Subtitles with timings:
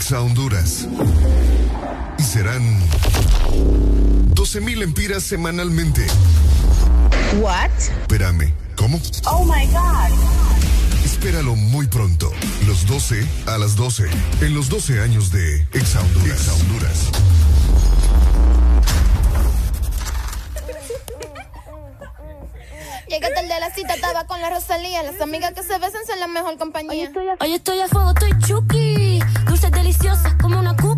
[0.00, 0.88] Son 12 años de Exa Honduras.
[2.18, 2.80] Y serán
[4.34, 6.06] 12 mil empiras semanalmente.
[7.40, 7.70] What?
[8.02, 9.00] Espérame, ¿cómo?
[9.26, 11.04] Oh my God.
[11.04, 12.32] Espéralo muy pronto.
[12.66, 14.08] Los 12 a las 12.
[14.40, 16.40] En los 12 años de Exa Honduras.
[16.40, 17.10] Exa Honduras.
[23.08, 25.02] Llegué tarde de la cita, estaba con la Rosalía.
[25.02, 27.10] Las amigas que se besan son la mejor compañía.
[27.40, 29.07] Hoy estoy a fuego, estoy chuki.
[30.40, 30.97] Como una cuca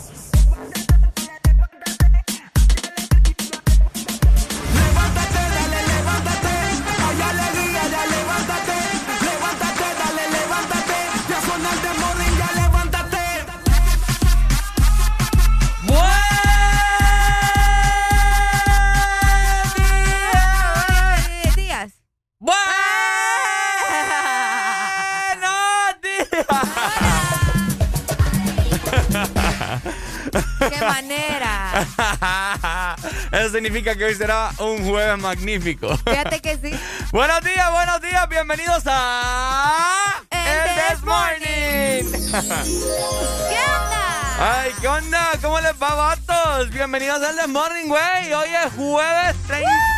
[33.61, 35.95] Significa que hoy será un jueves magnífico.
[35.97, 36.79] Fíjate que sí.
[37.11, 42.11] buenos días, buenos días, bienvenidos a El This Morning.
[43.49, 44.61] ¿Qué onda?
[44.63, 45.29] Ay, ¿qué onda?
[45.43, 46.71] ¿Cómo les va, vatos?
[46.71, 48.33] Bienvenidos al This Morning, güey.
[48.33, 49.90] Hoy es jueves 30 de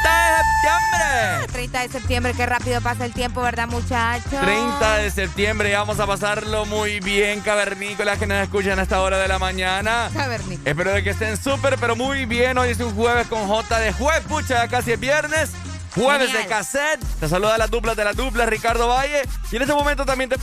[0.44, 1.48] septiembre.
[1.52, 4.30] 30 de septiembre, qué rápido pasa el tiempo, ¿verdad, muchachos?
[4.42, 9.02] 30 de septiembre y vamos a pasarlo muy bien, cavernícolas que nos escuchan a esta
[9.02, 10.10] hora de la mañana.
[10.14, 10.66] Cavernícolas.
[10.68, 12.58] Espero de que estén súper, pero muy bien.
[12.58, 15.52] Hoy es un jueves con J de jueves, pucha, ya casi es viernes.
[15.96, 16.44] Jueves Genial.
[16.44, 17.00] de cassette.
[17.20, 19.22] Te saluda la dupla de la dupla, Ricardo Valle.
[19.52, 20.38] Y en este momento también te...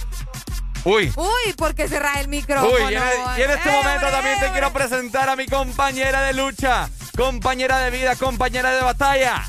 [0.85, 1.13] Uy.
[1.17, 2.73] Uy, ¿por qué cerrar el micrófono?
[2.73, 3.03] Uy, y en,
[3.37, 4.53] y en este Eh, momento también te hombre.
[4.53, 9.43] quiero presentar a mi compañera de lucha, compañera de vida, compañera de batalla.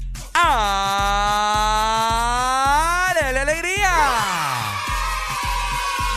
[3.14, 3.92] ¡Arele Alegría!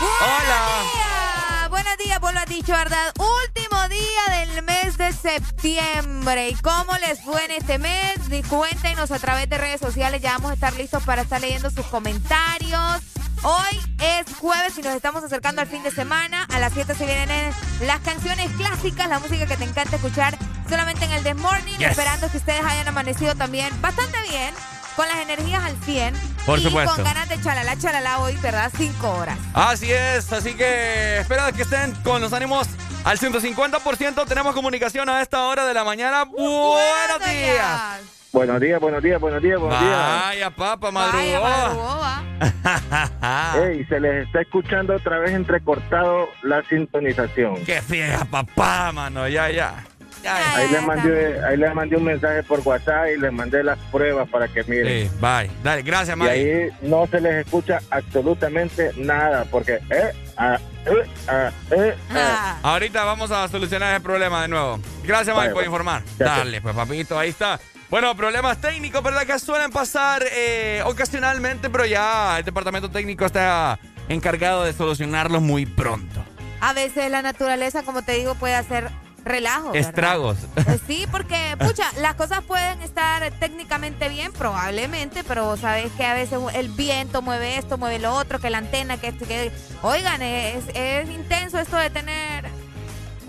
[0.01, 0.59] Hola.
[0.93, 1.67] día.
[1.69, 3.13] Buenos días, vos lo has dicho, ¿verdad?
[3.19, 6.49] Último día del mes de septiembre.
[6.49, 8.15] ¿Y cómo les fue en este mes?
[8.49, 10.21] Cuéntenos a través de redes sociales.
[10.21, 13.01] Ya vamos a estar listos para estar leyendo sus comentarios.
[13.47, 16.47] Hoy es jueves y nos estamos acercando al fin de semana.
[16.51, 20.35] A las 7 se vienen las canciones clásicas, la música que te encanta escuchar
[20.67, 21.77] solamente en el The Morning.
[21.77, 21.91] Yes.
[21.91, 24.51] Esperando que ustedes hayan amanecido también bastante bien,
[24.95, 26.15] con las energías al 100.
[26.43, 26.95] Por y supuesto.
[26.95, 28.71] con ganas de chalala, chalala hoy, ¿verdad?
[28.75, 29.37] 5 horas.
[29.53, 32.67] Así es, así que espero que estén con los ánimos
[33.03, 34.25] al 150%.
[34.25, 36.23] Tenemos comunicación a esta hora de la mañana.
[36.23, 38.14] Buenos días.
[38.35, 39.97] Buenos días, buenos días, buenos días, buenos días.
[39.97, 41.41] Vaya, papá, Vaya, madrugó.
[41.41, 41.99] madrugó,
[43.23, 43.55] va.
[43.65, 47.63] Ey, se les está escuchando otra vez entrecortado la sintonización.
[47.63, 49.25] Qué fiesta, papá, mano.
[49.29, 49.85] Ya, ya.
[50.21, 50.55] Ya, ya.
[50.57, 54.27] Ahí les mandé, ahí les mandé un mensaje por WhatsApp y les mandé las pruebas
[54.27, 55.07] para que miren.
[55.09, 55.49] Sí, bye.
[55.63, 56.31] Dale, gracias, Y Mike.
[56.31, 62.13] ahí no se les escucha absolutamente nada, porque eh, ah, eh, ah, eh, ah.
[62.17, 62.57] Ah.
[62.63, 64.77] Ahorita vamos a solucionar ese problema de nuevo.
[65.05, 65.67] Gracias, Mike, Vaya, por pues.
[65.67, 66.03] informar.
[66.17, 67.57] Dale, pues, papito, ahí está.
[67.95, 69.25] Bueno, problemas técnicos, ¿verdad?
[69.25, 75.65] Que suelen pasar eh, ocasionalmente, pero ya el departamento técnico está encargado de solucionarlos muy
[75.65, 76.21] pronto.
[76.59, 78.91] A veces la naturaleza, como te digo, puede hacer
[79.23, 79.71] relajo.
[79.71, 79.89] ¿verdad?
[79.89, 80.37] Estragos.
[80.57, 86.15] Eh, Sí, porque, pucha, las cosas pueden estar técnicamente bien, probablemente, pero sabes que a
[86.15, 89.53] veces el viento mueve esto, mueve lo otro, que la antena, que esto, que...
[89.83, 92.43] Oigan, es, es intenso esto de tener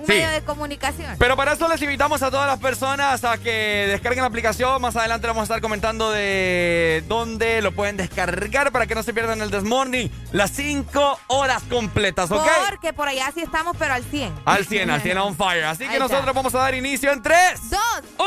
[0.06, 0.12] Sí.
[0.12, 1.16] medio de comunicación.
[1.18, 4.80] Pero para eso les invitamos a todas las personas a que descarguen la aplicación.
[4.80, 9.12] Más adelante vamos a estar comentando de dónde lo pueden descargar para que no se
[9.12, 10.10] pierdan el Desmorning.
[10.32, 12.46] Las 5 horas completas, ¿ok?
[12.70, 14.32] Porque por allá sí estamos, pero al 100.
[14.44, 15.64] Al 100, al 100 on fire.
[15.64, 15.98] Así que está.
[15.98, 17.80] nosotros vamos a dar inicio en 3, Dos.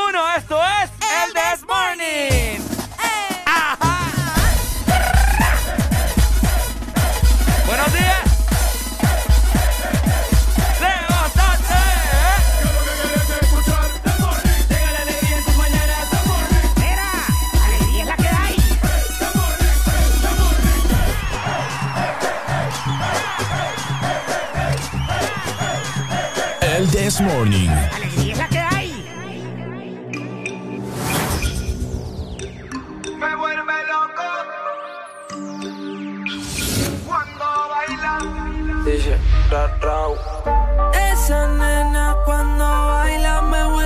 [0.08, 0.34] 1.
[0.36, 0.90] Esto es
[1.26, 2.00] El This Morning.
[2.04, 2.60] ¡Eh!
[7.66, 8.29] Buenos días.
[27.10, 27.74] This Morning.
[33.18, 34.28] Me vuelve loco
[37.08, 38.14] cuando baila.
[41.10, 43.79] Esa nena cuando baila me vuelve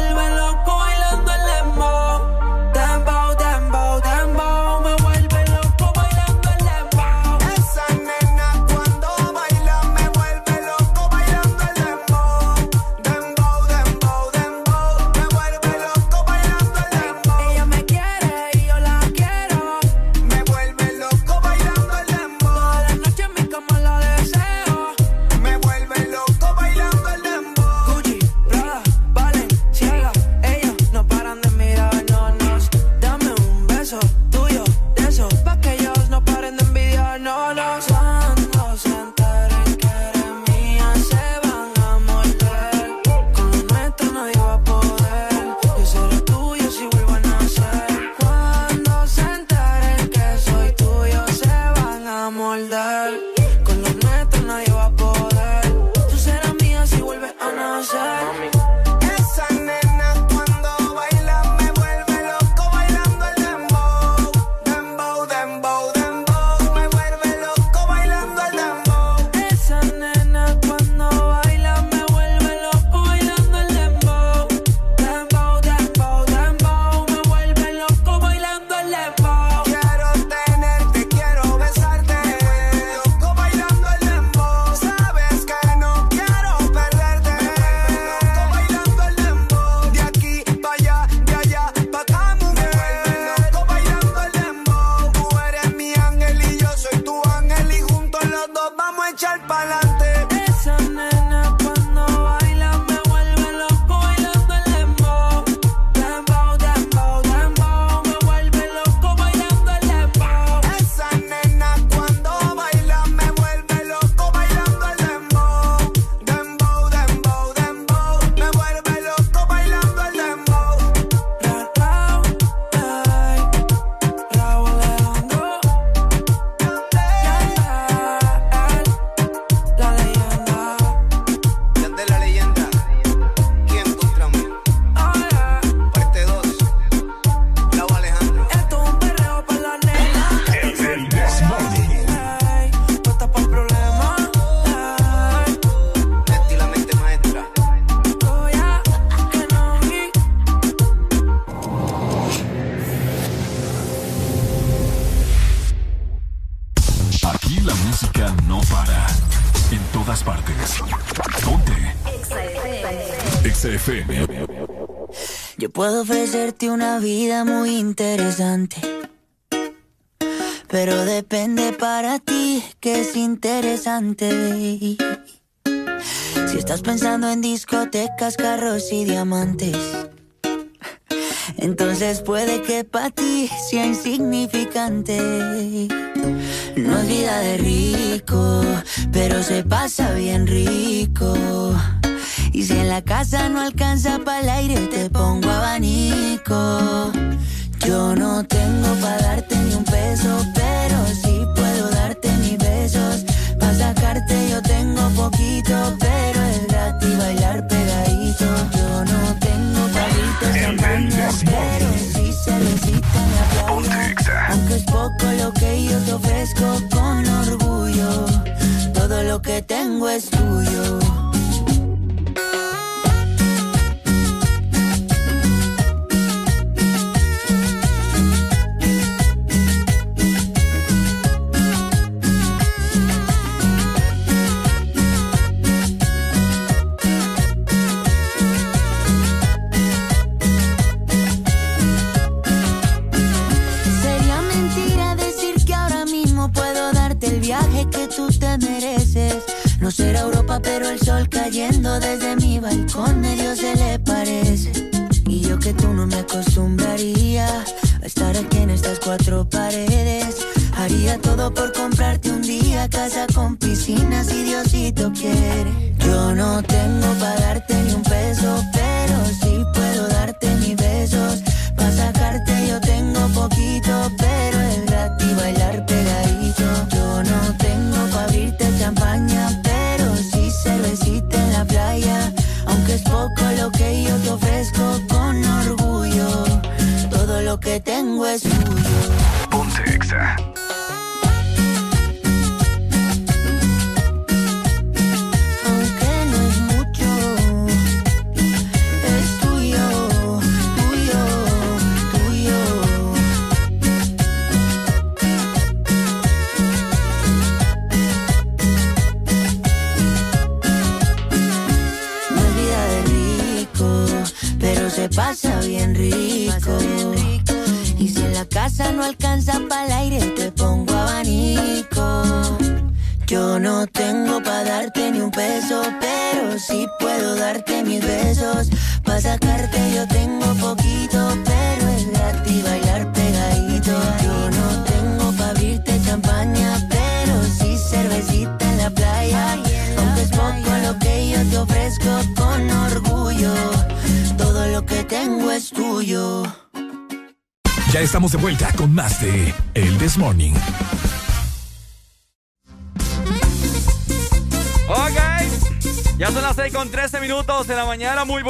[178.25, 180.13] discotecas, carros y diamantes.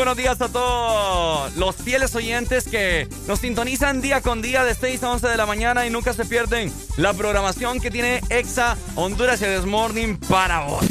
[0.04, 5.02] Buenos días a todos los fieles oyentes que nos sintonizan día con día de 6
[5.02, 9.40] a 11 de la mañana y nunca se pierden la programación que tiene Exa Honduras
[9.40, 10.84] y This Morning para vos.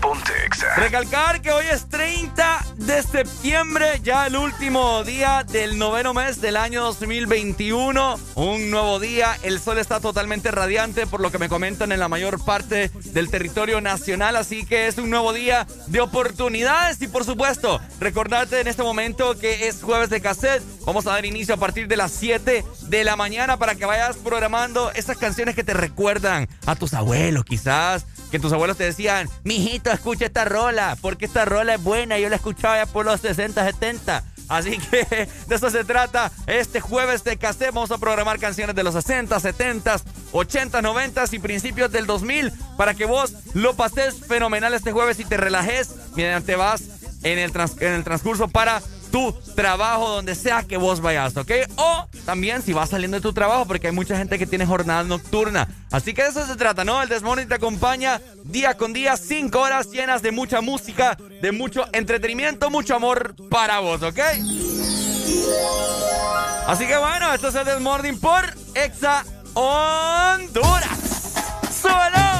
[0.00, 0.74] Ponte Exa.
[0.76, 6.56] Recalcar que hoy es 30 de septiembre, ya el último día del noveno mes del
[6.56, 8.18] año 2021.
[8.34, 12.08] Un nuevo día, el sol está totalmente radiante por lo que me comentan en la
[12.08, 17.24] mayor parte del territorio nacional, así que es un nuevo día de oportunidades y por
[17.24, 20.62] supuesto, recordarte en este momento que es jueves de cassette.
[20.84, 24.16] Vamos a dar inicio a partir de las 7 de la mañana para que vayas
[24.16, 29.28] programando esas canciones que te recuerdan a tus abuelos quizás que tus abuelos te decían,
[29.44, 33.20] mijito, escucha esta rola, porque esta rola es buena, yo la escuchaba ya por los
[33.20, 34.24] 60, 70.
[34.48, 36.32] Así que de eso se trata.
[36.46, 39.96] Este jueves de cassette vamos a programar canciones de los 60, 70,
[40.32, 45.24] 80, 90 y principios del 2000 para que vos lo pases fenomenal este jueves y
[45.24, 46.82] te relajes mediante vas
[47.22, 51.50] en el, trans- en el transcurso para tu trabajo, donde sea que vos vayas, ¿ok?
[51.76, 55.02] O también si vas saliendo de tu trabajo, porque hay mucha gente que tiene jornada
[55.04, 55.68] nocturna.
[55.90, 57.02] Así que de eso se trata, ¿no?
[57.02, 61.86] El Desmorning te acompaña día con día, cinco horas llenas de mucha música, de mucho
[61.92, 64.18] entretenimiento, mucho amor para vos, ¿ok?
[66.66, 69.24] Así que bueno, esto es el Desmorning por Exa
[69.54, 70.98] Honduras.
[71.70, 72.37] ¡Súbelo!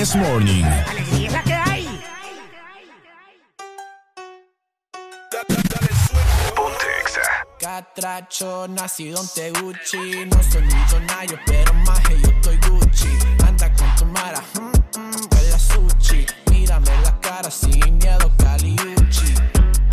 [0.00, 0.64] This Morning.
[0.64, 2.00] ¡Alegría que hay!
[6.56, 7.20] Ponte Exa.
[7.58, 13.08] Catracho, nacido en Teguchi No soy millonario, pero más que yo estoy Gucci
[13.46, 19.34] Anda con tu mara, mm, mm, huele a sushi Mírame la cara sin miedo, caliuchi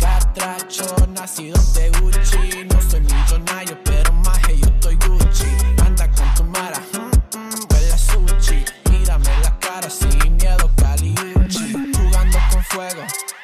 [0.00, 1.97] Catracho, nacido en Teguchi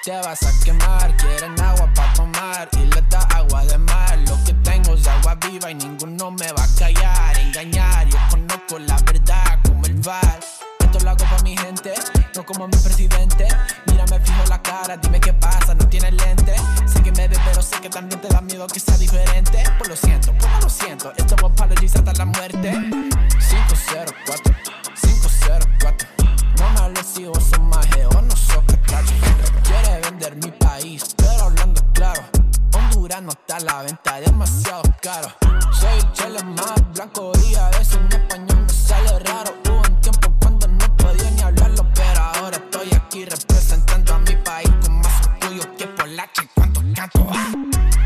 [0.05, 1.17] te vas a quemar.
[1.17, 4.19] Quieren agua para tomar y le da agua de mar.
[4.29, 7.39] Lo que tengo es agua viva y ninguno me va a callar.
[7.39, 10.41] Engañar, yo conozco la verdad como el bar.
[10.81, 11.95] Esto lo hago para mi gente,
[12.37, 13.49] no como mi presidente.
[13.87, 16.55] Mírame fijo la cara, dime qué pasa, no tienes lente
[16.87, 19.65] Sé que me ves pero sé que también te da miedo que sea diferente.
[19.79, 22.73] Pues lo siento, pues lo siento, esto es apologies hasta la muerte.
[23.49, 24.55] 504,
[25.01, 26.09] 504
[26.59, 28.35] No me hables si vos sos maje o no
[28.67, 29.64] catracho Quiere
[30.33, 32.23] mi país, pero hablando claro
[32.73, 35.29] Honduras no está a la venta, demasiado caro.
[35.73, 39.55] Soy el chile más blanco y a veces mi español me sale raro.
[39.69, 44.35] Hubo un tiempo cuando no podía ni hablarlo Pero ahora estoy aquí representando a mi
[44.37, 47.29] país Con más orgullo que Polache cuando canto.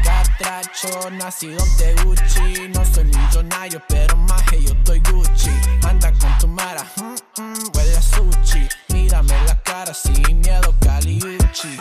[0.02, 5.50] Catracho, nacido en Teguchi No soy millonario, pero más que yo estoy Gucci.
[5.86, 8.68] Anda con tu mara, mm, mm, huele a sushi.
[8.88, 11.78] Mírame la cara sin miedo, caliuchi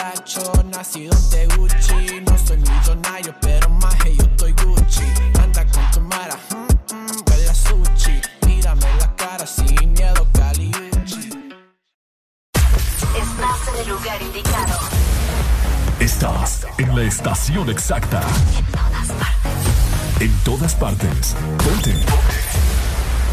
[0.00, 5.04] Catracho, nacido en Teguchi No soy millonario, pero más que yo estoy Gucci
[5.42, 11.28] Anda con tu mara, mm, mm, huele a sushi Mírame la cara sin miedo, caliuchi
[13.14, 14.78] Estás en el lugar indicado.
[15.98, 18.22] Estás en la estación exacta.
[20.20, 21.36] En todas partes.
[21.58, 21.94] Ponte.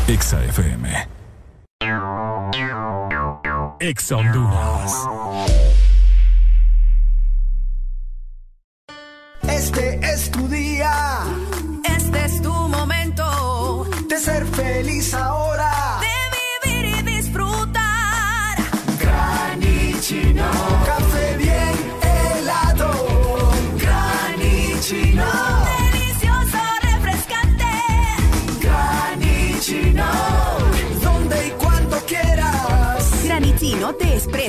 [0.08, 1.08] Exa FM.
[3.80, 5.87] Exa Honduras.
[9.58, 9.97] Este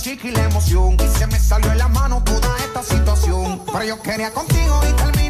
[0.00, 0.96] Por la emoción.
[0.98, 3.60] Y se me salió de la mano toda esta situación.
[3.66, 5.29] Pero yo quería contigo y terminé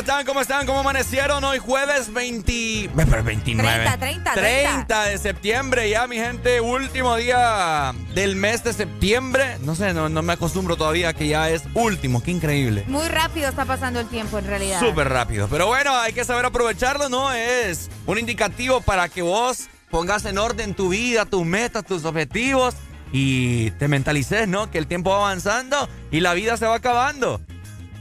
[0.00, 0.24] están?
[0.24, 0.66] ¿Cómo están?
[0.66, 2.90] ¿Cómo amanecieron hoy jueves 20...
[2.96, 3.84] pero 29.
[3.98, 6.62] 30, 30, 30 de septiembre ya, mi gente.
[6.62, 9.58] Último día del mes de septiembre.
[9.60, 12.22] No sé, no, no me acostumbro todavía que ya es último.
[12.22, 12.84] Qué increíble.
[12.88, 14.80] Muy rápido está pasando el tiempo en realidad.
[14.80, 15.48] Súper rápido.
[15.48, 17.30] Pero bueno, hay que saber aprovecharlo, ¿no?
[17.32, 22.74] Es un indicativo para que vos pongas en orden tu vida, tus metas, tus objetivos
[23.12, 24.70] y te mentalices, ¿no?
[24.70, 27.40] Que el tiempo va avanzando y la vida se va acabando.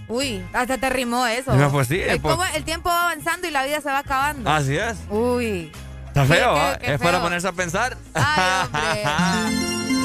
[0.09, 1.53] Uy, hasta te rimó eso.
[1.55, 3.99] No, pues sí, Es pues- como el tiempo va avanzando y la vida se va
[3.99, 4.49] acabando.
[4.49, 4.97] Así es.
[5.09, 5.71] Uy.
[6.07, 6.77] Está feo, Qué- ¿ah?
[6.79, 7.95] qué- qué Es para ponerse a pensar.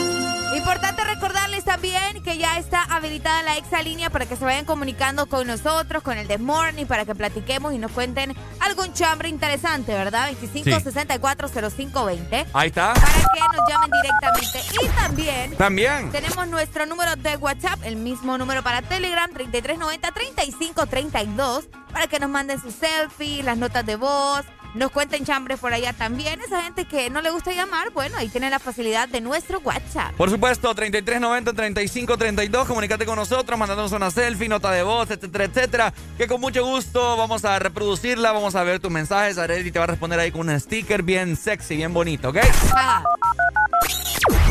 [0.54, 5.44] Importante recordarles también que ya está habilitada la exalínea para que se vayan comunicando con
[5.46, 10.30] nosotros, con el The Morning, para que platiquemos y nos cuenten algún chambre interesante, ¿verdad?
[10.40, 12.46] 25640520.
[12.52, 12.94] Ahí está.
[12.94, 14.60] Para que nos llamen directamente.
[14.82, 15.56] Y también.
[15.56, 16.10] También.
[16.12, 22.60] Tenemos nuestro número de WhatsApp, el mismo número para Telegram, 3390-3532, para que nos manden
[22.60, 26.40] sus selfies, las notas de voz, nos cuenten chambres por allá también.
[26.40, 30.12] Esa gente que no le gusta llamar, bueno, ahí tienen la facilidad de nuestro WhatsApp.
[30.14, 32.66] Por supuesto, 3390-3532.
[32.66, 35.94] Comunícate con nosotros, mandándonos una selfie, nota de voz, etcétera, etcétera.
[36.18, 39.38] Que con mucho gusto vamos a reproducirla, vamos a ver tus mensajes.
[39.38, 42.38] Areli te va a responder ahí con un sticker bien sexy, bien bonito, ¿ok?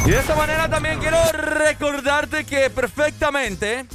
[0.06, 3.86] Y de esta manera también quiero recordarte que perfectamente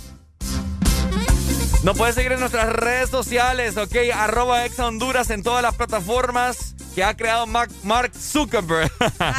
[1.82, 3.94] nos puedes seguir en nuestras redes sociales, ¿ok?
[4.14, 8.90] Arroba Exa Honduras en todas las plataformas que ha creado Mark, Zuckerberg.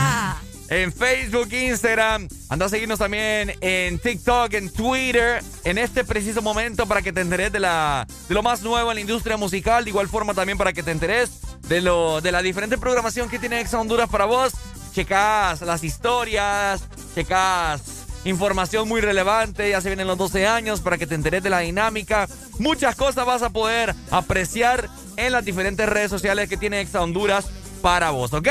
[0.70, 2.28] en Facebook, Instagram.
[2.48, 7.22] Anda a seguirnos también en TikTok, en Twitter, en este preciso momento para que te
[7.22, 9.84] enteres de, la, de lo más nuevo en la industria musical.
[9.84, 11.32] De igual forma también para que te enteres
[11.68, 14.54] de, lo, de la diferente programación que tiene Exa Honduras para vos.
[14.94, 16.82] Checas las historias,
[17.14, 21.50] checas información muy relevante, ya se vienen los 12 años para que te enteres de
[21.50, 22.28] la dinámica.
[22.58, 27.48] Muchas cosas vas a poder apreciar en las diferentes redes sociales que tiene Exa Honduras
[27.82, 28.48] para vos, ¿ok?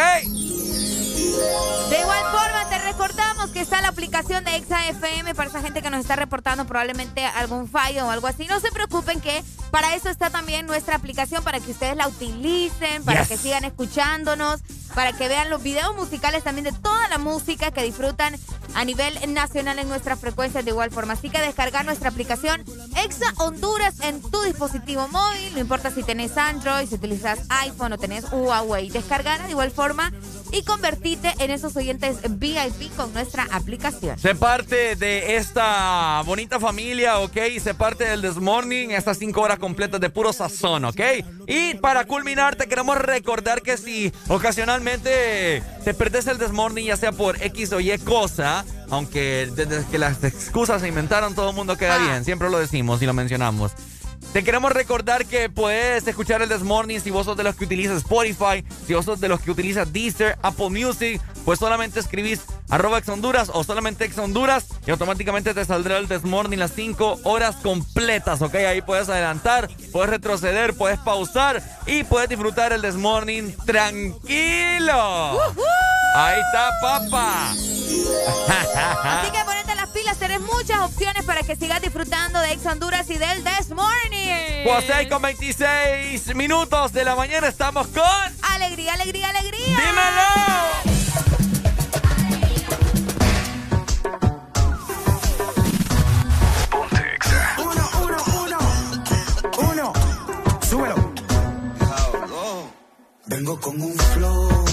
[1.91, 2.68] De igual forma,
[2.99, 6.65] recordamos que está la aplicación de Exa FM para esa gente que nos está reportando
[6.67, 8.47] probablemente algún fallo o algo así.
[8.47, 13.05] No se preocupen que para eso está también nuestra aplicación, para que ustedes la utilicen,
[13.05, 13.29] para Yes.
[13.29, 14.63] que sigan escuchándonos,
[14.97, 18.35] para que vean los videos musicales también de toda la música que disfrutan
[18.75, 21.13] a nivel nacional en nuestras frecuencias de igual forma.
[21.13, 22.65] Así que descargar nuestra aplicación
[22.97, 27.99] Exa Honduras en tu dispositivo móvil, no importa si tenés Android, si utilizas iPhone o
[27.99, 28.91] tenés Huawei.
[28.91, 30.13] Descargala de igual forma
[30.53, 34.19] y convertirte en esos oyentes VIP con nuestra aplicación.
[34.19, 37.37] Sé parte de esta bonita familia, ¿ok?
[37.63, 41.01] Sé parte del This Morning, estas cinco horas completas de puro sazón, ¿ok?
[41.47, 46.97] Y para culminar, te queremos recordar que si ocasionalmente te perdés el This Morning, ya
[46.97, 51.57] sea por X o Y cosa, aunque desde que las excusas se inventaron, todo el
[51.57, 53.73] mundo queda bien, siempre lo decimos y lo mencionamos.
[54.33, 57.65] Te queremos recordar que puedes escuchar el This Morning si vos sos de los que
[57.65, 62.43] utilizas Spotify, si vos sos de los que utilizas Deezer, Apple Music, pues solamente escribís
[62.69, 66.73] arroba ex Honduras o solamente ex Honduras y automáticamente te saldrá el This Morning las
[66.75, 68.55] 5 horas completas, ¿ok?
[68.57, 75.41] Ahí puedes adelantar, puedes retroceder, puedes pausar y puedes disfrutar el This Morning tranquilo.
[76.15, 77.53] Ahí está, papá.
[77.53, 83.09] Así que ponete las pilas, tenés muchas opciones para que sigas disfrutando de Ex Honduras
[83.09, 84.65] y del This Morning.
[84.67, 88.05] Pues 6 con 26 minutos de la mañana estamos con...
[88.53, 89.65] Alegría, alegría, alegría.
[89.65, 90.98] ¡Dímelo!
[97.59, 98.59] Uno, uno, uno,
[99.71, 99.93] uno,
[100.61, 101.13] súbelo.
[103.27, 104.69] Vengo con un flow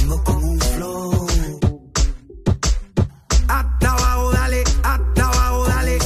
[0.00, 1.26] Vengo con un flow.
[3.48, 5.98] Hasta abajo dale, hasta abajo dale.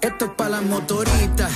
[0.00, 1.52] Esto es para las motoritas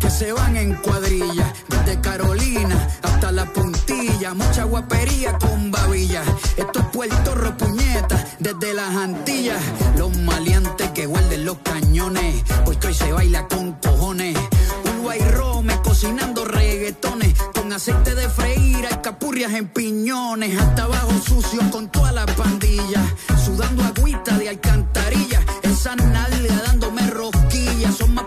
[0.00, 1.61] que se van en cuadrillas.
[2.02, 6.22] Carolina hasta la puntilla, mucha guapería con babilla.
[6.56, 9.62] Esto es Puerto Rico, puñeta, desde las Antillas,
[9.96, 14.36] los maleantes que guarden los cañones, porque hoy se baila con cojones.
[14.84, 21.88] Uruguay Rome cocinando reggaetones, con aceite de freír, capurrias en piñones, hasta abajo sucio con
[21.88, 23.02] toda la pandilla,
[23.44, 28.26] sudando agüita de alcantarilla, esa nalga dándome rosquillas, son más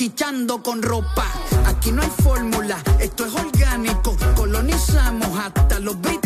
[0.00, 1.26] chichando con ropa.
[1.66, 4.16] Aquí no hay fórmula, esto es orgánico.
[4.34, 6.19] Colonizamos hasta los 20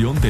[0.00, 0.29] una estación de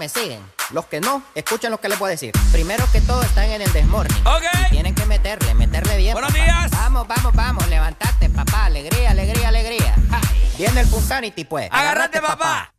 [0.00, 0.40] Me siguen.
[0.70, 2.32] Los que no, escuchen lo que les voy a decir.
[2.52, 4.16] Primero que todo, están en el desmorning.
[4.68, 6.14] Y tienen que meterle, meterle bien.
[6.14, 6.42] Buenos papá.
[6.42, 6.70] días.
[6.70, 8.64] Vamos, vamos, vamos, levantate, papá.
[8.64, 9.94] Alegría, alegría, alegría.
[10.10, 10.20] Ja.
[10.56, 11.68] Viene el Punsanity, pues.
[11.70, 12.36] Agárrate, papá.
[12.38, 12.69] Buenos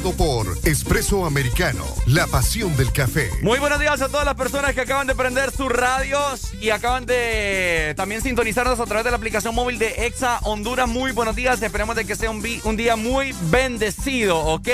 [0.00, 3.28] por Espresso Americano, la pasión del café.
[3.42, 7.04] Muy buenos días a todas las personas que acaban de prender sus radios y acaban
[7.04, 10.88] de también sintonizarnos a través de la aplicación móvil de Exa Honduras.
[10.88, 14.68] Muy buenos días, esperemos de que sea un, un día muy bendecido, ¿ok?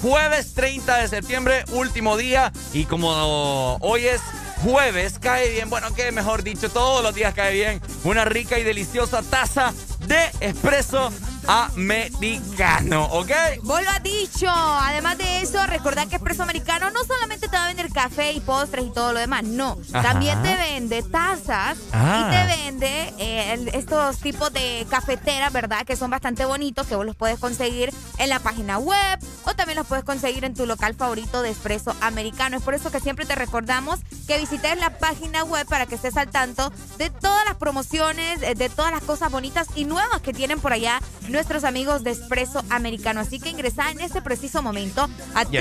[0.00, 4.22] Jueves 30 de septiembre, último día y como hoy es
[4.62, 8.64] jueves, cae bien, bueno, que mejor dicho, todos los días cae bien, una rica y
[8.64, 9.74] deliciosa taza
[10.06, 11.12] de espresso
[11.52, 13.30] americano, ¿ok?
[13.62, 14.48] Vos lo has dicho.
[14.48, 17.41] Además de eso, recordad que Expreso Americano no solamente
[17.90, 19.78] café y postres y todo lo demás, no.
[19.92, 20.02] Ajá.
[20.12, 22.28] También te vende tazas Ah.
[22.28, 25.84] y te vende eh, estos tipos de cafeteras, ¿verdad?
[25.86, 29.78] Que son bastante bonitos, que vos los puedes conseguir en la página web o también
[29.78, 32.56] los puedes conseguir en tu local favorito de Expreso Americano.
[32.56, 36.16] Es por eso que siempre te recordamos que visites la página web para que estés
[36.16, 40.32] al tanto de todas las promociones, eh, de todas las cosas bonitas y nuevas que
[40.32, 43.20] tienen por allá nuestros amigos de Espresso Americano.
[43.20, 45.60] Así que ingresa en este preciso momento a Yes.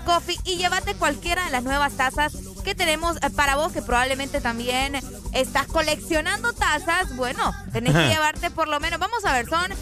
[0.00, 4.40] www.espressoamericano.coffee y llévate cualquiera de las nuevas tazas que tenemos eh, para vos, que probablemente
[4.40, 4.96] también
[5.32, 7.16] estás coleccionando tazas.
[7.16, 9.72] Bueno, tenés que llevarte por lo menos, vamos a ver, son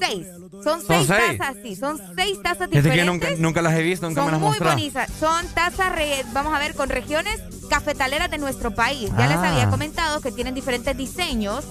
[0.00, 0.26] Seis.
[0.64, 1.76] Son seis, tazas, sí.
[1.76, 2.86] Son seis tazas diferentes.
[2.86, 5.10] Es que nunca, nunca, las he visto, nunca son me las muy bonitas.
[5.20, 5.92] Son tazas,
[6.32, 7.40] vamos a ver, con regiones
[7.72, 9.10] cafetaleras de nuestro país.
[9.16, 9.48] Ya les Ah.
[9.48, 11.64] había comentado que tienen diferentes diseños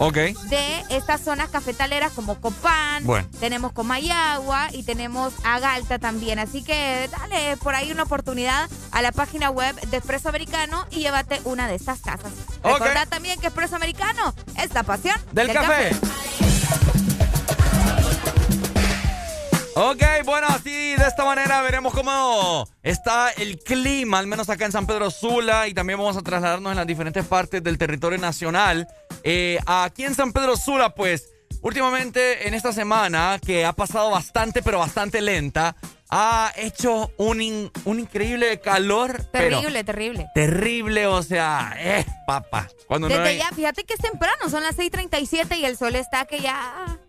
[0.50, 3.28] de estas zonas cafetaleras como Copán, Bueno.
[3.40, 6.40] tenemos Comayagua y tenemos Agalta también.
[6.40, 11.02] Así que dale por ahí una oportunidad a la página web de Espresso Americano y
[11.02, 12.32] llévate una de estas tazas.
[12.64, 12.80] Ok.
[12.80, 15.96] Recordad también que Espresso Americano es la pasión Del café.
[19.84, 24.72] Ok, bueno, así de esta manera veremos cómo está el clima, al menos acá en
[24.72, 28.88] San Pedro Sula, y también vamos a trasladarnos en las diferentes partes del territorio nacional.
[29.24, 31.30] Eh, aquí en San Pedro Sula, pues,
[31.64, 35.76] últimamente en esta semana, que ha pasado bastante, pero bastante lenta,
[36.12, 39.26] ha hecho un, in- un increíble calor.
[39.32, 40.28] pero Terrible, terrible.
[40.36, 42.68] terrible, o sea, eh, papá.
[42.88, 45.96] Cuando no Desde hay- ya, fíjate que es temprano, son las 6:37 y el sol
[45.96, 47.00] está que ya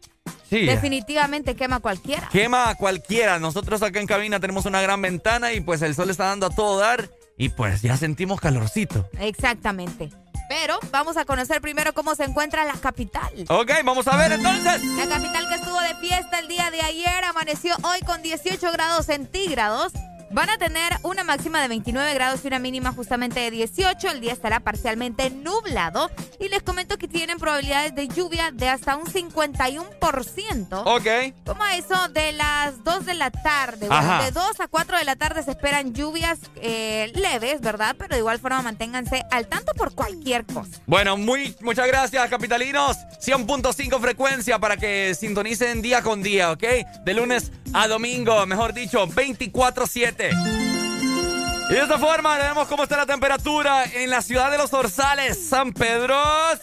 [0.53, 2.29] Sí, definitivamente quema a cualquiera.
[2.31, 3.39] Quema a cualquiera.
[3.39, 6.51] Nosotros acá en cabina tenemos una gran ventana y pues el sol está dando a
[6.51, 9.09] todo dar y pues ya sentimos calorcito.
[9.19, 10.11] Exactamente.
[10.51, 13.33] Pero vamos a conocer primero cómo se encuentra la capital.
[13.49, 14.85] Ok, vamos a ver entonces.
[14.99, 19.07] La capital que estuvo de fiesta el día de ayer amaneció hoy con 18 grados
[19.07, 19.95] centígrados.
[20.33, 24.09] Van a tener una máxima de 29 grados y una mínima justamente de 18.
[24.09, 26.11] El día estará parcialmente nublado.
[26.41, 30.83] Y les comento que tienen probabilidades de lluvia de hasta un 51%.
[30.87, 31.35] Ok.
[31.45, 33.89] Como a eso de las 2 de la tarde.
[33.89, 37.95] Bueno, de 2 a 4 de la tarde se esperan lluvias eh, leves, ¿verdad?
[37.99, 40.81] Pero de igual forma manténganse al tanto por cualquier cosa.
[40.87, 42.97] Bueno, muy, muchas gracias, capitalinos.
[43.23, 46.65] 100.5 frecuencia para que sintonicen día con día, ¿ok?
[47.05, 50.22] De lunes a domingo, mejor dicho, 24-7.
[50.31, 55.49] Y de esta forma vemos cómo está la temperatura en la ciudad de los Orzales,
[55.49, 56.17] San Pedro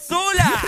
[0.06, 0.62] Sula.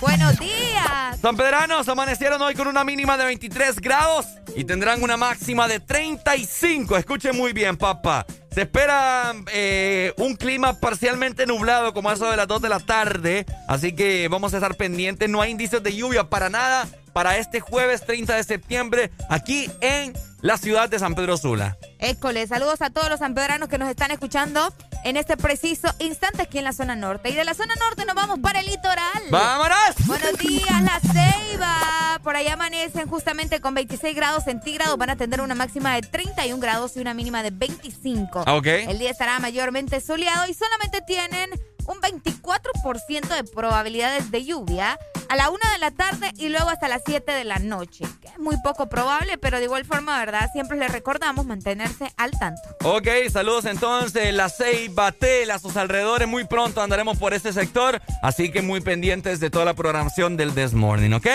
[0.00, 1.20] Buenos días.
[1.20, 5.80] San Pedranos amanecieron hoy con una mínima de 23 grados y tendrán una máxima de
[5.80, 6.96] 35.
[6.96, 8.24] Escuchen muy bien, papá.
[8.54, 13.44] Se espera eh, un clima parcialmente nublado como eso de las 2 de la tarde.
[13.68, 15.28] Así que vamos a estar pendientes.
[15.28, 20.12] No hay indicios de lluvia para nada para este jueves 30 de septiembre aquí en
[20.44, 21.78] la ciudad de San Pedro Sula.
[21.98, 26.58] École, saludos a todos los sanpedranos que nos están escuchando en este preciso instante aquí
[26.58, 27.30] en la zona norte.
[27.30, 29.22] Y de la zona norte nos vamos para el litoral.
[29.30, 29.78] ¡Vámonos!
[30.04, 32.20] Buenos días, La Ceiba.
[32.22, 34.98] Por ahí amanecen justamente con 26 grados centígrados.
[34.98, 38.44] Van a tener una máxima de 31 grados y una mínima de 25.
[38.44, 38.66] Ah, ok.
[38.66, 45.36] El día estará mayormente soleado y solamente tienen un 24% de probabilidades de lluvia a
[45.36, 48.04] la 1 de la tarde y luego hasta las 7 de la noche.
[48.20, 50.48] Que es muy poco probable, pero de igual forma, ¿verdad?
[50.52, 52.62] Siempre les recordamos mantenerse al tanto.
[52.84, 56.28] Ok, saludos entonces, la Ceiba, Tela, sus alrededores.
[56.28, 60.54] Muy pronto andaremos por este sector, así que muy pendientes de toda la programación del
[60.54, 61.26] This Morning, ¿ok?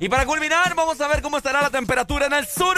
[0.00, 2.76] Y para culminar, vamos a ver cómo estará la temperatura en el sur.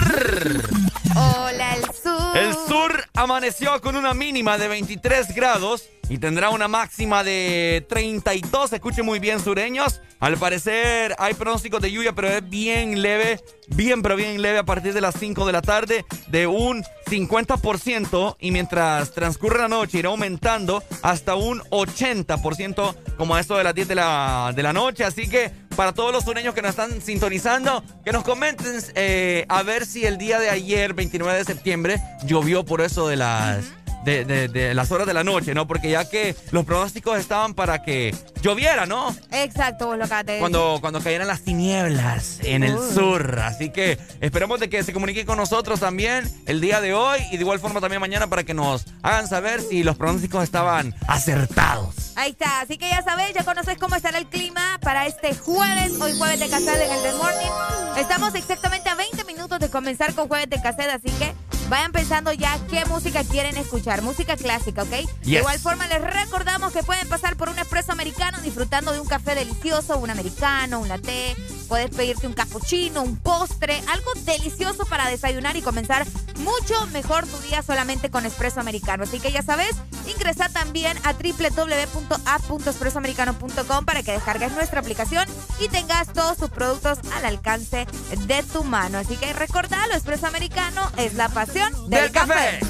[1.17, 2.37] Hola, el sur.
[2.37, 8.73] El sur amaneció con una mínima de 23 grados y tendrá una máxima de 32.
[8.73, 10.01] Escuchen muy bien, sureños.
[10.19, 14.65] Al parecer hay pronósticos de lluvia, pero es bien leve, bien, pero bien leve a
[14.65, 18.37] partir de las 5 de la tarde, de un 50%.
[18.41, 23.75] Y mientras transcurre la noche, irá aumentando hasta un 80%, como a esto de las
[23.75, 25.05] 10 de la, de la noche.
[25.05, 29.63] Así que para todos los sureños que nos están sintonizando, que nos comenten eh, a
[29.63, 33.65] ver si el día de ayer, 29 de septiembre, llovió por eso de las.
[34.05, 35.67] De, de- de las horas de la noche, ¿no?
[35.67, 39.15] Porque ya que los pronósticos estaban para que lloviera, ¿no?
[39.31, 40.39] Exacto, vos lo decir.
[40.41, 43.39] Cuando, cuando cayeran las tinieblas en el sur.
[43.41, 47.37] Así que esperemos de que se comuniquen con nosotros también el día de hoy y
[47.37, 52.13] de igual forma también mañana para que nos hagan saber si los pronósticos estaban acertados.
[52.17, 55.93] Ahí está, así que ya sabéis, ya conoces cómo estará el clima para este jueves,
[56.01, 57.99] hoy jueves de Casada en el The Morning.
[57.99, 61.33] Estamos exactamente a 20 minutos de comenzar con jueves de Casada, así que
[61.71, 64.91] vayan pensando ya qué música quieren escuchar, música clásica, ¿ok?
[64.91, 65.39] De Yes.
[65.41, 69.35] igual forma les recordamos que pueden pasar por un espresso americano disfrutando de un café
[69.37, 71.37] delicioso, un americano, un latte,
[71.69, 76.05] puedes pedirte un cappuccino, un postre, algo delicioso para desayunar y comenzar
[76.39, 79.05] mucho mejor tu día solamente con espresso americano.
[79.05, 79.77] Así que ya sabes,
[80.13, 85.27] ingresa también a www.app.espressoamericano.com para que descargues nuestra aplicación
[85.61, 87.87] y tengas todos tus productos al alcance
[88.27, 88.99] de tu mano.
[88.99, 92.61] Así que recordalo, espresso americano es la pasión del, Del café.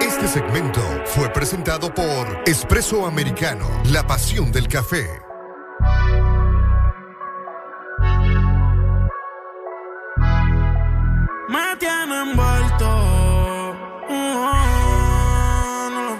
[0.00, 5.06] Este segmento fue presentado por Espresso Americano, la pasión del café.
[11.48, 12.88] Me tiene envuelto.
[14.08, 16.18] Uh, no lo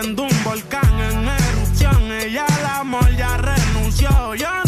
[0.00, 2.12] Viendo un volcán en erupción.
[2.12, 4.67] Ella al amor ya renunció, yo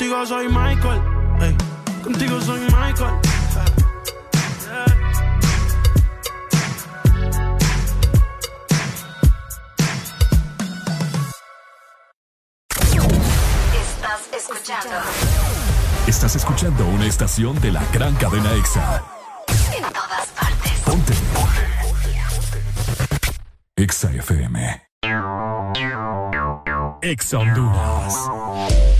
[0.00, 1.02] contigo soy Michael.
[1.42, 1.56] ey.
[2.02, 3.20] Contigo soy Michael.
[13.74, 14.90] Estás escuchando
[16.06, 19.02] Estás escuchando una estación de la gran cadena EXA.
[19.76, 20.72] en todas partes.
[20.86, 21.12] Ponte.
[23.76, 24.82] EXA FM.
[27.02, 28.99] EXA Honduras.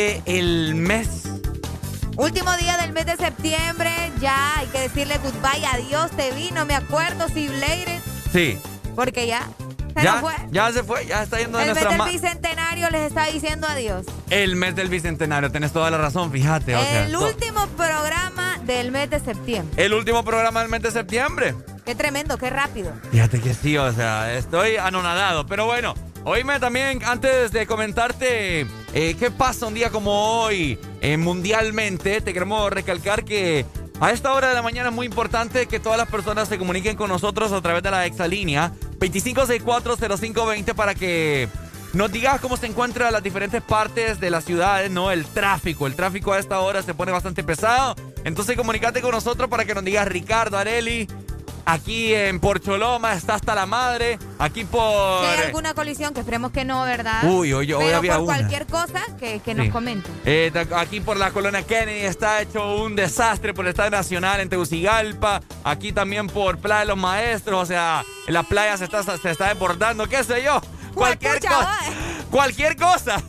[0.00, 1.22] Del mes.
[2.16, 3.90] Último día del mes de septiembre,
[4.20, 8.00] ya hay que decirle goodbye, adiós, te vi, no me acuerdo si later,
[8.32, 8.58] Sí.
[8.94, 9.46] porque ya
[9.94, 10.34] se Ya, nos fue.
[10.50, 14.04] ya se fue, ya está yendo de El mes del bicentenario les está diciendo adiós.
[14.30, 16.74] El mes del bicentenario, tenés toda la razón, fíjate.
[16.76, 19.82] o sea, el último programa del mes de septiembre.
[19.84, 21.54] el último programa del mes de septiembre.
[21.86, 22.92] Qué tremendo, qué rápido.
[23.12, 25.46] Fíjate que sí, o sea, estoy anonadado.
[25.46, 25.94] Pero bueno,
[26.24, 28.66] oíme también, antes de comentarte
[28.98, 33.66] eh, qué pasa un día como hoy eh, mundialmente, te queremos recalcar que
[34.00, 36.96] a esta hora de la mañana es muy importante que todas las personas se comuniquen
[36.96, 41.46] con nosotros a través de la exalínea 25640520 para que
[41.92, 45.10] nos digas cómo se encuentran las diferentes partes de las ciudades, ¿no?
[45.10, 45.86] El tráfico.
[45.86, 47.96] El tráfico a esta hora se pone bastante pesado.
[48.24, 51.06] Entonces comunícate con nosotros para que nos digas Ricardo, Areli.
[51.68, 54.20] Aquí en Porcholoma está hasta la madre.
[54.38, 55.24] Aquí por.
[55.24, 57.24] Si hay alguna colisión, que esperemos que no, ¿verdad?
[57.24, 58.34] Uy, hoy- hoy Pero había por una.
[58.36, 59.56] cualquier cosa, que, que Sí.
[59.56, 60.12] nos comenten.
[60.24, 64.48] Eh, aquí por la colonia Kennedy está hecho un desastre por el Estadio Nacional en
[64.48, 65.40] Tegucigalpa.
[65.64, 67.62] Aquí también por Playa de los Maestros.
[67.64, 70.60] O sea, en la playa se está, se está desbordando, qué sé yo.
[70.94, 71.78] Cualquier cosa.
[72.30, 73.22] Cualquier cosa.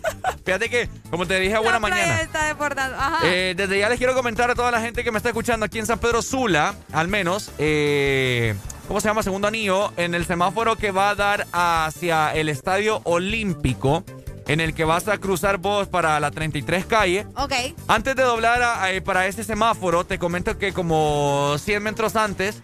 [0.45, 2.21] Fíjate que, como te dije, buena La playa mañana.
[2.21, 2.97] está desbordando.
[2.97, 3.19] Ajá.
[3.23, 5.79] Eh, desde ya les quiero comentar a toda la gente que me está escuchando aquí
[5.79, 8.55] en San Pedro Sula, al menos, eh,
[8.87, 9.23] ¿cómo se llama?
[9.23, 14.03] Segundo anillo, en el semáforo que va a dar hacia el Estadio Olímpico,
[14.47, 17.25] en el que vas a cruzar vos para la 33 calle.
[17.35, 17.53] ok.
[17.87, 22.61] Antes de doblar a- eh, para ese semáforo, te comento que como 100 metros antes,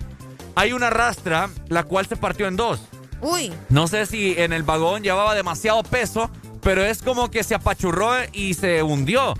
[0.56, 2.80] hay una rastra, la cual se partió en dos.
[3.22, 3.52] Uy.
[3.70, 6.30] No sé si en el vagón llevaba demasiado peso,
[6.64, 9.34] pero es como que se apachurró y se hundió.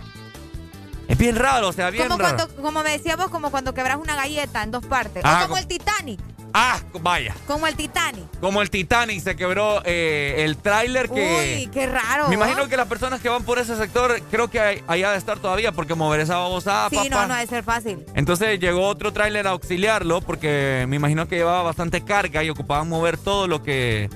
[1.08, 2.38] Es bien raro, o sea, bien Como raro.
[2.38, 5.22] cuando, como me decías vos, como cuando quebras una galleta en dos partes.
[5.26, 6.20] Ah, o como como- el Titanic.
[6.56, 7.36] Ah, vaya.
[7.48, 8.26] Como el Titanic.
[8.40, 11.64] Como el Titanic se quebró eh, el tráiler que...
[11.66, 12.30] Uy, qué raro.
[12.30, 12.44] Me ¿no?
[12.46, 15.40] imagino que las personas que van por ese sector, creo que hay- allá de estar
[15.40, 17.10] todavía, porque mover esa babosada, Sí, papá.
[17.10, 18.06] no, no debe ser fácil.
[18.14, 22.88] Entonces llegó otro tráiler a auxiliarlo, porque me imagino que llevaba bastante carga y ocupaban
[22.88, 24.10] mover todo lo que...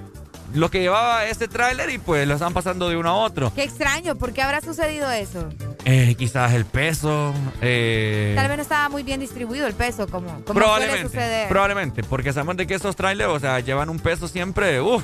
[0.54, 3.52] Lo que llevaba ese tráiler y pues lo están pasando de uno a otro.
[3.54, 5.50] Qué extraño, ¿por qué habrá sucedido eso?
[5.86, 7.34] Eh, quizás el peso.
[7.62, 11.04] eh, Tal vez no estaba muy bien distribuido el peso, como, como suele probablemente.
[11.10, 11.50] suceder.
[11.50, 12.04] Probablemente.
[12.04, 14.80] Porque sabemos de que esos trailers, o sea, llevan un peso siempre.
[14.82, 15.04] Uf.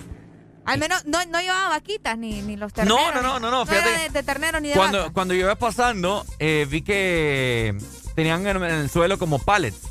[0.66, 2.98] Al menos no, no llevaba vaquitas ni, ni los terneros.
[2.98, 4.04] No, no, no, no, no, No era fíjate.
[4.04, 5.14] de, de ternero ni de Cuando, vaca.
[5.14, 7.76] cuando yo iba pasando, eh, vi que
[8.16, 9.82] tenían en, en el suelo como pallets.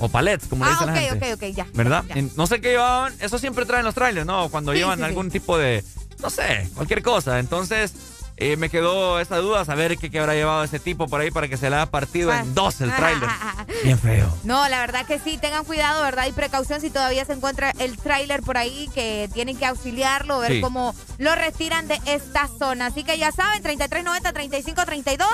[0.00, 1.32] O palets, como le Ah, dicen ok, la gente.
[1.34, 1.66] ok, ok, ya.
[1.74, 2.04] ¿Verdad?
[2.08, 2.16] ya.
[2.36, 3.14] No sé qué llevaban.
[3.20, 4.48] Eso siempre traen los trailers, ¿no?
[4.48, 5.08] Cuando Sí, llevan sí, sí.
[5.08, 5.84] algún tipo de.
[6.22, 7.38] No sé, cualquier cosa.
[7.38, 7.92] Entonces.
[8.40, 11.46] Eh, me quedó esa duda, saber qué, qué habrá llevado ese tipo por ahí para
[11.46, 12.40] que se le haya partido Ah.
[12.40, 13.28] en dos el tráiler.
[13.84, 14.34] Bien feo.
[14.44, 16.26] No, la verdad que sí, tengan cuidado, ¿verdad?
[16.26, 20.52] Y precaución si todavía se encuentra el tráiler por ahí, que tienen que auxiliarlo, ver
[20.52, 20.60] Sí.
[20.60, 22.86] cómo lo retiran de esta zona.
[22.86, 25.26] Así que ya saben, 3390-3532.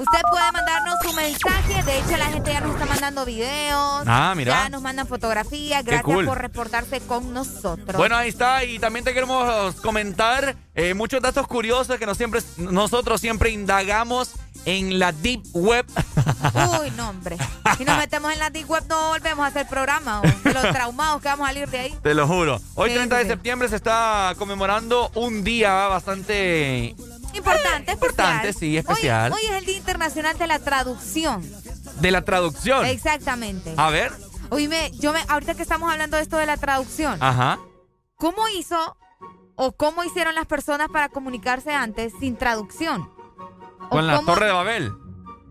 [0.00, 1.82] Usted puede mandarnos su mensaje.
[1.82, 4.04] De hecho, la gente ya nos está mandando videos.
[4.06, 4.64] Ah, mira.
[4.64, 5.84] Ya nos mandan fotografías.
[5.84, 6.24] Gracias cool.
[6.24, 7.96] por reportarse con nosotros.
[7.96, 8.64] Bueno, ahí está.
[8.64, 14.32] Y también te queremos comentar eh, muchos datos curiosos que nos siempre, nosotros siempre indagamos
[14.64, 15.86] en la Deep Web.
[16.80, 17.36] Uy, no, hombre.
[17.76, 20.20] Si nos metemos en la Deep Web, no volvemos a hacer programa.
[20.22, 21.98] de los traumados que vamos a salir de ahí.
[22.02, 22.60] Te lo juro.
[22.74, 26.94] Hoy, Sí, 30 de sí, septiembre, se está conmemorando un día bastante
[27.34, 28.54] Importante, Importante, especial.
[28.70, 29.32] sí, especial.
[29.32, 31.44] Hoy, hoy es el Día Internacional de la Traducción.
[32.00, 32.84] De la traducción.
[32.86, 33.74] Exactamente.
[33.76, 34.12] A ver.
[34.50, 37.20] Oíme, yo me, ahorita que estamos hablando de esto de la traducción.
[37.22, 37.58] Ajá.
[38.16, 38.96] ¿Cómo hizo
[39.56, 43.10] o cómo hicieron las personas para comunicarse antes sin traducción?
[43.90, 44.92] Con la cómo- Torre de Babel.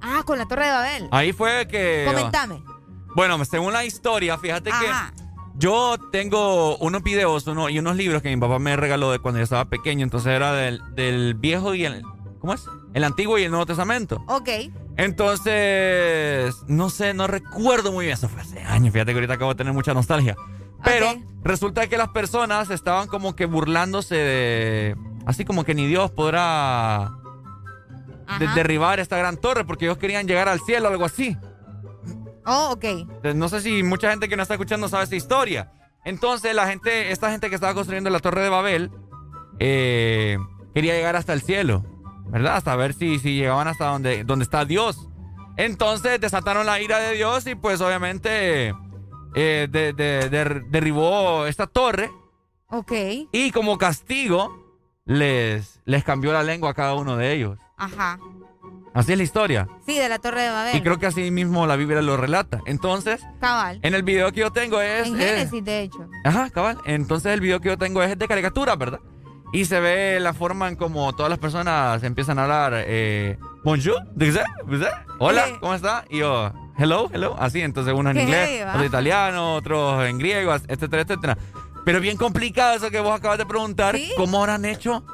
[0.01, 1.07] Ah, con la Torre de Babel.
[1.11, 2.03] Ahí fue que.
[2.07, 2.63] Comentame.
[3.15, 5.13] Bueno, según la historia, fíjate Ajá.
[5.15, 5.23] que
[5.55, 9.37] yo tengo unos videos uno, y unos libros que mi papá me regaló de cuando
[9.39, 10.03] yo estaba pequeño.
[10.03, 12.01] Entonces era del, del viejo y el.
[12.39, 12.65] ¿Cómo es?
[12.93, 14.23] El antiguo y el nuevo testamento.
[14.27, 14.49] Ok.
[14.97, 18.13] Entonces, no sé, no recuerdo muy bien.
[18.15, 18.93] Eso fue hace años.
[18.93, 20.35] Fíjate que ahorita acabo de tener mucha nostalgia.
[20.83, 21.13] Pero
[21.43, 24.95] resulta que las personas estaban como que burlándose de.
[25.25, 27.11] Así como que ni Dios podrá
[28.39, 31.37] de- derribar esta gran torre porque ellos querían llegar al cielo o algo así.
[32.45, 32.83] Oh, ok.
[32.83, 35.71] Entonces, No sé si mucha gente que nos está escuchando sabe esa historia.
[36.05, 38.91] Entonces, la gente, esta gente que estaba construyendo la Torre de Babel,
[39.59, 40.37] eh,
[40.73, 41.85] quería llegar hasta el cielo,
[42.27, 42.55] ¿verdad?
[42.57, 45.07] Hasta ver si, si llegaban hasta donde, donde está Dios.
[45.57, 48.69] Entonces, desataron la ira de Dios y pues obviamente
[49.35, 52.09] eh, de- de- der- derribó esta torre
[52.69, 52.91] Ok.
[53.31, 54.63] y como castigo
[55.05, 57.59] les, les cambió la lengua a cada uno de ellos.
[57.77, 58.19] Ajá.
[58.95, 59.67] Así es la historia.
[59.87, 60.75] Sí, de la Torre de Babel.
[60.75, 62.61] Y creo que así mismo la Biblia lo relata.
[62.67, 63.79] Entonces, Cabal.
[63.81, 65.07] en el video que yo tengo es...
[65.07, 66.07] En es- Génesis, de hecho.
[66.23, 66.77] Ajá, cabal.
[66.85, 68.99] Entonces el video que yo tengo es de caricatura, ¿verdad?
[69.53, 72.73] Y se ve la forma en como todas las personas empiezan a hablar.
[72.75, 73.97] Eh, Bonjour.
[75.19, 75.53] Hola, Sí.
[75.59, 76.05] ¿cómo está?
[76.09, 77.35] Y yo, hello, hello.
[77.39, 81.37] Así, entonces uno en inglés, otro italiano, otros en griego, etcétera, etcétera.
[81.85, 83.95] Pero bien complicado eso que vos acabas de preguntar.
[84.17, 85.05] ¿Cómo habrán hecho?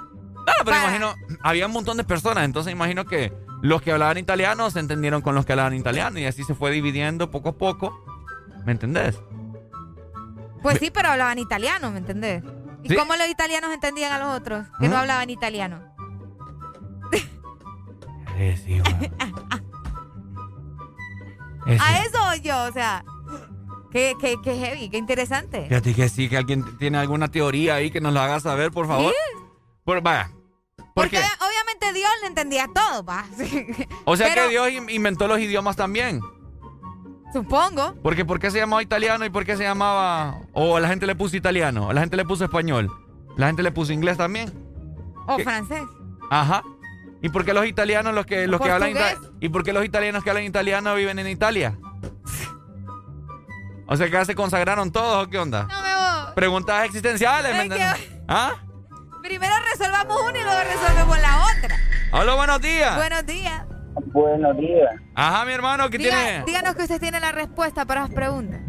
[0.48, 1.14] Ah, pero imagino,
[1.44, 5.36] había un montón de personas, entonces imagino que los que hablaban italiano se entendieron con
[5.36, 8.04] los que hablaban italiano y así se fue dividiendo poco a poco.
[8.66, 9.22] ¿Me entendés?
[10.62, 12.44] Pues sí, pero hablaban italiano, ¿me entendés?
[12.84, 12.96] ¿Y Sí.
[12.96, 15.00] cómo los italianos entendían a los otros que no ¿Mm?
[15.00, 15.84] hablaban italiano?
[18.38, 18.82] Sí, sí.
[21.80, 23.04] A eso yo, o sea,
[23.92, 25.66] qué, qué, qué heavy, qué interesante.
[25.68, 28.88] Fíjate que sí, que alguien tiene alguna teoría ahí que nos la haga saber, por
[28.88, 29.14] favor.
[29.84, 30.32] Por, vaya.
[30.96, 33.26] Porque Porque, obviamente Dios le entendía todo, va.
[34.06, 36.22] o sea Pero- que Dios in- inventó los idiomas también.
[37.34, 37.96] Supongo.
[38.02, 40.40] Porque ¿por qué se llamaba italiano y por qué se llamaba...
[40.54, 42.92] O la gente le puso italiano, o la gente le puso español,
[43.38, 44.52] la gente le puso inglés también.
[45.28, 45.44] O ¿Qué?
[45.44, 45.84] francés.
[46.32, 46.64] Ajá.
[47.22, 48.94] ¿Y por qué los italianos, los que, los que hablan
[49.40, 51.78] ¿Y por qué los italianos que hablan italiano viven en Italia?
[53.88, 55.64] O sea que ya se consagraron todos o qué onda?
[55.64, 56.34] No me voy.
[56.36, 58.10] Preguntas existenciales, ¿me que- entiendes?
[58.28, 58.54] ¿Ah?
[59.22, 61.78] Primero resolvamos una y luego resolvemos la otra.
[62.12, 62.96] Hola, buenos días.
[62.96, 63.64] Buenos días.
[64.08, 64.90] Buenos días.
[65.16, 66.44] Ajá, mi hermano, ¿qué Diga- tiene?
[66.46, 68.62] Díganos que usted tiene la respuesta para las preguntas.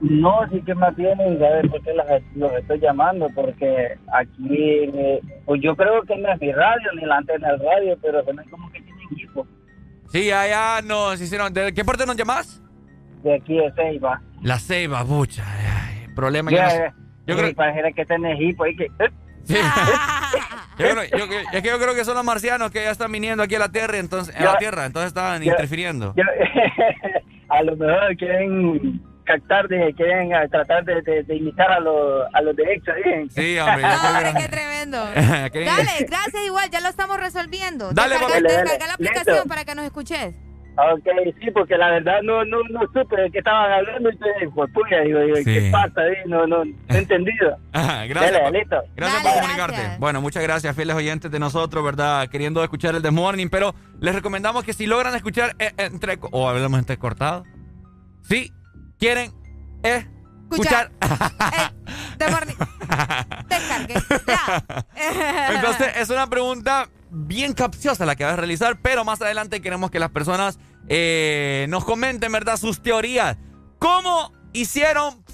[0.00, 3.28] No, sí que más bien, ¿sabes por qué las- los estoy llamando?
[3.34, 7.60] Porque aquí, eh, pues yo creo que no es mi radio ni la antena del
[7.60, 9.46] radio, pero se me como que tiene equipo.
[10.08, 11.52] Sí, allá nos hicieron.
[11.52, 12.62] ¿De qué parte nos llamas?
[13.22, 14.20] De aquí de Ceiba.
[14.42, 15.44] La Ceiba, bucha.
[15.46, 16.50] ay, problema.
[16.50, 16.92] Ya, yo, no- eh,
[17.26, 18.86] yo creo, pareciera que tiene equipo ahí que...
[19.46, 19.56] sí.
[20.78, 23.10] Yo creo- yo- yo- es que yo creo que son los marcianos que ya están
[23.10, 24.58] viniendo aquí a la Tierra, entonces, a la.
[24.58, 25.52] Tierra, entonces estaban Ya.
[25.52, 26.12] interfiriendo.
[26.14, 26.22] yo-
[27.48, 32.26] a lo mejor quieren captar, de, quieren eh, tratar de, de- de imitar a los,
[32.32, 33.30] a los de Exa, ¿bien?
[33.30, 33.82] Sí, hombre,
[34.38, 35.02] qué tremendo.
[35.52, 35.64] ¿Qué?
[35.64, 37.90] Dale, gracias igual, ya lo estamos resolviendo.
[37.92, 39.04] Dale, descarga, descarga la Listo.
[39.20, 40.34] aplicación para que nos escuches.
[40.78, 41.08] Ok,
[41.40, 44.70] sí, porque la verdad no no no supe de qué estaban hablando y te pues
[44.72, 45.44] puya, digo, digo, Sí.
[45.44, 46.16] ¿qué pasa ahí?
[46.26, 47.56] No, no, no he entendido.
[47.72, 48.32] Ajá, gracias.
[48.32, 48.76] Dale, pa- listo.
[48.94, 49.76] Gracias Dale, por comunicarte.
[49.76, 49.98] gracias.
[49.98, 52.28] Bueno, muchas gracias, fieles oyentes de nosotros, ¿verdad?
[52.28, 56.48] Queriendo escuchar el The Morning, pero les recomendamos que si logran escuchar eh, entre o
[56.48, 57.44] hablamos entrecortado,
[58.22, 58.52] si
[58.98, 59.32] quieren
[59.82, 60.06] eh,
[60.50, 60.90] escuchar.
[62.18, 62.54] De morning.
[63.48, 63.94] Descargue.
[65.54, 69.90] Entonces, es una pregunta bien capciosa la que vas a realizar, pero más adelante queremos
[69.90, 72.56] que las personas eh, nos comenten, ¿verdad?
[72.56, 73.36] Sus teorías.
[73.78, 75.24] ¿Cómo hicieron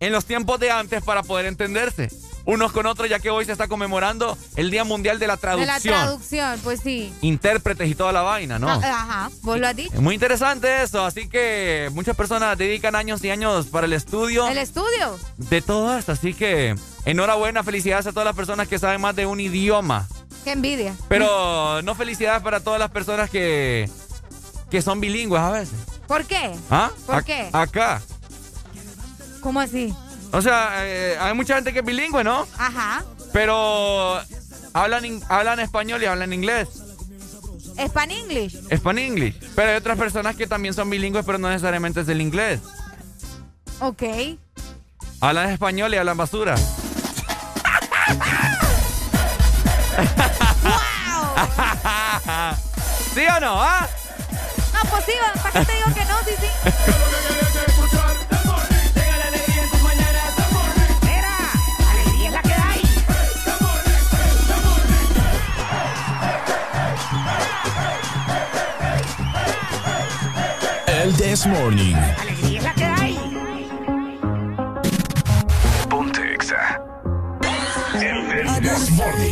[0.00, 2.08] en los tiempos de antes para poder entenderse?
[2.44, 5.40] Unos con otros, ya que hoy se está conmemorando el Día Mundial de la De
[5.42, 5.94] Traducción.
[5.94, 7.12] la traducción, pues sí.
[7.20, 8.68] Intérpretes y toda la vaina, ¿no?
[8.68, 9.92] Ah, Ajá, vos lo has dicho.
[9.94, 14.48] Es muy interesante eso, así que muchas personas dedican años y años para el estudio
[14.48, 15.20] El estudio.
[15.36, 16.74] de todo esto, así que
[17.04, 20.08] enhorabuena, felicidades a todas las personas que saben más de un idioma.
[20.44, 20.94] Qué envidia.
[21.08, 23.88] Pero no felicidades para todas las personas que,
[24.70, 25.78] que son bilingües a veces.
[26.06, 26.52] ¿Por qué?
[26.70, 26.90] ¿Ah?
[27.06, 27.48] ¿Por qué?
[27.52, 28.02] Acá.
[29.40, 29.94] ¿Cómo así?
[30.32, 32.46] O sea, eh, hay mucha gente que es bilingüe, ¿no?
[32.58, 33.04] Ajá.
[33.32, 34.20] Pero
[34.72, 36.68] hablan, hablan español y hablan inglés.
[37.78, 38.56] Span English.
[38.70, 39.38] Span English.
[39.54, 42.60] Pero hay otras personas que también son bilingües, pero no necesariamente es el inglés.
[43.80, 44.02] Ok.
[45.20, 46.54] Hablan español y hablan basura.
[53.14, 53.62] ¿Sí o no?
[53.62, 53.88] ¿Ah?
[54.72, 56.18] No, pues sí, ¿para qué te digo que no?
[56.24, 56.46] Sí, sí.
[71.02, 71.96] El This Morning.
[72.20, 73.18] Alegría es la que hay.
[75.90, 76.80] Ponte Exa.
[77.94, 79.31] El This Morning.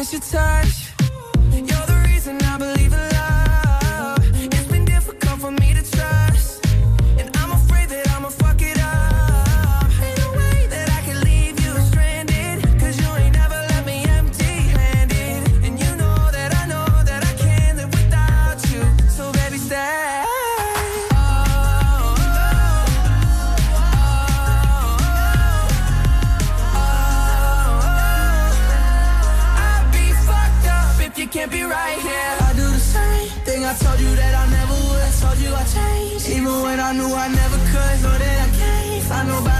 [0.00, 0.79] miss your touch.
[36.90, 38.02] I knew I never could.
[38.02, 39.59] Know that I can't find nobody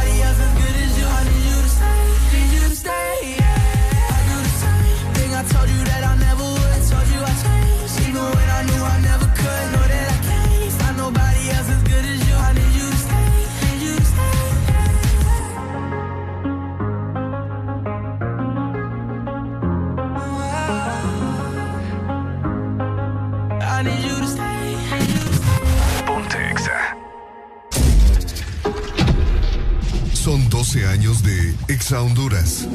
[30.72, 32.68] 12 años de Exa Honduras.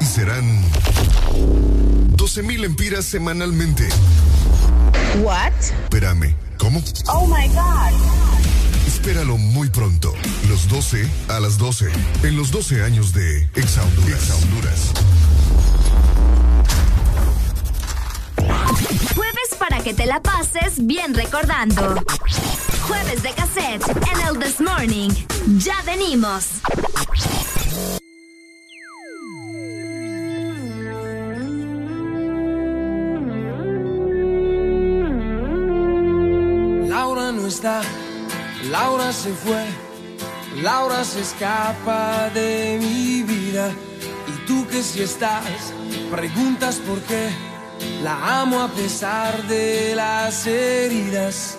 [0.00, 0.64] Y serán
[2.16, 3.86] 12 mil empiras semanalmente.
[5.22, 5.52] What?
[5.82, 6.82] Espérame, ¿cómo?
[7.08, 7.92] Oh my god.
[8.86, 10.14] Espéralo muy pronto.
[10.48, 11.90] Los 12 a las 12.
[12.22, 14.22] En los 12 años de Exa Honduras.
[14.22, 14.92] Exa Honduras.
[19.14, 22.02] Jueves para que te la pases bien recordando.
[22.86, 25.10] Jueves de cassette en el This Morning.
[25.58, 26.60] Ya venimos.
[36.88, 37.82] Laura no está,
[38.70, 39.64] Laura se fue,
[40.62, 43.70] Laura se escapa de mi vida.
[44.26, 45.72] Y tú que si estás,
[46.10, 47.30] preguntas por qué.
[48.02, 51.58] La amo a pesar de las heridas.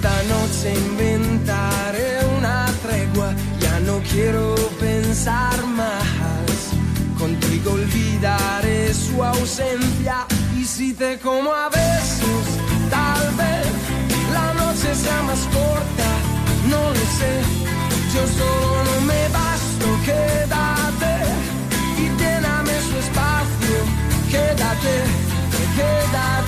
[0.00, 6.54] Esta noche inventaré una tregua, ya no quiero pensar más.
[7.18, 10.24] Contigo olvidaré su ausencia
[10.56, 12.44] y si te como a besos,
[12.88, 13.66] tal vez
[14.32, 16.10] la noche sea más corta,
[16.70, 17.34] no lo sé.
[18.14, 21.14] Yo solo no me basto, quédate
[21.98, 23.76] y lléname su espacio,
[24.30, 24.94] quédate,
[25.74, 26.47] quédate.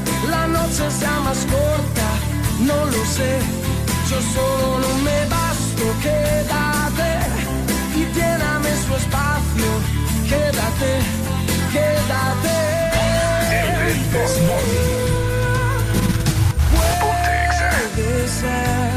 [0.29, 2.07] la noche sea más corta,
[2.59, 3.39] no lo sé.
[4.09, 7.11] Yo solo no me basto, quédate
[7.95, 9.69] y lléname su espacio.
[10.29, 10.91] Quédate,
[11.71, 12.61] quédate.
[17.95, 18.90] Puede ser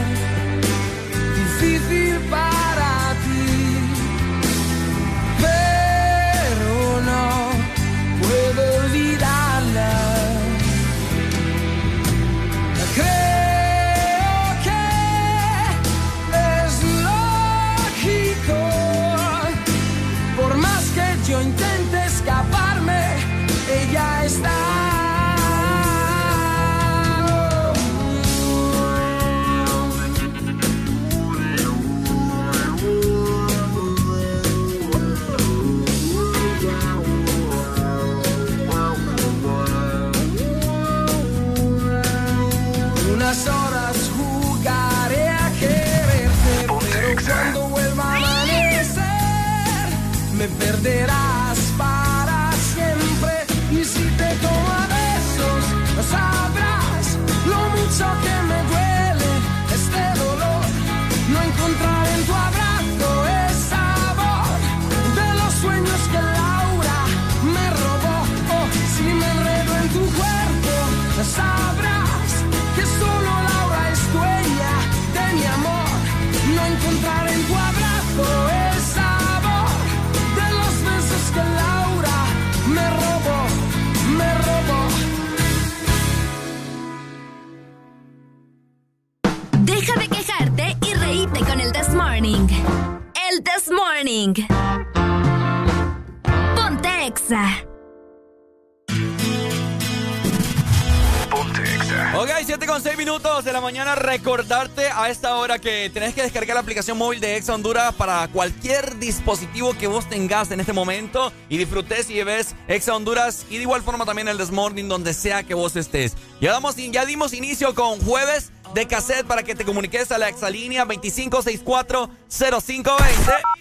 [105.65, 109.75] esta hora que tenés que descargar la aplicación móvil de Exa Honduras para cualquier dispositivo
[109.75, 113.83] que vos tengas en este momento y disfrutes y lleves Exa Honduras y de igual
[113.83, 116.15] forma también el Desmorning donde sea que vos estés.
[116.41, 120.29] Ya, damos, ya dimos inicio con jueves de cassette para que te comuniques a la
[120.29, 123.53] exalínea 25640520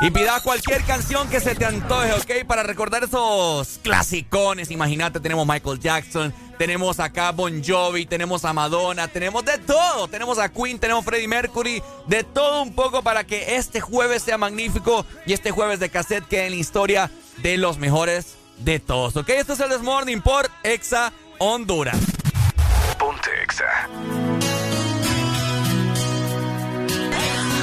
[0.00, 2.46] y pidas cualquier canción que se te antoje, ¿ok?
[2.46, 4.70] Para recordar esos clasicones.
[4.70, 10.08] Imagínate, tenemos Michael Jackson, tenemos acá Bon Jovi, tenemos a Madonna, tenemos de todo.
[10.08, 14.38] Tenemos a Queen, tenemos Freddie Mercury, de todo un poco para que este jueves sea
[14.38, 19.16] magnífico y este jueves de cassette quede en la historia de los mejores de todos,
[19.16, 19.28] ¿ok?
[19.30, 21.98] Esto es el This Morning por Exa Honduras.
[22.98, 23.88] Ponte Exa.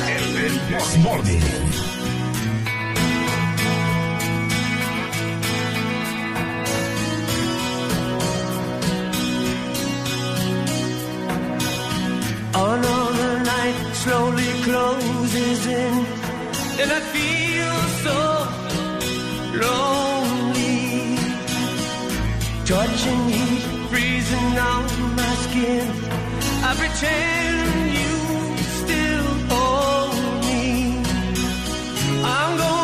[0.08, 0.34] El
[1.24, 1.67] This
[12.60, 15.94] Another night slowly closes in,
[16.82, 17.76] and I feel
[18.06, 18.20] so
[19.64, 21.18] lonely.
[22.66, 24.84] Touching heat freezing on
[25.16, 25.88] my skin.
[26.68, 28.16] I pretend you
[28.82, 30.12] still own
[30.48, 30.66] me.
[32.24, 32.77] I'm going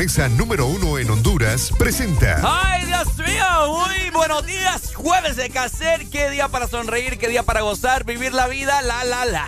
[0.00, 2.40] japonesa número uno en Honduras, presenta.
[2.42, 3.44] ¡Ay, Dios mío!
[3.68, 6.08] Muy buenos días, jueves de caser.
[6.08, 9.46] Qué día para sonreír, qué día para gozar, vivir la vida, la, la, la.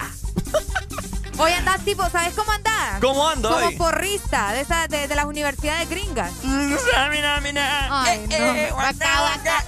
[1.38, 3.00] Hoy andás tipo, ¿sabes cómo andás?
[3.00, 3.48] ¿Cómo ando?
[3.48, 3.76] Como hoy?
[3.76, 6.30] porrista de, esa, de, de, las universidades gringas.
[6.94, 8.02] Ah, mira, mira.
[8.02, 9.64] Ay, eh, acá, acá.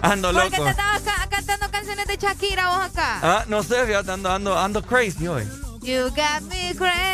[0.00, 0.48] Ando loco.
[0.48, 3.18] ¿Por qué te estabas ca cantando canciones de Shakira vos acá?
[3.22, 5.46] Ah, no sé, fíjate, ando, ando, ando crazy hoy.
[5.82, 7.13] You got me crazy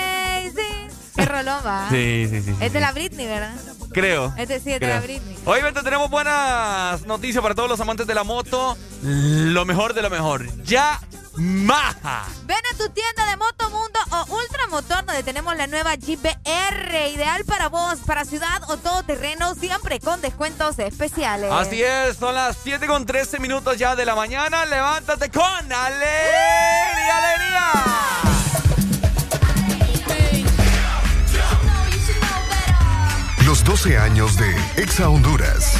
[1.43, 1.91] rolón.
[1.91, 2.55] Sí, sí, sí.
[2.61, 3.55] Es de la Britney, ¿verdad?
[3.93, 4.33] Creo.
[4.37, 5.37] Este sí, este es la Britney.
[5.45, 8.77] Hoy, Beto, tenemos buenas noticias para todos los amantes de la moto.
[9.03, 10.47] Lo mejor de lo mejor.
[10.65, 11.01] Ya
[11.37, 12.25] Maja.
[12.45, 17.69] Ven a tu tienda de Motomundo o Ultramotor donde tenemos la nueva GPR, ideal para
[17.69, 21.51] vos, para ciudad o todo terreno, siempre con descuentos especiales.
[21.51, 24.67] Así es, son las 7 con 13 minutos ya de la mañana.
[24.67, 28.30] Levántate con alegría, alegría.
[33.51, 35.75] los 12 años de Exa Honduras.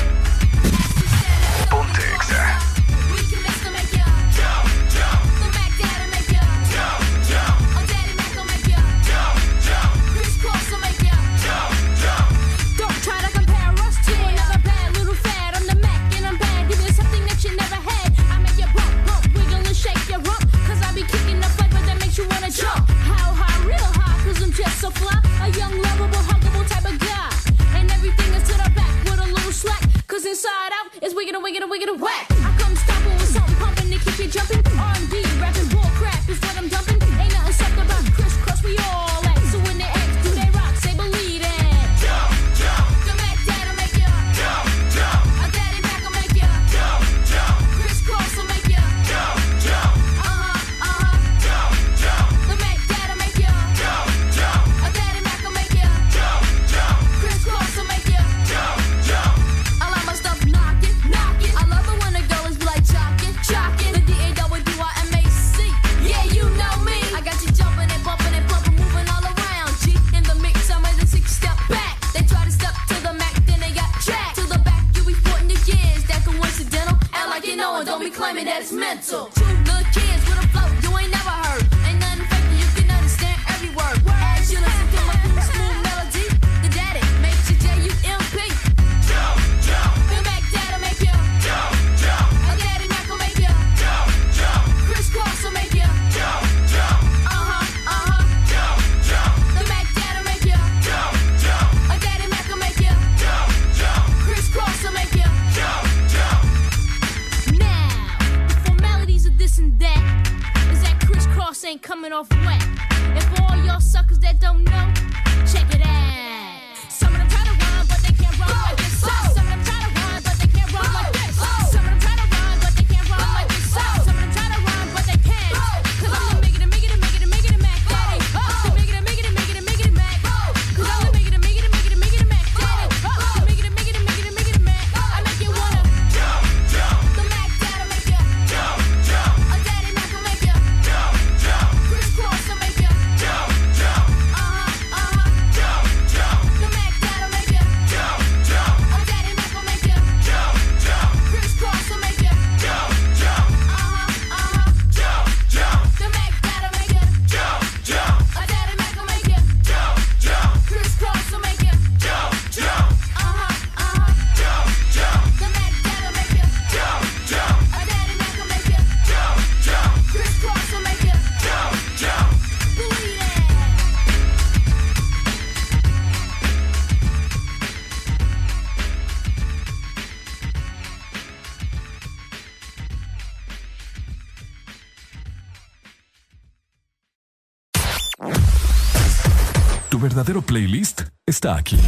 [191.41, 191.79] está aquí.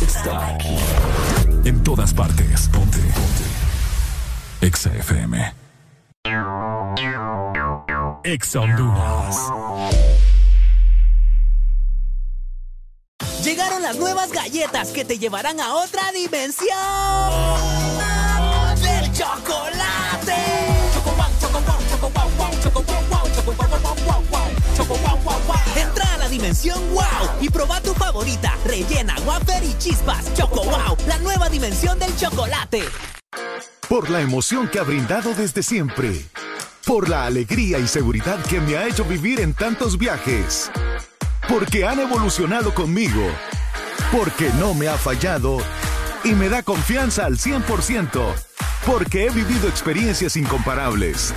[0.00, 0.76] Está aquí.
[1.66, 2.70] En todas partes.
[2.72, 2.98] Ponte.
[2.98, 4.66] Ponte.
[4.66, 5.52] Exa FM.
[8.24, 9.36] Exa Honduras.
[13.42, 18.03] Llegaron las nuevas galletas que te llevarán a otra dimensión.
[26.72, 30.32] wow y proba tu favorita, rellena, wafer y chispas.
[30.34, 32.84] Choco wow, la nueva dimensión del chocolate.
[33.88, 36.24] Por la emoción que ha brindado desde siempre.
[36.86, 40.70] Por la alegría y seguridad que me ha hecho vivir en tantos viajes.
[41.48, 43.22] Porque han evolucionado conmigo.
[44.10, 45.58] Porque no me ha fallado.
[46.24, 48.34] Y me da confianza al 100%.
[48.86, 51.34] Porque he vivido experiencias incomparables.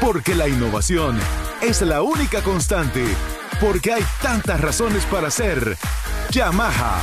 [0.00, 1.18] Porque la innovación
[1.60, 3.04] es la única constante
[3.60, 5.76] porque hay tantas razones para ser
[6.30, 7.00] Yamaha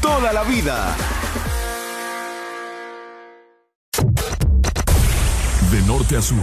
[0.00, 0.94] toda la vida.
[5.70, 6.38] De norte a sur.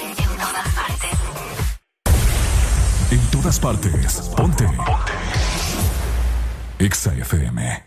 [0.00, 1.18] En todas partes.
[3.10, 4.30] En todas partes.
[4.36, 4.64] Ponte.
[4.64, 5.12] Ponte.
[6.78, 7.84] Exa FM.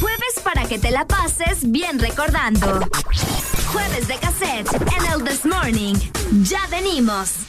[0.00, 2.80] Jueves para que te la pases bien recordando.
[3.72, 5.94] Jueves de cassette en el This Morning.
[6.42, 7.46] Ya venimos.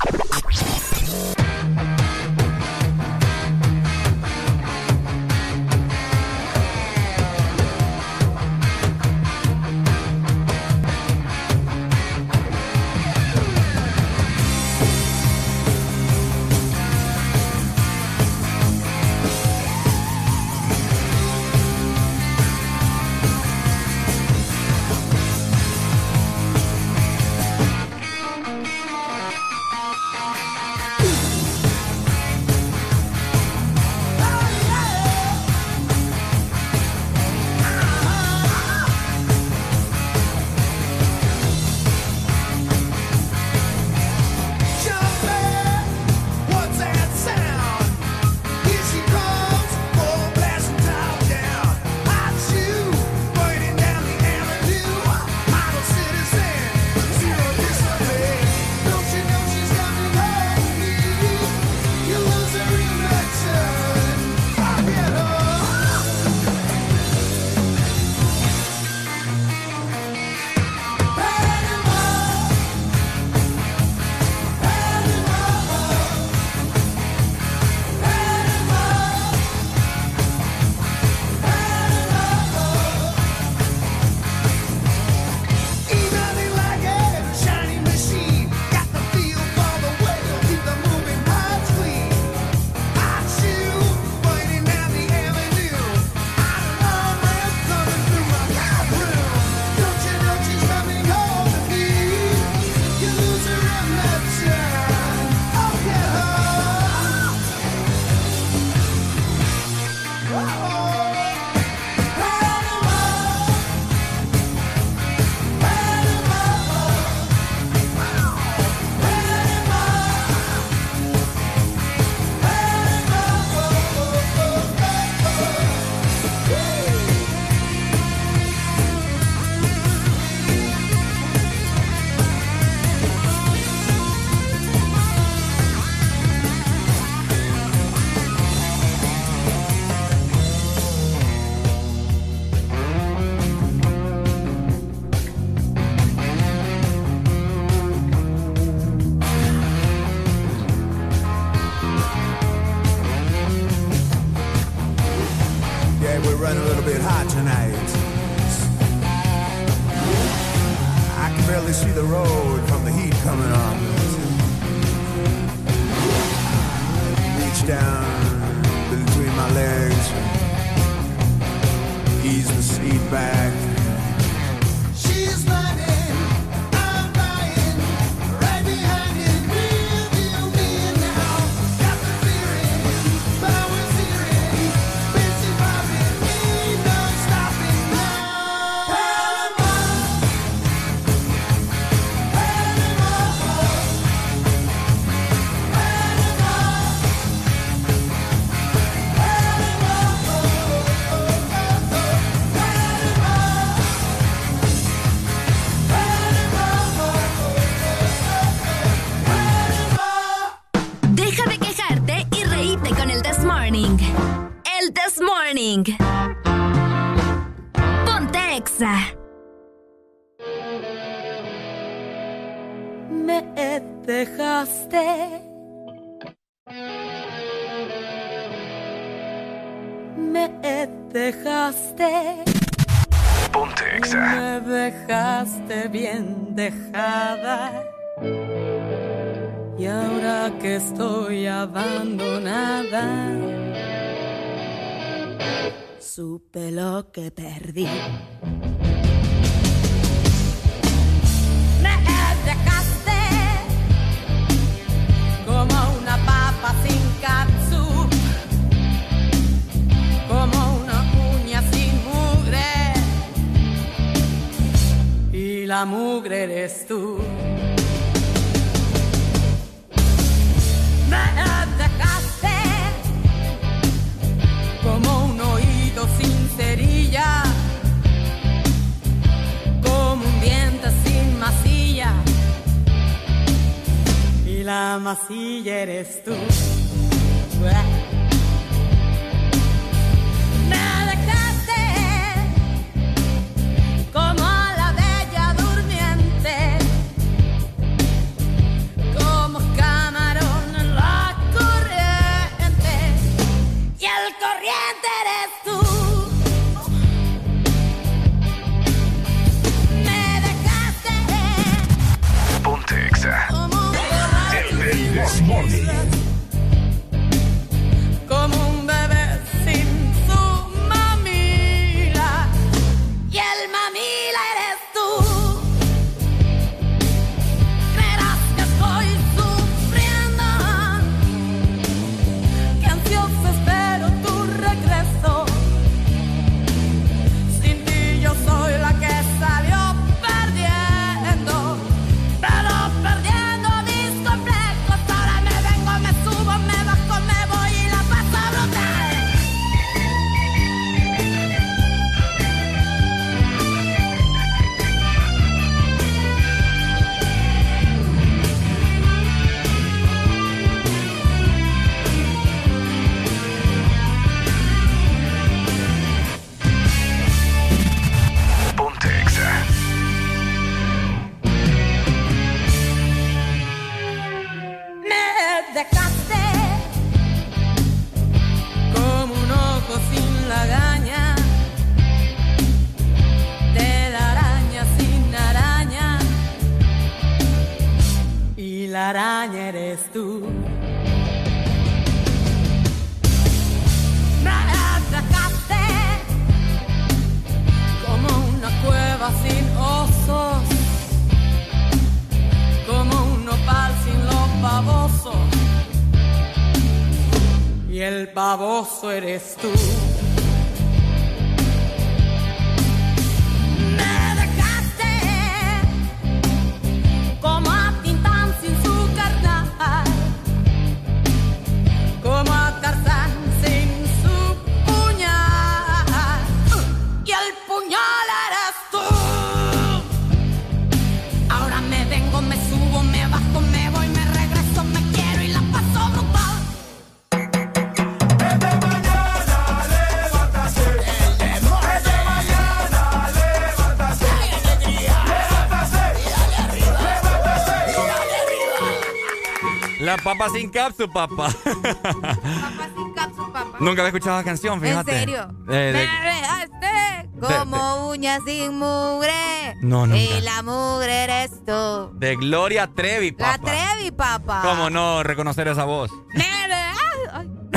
[450.23, 451.49] Papa sin cápsula, papá.
[451.63, 453.77] Papá sin cápsula, papá.
[453.79, 455.11] Nunca había escuchado la canción, fíjate.
[455.11, 455.47] ¿En serio?
[455.69, 459.33] Eh, de- Me dejaste como uñas sin mugre.
[459.81, 460.17] No, nunca.
[460.17, 462.11] Y la mugre eres tú.
[462.15, 463.71] de Gloria Trevi, La papá.
[463.71, 464.61] Trevi, papá.
[464.63, 466.11] ¿Cómo no reconocer esa voz?
[466.33, 466.45] Me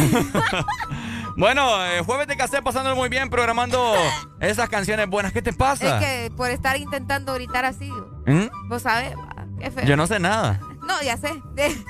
[1.36, 3.94] Bueno, eh, jueves de cassette pasándolo muy bien, programando
[4.40, 5.32] esas canciones buenas.
[5.32, 5.98] ¿Qué te pasa?
[5.98, 7.90] Es que por estar intentando gritar así,
[8.26, 8.68] ¿Mm?
[8.68, 9.84] vos sabés, va, qué feo.
[9.84, 10.60] Yo no sé nada.
[10.86, 11.32] No, ya sé.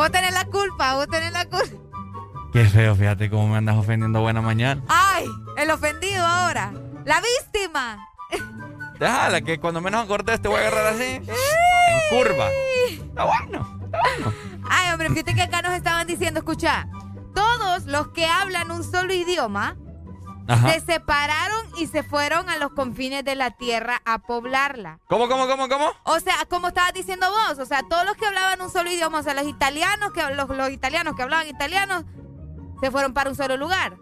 [0.00, 1.76] Vos tenés la culpa, vos tenés la culpa.
[2.54, 4.82] Qué feo, fíjate cómo me andas ofendiendo buena mañana.
[4.88, 5.26] ¡Ay!
[5.58, 6.72] El ofendido ahora.
[7.04, 8.08] ¡La víctima!
[8.98, 11.04] Déjala, que cuando menos acordes te voy a agarrar así.
[11.04, 12.48] En curva.
[12.88, 13.78] Está bueno.
[14.70, 16.88] Ay, hombre, fíjate que acá nos estaban diciendo, escucha,
[17.34, 19.76] todos los que hablan un solo idioma
[20.50, 20.72] Ajá.
[20.72, 24.98] se separaron y se fueron a los confines de la tierra a poblarla.
[25.08, 25.92] ¿Cómo, cómo, cómo, cómo?
[26.04, 29.20] O sea, como estabas diciendo vos, o sea, todos los que hablaban un solo idioma,
[29.20, 32.04] o sea, los italianos que los, los italianos que hablaban italiano
[32.80, 33.96] se fueron para un solo lugar.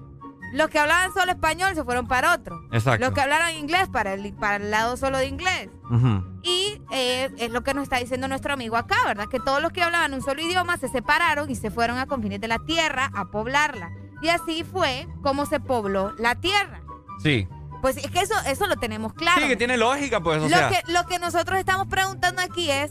[0.53, 2.59] Los que hablaban solo español se fueron para otro.
[2.73, 3.05] Exacto.
[3.05, 5.69] Los que hablaron inglés para el, para el lado solo de inglés.
[5.91, 6.25] Ujú.
[6.43, 9.27] Y eh, es lo que nos está diciendo nuestro amigo acá, ¿verdad?
[9.29, 12.41] Que todos los que hablaban un solo idioma se separaron y se fueron a confines
[12.41, 13.91] de la tierra a poblarla.
[14.23, 16.81] Y así fue como se pobló la tierra.
[17.23, 17.47] Sí.
[17.81, 19.41] Pues es que eso, eso lo tenemos claro.
[19.41, 20.69] Sí, que tiene lógica, pues, o lo, sea.
[20.69, 22.91] que, lo que nosotros estamos preguntando aquí es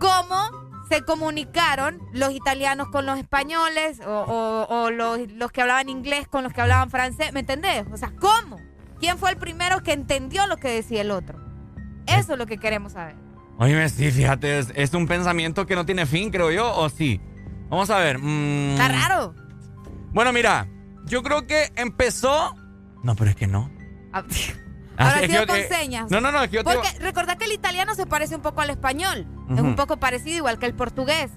[0.00, 5.88] cómo se comunicaron los italianos con los españoles o, o- o los, los que hablaban
[5.88, 7.84] inglés con los que hablaban francés, ¿me entendés?
[7.92, 8.58] O sea, ¿cómo?
[9.00, 11.38] ¿Quién fue el primero que entendió lo que decía el otro?
[12.06, 13.16] Eso es lo que queremos saber.
[13.58, 17.20] Oye, sí, fíjate, es, es un pensamiento que no tiene fin, creo yo, o sí.
[17.70, 18.18] Vamos a ver.
[18.18, 19.34] mm, Está raro.
[20.14, 20.68] Bueno, mira,
[21.04, 22.54] yo creo que empezó
[23.02, 23.70] No, pero es que no.
[24.12, 24.24] Ah,
[24.96, 26.08] Ah, Ahora sí con te- señas.
[26.08, 28.36] No, no, no, es que yo te Porque iba- recordad que el italiano se parece
[28.36, 29.26] un poco al español.
[29.50, 31.32] Es un poco parecido, igual que el portugués.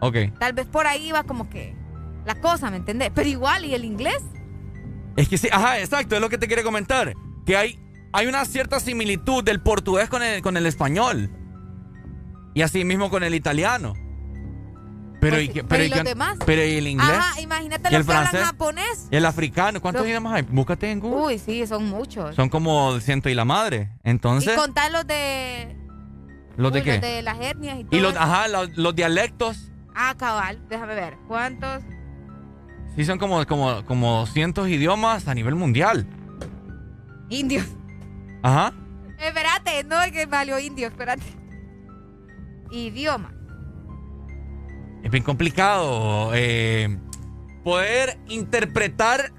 [0.00, 0.16] Ok.
[0.40, 1.76] Tal vez por ahí va como que
[2.24, 3.10] la cosa, ¿me entendés?
[3.14, 4.16] Pero igual, ¿y el inglés?
[5.16, 7.12] Es que sí, ajá, exacto, es lo que te quería comentar.
[7.44, 7.78] Que hay,
[8.14, 11.30] hay una cierta similitud del portugués con el, con el español.
[12.54, 13.92] Y así mismo con el italiano.
[15.22, 16.36] Pero, y, que- pero ¿y y los demás?
[16.44, 17.08] pero ¿y el inglés?
[17.16, 18.46] Ajá, imagínate ¿Y los el que hablan francés?
[18.50, 19.08] japonés.
[19.08, 19.80] ¿Y el africano?
[19.80, 20.42] ¿Cuántos idiomas hay?
[20.42, 21.24] Búscate en Google.
[21.34, 22.34] Uy, sí, son muchos.
[22.34, 23.90] Son como ciento y la madre.
[24.02, 25.76] Entonces, y contar los de...
[26.56, 26.92] ¿los de uy, qué?
[26.94, 27.96] Los de las etnias y todo.
[27.96, 28.20] Y los, eso.
[28.20, 29.70] ajá, los, los dialectos.
[29.94, 31.14] Ah, cabal, déjame ver.
[31.28, 31.84] ¿Cuántos?
[32.96, 36.04] Sí, son como, como, como cientos idiomas a nivel mundial.
[37.28, 37.66] Indios.
[38.42, 38.72] Ajá.
[39.20, 41.22] Espérate, no es que valió indio, espérate.
[42.72, 43.32] Idioma.
[45.02, 46.96] Es bien complicado eh,
[47.64, 49.32] poder interpretar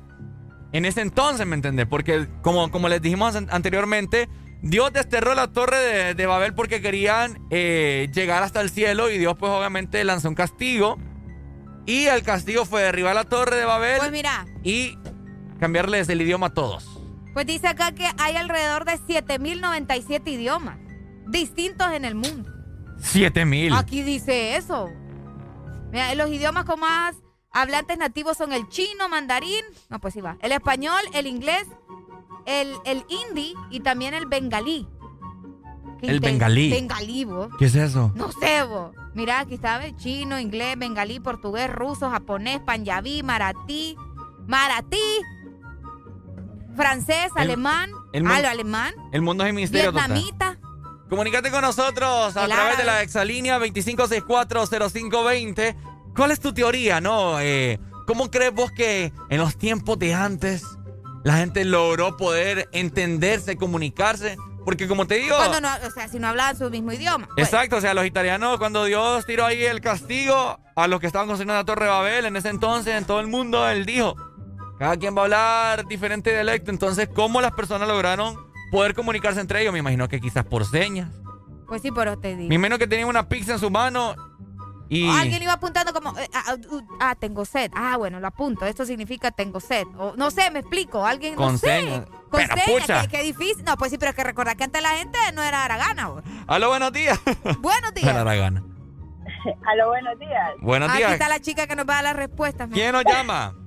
[0.72, 1.86] en ese entonces, ¿me entendés?
[1.88, 4.28] Porque como, como les dijimos an- anteriormente,
[4.62, 9.18] Dios desterró la torre de, de Babel porque querían eh, llegar hasta el cielo y
[9.18, 10.98] Dios pues obviamente lanzó un castigo.
[11.86, 14.98] Y el castigo fue derribar la torre de Babel Pues mira, y
[15.60, 16.88] cambiarles el idioma a todos.
[17.34, 20.78] pues dice acá que hay alrededor de 7097 idiomas
[21.28, 22.50] distintos en el mundo.
[23.00, 23.74] Siete mil.
[23.74, 24.90] Aquí dice eso.
[25.94, 27.16] Mira, los idiomas con más
[27.52, 31.68] hablantes nativos son el chino, mandarín, no, pues sí va, el español, el inglés,
[32.48, 34.88] el, el hindi y también el bengalí.
[36.00, 36.72] Qué El bengalí.
[36.72, 37.50] Bengalí, vos.
[37.60, 38.12] ¿Qué es eso?
[38.16, 38.92] No sé, vos.
[39.14, 39.96] Mira, aquí ¿ves?
[39.98, 43.96] chino, inglés, bengalí, portugués, ruso, japonés, panjabí, maratí,
[44.48, 45.22] maratí,
[46.76, 50.12] francés, El- alemán, el ah, alemán, El mundo es un misterio total.
[51.10, 55.76] Comunícate con nosotros a través de la exalínea 25640520.
[56.16, 57.40] ¿Cuál es tu teoría, no?
[57.40, 60.64] Eh, ¿Cómo crees vos que en los tiempos de antes
[61.24, 64.38] la gente logró poder entenderse, comunicarse?
[64.66, 65.36] Porque como te digo...
[65.36, 67.28] Cuando no, o sea, si no hablaban su mismo idioma.
[67.36, 67.48] pues.
[67.48, 71.28] Exacto, o sea, los italianos, cuando Dios tiró ahí el castigo a los que estaban
[71.28, 74.16] construyendo la Torre de Babel, en ese entonces, en todo el mundo, Él dijo,
[74.80, 78.38] cada quien va a hablar diferente dialecto, entonces, ¿cómo las personas lograron
[78.74, 79.72] poder comunicarse entre ellos?
[79.72, 81.10] Me imagino que quizás por señas.
[81.68, 82.50] Pues sí, pero te digo.
[82.50, 84.16] Me imagino que tenían una pizza en su mano
[84.90, 85.08] y...
[85.08, 87.72] O alguien iba apuntando como, eh, ah, uh, ah, tengo sed.
[87.76, 88.66] Ah, bueno, lo apunto.
[88.66, 89.86] Esto significa tengo sed.
[89.98, 91.06] O no sé, me explico.
[91.06, 91.68] Alguien, Con no sé.
[91.68, 92.06] señas.
[92.30, 93.02] Con Pero, señas, pucha.
[93.04, 93.64] qué, qué difícil.
[93.64, 96.10] No, pues sí, pero es que recordar que antes la gente no era aragana.
[96.10, 96.22] bo.
[96.48, 97.20] Aló, buenos días.
[97.60, 98.08] Buenos días.
[98.08, 98.64] Era la gana.
[99.66, 100.52] Aló, buenos días.
[100.62, 101.14] Buenos Aquí días.
[101.14, 102.70] está la chica que nos va a dar las respuestas.
[102.72, 103.56] ¿Quién nos llama?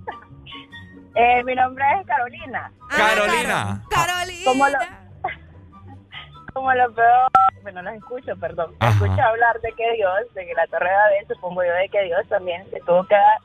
[1.19, 2.71] Eh, mi nombre es Carolina.
[2.91, 3.83] Carolina.
[3.91, 4.45] Carolina.
[4.45, 4.79] Como lo,
[6.53, 7.27] como lo veo,
[7.63, 8.75] bueno, los escucho, perdón.
[8.81, 8.93] Ajá.
[8.93, 12.03] Escucho hablar de que Dios, de que la Torre de Babel, supongo yo, de que
[12.03, 13.39] Dios también le tuvo que dar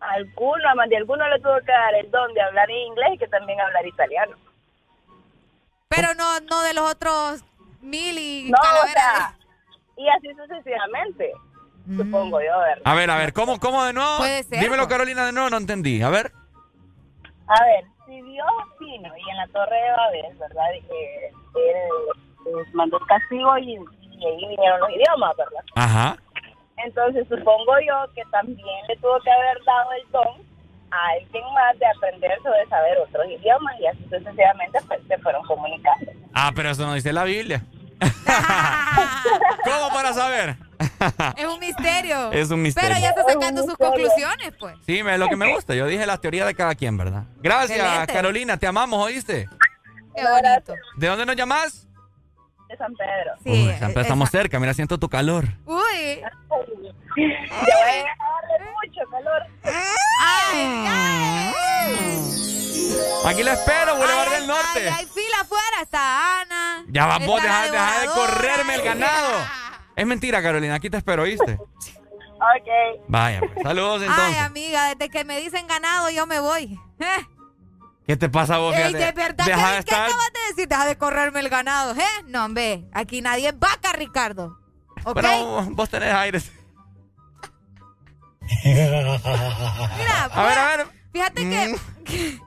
[0.00, 3.18] alguno, a más de alguno le tuvo que dar el don de hablar inglés y
[3.18, 4.36] que también hablar italiano.
[5.88, 7.44] Pero no, no de los otros
[7.82, 8.94] mil y No, o calaveras.
[8.94, 9.36] sea,
[9.98, 11.32] y así sucesivamente,
[11.96, 12.82] supongo yo, ¿verdad?
[12.84, 14.16] A ver, a ver, ¿cómo, cómo de nuevo?
[14.18, 14.88] Puede ser, Dímelo.
[14.88, 16.00] Carolina, de nuevo, no entendí.
[16.00, 16.32] A ver.
[17.50, 18.46] A ver, si Dios
[18.78, 20.72] vino y en la Torre de Babel, ¿verdad?
[20.72, 21.76] Eh, él
[22.46, 25.64] eh, mandó el castigo y, y ahí vinieron los idiomas, ¿verdad?
[25.74, 26.16] Ajá.
[26.76, 30.50] Entonces supongo yo que también le tuvo que haber dado el don
[30.92, 35.42] a alguien más de aprender sobre saber otros idiomas y así sucesivamente pues, se fueron
[35.44, 36.12] comunicando.
[36.32, 37.62] Ah, pero eso no dice la Biblia.
[39.64, 40.56] ¿Cómo para saber?
[41.36, 42.32] Es un misterio.
[42.32, 42.88] Es un misterio.
[42.90, 44.76] Pero ya está sacando sus conclusiones, pues.
[44.86, 45.74] Sí, me- es lo que me gusta.
[45.74, 47.24] Yo dije la teoría de cada quien, ¿verdad?
[47.36, 48.12] Gracias, Excelente.
[48.12, 48.56] Carolina.
[48.56, 49.48] Te amamos, ¿oíste?
[50.16, 50.74] Qué bonito.
[50.96, 51.86] ¿De dónde nos llamas?
[52.68, 53.32] De San Pedro.
[53.44, 54.58] Uy, ya empezamos cerca.
[54.60, 55.44] Mira, siento tu calor.
[55.66, 56.20] Uy.
[56.20, 56.26] Ya
[57.16, 59.42] voy a mucho calor.
[63.26, 64.88] Aquí la espero, Boulevard del Norte.
[64.88, 65.82] Ay, hay fila afuera.
[65.82, 66.84] Está Ana.
[66.88, 69.28] Ya está deja, deja de correrme el ganado.
[70.00, 70.74] Es mentira, Carolina.
[70.76, 71.52] Aquí te espero, ¿oíste?
[71.54, 73.02] Ok.
[73.08, 73.52] Vaya, pues.
[73.62, 74.38] Saludos Ay, entonces.
[74.42, 76.78] amiga, desde que me dicen ganado, yo me voy.
[77.00, 77.26] Eh.
[78.06, 78.74] ¿Qué te pasa a vos?
[78.74, 80.68] Ey, de verdad, ¿qué, de qué estar- acabas de decir?
[80.68, 82.24] Deja de correrme el ganado, ¿eh?
[82.28, 84.58] No, hombre, aquí nadie es vaca, Ricardo.
[85.04, 85.14] ¿Ok?
[85.14, 86.50] Pero vos tenés aires.
[88.64, 90.86] Mira, A ver, a ver.
[91.12, 92.40] Fíjate que...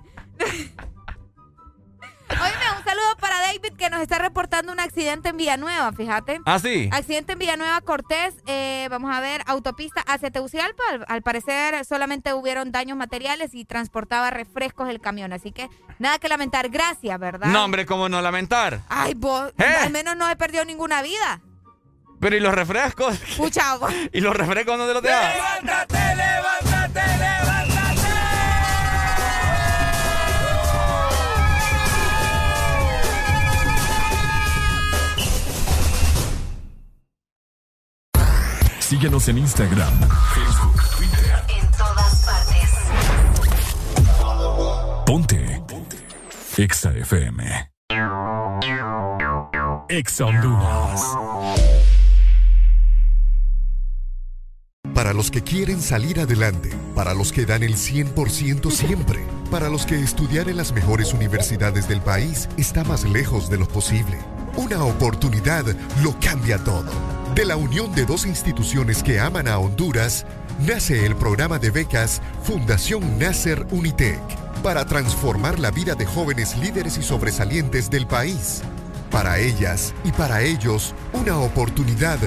[2.41, 6.39] Oíme, un saludo para David que nos está reportando un accidente en Villanueva, fíjate.
[6.45, 6.89] ¿Ah, sí?
[6.91, 10.83] Accidente en Villanueva Cortés, eh, vamos a ver, autopista hacia Tegucigalpa.
[10.91, 15.69] Al, al parecer solamente hubieron daños materiales y transportaba refrescos el camión, así que
[15.99, 16.69] nada que lamentar.
[16.69, 17.47] Gracias, ¿verdad?
[17.47, 18.81] No, hombre, ¿cómo no lamentar?
[18.89, 19.63] Ay, vos, ¿Eh?
[19.63, 21.41] al menos no he perdido ninguna vida.
[22.19, 23.17] Pero ¿y los refrescos?
[23.37, 23.91] Pucha, vos.
[24.13, 25.35] ¿Y los refrescos dónde los dejas?
[25.35, 27.62] ¡Levántate, levántate, levántate!
[38.93, 39.91] Síguenos en Instagram,
[40.35, 41.43] Facebook, Twitter.
[41.59, 42.69] En todas partes.
[45.03, 45.63] Ponte.
[45.67, 45.97] Ponte.
[46.57, 47.71] Exa FM.
[49.89, 51.01] Exa Honduras.
[54.93, 59.87] Para los que quieren salir adelante, para los que dan el 100% siempre, para los
[59.87, 64.19] que estudiar en las mejores universidades del país está más lejos de lo posible.
[64.55, 65.65] Una oportunidad
[66.03, 66.91] lo cambia todo.
[67.33, 70.27] De la unión de dos instituciones que aman a Honduras,
[70.59, 74.21] nace el programa de becas Fundación Nasser Unitec
[74.61, 78.61] para transformar la vida de jóvenes líderes y sobresalientes del país.
[79.09, 82.19] Para ellas y para ellos, una oportunidad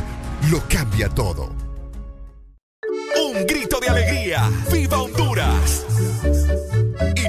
[0.51, 1.51] lo cambia todo.
[3.17, 4.51] Un grito de alegría.
[4.73, 5.86] ¡Viva Honduras!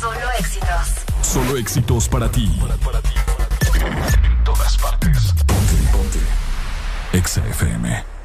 [0.00, 0.88] Solo éxitos.
[1.22, 2.48] Solo éxitos para ti.
[4.22, 5.34] En todas partes.
[5.46, 6.18] Ponte, ponte.
[7.12, 8.17] Exa FM.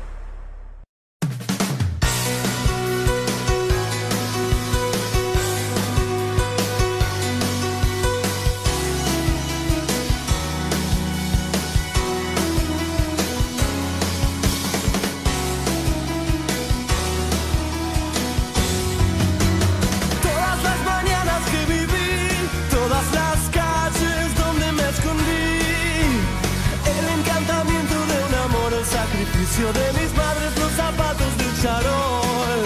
[29.62, 32.62] De mis madres, los zapatos del charol,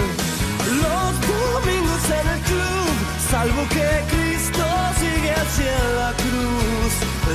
[0.80, 2.92] los domingos en el club,
[3.30, 4.64] salvo que Cristo
[4.98, 6.92] sigue hacia la cruz,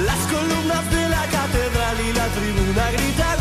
[0.08, 3.33] las columnas de la catedral y la tribuna grita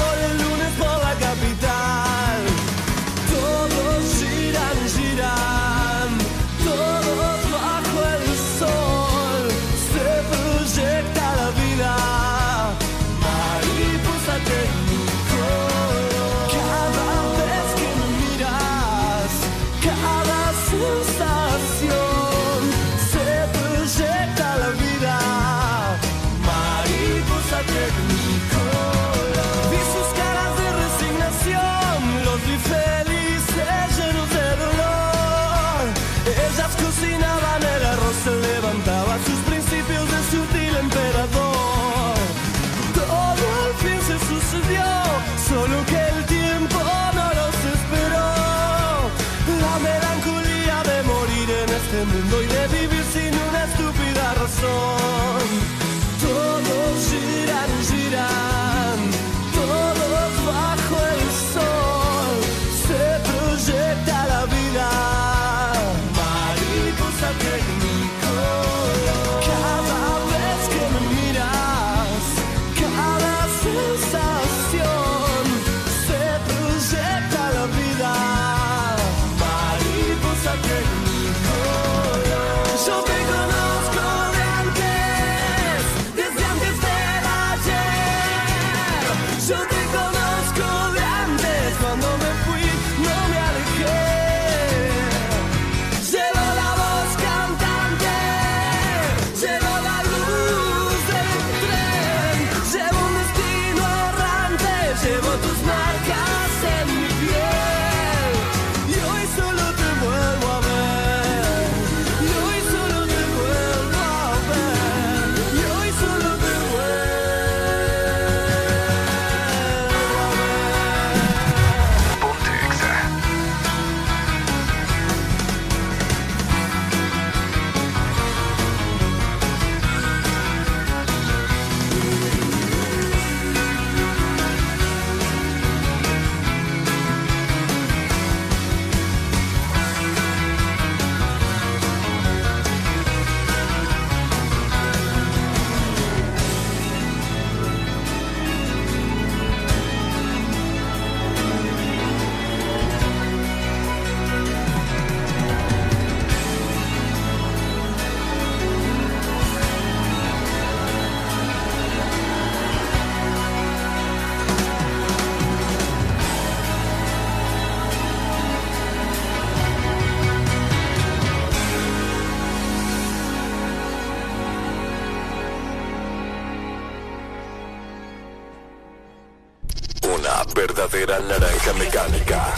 [180.86, 182.54] verdadera naranja mecánica.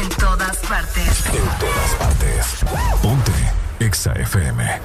[0.00, 1.26] En todas partes.
[1.26, 2.46] En todas partes.
[3.02, 3.32] Ponte
[3.80, 4.80] Exa FM.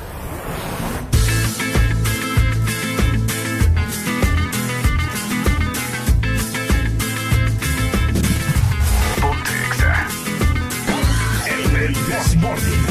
[9.21, 10.07] Ponte Exa.
[11.47, 12.90] El, el This Morning.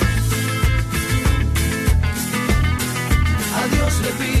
[4.03, 4.40] A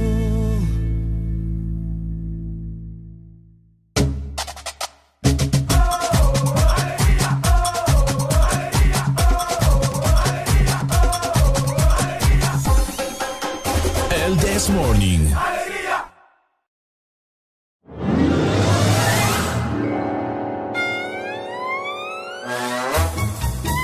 [14.61, 15.25] This Morning.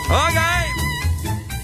[0.07, 0.39] Ok.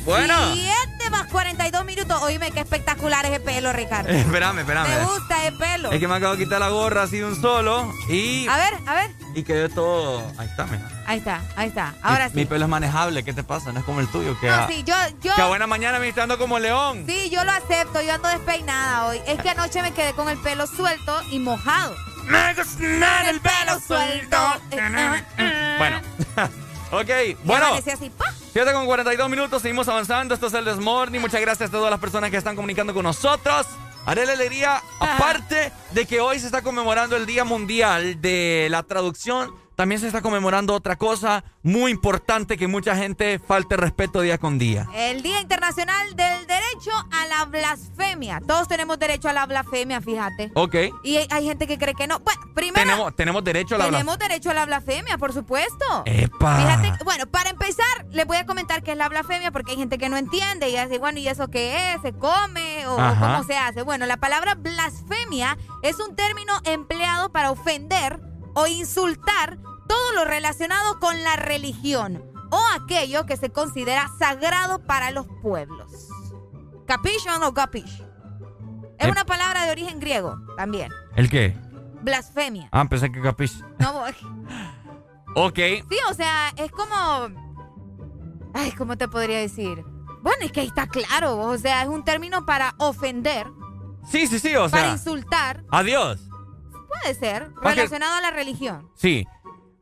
[0.03, 0.56] Bueno.
[0.56, 2.23] 7 más 42 minutos.
[2.23, 4.10] Oíme, qué espectacular ese pelo, Ricardo.
[4.10, 4.90] Eh, espérame, espérame.
[4.90, 5.91] Me gusta pelo.
[5.91, 8.74] Es que me acabo de quitar la gorra así de un solo y, A ver,
[8.88, 9.11] a ver.
[9.36, 10.24] y quedé todo.
[10.38, 10.90] Ahí está, mira.
[11.06, 11.94] Ahí está, ahí está.
[12.02, 12.36] Ahora mi, sí.
[12.38, 13.72] mi pelo es manejable, ¿qué te pasa?
[13.74, 14.40] No es como el tuyo.
[14.40, 15.36] Que No, a, sí, yo, yo.
[15.36, 17.03] que a buena mañana me está dando como león.
[17.07, 18.02] Sí, yo lo acepto.
[18.02, 19.20] Yo ando despeinada hoy.
[19.28, 21.95] Es que anoche me quedé con el pelo suelto y mojado.
[22.26, 24.38] Me gusta el pelo suelto.
[25.78, 26.02] Bueno.
[26.91, 27.10] ok,
[27.44, 27.65] bueno.
[27.76, 28.26] así, ¡pa!
[28.53, 30.34] 7 con 42 minutos, seguimos avanzando.
[30.34, 31.20] Esto es el Desmorning.
[31.20, 33.65] Muchas gracias a todas las personas que están comunicando con nosotros.
[34.06, 38.84] Haré la alegría, aparte de que hoy se está conmemorando el Día Mundial de la
[38.84, 44.38] Traducción, también se está conmemorando otra cosa muy importante que mucha gente falte respeto día
[44.38, 44.88] con día.
[44.94, 48.41] El Día Internacional del Derecho a la Blasfemia.
[48.45, 50.52] Todos tenemos derecho a la blasfemia, fíjate.
[50.56, 50.76] Ok.
[51.04, 52.20] Y hay, hay gente que cree que no.
[52.20, 52.80] Bueno, primero.
[52.86, 56.04] Tenemos, tenemos derecho a la tenemos derecho a la blasfemia, por supuesto.
[56.06, 56.58] ¡Epa!
[56.58, 59.98] Fíjate, bueno, para empezar, les voy a comentar qué es la blasfemia porque hay gente
[59.98, 62.02] que no entiende y así, bueno, ¿y eso qué es?
[62.02, 62.86] ¿Se come?
[62.88, 63.20] o Ajá.
[63.20, 63.82] cómo se hace?
[63.82, 68.20] Bueno, la palabra blasfemia es un término empleado para ofender
[68.54, 69.58] o insultar
[69.88, 76.08] todo lo relacionado con la religión o aquello que se considera sagrado para los pueblos.
[76.86, 78.02] ¿Capish o no capish?
[79.00, 79.12] Es Eh.
[79.12, 80.92] una palabra de origen griego también.
[81.16, 81.56] ¿El qué?
[82.02, 82.70] Blasfemia.
[82.72, 83.60] Ah, pensé que capiche.
[83.80, 84.16] No, voy-
[85.36, 85.58] Ok.
[85.90, 87.42] sí, o sea, es como...
[88.54, 89.84] Ay, ¿cómo te podría decir?
[90.22, 93.48] Bueno, es que ahí está claro, o sea, es un término para ofender,
[94.10, 94.92] Sí, sí, sí, o para sea.
[94.94, 96.30] insultar, Adiós.
[97.02, 98.90] Puede ser, relacionado a la religión.
[98.95, 99.26] Sí.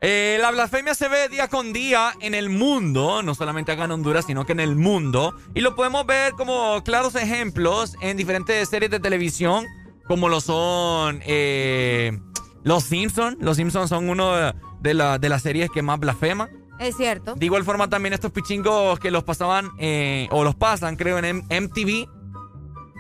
[0.04, 3.92] Eh, la blasfemia se ve día con día en el mundo, no solamente acá en
[3.92, 5.36] Honduras, sino que en el mundo.
[5.54, 9.68] Y lo podemos ver como claros ejemplos en diferentes series de televisión,
[10.08, 12.20] como lo son eh,
[12.64, 13.38] Los Simpsons.
[13.40, 16.50] Los Simpsons son uno de, de la- de las series que más blasfeman.
[16.80, 17.36] Es cierto.
[17.36, 21.26] De igual forma también estos pichingos que los pasaban, eh, o los pasan, creo, en
[21.26, 22.08] M- MTV,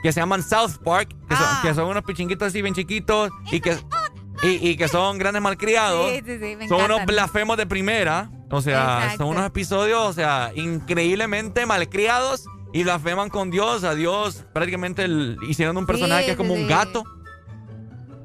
[0.03, 1.59] que se llaman South Park, que, son, Ah.
[1.63, 3.75] que son unos pichinguitos así bien chiquitos y que,
[4.43, 6.09] y, y que son grandes malcriados.
[6.11, 8.29] Sí, sí, sí, me son unos blasfemos de primera.
[8.49, 9.17] O sea, Exacto.
[9.23, 13.83] son unos episodios, o sea, increíblemente malcriados y blasfeman con Dios.
[13.83, 16.67] A Dios prácticamente el- hicieron un personaje que es como un sí.
[16.67, 17.03] gato.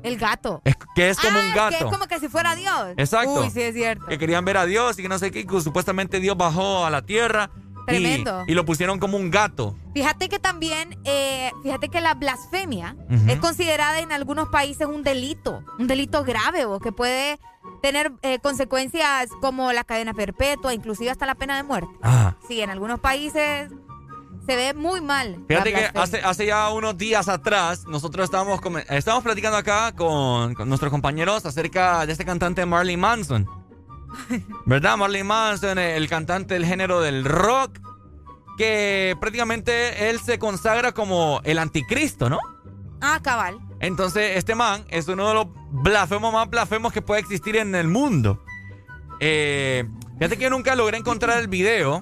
[0.03, 0.63] El gato.
[0.65, 1.77] Es, que es como Ah, un Que gato.
[1.87, 2.95] es como que si fuera Dios.
[2.97, 3.41] Exacto.
[3.43, 4.07] Uy, sí, es cierto.
[4.07, 5.45] Que querían ver a Dios y que no sé qué.
[5.47, 7.51] que supuestamente Dios bajó a la tierra.
[7.87, 8.45] Y- Tremendo.
[8.47, 9.77] Y, lo pusieron como un gato.
[9.95, 13.31] Fíjate que también, eh, fíjate que la blasfemia Ujú.
[13.31, 17.39] es considerada en algunos países un delito, un delito grave o que puede
[17.83, 21.91] tener eh, consecuencias como la cadena perpetua, inclusive hasta la pena de muerte.
[22.03, 22.37] Ah.
[22.49, 23.71] Sí, en algunos países
[24.47, 25.45] se ve muy mal.
[25.49, 30.69] Fíjate que hace, hace ya unos días atrás, nosotros estábamos, estábamos platicando acá con, con
[30.69, 33.47] nuestros compañeros acerca de este cantante Marley Manson.
[34.65, 34.97] ¿Verdad?
[34.97, 37.79] Marley Manson, el cantante del género del rock,
[38.59, 42.39] que prácticamente él se consagra como el anticristo, ¿no?
[43.01, 43.59] Ah, cabal.
[43.81, 47.89] Entonces, este man es uno de los blasfemos más blasfemos que puede existir en el
[47.89, 48.43] mundo.
[49.21, 49.85] Eh,
[50.19, 52.01] fíjate que yo nunca logré encontrar el video,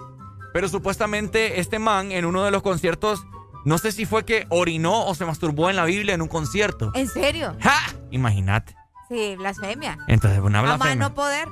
[0.53, 3.27] pero supuestamente este man en uno de los conciertos,
[3.65, 6.93] no sé si fue que orinó o se masturbó en la Biblia en un concierto.
[6.95, 7.57] ¿En serio?
[7.61, 7.75] ¡Ja!
[8.13, 8.77] Imagínate.
[9.09, 9.99] Sí, blasfemia.
[10.07, 11.09] Entonces, una A más blasfemia.
[11.09, 11.49] no poder.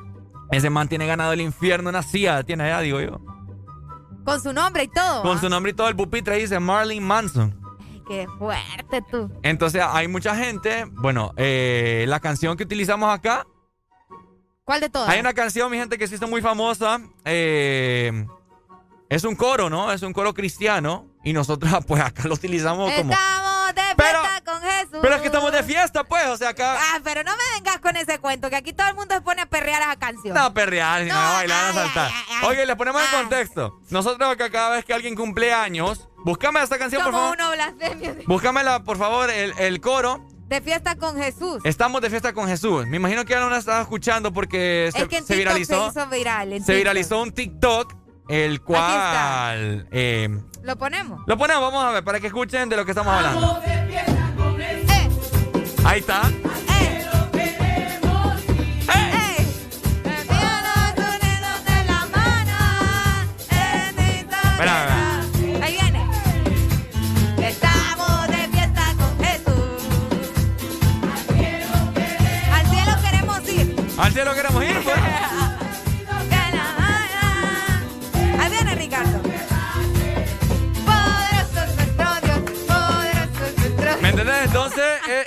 [0.53, 3.21] Ese man tiene ganado el infierno, una silla tiene allá, digo yo.
[4.25, 5.23] Con su nombre y todo.
[5.23, 5.41] Con ¿ah?
[5.41, 7.59] su nombre y todo el pupitre dice Marley Manson.
[7.81, 9.31] Ay, Qué fuerte tú.
[9.43, 13.47] Entonces hay mucha gente, bueno, eh, la canción que utilizamos acá
[14.65, 15.09] ¿Cuál de todas?
[15.09, 17.01] Hay una canción, mi gente, que se hizo muy famosa.
[17.25, 18.27] eh,
[19.09, 19.93] es un coro, ¿no?
[19.93, 21.07] Es un coro cristiano.
[21.25, 23.13] Y nosotros, pues, acá lo utilizamos como.
[25.03, 26.27] Pero es que estamos de fiesta, pues.
[26.29, 26.77] O sea, acá.
[26.79, 29.43] Ah, pero no me vengas con ese cuento, que aquí todo el mundo se pone
[29.43, 30.35] a perrear esa canción.
[30.35, 32.07] No, a perrear, sino a bailar, a ay, saltar.
[32.07, 32.49] ay, ay, ay.
[32.49, 33.79] Oye, le ponemos en contexto.
[33.91, 37.37] Nosotros acá, cada vez que alguien cumple años, búscame esta canción, por favor.
[37.37, 38.15] uno blasfemia.
[38.27, 40.25] Búscamela, por favor, el, el coro.
[40.47, 41.63] De fiesta con Jesús.
[41.65, 42.87] Estamos de fiesta con Jesús.
[42.87, 45.55] Me imagino que ya no la estaba escuchando porque se, es que en se TikTok
[45.55, 45.91] viralizó.
[45.93, 46.53] se hizo viral.
[46.53, 47.95] en Se viralizó un TikTok,
[48.29, 49.89] el cual.
[49.91, 50.29] eh,
[50.63, 51.21] ¿Lo ponemos?
[51.27, 53.61] lo ponemos, vamos a ver, para que escuchen de lo que estamos hablando.
[55.85, 56.23] Ahí está.
[64.53, 65.65] Espera, espera.
[65.65, 66.07] Ahí viene.
[67.49, 69.83] Estamos de fiesta con Jesús.
[72.53, 73.77] Al cielo queremos ir.
[73.99, 74.72] Al cielo queremos ir,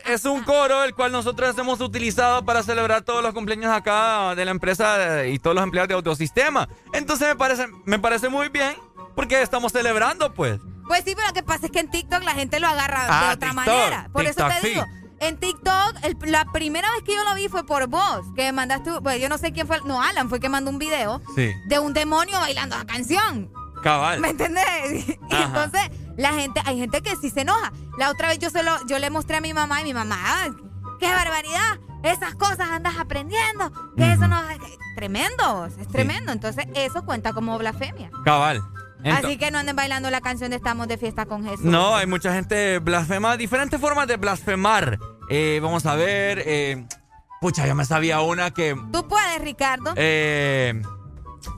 [0.06, 4.46] es un coro el cual nosotros hemos utilizado para celebrar todos los cumpleaños acá de
[4.46, 6.68] la empresa y todos los empleados de autosistema.
[6.94, 8.76] Entonces, me parece, me parece muy bien
[9.16, 10.60] porque estamos celebrando, pues.
[10.88, 13.28] Pues sí, pero lo que pasa es que en TikTok la gente lo agarra Ah,
[13.30, 14.10] de otra TikTok, manera.
[14.14, 14.74] Por TikTok, eso te sí.
[14.74, 14.86] digo.
[15.22, 18.92] En TikTok, el- la primera vez que yo lo vi fue por vos, que mandaste,
[19.02, 21.52] pues yo no sé quién fue, no, Alan fue que mandó un video Sí.
[21.68, 23.50] de un demonio bailando la canción.
[23.86, 24.20] Cabal.
[24.20, 25.08] ¿Me entendés?
[25.30, 25.44] Y Ajá.
[25.46, 25.82] entonces,
[26.18, 27.72] la gente, hay gente que sí se enoja.
[28.00, 30.18] La otra vez yo se lo, yo le mostré a mi mamá y mi mamá,
[30.20, 30.48] "Ah,
[31.00, 34.58] qué barbaridad, esas cosas andas aprendiendo, que eso no es
[34.96, 36.32] tremendo, es tremendo.
[36.32, 38.10] Entonces, eso cuenta como blasfemia.
[38.24, 38.64] Cabal.
[39.04, 41.66] Así que no anden bailando la canción de Estamos de fiesta con Jesús.
[41.66, 44.98] No, hay mucha gente blasfema, diferentes formas de blasfemar.
[45.30, 46.42] Eh, vamos a ver.
[46.46, 46.88] eh,
[47.40, 48.76] pucha, yo me sabía una que.
[48.92, 49.94] Tú puedes, Ricardo.
[49.96, 50.82] eh,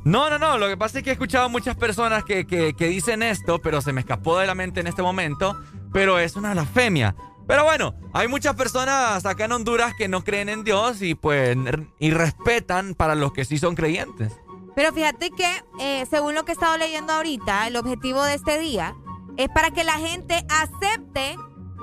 [0.03, 0.57] no, no, no.
[0.57, 3.81] Lo que pasa es que he escuchado muchas personas que, que- que dicen esto, pero
[3.81, 5.57] se me escapó de la mente en este momento.
[5.93, 7.15] Pero es una blasfemia.
[7.47, 11.57] Pero bueno, hay muchas personas acá en Honduras que no creen en Dios y pues
[11.97, 14.33] y respetan para los que sí son creyentes.
[14.75, 18.59] Pero fíjate que, eh, según lo que he estado leyendo ahorita, el objetivo de este
[18.59, 18.95] día
[19.37, 21.35] es para que la gente acepte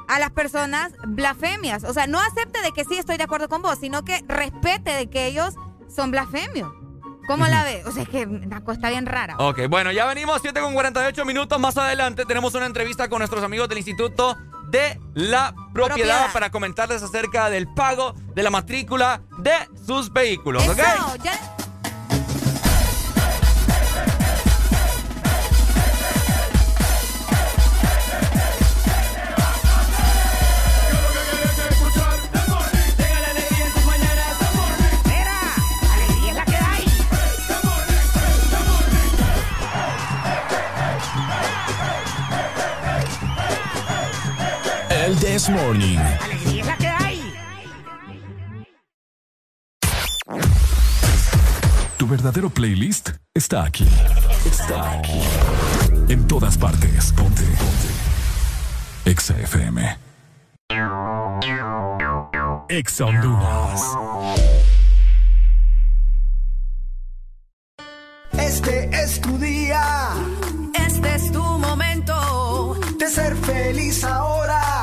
[0.07, 1.83] a las personas blasfemias.
[1.85, 4.91] O sea, no acepte de que sí estoy de acuerdo con vos, sino que respete
[4.93, 5.55] de que ellos
[5.89, 6.71] son blasfemios.
[7.27, 7.87] ¿Cómo la ves?
[7.87, 9.37] O sea, es que una cosa está bien rara.
[9.39, 11.59] Ok, bueno, ya venimos 7 con 48 minutos.
[11.59, 14.37] Más adelante tenemos una entrevista con nuestros amigos del Instituto
[14.69, 16.33] de la Propiedad, Propiedad.
[16.33, 19.53] para comentarles acerca del pago de la matrícula de
[19.87, 20.79] sus vehículos, ¿ok?
[20.79, 21.54] Eso, ya-
[45.15, 45.99] El This Morning.
[51.97, 53.87] Tu verdadero playlist está aquí.
[54.45, 55.21] Está aquí.
[56.09, 57.13] En todas partes.
[57.13, 57.45] Ponte.
[57.45, 59.11] Ponte.
[59.11, 59.99] Exa FM.
[62.69, 63.83] Exa Honduras.
[68.33, 70.09] Este es tu día.
[70.75, 74.74] Este es tu momento de ser feliz ahora.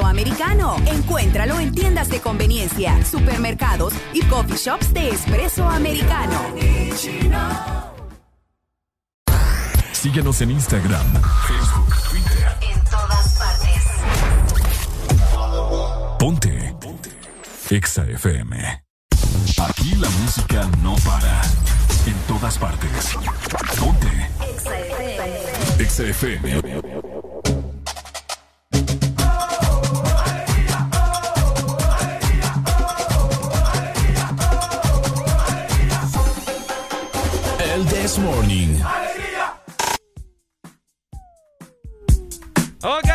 [0.00, 0.76] Americano.
[0.86, 6.40] Encuéntralo en tiendas de conveniencia, supermercados y coffee shops de espresso americano.
[9.92, 11.06] Síguenos en Instagram,
[11.46, 12.56] Facebook, Twitter.
[12.62, 13.82] En todas partes.
[16.18, 16.74] Ponte.
[16.80, 17.10] Ponte.
[17.70, 18.84] Exa FM.
[19.58, 21.42] Aquí la música no para.
[22.06, 23.16] En todas partes.
[23.78, 24.28] Ponte.
[25.78, 26.52] Exa FM.
[26.52, 26.91] El
[38.18, 38.78] Morning.
[42.82, 43.08] Ok,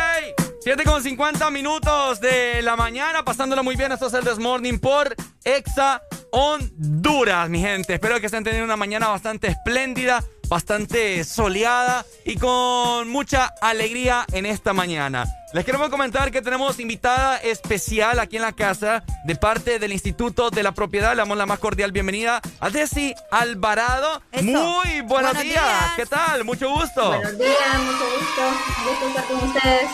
[0.60, 3.92] 7 con 50 minutos de la mañana, pasándola muy bien.
[3.92, 5.14] Esto es el This Morning por
[5.44, 6.02] Exa
[6.32, 7.94] Honduras, mi gente.
[7.94, 14.46] Espero que estén teniendo una mañana bastante espléndida, bastante soleada y con mucha alegría en
[14.46, 15.26] esta mañana.
[15.54, 20.50] Les queremos comentar que tenemos invitada especial aquí en la casa de parte del Instituto
[20.50, 21.12] de la Propiedad.
[21.12, 24.20] Le damos la más cordial bienvenida a Desi Alvarado.
[24.30, 24.44] Eso.
[24.44, 25.64] Muy buenos, Buenos días.
[25.64, 25.92] días.
[25.96, 26.44] ¿Qué tal?
[26.44, 27.08] Mucho gusto.
[27.08, 28.42] Buenos días, mucho gusto.
[28.80, 29.88] Un gusto estar con ustedes.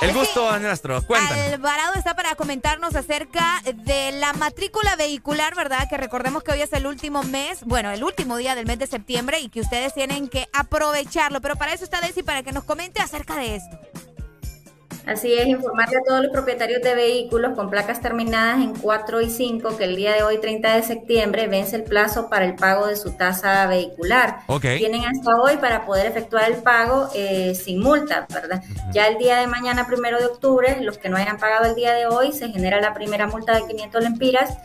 [0.00, 1.02] El gusto es nuestro.
[1.02, 1.52] Cuéntanos.
[1.52, 5.88] Alvarado está para comentarnos acerca de la matrícula vehicular, ¿verdad?
[5.90, 8.86] Que recordemos que hoy es el último mes, bueno, el último día del mes de
[8.86, 11.40] septiembre y que ustedes tienen que aprovecharlo.
[11.40, 13.78] Pero para eso está Desi, para que nos comente acerca de esto.
[15.10, 19.28] Así es, informarle a todos los propietarios de vehículos con placas terminadas en 4 y
[19.28, 22.86] 5 que el día de hoy, 30 de septiembre, vence el plazo para el pago
[22.86, 24.42] de su tasa vehicular.
[24.46, 24.62] Ok.
[24.78, 28.62] Tienen hasta hoy para poder efectuar el pago eh, sin multa, ¿verdad?
[28.92, 31.92] Ya el día de mañana, primero de octubre, los que no hayan pagado el día
[31.92, 34.58] de hoy, se genera la primera multa de 500 lempiras.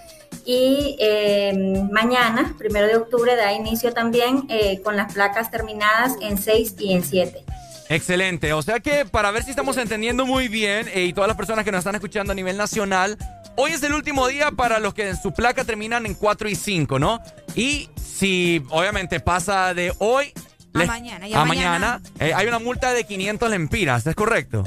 [0.45, 6.37] Y eh, mañana, primero de octubre, da inicio también eh, con las placas terminadas en
[6.37, 7.43] 6 y en 7.
[7.89, 8.53] Excelente.
[8.53, 11.63] O sea que para ver si estamos entendiendo muy bien eh, y todas las personas
[11.65, 13.17] que nos están escuchando a nivel nacional,
[13.55, 16.55] hoy es el último día para los que en su placa terminan en 4 y
[16.55, 17.21] 5, ¿no?
[17.55, 20.33] Y si obviamente pasa de hoy
[20.73, 21.71] A les- mañana, ya a mañana.
[21.99, 24.63] mañana, eh, hay una multa de 500 lempiras, ¿es correcto?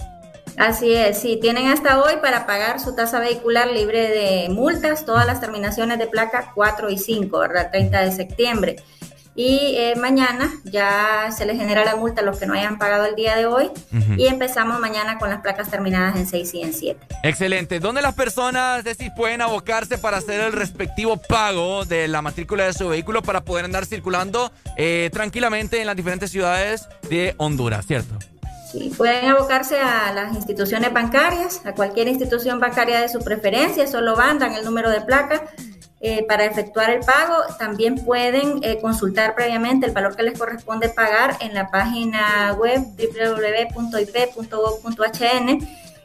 [0.56, 5.24] Así es, sí, tienen hasta hoy para pagar su tasa vehicular libre de multas, todas
[5.24, 7.70] las terminaciones de placa 4 y 5, ¿verdad?
[7.70, 8.76] 30 de septiembre.
[9.38, 13.04] Y eh, mañana ya se les genera la multa a los que no hayan pagado
[13.04, 13.70] el día de hoy
[14.16, 17.06] y empezamos mañana con las placas terminadas en 6 y en 7.
[17.22, 17.78] Excelente.
[17.78, 22.72] ¿Dónde las personas, Ceci, pueden abocarse para hacer el respectivo pago de la matrícula de
[22.72, 28.18] su vehículo para poder andar circulando eh, tranquilamente en las diferentes ciudades de Honduras, ¿cierto?
[28.72, 34.16] Sí, pueden abocarse a las instituciones bancarias, a cualquier institución bancaria de su preferencia, solo
[34.16, 35.44] van, dan el número de placa
[36.00, 37.34] eh, para efectuar el pago.
[37.58, 42.82] También pueden eh, consultar previamente el valor que les corresponde pagar en la página web
[42.96, 44.28] www.ip.gov.hn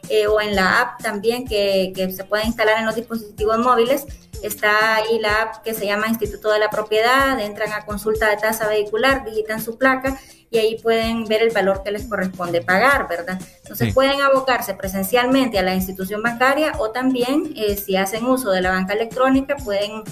[0.08, 4.04] eh, o en la app también que, que se puede instalar en los dispositivos móviles.
[4.42, 8.36] Está ahí la app que se llama Instituto de la Propiedad, entran a consulta de
[8.36, 10.18] tasa vehicular, digitan su placa
[10.54, 13.38] y ahí pueden ver el valor que les corresponde pagar, ¿verdad?
[13.62, 13.92] Entonces Sí.
[13.92, 18.70] pueden abocarse presencialmente a la institución bancaria o también, eh, si hacen uso de la
[18.70, 20.02] banca electrónica, pueden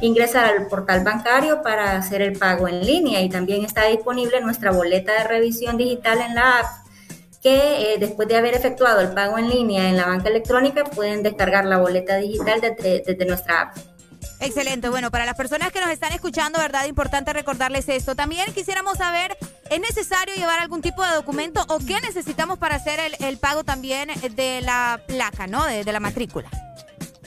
[0.00, 4.70] ingresar al portal bancario para hacer el pago en línea y también está disponible nuestra
[4.70, 6.66] boleta de revisión digital en la app
[7.42, 11.22] que eh, después de haber efectuado el pago en línea en la banca electrónica pueden
[11.22, 13.76] descargar la boleta digital desde, desde nuestra app.
[14.40, 14.88] Excelente.
[14.88, 16.86] Bueno, para las personas que nos están escuchando, ¿verdad?
[16.86, 18.14] Importante recordarles esto.
[18.14, 19.36] También quisiéramos saber,
[19.70, 24.08] ¿es necesario llevar algún tipo de documento o qué necesitamos para hacer el, pago también
[24.34, 25.64] de la placa, ¿no?
[25.66, 26.50] De, la matrícula.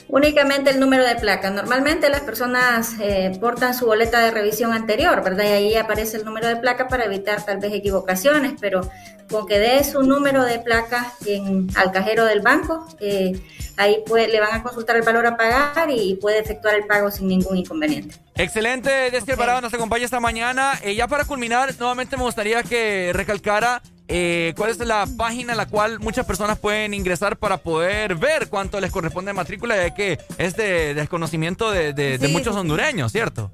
[0.08, 1.50] Únicamente el número de placa.
[1.50, 5.44] Normalmente las personas eh, portan su boleta de revisión anterior, ¿verdad?
[5.44, 8.82] Y ahí aparece el número de placa para evitar tal vez equivocaciones, pero
[9.30, 13.40] con que dé su número de placa en, al cajero del banco, eh,
[13.78, 17.28] ahí le van a consultar el valor a pagar y puede efectuar el pago sin
[17.28, 18.16] ningún inconveniente.
[18.34, 20.78] Excelente, Desti Alvarado nos acompaña esta mañana.
[20.82, 25.56] Eh, ya para culminar, nuevamente me gustaría que recalcara eh, cuál es la página a
[25.56, 29.94] la cual muchas personas pueden ingresar para poder ver cuánto les corresponde de matrícula, ya
[29.94, 33.50] que es de desconocimiento de, de- de Sí, muchos hondureños, ¿cierto?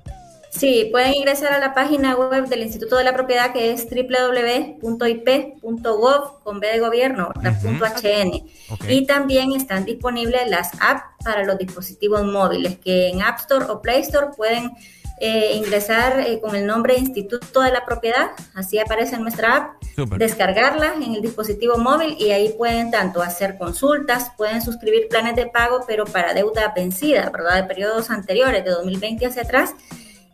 [0.58, 4.82] Sí, pueden ingresar a la página web del Instituto de la Propiedad que es www.ip.gov
[6.42, 7.62] con B de gobierno, ¿verdad?
[7.62, 8.32] punto .hn.
[8.88, 13.80] Y también están disponibles las apps para los dispositivos móviles que en App Store o
[13.80, 14.72] Play Store pueden
[15.20, 19.82] eh, ingresar eh, con el nombre Instituto de la Propiedad, así aparece en nuestra app,
[19.94, 20.18] Súper.
[20.18, 25.46] descargarla en el dispositivo móvil y ahí pueden tanto hacer consultas, pueden suscribir planes de
[25.46, 27.62] pago, pero para deuda vencida, ¿verdad?
[27.62, 29.74] De periodos anteriores, de 2020 hacia atrás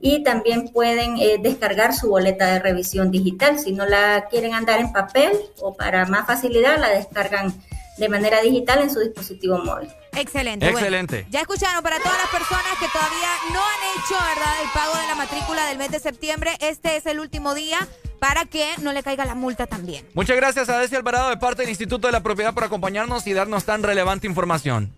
[0.05, 3.59] y también pueden eh, descargar su boleta de revisión digital.
[3.59, 5.32] Si no la quieren andar en papel
[5.62, 7.55] o para más facilidad, la descargan
[7.97, 9.89] de manera digital en su dispositivo móvil.
[10.14, 10.66] Excelente.
[10.66, 10.78] bueno.
[10.78, 11.26] Excelente.
[11.31, 14.55] ya escucharon, para todas las personas que todavía no han hecho, ¿verdad?
[14.62, 17.78] El pago de la matrícula del mes de septiembre, este es el último día
[18.18, 20.06] para que no le caiga la multa también.
[20.12, 23.32] Muchas gracias a Desi Alvarado de parte del Instituto de la Propiedad por acompañarnos y
[23.32, 24.94] darnos tan relevante información.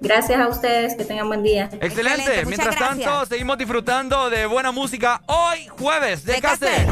[0.00, 1.68] Gracias a ustedes, que tengan buen día.
[1.80, 2.46] Excelente.
[2.46, 6.88] Mientras tanto, seguimos disfrutando de buena música hoy jueves de, cassette.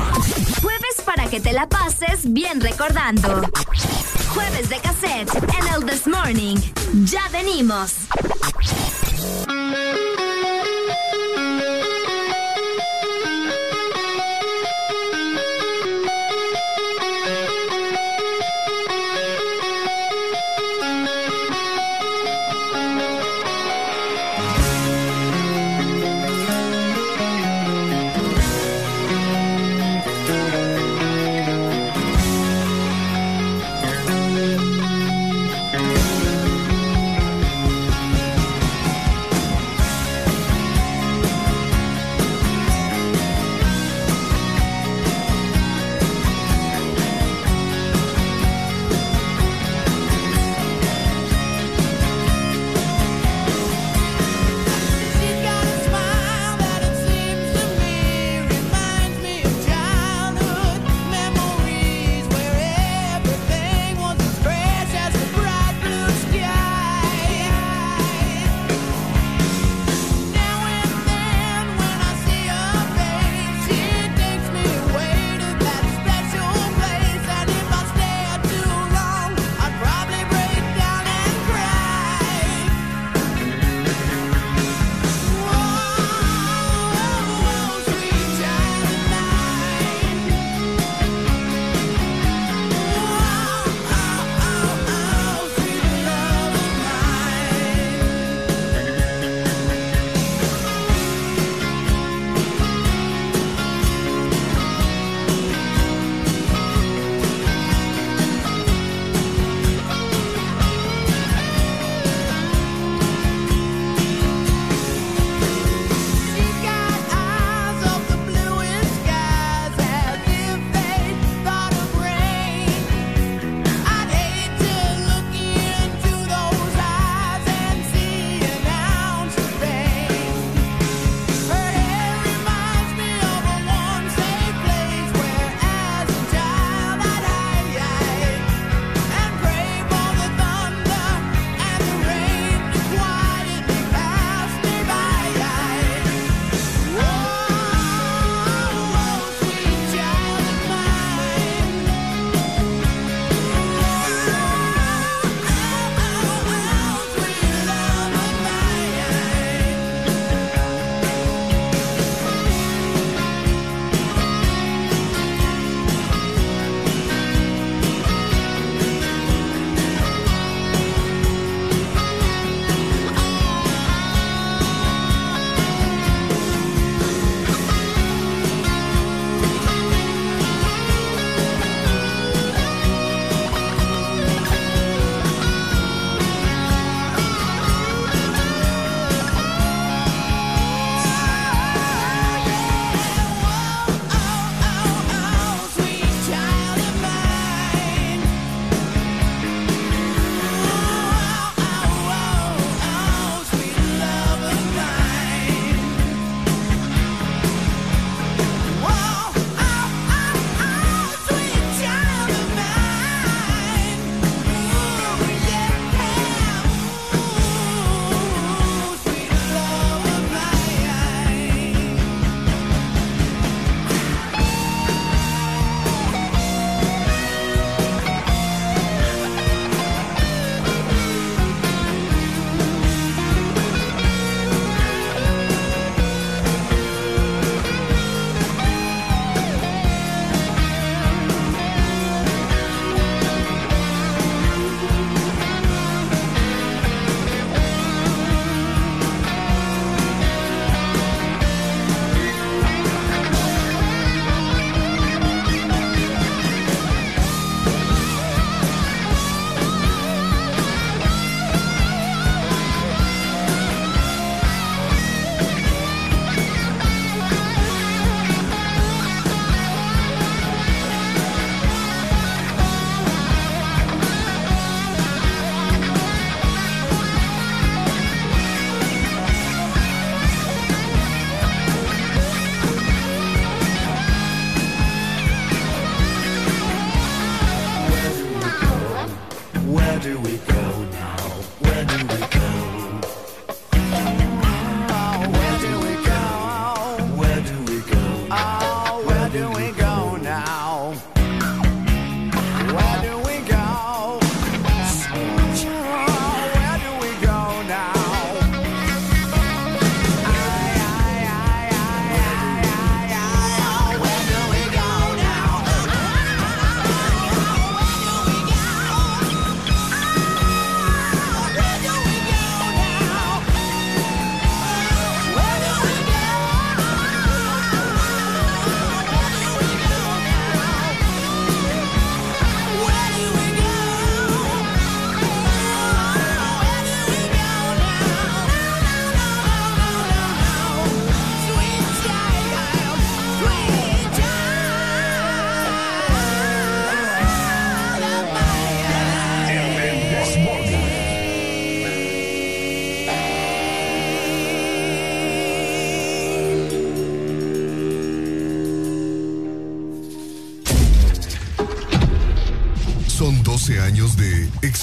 [0.62, 3.42] Jueves para que te la pases bien recordando.
[4.34, 6.56] Jueves de cassette en el This Morning.
[7.04, 7.94] Ya venimos.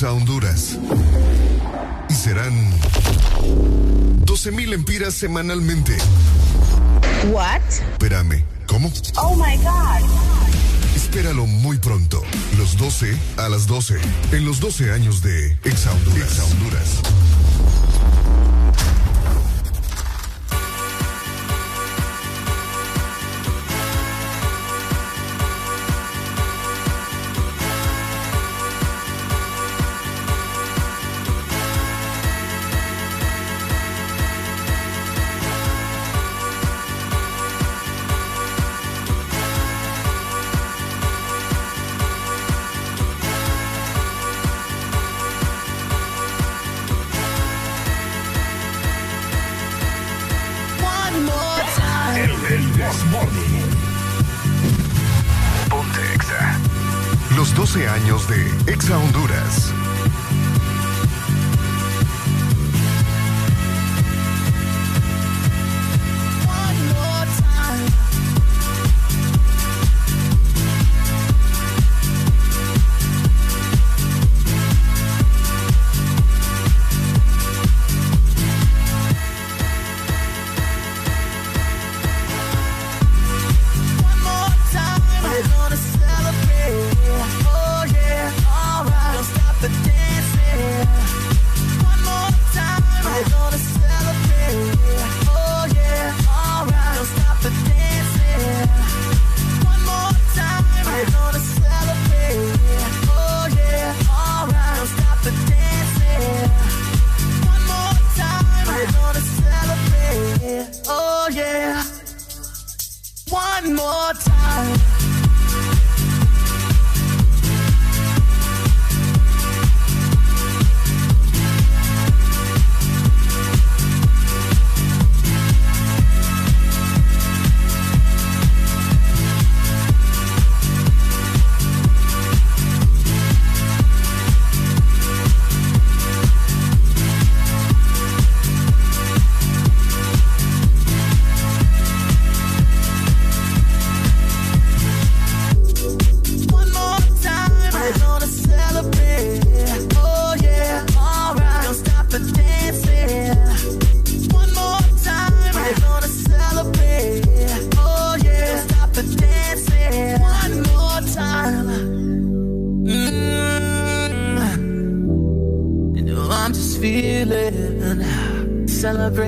[0.03, 0.77] a Honduras.
[2.09, 2.53] Y serán
[4.25, 5.95] 12.000 empiras semanalmente.
[7.31, 7.61] What?
[7.93, 8.91] Espérame, ¿cómo?
[9.17, 10.09] Oh my God.
[10.95, 12.21] Espéralo muy pronto,
[12.57, 13.97] los 12 a las 12,
[14.31, 16.31] en los 12 años de Ex Honduras.
[16.31, 16.89] Ex Honduras.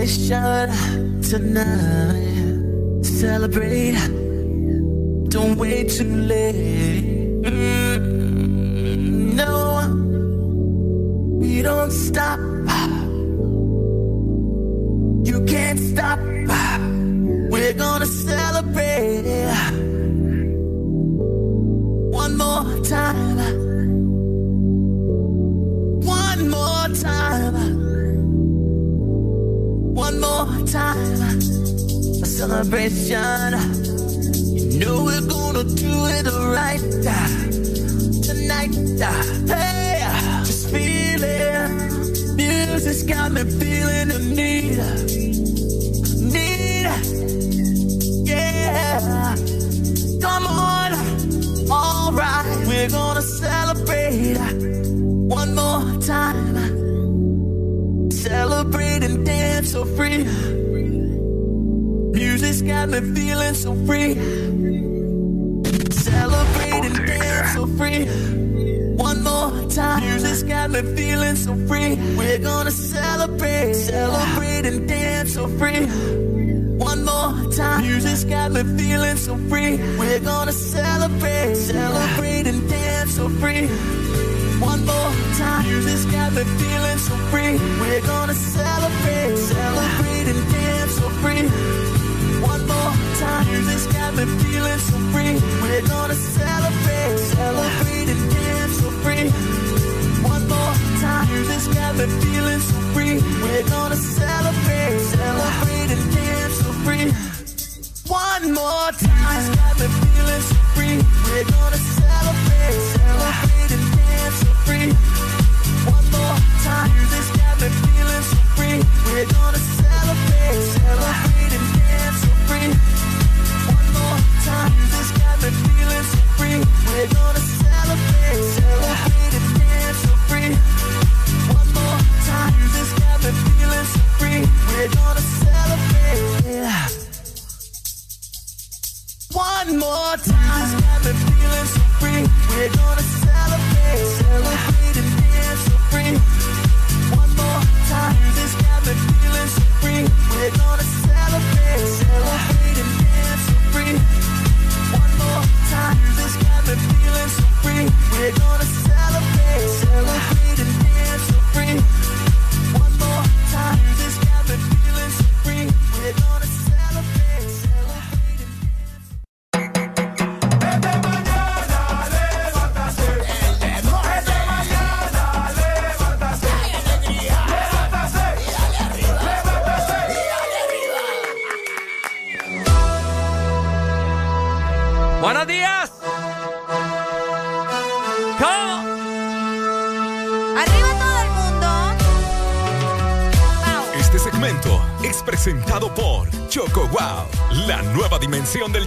[0.06, 0.30] wish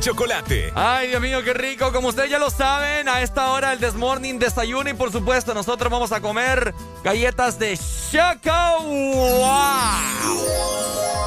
[0.09, 0.73] chocolate.
[0.75, 1.93] Ay, Dios mío, qué rico.
[1.93, 5.93] Como ustedes ya lo saben, a esta hora el Desmorning desayuno y por supuesto nosotros
[5.93, 6.75] vamos a comer
[7.05, 7.79] galletas de
[8.11, 9.49] Choco Wow.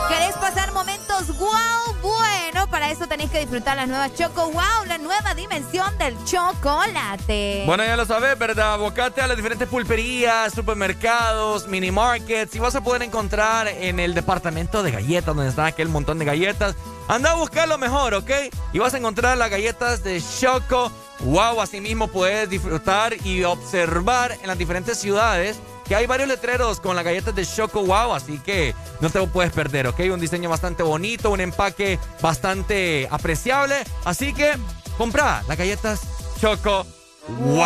[0.10, 1.95] ¿Querés pasar momentos wow?
[2.02, 7.64] Bueno, para eso tenéis que disfrutar las nuevas Choco Wow, la nueva dimensión del chocolate.
[7.68, 8.80] Bueno, ya lo sabes, ¿verdad?
[8.80, 14.16] Bocate a las diferentes pulperías, supermercados, mini markets y vas a poder encontrar en el
[14.16, 16.76] departamento de galletas donde está aquel montón de galletas.
[17.11, 18.31] Anda a buscar lo mejor, ¿ok?
[18.71, 20.89] Y vas a encontrar las galletas de Choco
[21.19, 21.59] Wow.
[21.59, 27.03] Asimismo puedes disfrutar y observar en las diferentes ciudades que hay varios letreros con las
[27.03, 29.99] galletas de Choco Wow, así que no te lo puedes perder, ¿ok?
[30.09, 34.53] Un diseño bastante bonito, un empaque bastante apreciable, así que
[34.97, 35.99] compra las galletas
[36.39, 36.85] Choco
[37.27, 37.57] Wow.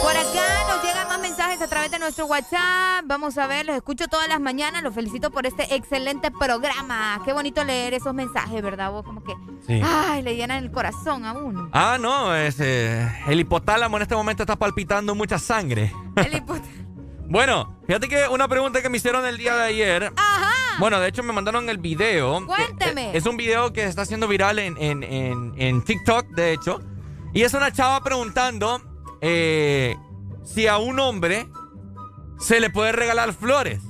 [0.00, 1.03] Por acá nos llegan más
[1.36, 3.04] mensajes a través de nuestro WhatsApp.
[3.06, 4.84] Vamos a ver, los escucho todas las mañanas.
[4.84, 7.20] Los felicito por este excelente programa.
[7.24, 8.92] Qué bonito leer esos mensajes, ¿verdad?
[8.92, 9.34] Vos como que,
[9.66, 9.80] Sí.
[9.84, 11.70] ay, le llenan el corazón a uno.
[11.72, 15.92] Ah, no, es, eh, el hipotálamo en este momento está palpitando mucha sangre.
[17.26, 20.12] bueno, fíjate que una pregunta que me hicieron el día de ayer.
[20.16, 20.52] Ajá.
[20.78, 22.46] Bueno, de hecho me mandaron el video.
[22.46, 23.08] Cuénteme.
[23.08, 26.52] Eh, Es un video que se está haciendo viral en, en, en, en TikTok, de
[26.52, 26.80] hecho.
[27.32, 28.80] Y es una chava preguntando
[29.20, 29.96] eh,
[30.44, 31.48] si a un hombre
[32.38, 33.80] se le puede regalar flores.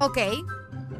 [0.00, 0.18] Ok.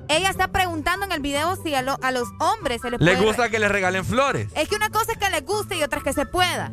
[0.09, 3.13] Ella está preguntando en el video si a, lo- a los hombres se les Le
[3.15, 3.27] puede...
[3.27, 4.49] gusta que le regalen flores.
[4.55, 6.73] Es que una cosa es que les guste y otra es que se pueda.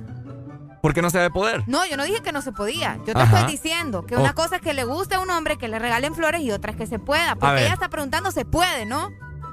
[0.82, 1.64] Porque no se debe poder.
[1.68, 2.98] No, yo no dije que no se podía.
[3.06, 3.40] Yo te Ajá.
[3.40, 4.22] estoy diciendo que Oh.
[4.22, 6.72] una cosa es que le guste a un hombre que le regalen flores y otra
[6.72, 7.36] es que se pueda.
[7.36, 9.10] Porque ella está preguntando, se puede, ¿no?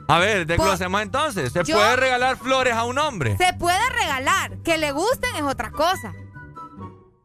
[0.09, 1.53] A ver, desglosemos entonces.
[1.53, 3.37] ¿Se Yo- puede regalar flores a un hombre?
[3.39, 4.59] Se puede regalar.
[4.59, 6.13] Que le gusten es otra cosa.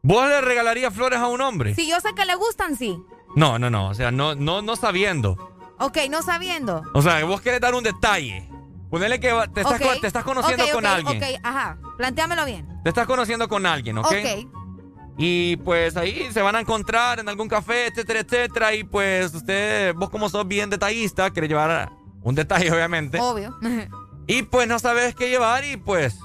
[0.02, 1.74] ¿Vos le regalarías flores a un hombre?
[1.74, 2.98] Si yo sé que le gustan, sí.
[3.36, 3.88] No, no, no.
[3.88, 5.36] O sea, no, no, no sabiendo.
[5.78, 6.82] Ok, no sabiendo.
[6.94, 8.48] O sea, vos querés dar un detalle.
[8.90, 11.16] Ponerle que te estás, te estás conociendo con alguien.
[11.22, 11.78] Ok, ajá.
[11.98, 12.66] Plantéamelo bien.
[12.82, 14.06] Te estás conociendo con alguien, ¿ok?
[14.06, 14.48] Ok.
[15.18, 18.74] Y pues ahí se van a encontrar en algún café, etcétera, etcétera.
[18.74, 21.90] Y pues usted, vos como sos bien detallista, querés llevar
[22.22, 23.20] un detalle, obviamente.
[23.20, 23.56] Obvio.
[24.26, 26.18] Y pues no sabes qué llevar y pues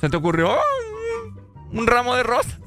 [0.00, 1.42] se te ocurrió "Ay,
[1.72, 2.58] un ramo de rosa,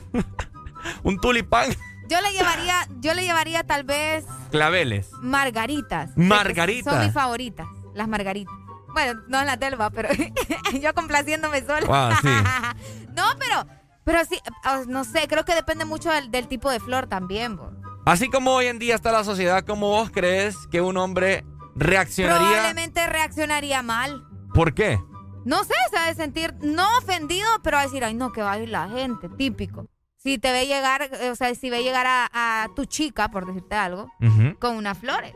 [1.04, 1.70] un tulipán,
[2.10, 5.10] Yo le llevaría, yo le llevaría tal vez claveles.
[5.22, 6.12] margaritas.
[6.16, 6.94] Margaritas.
[6.94, 8.54] Son mis favoritas, las margaritas.
[8.94, 10.10] Bueno, no en la telva, pero
[10.82, 11.86] yo complaciéndome sola.
[11.86, 13.08] Wow, sí.
[13.14, 13.68] no, pero,
[14.04, 17.58] Pero sí, ah, no sé, creo que depende mucho del, del tipo de flor también,
[17.58, 17.72] bo.
[18.06, 21.44] Así como hoy en día está la sociedad, ¿cómo vos crees que un hombre
[21.76, 22.48] reaccionaría?
[22.48, 24.24] Probablemente reaccionaría mal.
[24.54, 24.98] ¿Por qué?
[25.44, 28.42] No sé, se ha de sentir no ofendido, pero va a decir, ay, no, que
[28.42, 29.88] va a ir la gente, típico.
[30.28, 33.76] Si te ve llegar, o sea, si ve llegar a, a tu chica, por decirte
[33.76, 34.12] algo,
[34.60, 35.34] con unas flores,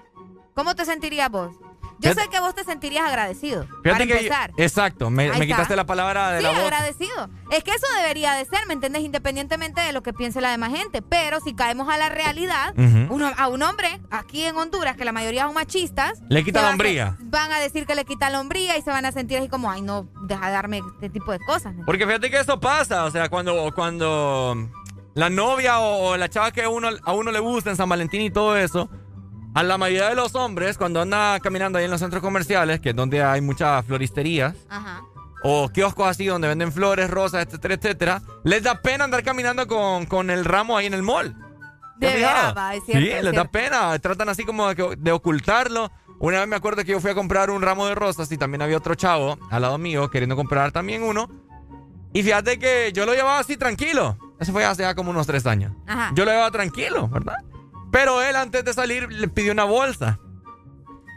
[0.53, 1.55] ¿cómo te sentirías vos?
[1.99, 3.63] Yo Fíjate- sé que vos te sentirías agradecido.
[3.83, 4.51] Fíjate para que yo- empezar.
[4.57, 6.63] exacto, me, quitaste la palabra de Sí, la boca.
[6.63, 7.29] agradecido.
[7.51, 9.03] Es que eso debería de ser, ¿me entiendes?
[9.03, 11.03] Independientemente de lo que piense la demás gente.
[11.03, 12.73] Pero si caemos a la realidad,
[13.11, 16.71] uno- a un hombre aquí en Honduras, que la mayoría son machistas, Le quita la
[16.71, 17.17] hombría.
[17.19, 19.69] Van a decir que le quita la hombría y se van a sentir así como,
[19.69, 21.75] ay, no, deja de darme este tipo de cosas.
[21.75, 24.55] ¿me Porque fíjate que eso pasa, o sea, cuando, cuando
[25.13, 27.89] la novia o, o la chava que a uno, a uno le gusta en San
[27.89, 28.89] Valentín y todo eso,
[29.53, 32.91] a la mayoría de los hombres, cuando anda caminando ahí en los centros comerciales, que
[32.91, 35.01] es donde hay muchas floristerías, Ajá.
[35.43, 40.05] o kioscos así donde venden flores, rosas, etcétera, etcétera, les da pena andar caminando con,
[40.05, 41.35] con el ramo ahí en el mall.
[41.99, 44.73] ¿Te has De veras, va, es cierto, Sí, es les da pena, tratan así como
[44.73, 45.91] de, de ocultarlo.
[46.19, 48.61] Una vez me acuerdo que yo fui a comprar un ramo de rosas y también
[48.61, 51.29] había otro chavo al lado mío queriendo comprar también uno.
[52.13, 54.17] Y fíjate que yo lo llevaba así tranquilo.
[54.41, 55.71] Eso fue hace ya como unos tres años.
[55.87, 56.11] Ajá.
[56.15, 57.37] Yo lo llevaba tranquilo, ¿verdad?
[57.91, 60.19] Pero él antes de salir le pidió una bolsa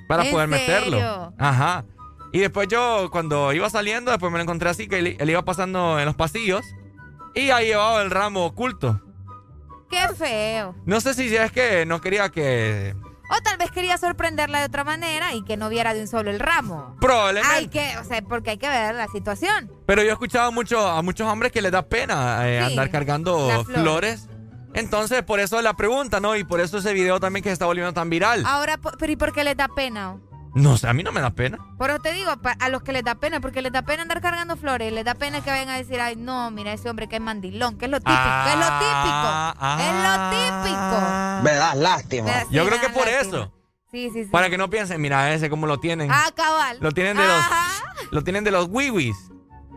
[0.08, 0.98] para ¿En poder meterlo.
[0.98, 1.34] serio?
[1.38, 1.84] Ajá.
[2.32, 5.42] Y después yo, cuando iba saliendo, después me lo encontré así, que él, él iba
[5.42, 6.62] pasando en los pasillos
[7.34, 9.00] y ahí llevaba el ramo oculto.
[9.88, 10.74] Qué feo.
[10.84, 12.94] No sé si es que no quería que...
[13.30, 16.30] O tal vez quería sorprenderla de otra manera y que no viera de un solo
[16.30, 16.94] el ramo.
[17.00, 17.56] Probablemente.
[17.56, 19.70] Hay que, o sea, porque hay que ver la situación.
[19.86, 22.90] Pero yo he escuchado mucho, a muchos hombres que les da pena eh, Sí, andar
[22.90, 24.28] cargando flores.
[24.74, 26.36] Entonces, por eso la pregunta, ¿no?
[26.36, 28.44] Y por eso ese video también que se está volviendo tan viral.
[28.44, 30.18] Ahora, pero ¿y por qué les da pena?
[30.54, 31.58] No sé, a mí no me da pena.
[31.78, 34.20] Por eso te digo, a los que les da pena, porque les da pena andar
[34.20, 37.16] cargando flores, les da pena que vayan a decir, ay, no, mira ese hombre que
[37.16, 41.42] es mandilón, que es lo típico, que es lo típico, es lo típico.
[41.42, 42.26] Me das lástima.
[42.26, 43.20] Me- Yo creo que por lástima.
[43.38, 43.52] eso.
[43.90, 44.30] Sí, sí, sí.
[44.30, 46.10] Para que no piensen, mira ese cómo lo tienen.
[46.10, 46.78] Ah, cabal.
[46.80, 47.44] Lo tienen de los,
[48.10, 49.16] lo tienen de los wiwis.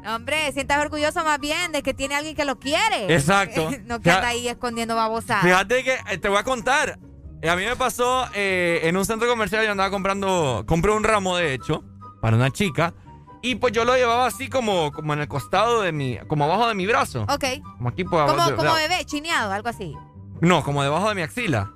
[0.07, 3.13] Hombre, sientas orgulloso más bien de que tiene alguien que lo quiere.
[3.13, 3.69] Exacto.
[3.85, 5.43] no que anda ahí escondiendo babosadas.
[5.43, 6.97] Fíjate que eh, te voy a contar.
[7.41, 11.03] Eh, A mí me pasó eh, en un centro comercial, yo andaba comprando, compré un
[11.03, 11.83] ramo de hecho,
[12.21, 12.93] para una chica,
[13.41, 16.67] y pues yo lo llevaba así como, como en el costado de mi, como abajo
[16.67, 17.23] de mi brazo.
[17.29, 17.45] Ok.
[17.77, 19.95] Como aquí por Como, de- como de- bebé, chineado, algo así.
[20.41, 21.71] No, como debajo de mi axila.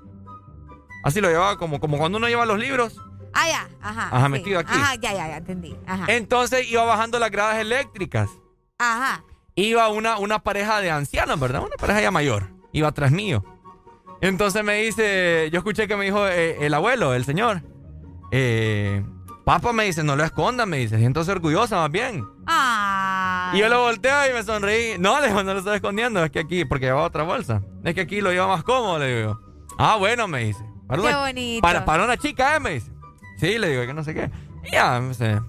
[1.04, 2.96] Así lo llevaba como, como cuando uno lleva los libros.
[3.32, 4.08] Ah, ya, ajá.
[4.12, 4.32] Ajá, sí.
[4.32, 4.72] metido aquí.
[4.74, 5.76] Ajá, ya, ya, ya, entendí.
[5.86, 6.04] Ajá.
[6.08, 8.28] Entonces iba bajando las gradas eléctricas.
[8.78, 9.24] Ajá.
[9.54, 11.62] Iba una, una pareja de ancianos, ¿verdad?
[11.62, 12.50] Una pareja ya mayor.
[12.72, 13.44] Iba atrás mío.
[14.22, 17.62] Entonces me dice, yo escuché que me dijo eh, el abuelo, el señor.
[18.30, 19.04] Eh,
[19.44, 22.24] Papá me dice, no lo escondas, me dice, siéntose orgullosa más bien.
[22.46, 23.50] Ah.
[23.54, 24.96] Y yo lo volteo y me sonreí.
[24.98, 27.60] No, le digo, no lo estoy escondiendo, es que aquí, porque llevaba otra bolsa.
[27.84, 29.40] Es que aquí lo lleva más cómodo, le digo.
[29.78, 30.64] Ah, bueno, me dice.
[30.86, 31.60] Para Qué una- bonito.
[31.62, 32.60] Para, para una chica, ¿eh?
[32.60, 32.92] Me dice.
[33.38, 34.30] Sí, le digo, que no sé qué.
[34.64, 35.40] Y ya, no sé.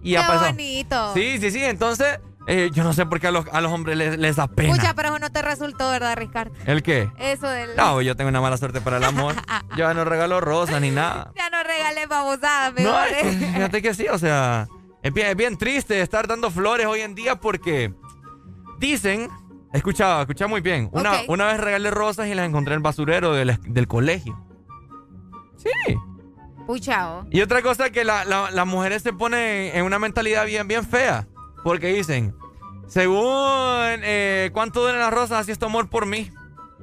[0.00, 0.44] Y ya Qué pasó.
[0.46, 1.14] bonito.
[1.14, 1.64] Sí, sí, sí.
[1.64, 4.48] Entonces, eh, yo no sé por qué a los, a los hombres les, les da
[4.48, 4.74] pena.
[4.74, 6.52] Pucha, pero eso no te resultó, ¿verdad, Ricardo?
[6.66, 7.10] ¿El qué?
[7.18, 7.76] Eso del...
[7.76, 9.34] No, yo tengo una mala suerte para el amor.
[9.76, 11.30] yo no regalo rosas ni nada.
[11.36, 13.08] Ya no regalé babosadas, No, mejor.
[13.08, 14.66] es que fíjate que sí, o sea,
[15.02, 17.94] es bien, es bien triste estar dando flores hoy en día porque
[18.78, 19.28] dicen,
[19.72, 23.32] escucha, escucha muy bien, una, una vez regalé rosas y las encontré en el basurero
[23.34, 24.42] del, del colegio.
[25.56, 25.70] Sí.
[26.66, 27.26] Pucha, oh.
[27.30, 30.84] Y otra cosa que la- la- las mujeres se ponen en una mentalidad bien, bien
[30.84, 31.26] fea,
[31.62, 32.34] porque dicen,
[32.86, 36.30] según eh, cuánto duelen las rosas, así es tu amor por mí.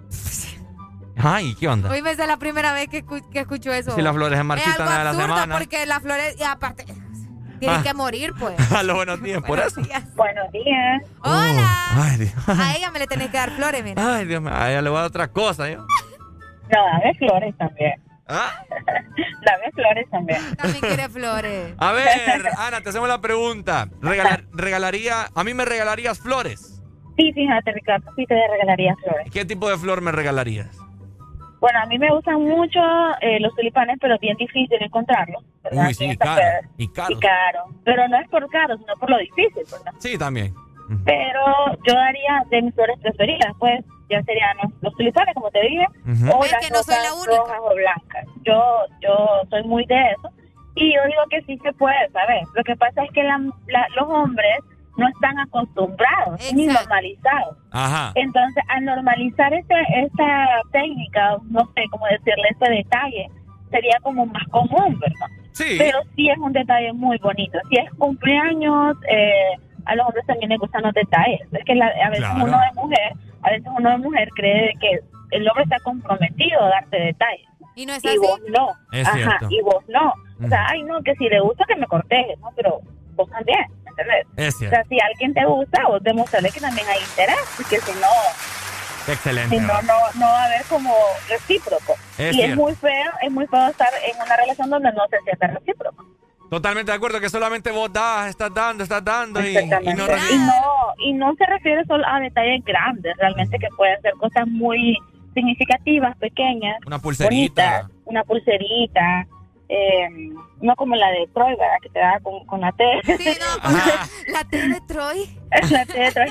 [1.18, 1.90] Ay, ¿qué onda?
[1.90, 3.96] Hoy me es la primera vez que, que escucho eso.
[3.96, 5.58] Si las flores se marchitan a la absurdo semana.
[5.58, 6.86] porque las flores, y aparte,
[7.60, 7.84] tienen Ah.
[7.84, 8.54] que morir, pues.
[8.74, 9.82] A los buenos días, por eso.
[10.16, 11.04] Buenos días.
[11.24, 11.68] Hola.
[11.94, 12.34] Ay, Dios.
[12.50, 14.16] A ella me le tenés que dar flores, mira.
[14.18, 15.78] Ay, Dios mío, a ella le voy a dar otra cosa, yo.
[15.80, 17.94] No, dame flores también.
[18.28, 18.64] ¿Ah?
[19.46, 20.40] dame flores también.
[20.56, 21.74] También quiere flores.
[21.78, 22.10] A ver,
[22.58, 23.88] Ana, te hacemos la pregunta.
[24.02, 26.82] Regalar- regalaría, a mí me regalarías flores.
[27.18, 29.30] Sí, fíjate, Ricardo, sí te regalaría flores.
[29.32, 30.78] ¿Qué tipo de flor me regalarías?
[31.62, 32.80] Bueno, a mí me gustan mucho
[33.22, 35.44] eh, los tulipanes, pero es bien difícil encontrarlos.
[35.64, 35.88] ¿verdad?
[35.88, 36.68] Uy, sí, esta caro.
[36.78, 37.16] Y caro.
[37.16, 37.60] Y caro.
[37.86, 39.94] Pero no es por caro, sino por lo difícil, ¿verdad?
[40.00, 40.54] Sí, también.
[41.06, 41.42] Pero
[41.88, 45.86] yo daría de mis flores preferidas, pues ya serían los, los tulipanes, como te dije,
[46.08, 46.38] Ujú.
[46.38, 48.26] o Es las que no soy la rojas o blancas.
[48.44, 50.30] Yo, yo soy muy de eso.
[50.76, 52.44] Y yo digo que sí se puede, ¿sabes?
[52.54, 54.60] Lo que pasa es que la- la- los hombres
[54.98, 57.58] no están acostumbrados ni normalizados.
[57.72, 58.12] Ajá.
[58.16, 63.30] Entonces, al normalizar este, esta técnica, no sé cómo decirle, este detalle,
[63.72, 65.28] sería como más común, ¿verdad?
[65.54, 65.76] Sí.
[65.78, 67.58] Pero sí es un detalle muy bonito.
[67.70, 71.42] Si es cumpleaños, eh, a los hombres también les gustan los detalles.
[71.52, 72.44] Es que la- a veces Claro.
[72.46, 73.14] uno de mujer,
[73.44, 75.00] a veces uno de mujer cree de que
[75.32, 77.48] el hombre está comprometido a darte detalles.
[77.76, 78.18] Y no es y así.
[78.18, 78.70] vos no.
[78.92, 79.48] Es Ajá, cierto.
[79.50, 80.14] y vos no.
[80.46, 82.52] O sea, ay, no, que si le gusta que me corteje, ¿no?
[82.56, 82.80] Pero
[83.16, 84.26] vos también, ¿entendés?
[84.38, 84.76] Es O cierto.
[84.76, 89.56] sea, si alguien te gusta, vos demostrarle que también hay interés, porque si no, Excelente.
[89.56, 90.94] si no, no, no va a haber como
[91.30, 91.96] recíproco.
[92.18, 95.20] Es y es muy feo, es muy feo estar en una relación donde no se
[95.22, 96.06] siente recíproco.
[96.50, 100.40] Totalmente de acuerdo que solamente vos das, estás dando, estás dando y, no y, recibes.
[100.40, 104.98] no, y no se refiere solo a detalles grandes, realmente que pueden ser cosas muy
[105.34, 107.30] significativas, pequeñas, Una pulserita.
[107.82, 109.28] bonitas, una pulserita,
[109.68, 110.08] eh,
[110.62, 111.78] no como la de Troy, ¿verdad?
[111.82, 112.84] Que te da con, con la T.
[114.32, 115.40] La T de Troy.
[115.72, 116.30] la T de Troy.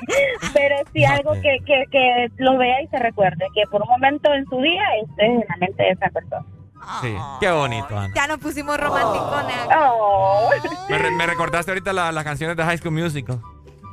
[0.55, 4.33] Pero sí algo que, que, que lo vea y se recuerde, que por un momento
[4.33, 6.47] en su día esté en la mente de esa persona.
[7.01, 8.13] Sí, qué bonito, Ana.
[8.15, 9.57] Ya nos pusimos romanticones.
[9.79, 10.51] Oh.
[10.89, 13.41] Me, re- me recordaste ahorita la- las canciones de High School Musical.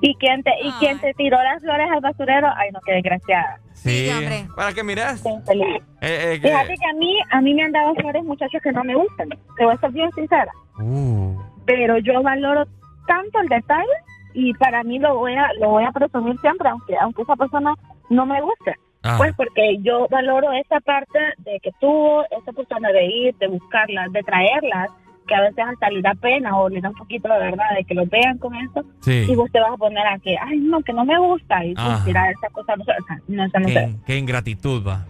[0.03, 2.47] ¿Y quién, te, ¿Y quién te tiró las flores al basurero?
[2.57, 3.59] Ay, no, qué desgraciada.
[3.73, 4.09] Sí,
[4.55, 5.23] para que mires.
[5.25, 5.81] infeliz.
[6.01, 8.83] Eh, eh, Fíjate que a mí, a mí me han dado flores muchachos que no
[8.83, 9.29] me gustan.
[9.29, 10.51] Te voy a ser bien sincera.
[10.79, 12.65] Uh, Pero yo valoro
[13.05, 13.85] tanto el detalle
[14.33, 17.73] y para mí lo voy a, lo voy a presumir siempre, aunque, aunque esa persona
[18.09, 18.75] no me guste.
[19.03, 19.15] Ah.
[19.17, 24.11] Pues porque yo valoro esa parte de que tuvo esa persona de ir, de buscarlas,
[24.11, 24.89] de traerlas,
[25.27, 27.83] que a veces hasta le da pena o le da un poquito de verdad de
[27.83, 28.83] que lo vean con eso.
[29.01, 29.25] Sí.
[29.29, 31.63] Y vos te vas a poner a que, ay, no, que no me gusta.
[31.65, 34.85] Y pues, mira, esa cosa no, se- o sea, no, no se qué, qué ingratitud
[34.85, 35.05] va.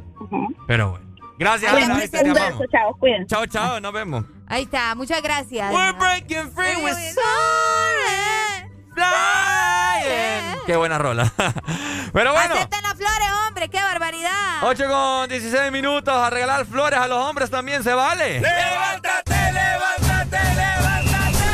[0.68, 1.06] Pero bueno.
[1.40, 2.00] Gracias, Ana.
[2.08, 2.60] Te un amamos.
[2.60, 3.26] beso, chao, cuídense.
[3.26, 3.80] Chao, chao.
[3.80, 4.26] Nos vemos.
[4.48, 5.74] Ahí está, muchas gracias.
[5.74, 6.96] We're breaking free with
[8.94, 10.60] Flying.
[10.66, 11.32] Qué buena rola.
[12.14, 12.56] Pero bueno.
[12.56, 14.64] Acepten las flores, hombre, qué barbaridad.
[14.64, 18.42] 8 con 16 minutos a regalar flores a los hombres también se vale.
[18.42, 21.48] ¡Levántate, levántate, levántate!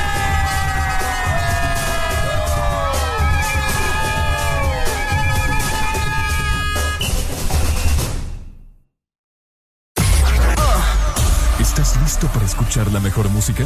[11.59, 13.66] ¿Estás listo para escuchar la mejor música?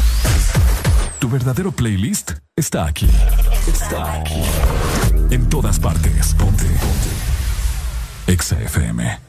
[1.21, 3.07] Tu verdadero playlist está aquí.
[3.67, 4.41] Está aquí.
[5.29, 6.33] En todas partes.
[6.33, 6.65] Ponte.
[6.65, 7.09] Ponte.
[8.25, 9.19] Exa FM.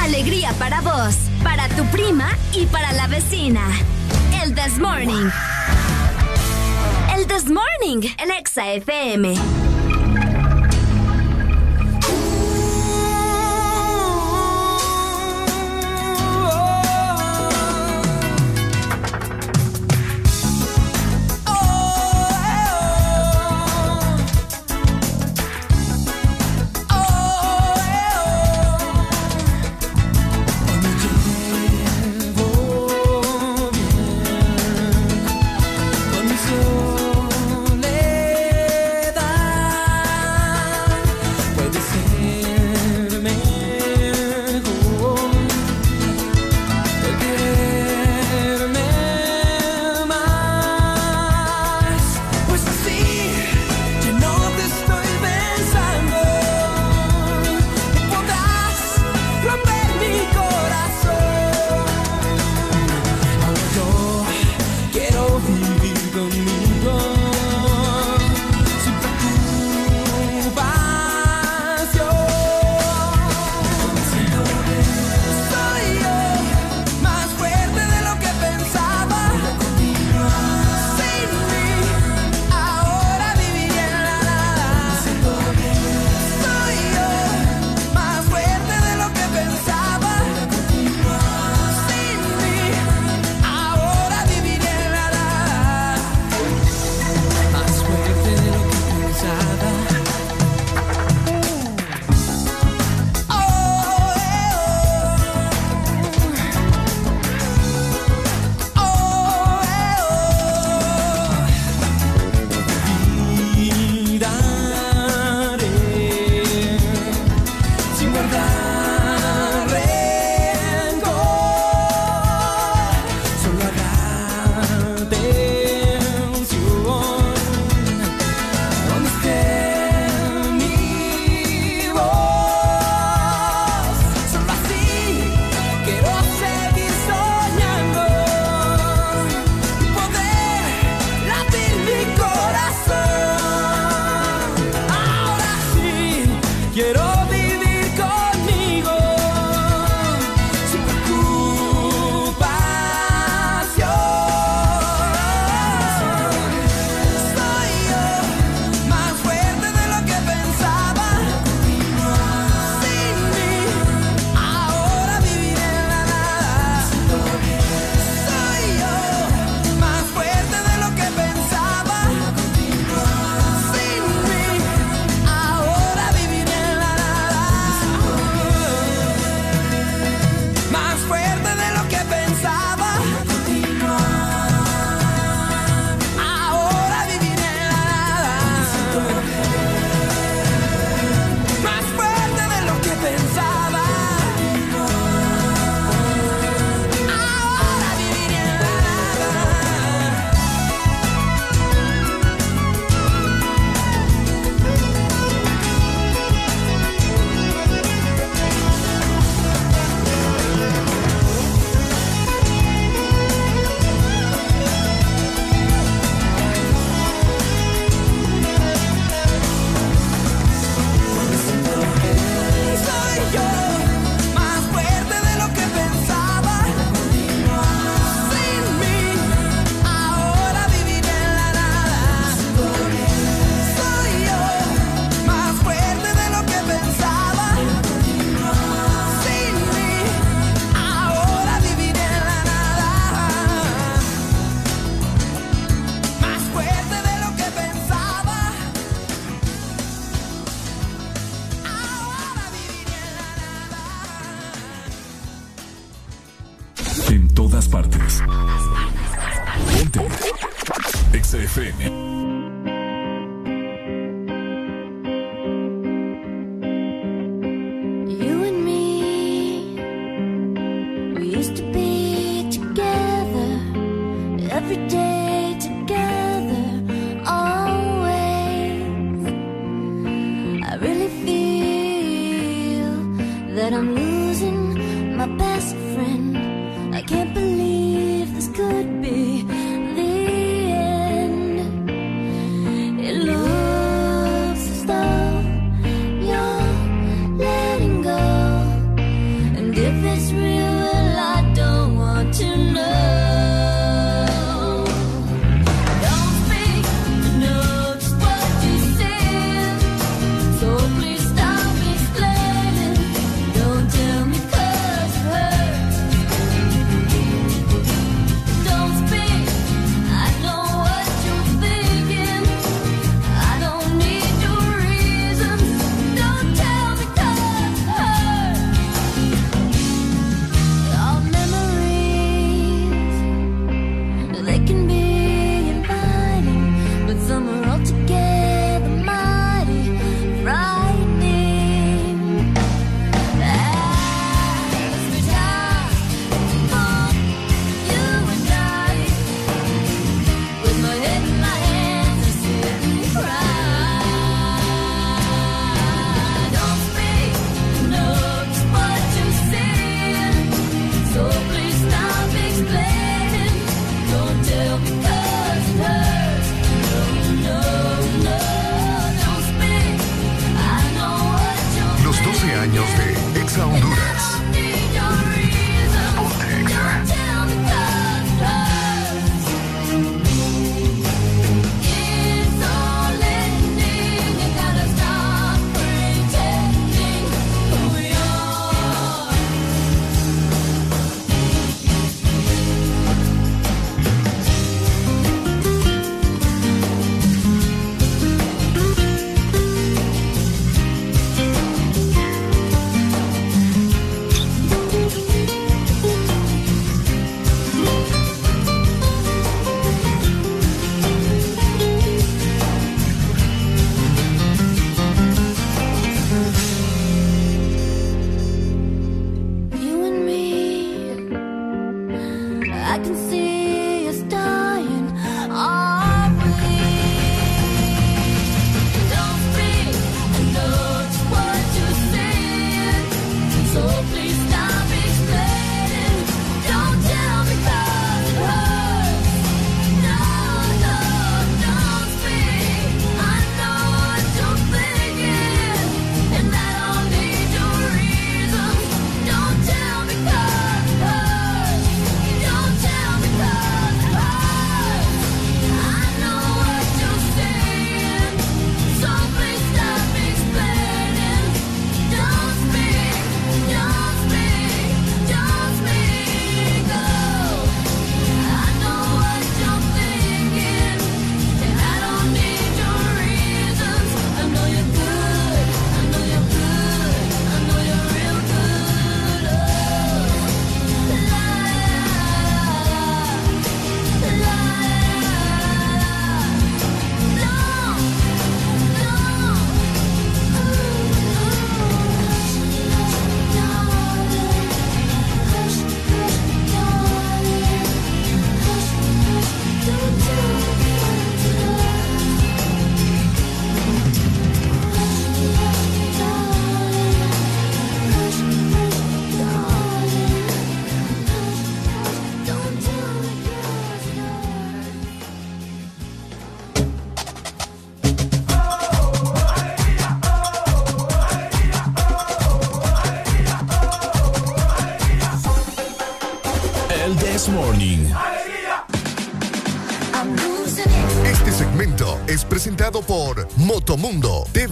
[0.00, 3.60] Alegría para vos, para tu prima y para la vecina.
[4.42, 5.28] El This Morning.
[7.14, 9.69] El This Morning, el Exa FM.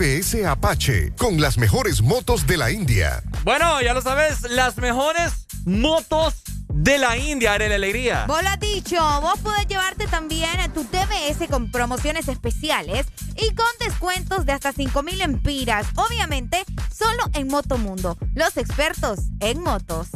[0.09, 3.23] RS Apache con las mejores motos de la India.
[3.45, 6.35] Bueno, ya lo sabes, las mejores motos
[6.69, 8.25] de la India, Arela Alegría.
[8.27, 13.07] Vos lo has dicho, vos podés llevarte también a tu TBS con promociones especiales
[13.37, 15.87] y con descuentos de hasta 5000 empiras.
[15.97, 16.65] Obviamente,
[16.97, 20.09] solo en Motomundo, los expertos en motos.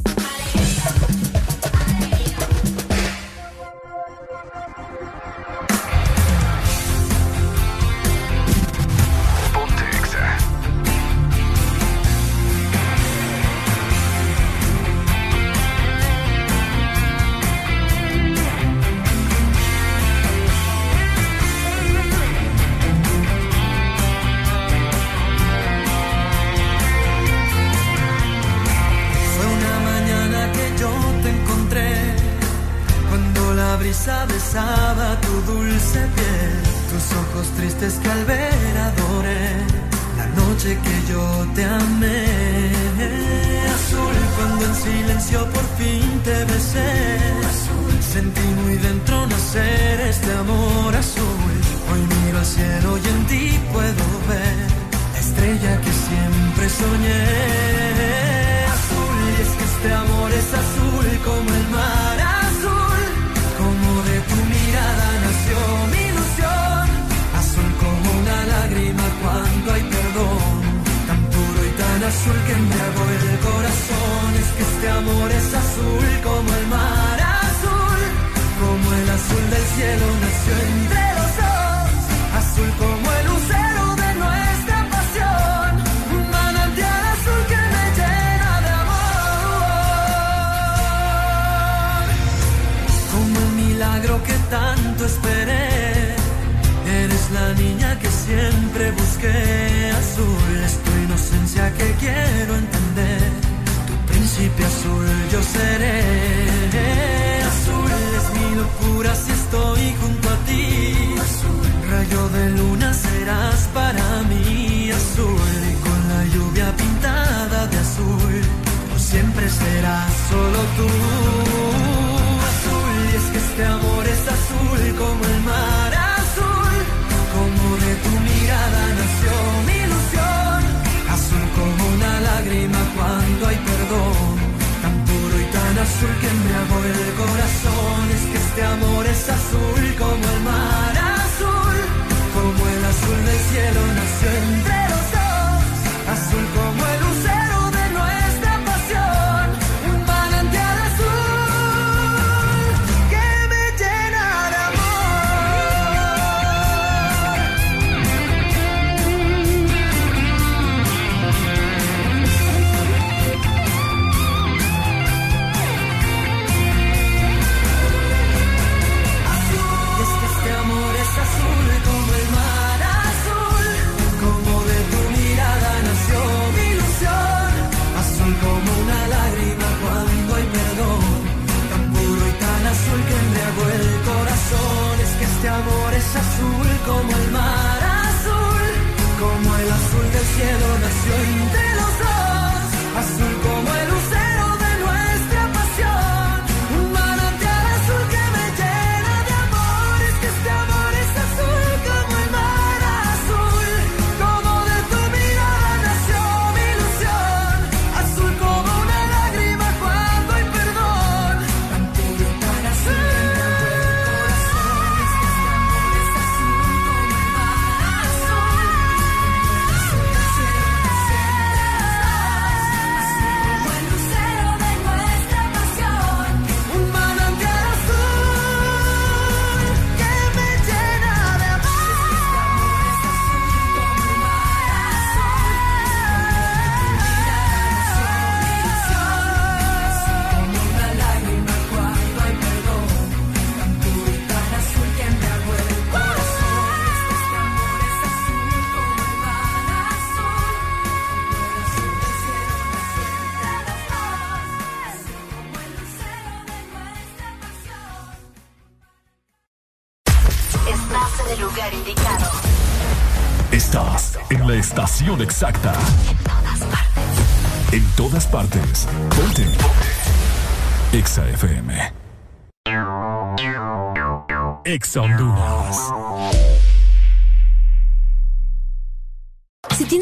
[274.73, 275.92] Ex Honduras.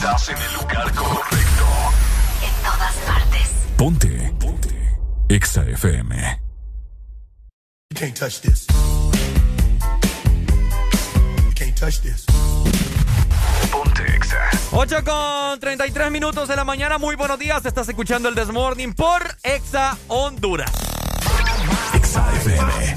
[0.00, 1.66] Estás en el lugar correcto.
[2.42, 3.50] En todas partes.
[3.76, 4.34] Ponte.
[4.40, 4.98] Ponte.
[5.28, 6.40] Exa FM.
[7.90, 8.66] You can't touch this.
[11.44, 12.24] You can't touch this.
[13.70, 14.40] Ponte Exa.
[14.72, 16.96] 8 con 33 minutos de la mañana.
[16.96, 17.66] Muy buenos días.
[17.66, 20.72] Estás escuchando el Desmorning por Exa Honduras.
[21.92, 22.96] Exa FM.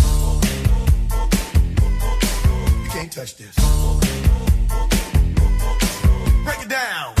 [3.11, 3.55] Touch this.
[6.45, 7.20] Break it down.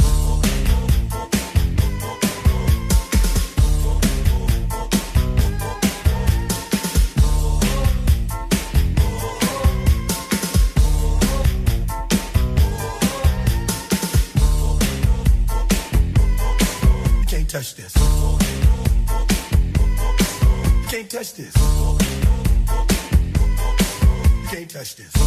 [24.81, 25.20] Touch this.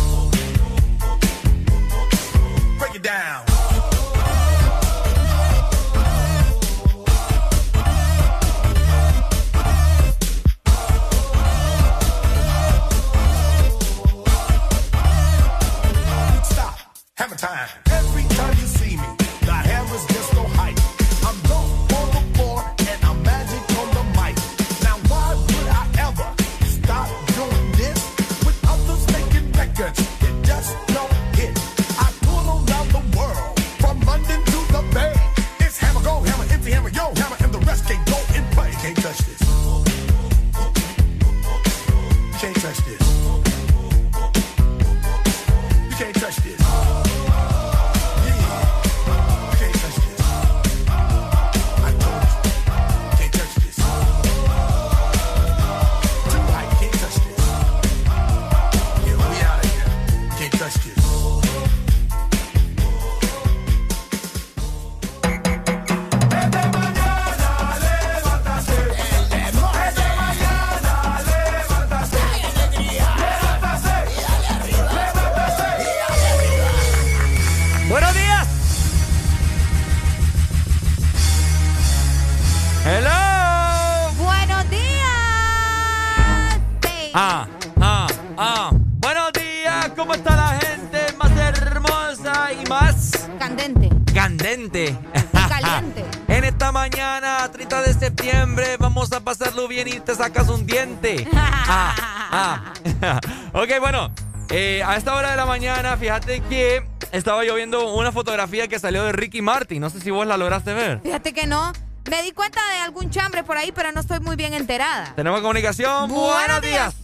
[100.25, 101.29] Sacas un diente.
[101.35, 101.95] Ah,
[102.33, 103.21] ah.
[103.53, 104.11] ok, bueno,
[104.51, 108.79] eh, a esta hora de la mañana, fíjate que estaba yo viendo una fotografía que
[108.79, 109.83] salió de Ricky Martin.
[109.83, 111.01] No sé si vos la lograste ver.
[111.01, 111.73] Fíjate que no.
[112.11, 115.13] Me di cuenta de algún chambre por ahí, pero no estoy muy bien enterada.
[115.15, 116.09] Tenemos comunicación.
[116.09, 116.95] Buenos, días.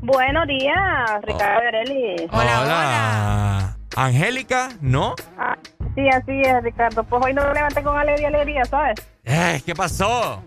[0.00, 2.28] Buenos días, Ricardo Verelli.
[2.32, 3.76] Hola, hola.
[3.96, 5.16] Angélica, ¿no?
[5.36, 5.56] Ah,
[5.94, 7.04] sí, así es, Ricardo.
[7.04, 9.00] Pues hoy no me levanté con alegría, alegría, ¿sabes?
[9.24, 10.42] Eh, ¿Qué pasó?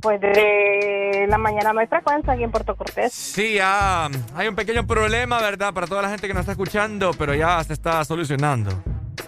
[0.00, 3.12] Pues de la mañana no hay frecuencia aquí en Puerto Cortés.
[3.12, 5.72] Sí, ya hay un pequeño problema, ¿verdad?
[5.72, 8.70] Para toda la gente que nos está escuchando, pero ya se está solucionando.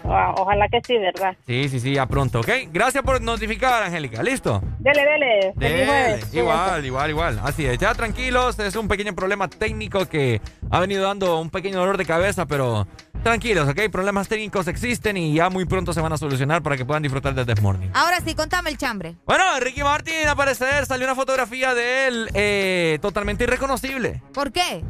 [0.05, 1.37] Ah, ojalá que sí, ¿verdad?
[1.47, 2.49] Sí, sí, sí, ya pronto, ¿ok?
[2.73, 4.23] Gracias por notificar, Angélica.
[4.23, 4.63] ¿Listo?
[4.79, 5.53] Dele, dele.
[5.57, 6.35] Dele, jueves.
[6.35, 7.41] igual, igual, igual.
[7.43, 10.41] Así es, ya tranquilos, es un pequeño problema técnico que
[10.71, 12.87] ha venido dando un pequeño dolor de cabeza, pero
[13.23, 13.81] tranquilos, ¿ok?
[13.91, 17.35] Problemas técnicos existen y ya muy pronto se van a solucionar para que puedan disfrutar
[17.35, 17.89] del This Morning.
[17.95, 19.17] Ahora sí, contame el chambre.
[19.27, 24.23] Bueno, Ricky Martin, al parecer, salió una fotografía de él eh, totalmente irreconocible.
[24.33, 24.85] ¿Por qué?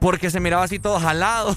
[0.00, 1.56] Porque se miraba así todo jalado.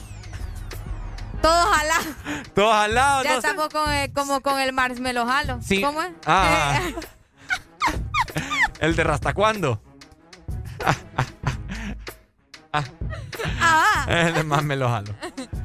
[1.41, 2.07] Todos jalados.
[2.55, 3.47] Todo jalado, Ya no sé.
[3.47, 5.59] estamos con el- como con el marshmallow jalo.
[5.61, 5.81] Sí.
[5.81, 6.11] ¿Cómo es?
[6.25, 6.79] Ah.
[8.79, 9.81] El de Rasta cuándo.
[12.71, 14.05] Ah.
[14.07, 15.13] El de más me lo jalo.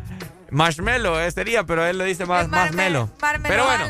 [0.51, 3.11] Marshmallow eh, sería, pero él lo dice más, más melo.
[3.43, 3.87] Pero bueno,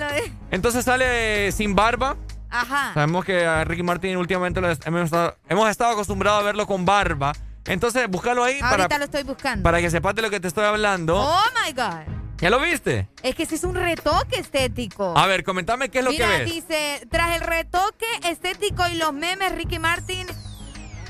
[0.50, 2.16] entonces sale sin barba.
[2.50, 2.92] Ajá.
[2.94, 6.84] Sabemos que a Ricky Martin últimamente lo hemos estado, hemos estado acostumbrados a verlo con
[6.84, 7.32] barba.
[7.66, 9.62] Entonces, búscalo ahí Ahorita para, lo estoy buscando.
[9.62, 11.16] para que sepas de lo que te estoy hablando.
[11.20, 12.14] Oh my God.
[12.38, 13.08] ¿Ya lo viste?
[13.22, 15.12] Es que ese es un retoque estético.
[15.18, 16.54] A ver, comentame qué es lo Mira, que ves.
[16.54, 20.26] dice, tras el retoque estético y los memes, Ricky Martin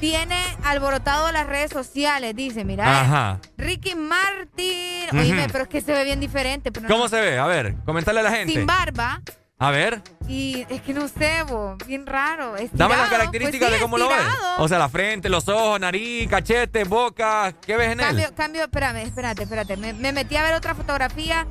[0.01, 2.35] tiene alborotado las redes sociales.
[2.36, 3.01] Dice, mira.
[3.01, 3.41] Ajá.
[3.57, 5.07] Ricky Martin.
[5.12, 5.18] Ujú.
[5.18, 6.70] Oíme, pero es que se ve bien diferente.
[6.73, 7.39] pero no- ¿Cómo se ve?
[7.39, 8.52] A ver, comentale a la gente.
[8.55, 9.20] Sin barba.
[9.60, 12.55] A ver, Y es que no sé, bo, bien raro.
[12.75, 14.18] dame las características pues sí, de cómo lo ves.
[14.59, 17.52] O sea, la frente, los ojos, nariz, cachete, boca.
[17.67, 18.07] ¿Qué ves en él?
[18.07, 19.77] Cambio, cambio, espérame, espérate, espérate.
[19.77, 21.44] Me, me metí a ver otra fotografía.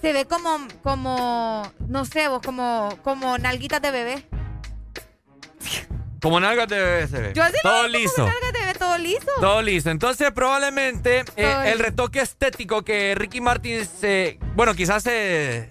[0.00, 4.26] Se ve como, como, no sé, vos, como, como nalguitas de bebé.
[6.20, 7.32] Como nalgas de bebé se ve.
[7.34, 8.26] Yo así lo Todo como liso.
[8.26, 9.30] nalgas de bebé, todo liso.
[9.40, 9.90] Todo liso.
[9.90, 14.38] Entonces, probablemente eh, el retoque estético que Ricky Martin se.
[14.54, 15.70] Bueno, quizás se.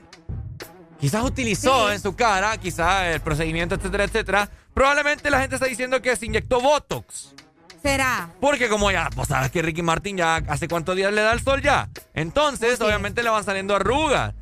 [0.99, 1.93] Quizás utilizó Sí.
[1.95, 4.49] en su cara, quizás el procedimiento, etcétera, etcétera.
[4.73, 7.33] Probablemente la gente está diciendo que se inyectó Botox.
[7.81, 8.29] ¿Será?
[8.41, 11.41] Porque como ya, pues sabes que Ricky Martin ya hace cuántos días le da el
[11.41, 11.87] sol ya.
[12.13, 14.33] Entonces, obviamente le van saliendo arrugas.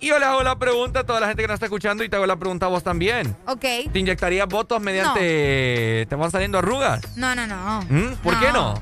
[0.00, 2.08] Y yo le hago la pregunta a toda la gente que nos está escuchando y
[2.08, 3.36] te hago la pregunta a vos también.
[3.46, 3.60] Ok.
[3.92, 6.06] ¿Te inyectarías Botox mediante...
[6.08, 7.16] ¿Te van saliendo arrugas?
[7.16, 7.82] No, no, no.
[7.88, 8.16] ¿Mm?
[8.22, 8.74] ¿Por qué no?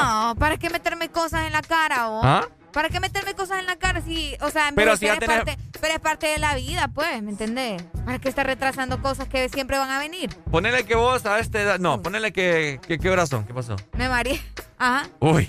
[0.00, 0.34] no?
[0.38, 2.20] ¿para qué meterme cosas en la cara, o?
[2.24, 2.48] ¿Ah?
[2.72, 5.44] ¿Para qué meterme cosas en la cara si, o sea, Pero si ya es tenés-
[5.44, 7.82] parte, pero es parte de la vida, pues, ¿me entendés?
[8.04, 10.34] ¿Para qué estar retrasando cosas que siempre van a venir?
[10.50, 11.78] Ponele que vos a esta edad...
[11.78, 12.80] No, ponele que...
[12.86, 13.44] que ¿Qué horas son?
[13.44, 13.76] ¿Qué pasó?
[13.96, 14.40] Me mareé.
[14.76, 15.08] Ajá.
[15.20, 15.48] Uy.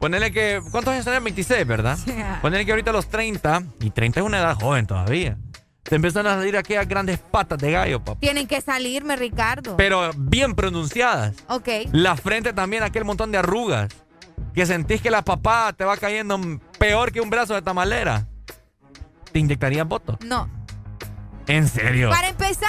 [0.00, 0.60] Ponele que...
[0.70, 1.22] ¿Cuántos años tenés?
[1.22, 1.98] 26, ¿verdad?
[2.42, 3.62] Ponele que ahorita a los 30...
[3.80, 5.36] Y 30 es una edad joven todavía.
[5.82, 8.18] Te empiezan a salir aquellas grandes patas de gallo, papá.
[8.20, 9.76] Tienen que salirme, Ricardo.
[9.76, 11.36] Pero bien pronunciadas.
[11.48, 11.68] Ok.
[11.92, 13.88] La frente también, aquel montón de arrugas.
[14.52, 16.40] Que sentís que la papada te va cayendo
[16.78, 18.26] peor que un brazo de tamalera.
[19.32, 20.18] ¿Te inyectarías voto?
[20.24, 20.48] No.
[21.46, 22.10] ¿En serio?
[22.10, 22.68] Para empezar,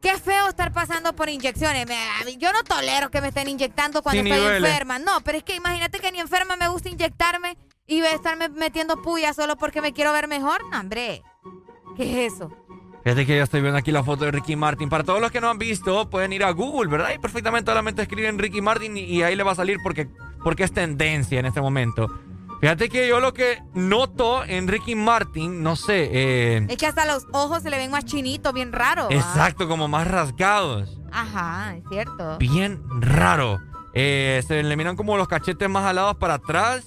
[0.00, 1.86] qué feo estar pasando por inyecciones.
[1.86, 4.68] Me- yo no tolero que me estén inyectando cuando Sí, ni estoy duele.
[4.68, 4.98] enferma.
[4.98, 7.56] No, pero es que imagínate que ni enferma me gusta inyectarme
[7.86, 10.60] y voy a estarme metiendo puya solo porque me quiero ver mejor.
[10.70, 11.22] No, hombre.
[11.96, 12.50] ¿Qué es eso?
[13.02, 14.88] Fíjate que ya estoy viendo aquí la foto de Ricky Martin.
[14.90, 17.10] Para todos los que no han visto, pueden ir a Google, ¿verdad?
[17.14, 20.06] Y perfectamente solamente escriben Ricky Martin y, y ahí le va a salir porque,
[20.44, 22.08] porque es tendencia en este momento.
[22.60, 27.06] Fíjate que yo lo que noto en Ricky Martin, no sé, eh, Es que hasta
[27.06, 29.08] los ojos se le ven más chinitos, bien raro.
[29.08, 29.14] ¿va?
[29.14, 31.00] exacto, como más rasgados.
[31.10, 32.36] Ajá, es cierto.
[32.38, 33.60] Bien raro.
[33.94, 36.84] Eh, se le miran como los cachetes más alados para atrás.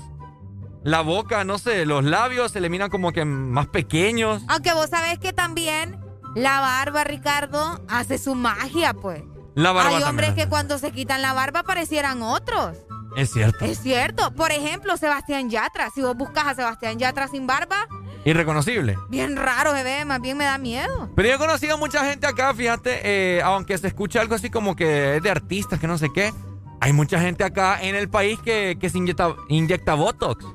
[0.83, 4.43] La boca, no sé, los labios se le miran como que más pequeños.
[4.49, 5.97] Aunque vos sabés que también
[6.35, 9.23] la barba, Ricardo, hace su magia, pues.
[9.55, 12.77] La barba Hay hombres que cuando se quitan la barba parecieran otros.
[13.15, 13.65] Es cierto.
[13.65, 14.33] Es cierto.
[14.33, 15.89] Por ejemplo, Sebastián Yatra.
[15.93, 17.87] Si vos buscas a Sebastián Yatra sin barba,
[18.25, 18.97] Irreconocible.
[19.09, 21.09] bien raro se ve, más bien me da miedo.
[21.15, 24.75] Pero yo he conocido mucha gente acá, fíjate, eh, aunque se escucha algo así como
[24.75, 26.31] que es de artistas, que no sé qué.
[26.79, 30.45] Hay mucha gente acá en el país que, que se inyecta, inyecta Botox.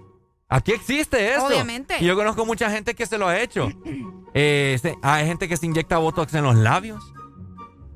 [0.48, 1.46] Aquí existe eso.
[1.46, 1.96] Obviamente.
[2.00, 3.68] Y yo conozco mucha gente que se lo ha hecho.
[4.34, 7.02] Eh, hay gente que se inyecta Botox en los labios.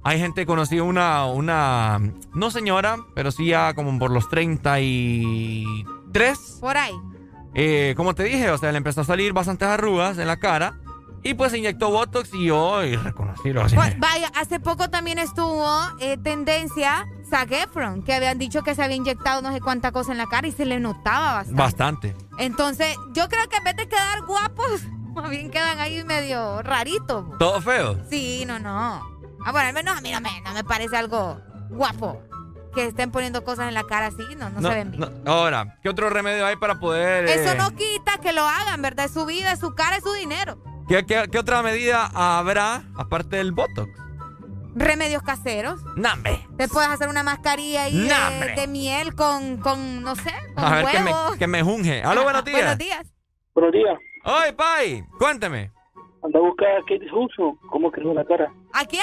[0.05, 2.01] Hay gente conocida, una, una,
[2.35, 6.59] no señora, pero sí ya como por los 33.
[6.61, 6.95] Por ahí.
[7.55, 10.75] Eh, como te dije, o sea, le empezó a salir bastantes arrugas en la cara.
[11.25, 13.77] Y pues se inyectó Botox y yo y reconocí lo así.
[13.77, 15.65] Pues, vaya, hace poco también estuvo
[16.01, 20.11] eh, tendencia Zac Efron, que habían dicho que se había inyectado no sé cuánta cosa
[20.11, 21.63] en la cara y se le notaba bastante.
[21.63, 22.17] Bastante.
[22.39, 24.83] Entonces, yo creo que en vez de quedar guapos,
[25.15, 27.39] más bien quedan ahí medio raritos.
[27.39, 27.99] ¿Todo feo?
[28.11, 29.12] Sí, no, no.
[29.45, 31.41] Ah, bueno, al menos a mí no me, no me parece algo
[31.71, 32.23] guapo.
[32.75, 35.23] Que estén poniendo cosas en la cara así, no, no, se ven bien.
[35.25, 35.31] no.
[35.31, 37.27] Ahora, ¿qué otro remedio hay para poder...
[37.27, 39.05] Eso eh, no quita que lo hagan, ¿verdad?
[39.07, 40.57] Es su vida, es su cara, es su dinero.
[40.89, 43.91] ¿qué, qué, qué otra medida habrá aparte del Botox?
[44.75, 45.81] Remedios caseros.
[45.97, 46.47] ¡Nambe!
[46.57, 50.77] Te puedes hacer una mascarilla ahí ¡No, de, miel con, con, no sé, con A
[50.77, 52.03] ver, que me, que me junge.
[52.03, 52.61] ¡Aló, buenos días!
[52.61, 53.07] Buenos días.
[53.55, 53.99] Buenos días.
[54.25, 55.05] ¡Oye, Pai!
[55.19, 55.71] Cuénteme.
[56.23, 57.59] Anda a buscar a Kate Hudson.
[57.71, 58.51] ¿Cómo quedó la cara?
[58.73, 59.03] ¿A quién?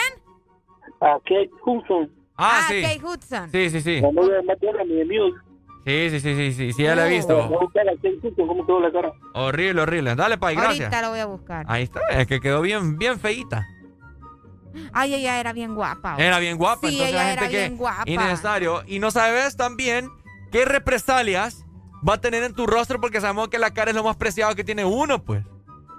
[1.01, 2.11] A Kate Hudson.
[2.35, 2.81] Ah, Ah, sí.
[2.81, 3.51] Kate Hudson.
[3.51, 4.01] Sí, sí, sí.
[4.01, 5.39] La novia de Matt y de Muse.
[5.85, 7.35] Sí, sí, sí, sí, sí, sí, ya la he visto.
[7.47, 8.47] buscar a Kate Hudson.
[8.47, 9.11] ¿Cómo quedó la cara?
[9.33, 10.15] Horrible, horrible.
[10.15, 10.81] Dale, Pai, gracias.
[10.81, 11.65] Ahorita lo voy a buscar.
[11.69, 13.65] Ahí está, es que quedó bien, bien feíta.
[14.93, 16.15] Ay, ella era bien guapa.
[16.17, 18.03] Era bien guapa, Sí, entonces ella la gente era que bien guapa.
[18.05, 18.83] innecesario.
[18.87, 20.09] Y no sabes también
[20.51, 21.65] qué represalias
[22.07, 24.55] va a tener en tu rostro porque sabemos que la cara es lo más preciado
[24.55, 25.43] que tiene uno, pues.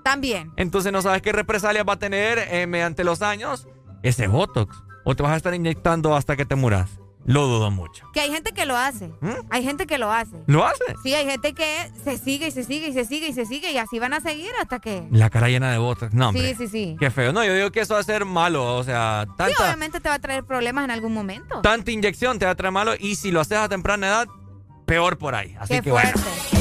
[0.04, 0.52] También.
[0.56, 3.66] Entonces no sabes qué represalias va a tener eh, mediante los años
[4.02, 4.82] ese Botox.
[5.10, 6.88] O te vas a estar inyectando hasta que te muras.
[7.26, 8.08] Lo dudo mucho.
[8.12, 9.08] Que hay gente que lo hace.
[9.20, 9.30] ¿Mm?
[9.50, 10.36] Hay gente que lo hace.
[10.46, 10.84] ¿Lo hace?
[11.02, 13.72] Sí, hay gente que se sigue y se sigue y se sigue y se sigue
[13.72, 15.02] y así van a seguir hasta que...
[15.10, 16.14] La cara llena de Botox.
[16.14, 16.54] No, hombre.
[16.54, 16.96] Sí, sí, sí.
[17.00, 17.32] Qué feo.
[17.32, 18.76] No, yo digo que eso va a ser malo.
[18.76, 21.60] O sea, Sí, tanta, obviamente te va a traer problemas en algún momento.
[21.60, 22.92] tanta inyección te va a traer malo.
[22.98, 24.28] Y si lo haces a temprana edad,
[24.86, 25.56] peor por ahí.
[25.60, 26.10] Así Qué que bueno.
[26.12, 26.56] fuerte.
[26.56, 26.59] El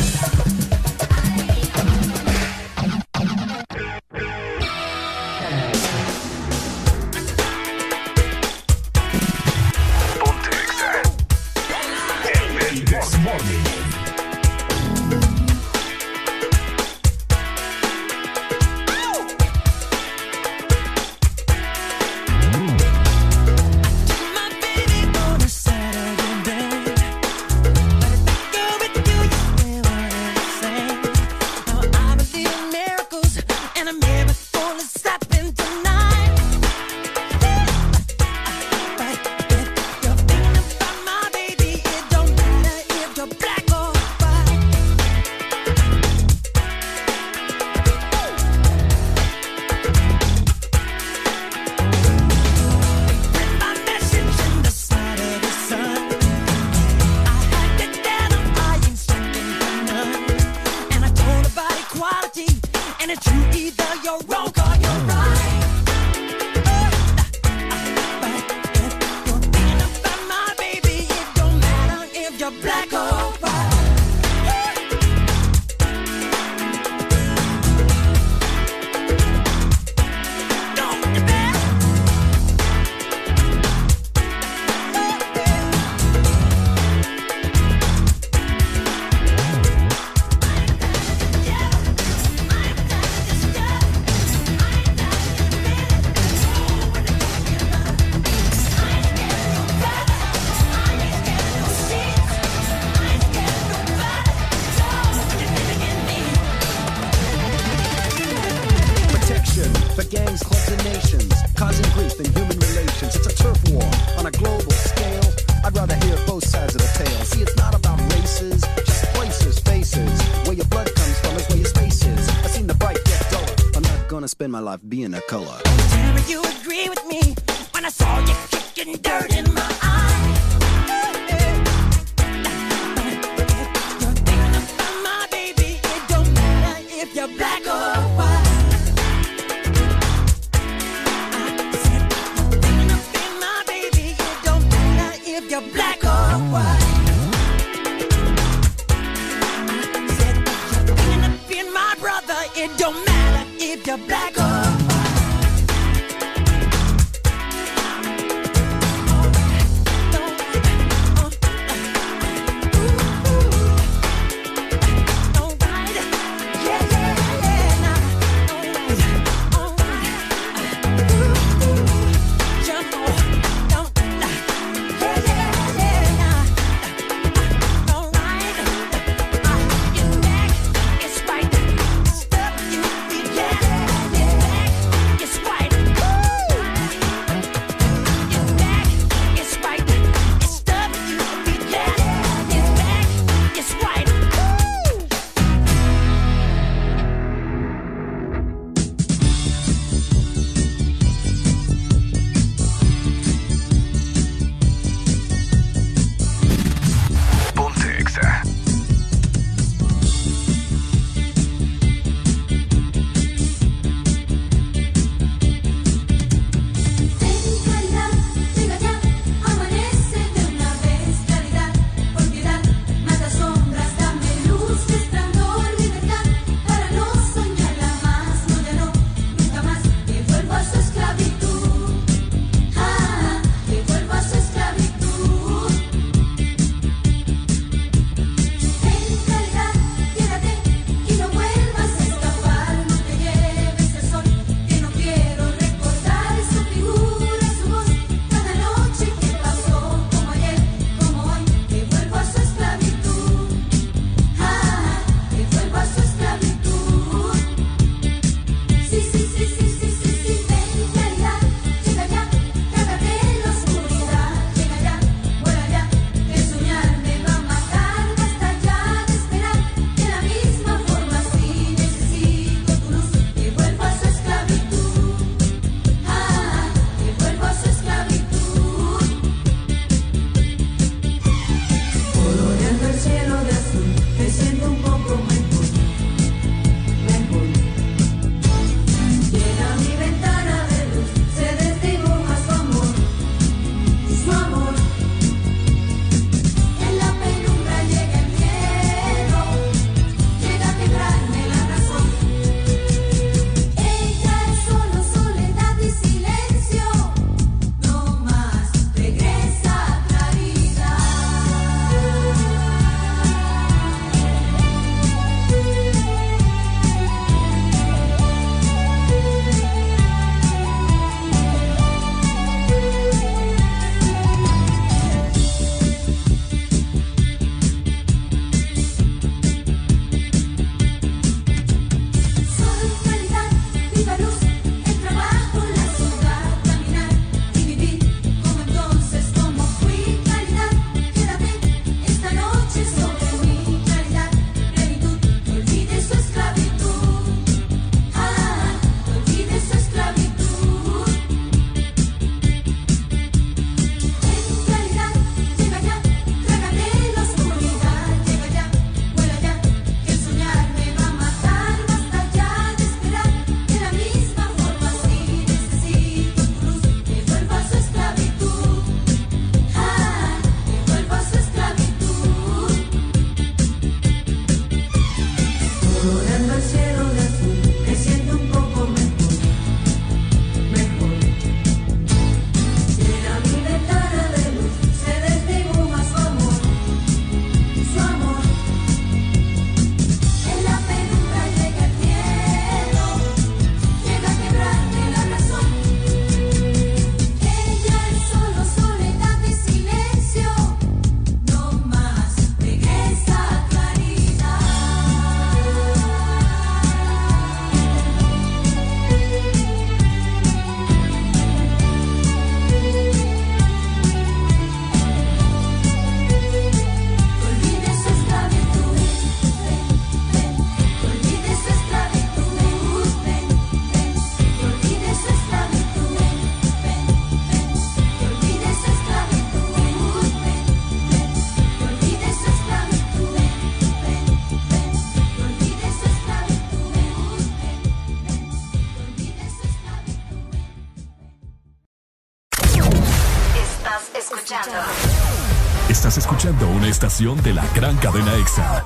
[447.19, 448.85] estación de la gran cadena EXA.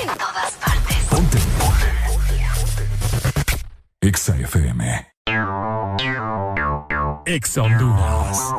[0.00, 0.96] En todas partes.
[1.08, 1.38] Ponte.
[4.00, 5.06] EXA FM.
[7.24, 8.52] EXA Honduras.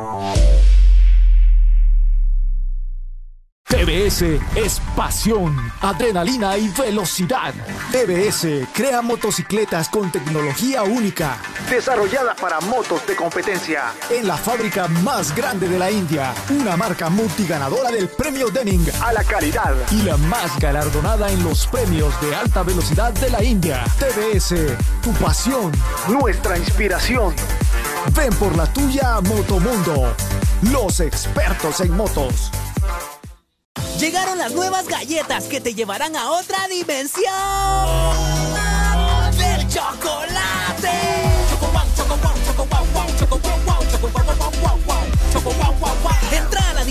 [3.66, 4.22] TBS
[4.56, 7.52] es pasión, adrenalina y velocidad.
[7.90, 11.36] TBS crea motocicletas con tecnología única,
[11.68, 13.92] desarrollada para motos de competencia.
[14.10, 19.12] En la fábrica más grande de la India, una marca multiganadora del premio Deming a
[19.12, 23.84] la calidad y la más galardonada en los premios de alta velocidad de la India.
[23.98, 24.54] TBS,
[25.02, 25.72] tu pasión,
[26.08, 27.34] nuestra inspiración.
[28.12, 30.14] Ven por la tuya a Motomundo,
[30.70, 32.50] los expertos en motos.
[33.98, 38.33] Llegaron las nuevas galletas que te llevarán a otra dimensión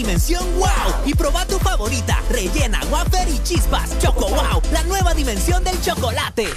[0.03, 0.69] dimensión wow
[1.06, 3.98] y proba tu favorita, rellena, wafer y chispas.
[3.99, 6.49] Choco wow, la nueva dimensión del chocolate.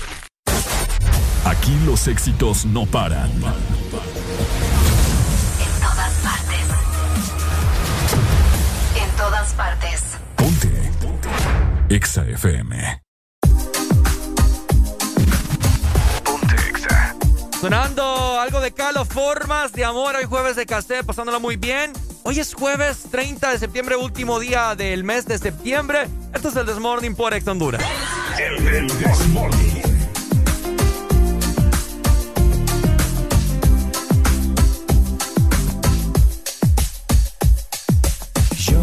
[1.44, 3.30] Aquí los éxitos no paran.
[3.30, 3.42] En
[5.80, 6.66] todas partes.
[9.00, 10.02] En todas partes.
[11.88, 13.02] EXA FM.
[17.60, 20.16] Sonando algo de Calo, formas de amor.
[20.16, 21.92] Hoy jueves de cassette, pasándola muy bien.
[22.28, 26.08] Hoy es jueves 30 de septiembre, último día del mes de septiembre.
[26.34, 27.80] Esto es el Desmorning por Ex Honduras.
[28.36, 29.82] El, Desmorning.
[38.56, 38.82] Yo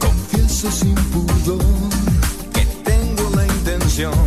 [0.00, 1.62] confieso sin pudor
[2.52, 4.25] que tengo la intención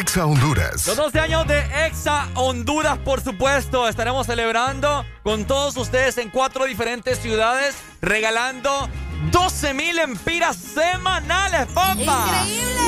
[0.00, 0.86] Exa Honduras.
[0.86, 6.64] Los 12 años de Exa Honduras, por supuesto, estaremos celebrando con todos ustedes en cuatro
[6.64, 8.88] diferentes ciudades, regalando
[9.30, 11.94] 12 mil empiras semanales, papá.
[11.98, 12.80] ¡Increíble!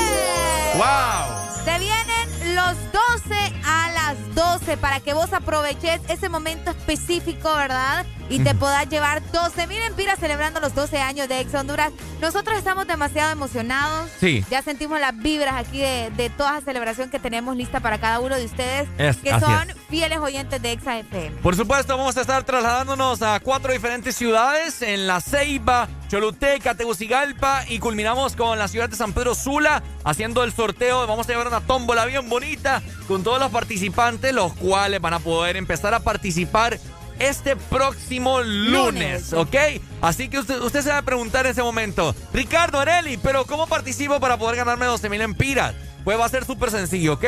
[0.77, 1.65] ¡Wow!
[1.67, 8.07] Se vienen los 12 a las 12 para que vos aproveches ese momento específico, ¿verdad?
[8.29, 11.93] Y te puedas llevar 12 mil empiras celebrando los 12 años de Ex Honduras.
[12.21, 14.11] Nosotros estamos demasiado emocionados.
[14.21, 14.45] Sí.
[14.51, 18.21] Ya sentimos las vibras aquí de, de toda la celebración que tenemos lista para cada
[18.21, 19.77] uno de ustedes Es- que son es.
[19.91, 21.37] fieles oyentes de Exa FM.
[21.43, 27.65] Por supuesto, vamos a estar trasladándonos a cuatro diferentes ciudades, en La Ceiba, Choluteca, Tegucigalpa
[27.69, 31.07] y culminamos con la ciudad de San Pedro Sula haciendo el sorteo.
[31.07, 35.19] Vamos a llevar una tómbola bien bonita con todos los participantes, los cuales van a
[35.19, 36.79] poder empezar a participar
[37.23, 39.55] este próximo lunes, ¿ok?
[40.01, 43.67] Así que usted, usted se va a preguntar en ese momento, Ricardo Areli, pero ¿cómo
[43.67, 45.75] participo para poder ganarme 12 mil empiras?
[46.05, 47.25] Pues va a ser súper sencillo, ¿ok?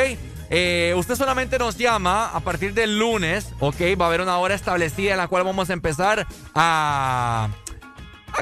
[0.51, 3.81] Eh, usted solamente nos llama a partir del lunes, ¿ok?
[4.01, 7.49] Va a haber una hora establecida en la cual vamos a empezar a...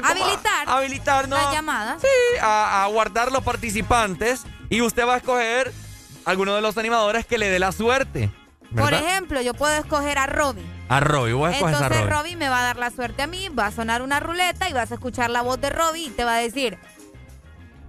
[0.01, 0.67] Habilitar.
[0.67, 1.39] habilitarnos.
[1.39, 2.01] Las llamadas.
[2.01, 4.41] Sí, a, a guardar los participantes
[4.71, 5.71] y usted va a escoger
[6.25, 8.31] alguno de los animadores que le dé la suerte.
[8.75, 10.65] Por ejemplo, yo puedo escoger a Robin.
[10.89, 12.13] A Robbie, voy a escoger a Entonces Robbie.
[12.13, 14.73] Robin me va a dar la suerte a mí, va a sonar una ruleta y
[14.73, 16.77] vas a escuchar la voz de Robin y te va a decir,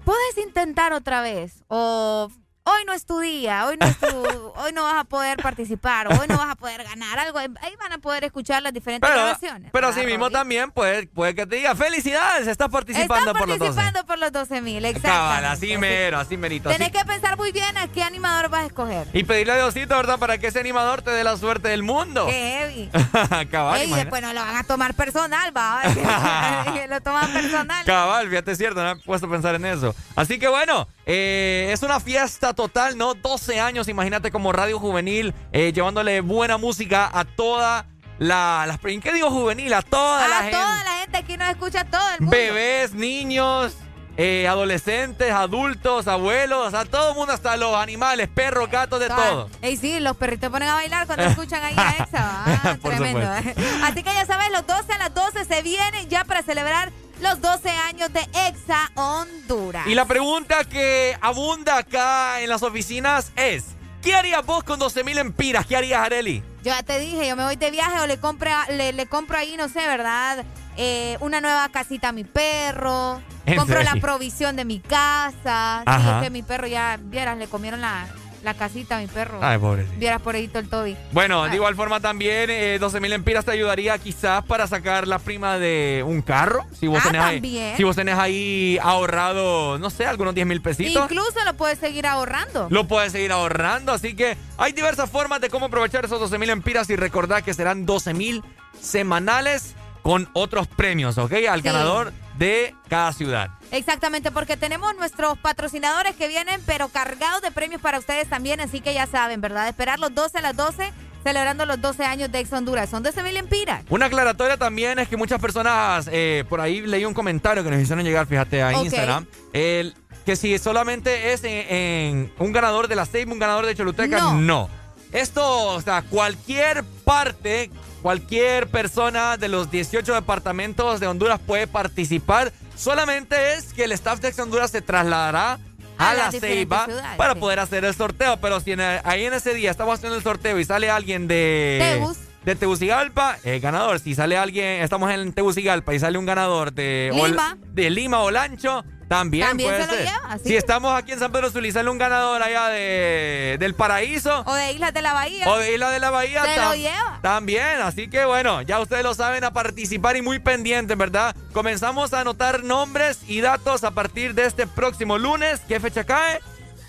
[0.05, 2.31] puedes intentar otra vez o
[2.67, 6.09] hoy no es tu día, hoy no, es tu- hoy no vas a poder participar,
[6.09, 7.39] hoy no vas a poder ganar algo.
[7.39, 9.70] Ahí van a poder escuchar las diferentes Pero, grabaciones.
[9.73, 13.49] pero ¿verdad, así mismo también puede, puede que te diga felicidades, estás participando Estás por
[13.49, 13.70] los 12.
[13.75, 15.49] participando por los 12 mil, Cabal, exacto.
[15.51, 16.70] así mero, así merito.
[16.70, 16.99] Tenés así.
[16.99, 19.09] que pensar muy bien a qué animador vas a escoger.
[19.12, 20.18] Y pedirle a Diosito, ¿verdad?
[20.18, 22.26] Para que ese animador te dé la suerte del mundo.
[22.26, 23.47] Qué heavy.
[23.51, 25.83] Cabal, Ey, después no lo van a tomar personal, va.
[26.89, 27.84] lo toman personal.
[27.84, 29.94] Cabal, fíjate, es cierto, no me he puesto a pensar en eso.
[30.17, 33.15] Así que bueno, eh, es una fiesta total, ¿no?
[33.15, 37.86] 12 años, imagínate como Radio Juvenil, eh, llevándole buena música a toda
[38.18, 38.65] la...
[38.66, 39.73] la ¿Qué digo juvenil?
[39.74, 40.57] A toda la A gente.
[40.57, 42.36] toda la gente aquí nos escucha todo el mundo.
[42.36, 43.74] Bebés, niños,
[44.16, 49.50] eh, adolescentes, adultos, abuelos, a todo el mundo, hasta los animales, perros, gatos, de todo.
[49.60, 52.44] Ey, sí, los perritos ponen a bailar cuando escuchan ahí a Exa.
[52.47, 53.20] Ah, tremendo.
[53.36, 53.60] supuesto.
[53.83, 57.41] Así que ya sabes, los 12 a las 12 se vienen ya para celebrar los
[57.41, 59.86] 12 años de Exa Honduras.
[59.86, 63.65] Y la pregunta que abunda acá en las oficinas es,
[64.02, 65.67] ¿qué harías vos con 12 mil empiras?
[65.67, 66.43] ¿Qué harías, Areli?
[66.62, 69.36] Yo ya te dije, yo me voy de viaje o le, compre, le, le compro
[69.36, 70.44] ahí, no sé, ¿verdad?
[70.76, 73.20] Eh, una nueva casita a mi perro.
[73.47, 75.83] ¿En Compro la provisión de mi casa.
[75.84, 76.17] Sí, Ajá.
[76.17, 78.07] es que mi perro ya, vieras, le comieron la,
[78.44, 79.39] la casita mi perro.
[79.42, 79.98] Ay, pobrecito.
[79.98, 80.97] Vieras por ahí todo el Toby.
[81.12, 85.18] Bueno, de igual forma también, eh, 12 mil empiras te ayudaría quizás para sacar la
[85.18, 86.66] prima de un carro.
[86.78, 90.60] Si vos, Ah, tenés, ahí, si vos tenés ahí ahorrado, no sé, algunos 10 mil
[90.60, 91.02] pesitos.
[91.10, 92.68] Incluso lo puedes seguir ahorrando.
[92.70, 96.50] Lo puedes seguir ahorrando, así que hay diversas formas de cómo aprovechar esos 12 mil
[96.50, 98.42] empiras y recordar que serán 12 mil
[98.81, 101.32] semanales con otros premios, ¿ok?
[101.48, 101.64] Al Sí.
[101.66, 103.48] ganador de cada ciudad.
[103.75, 108.81] Exactamente, porque tenemos nuestros patrocinadores que vienen, pero cargados de premios para ustedes también, así
[108.81, 109.69] que ya saben, ¿verdad?
[109.69, 110.93] Esperar los 12 a las 12,
[111.25, 112.89] celebrando los 12 años de Ex Honduras.
[112.89, 113.83] Son 12 mil empiras.
[113.89, 117.81] Una aclaratoria también es que muchas personas, eh, por ahí leí un comentario que nos
[117.81, 118.73] hicieron llegar, fíjate, a.
[118.75, 123.67] Instagram, el, que si solamente es en, en un ganador de la SEIB, un ganador
[123.67, 124.35] de Choluteca, No.
[124.35, 124.70] no.
[125.12, 127.70] Esto, o sea, cualquier parte,
[128.03, 132.53] cualquier persona de los 18 departamentos de Honduras puede participar.
[132.77, 135.59] Solamente es que el staff de Ex Honduras se trasladará
[135.99, 137.41] a, A la Ceiba ciudades, para sí.
[137.41, 138.36] poder hacer el sorteo.
[138.39, 141.78] Pero si en- ahí en ese día estamos haciendo el sorteo y sale alguien de...
[141.94, 142.19] Tegus.
[142.44, 144.01] De Tegucigalpa, el ganador.
[144.01, 147.57] Si sale alguien, estamos en Tegucigalpa y sale un ganador de Lima.
[147.73, 150.05] de Lima o Lancho, también, También puede se lo ser.
[150.07, 150.49] lleva, sí.
[150.49, 154.42] Si estamos aquí en San Pedro Sula y sale un ganador allá de, del Paraíso
[154.47, 155.49] O de Islas de la Bahía.
[155.49, 157.18] o de Isla de la Bahía, Se lo tam- lleva.
[157.23, 157.81] también.
[157.83, 161.36] Así que bueno, ya ustedes lo saben a participar y muy pendientes, ¿verdad?
[161.52, 165.60] Comenzamos a anotar nombres y datos a partir de este próximo lunes.
[165.68, 166.41] ¿Qué fecha cae?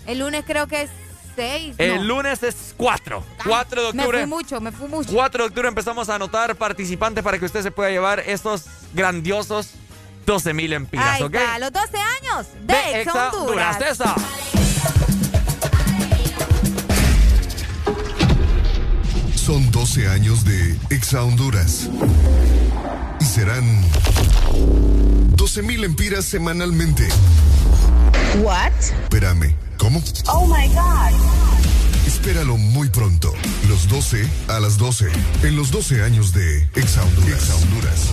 [0.06, 0.90] El lunes creo que es
[1.36, 1.74] 6.
[1.78, 3.22] El lunes es 4.
[3.44, 4.18] 4 de Me octubre.
[4.20, 5.10] fui mucho, me fui mucho.
[5.12, 8.64] 4 de octubre empezamos a anotar participantes para que usted se pueda llevar estos
[8.94, 9.70] grandiosos
[10.26, 11.34] 12 mil empiras, Ahí ¿ok?
[11.34, 13.76] está, los 12 años de, De Ex Exa Honduras.
[13.76, 14.14] Honduras, esa.
[19.34, 21.88] Son 12 años de Exa Honduras.
[23.20, 23.64] Y serán
[25.36, 27.08] 12 mil empiras semanalmente.
[28.42, 28.72] What?
[29.04, 30.02] Espérame, ¿cómo?
[30.26, 31.12] Oh my God.
[32.06, 33.32] Espéralo muy pronto.
[33.68, 35.08] Los 12 a las 12.
[35.44, 37.42] En los 12 años de Exa Honduras.
[37.42, 38.12] Exa Honduras.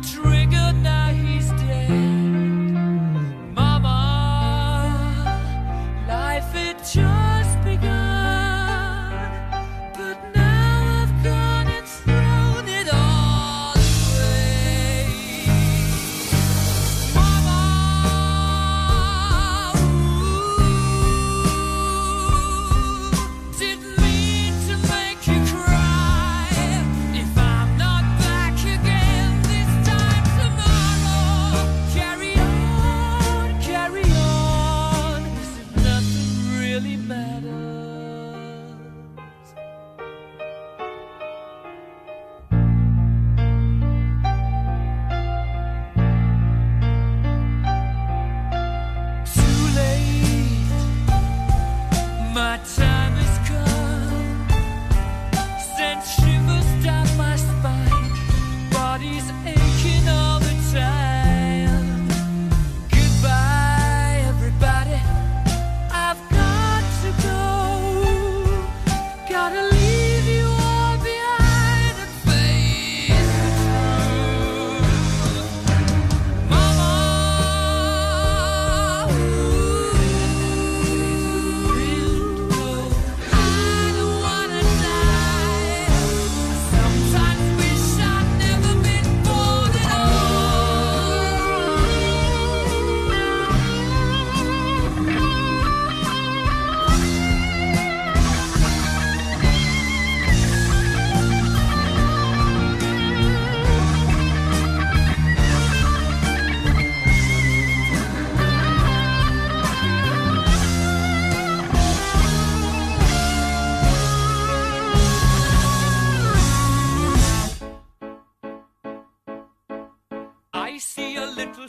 [0.00, 1.31] triggered not here.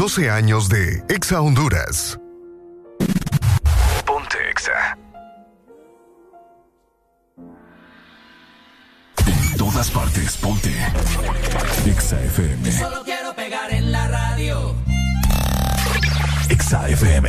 [0.00, 2.18] 12 años de Exa Honduras.
[4.06, 4.96] Ponte Exa.
[9.26, 10.74] En todas partes, ponte.
[11.84, 12.72] Exa FM.
[12.72, 14.74] Solo quiero pegar en la radio.
[16.48, 17.28] Exa FM.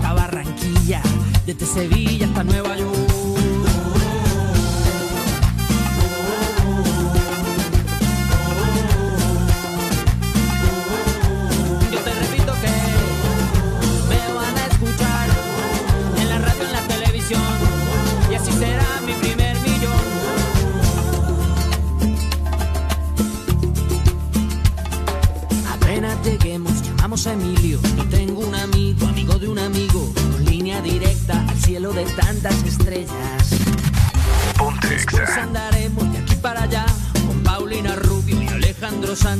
[1.45, 3.20] Desde Sevilla hasta Nueva York.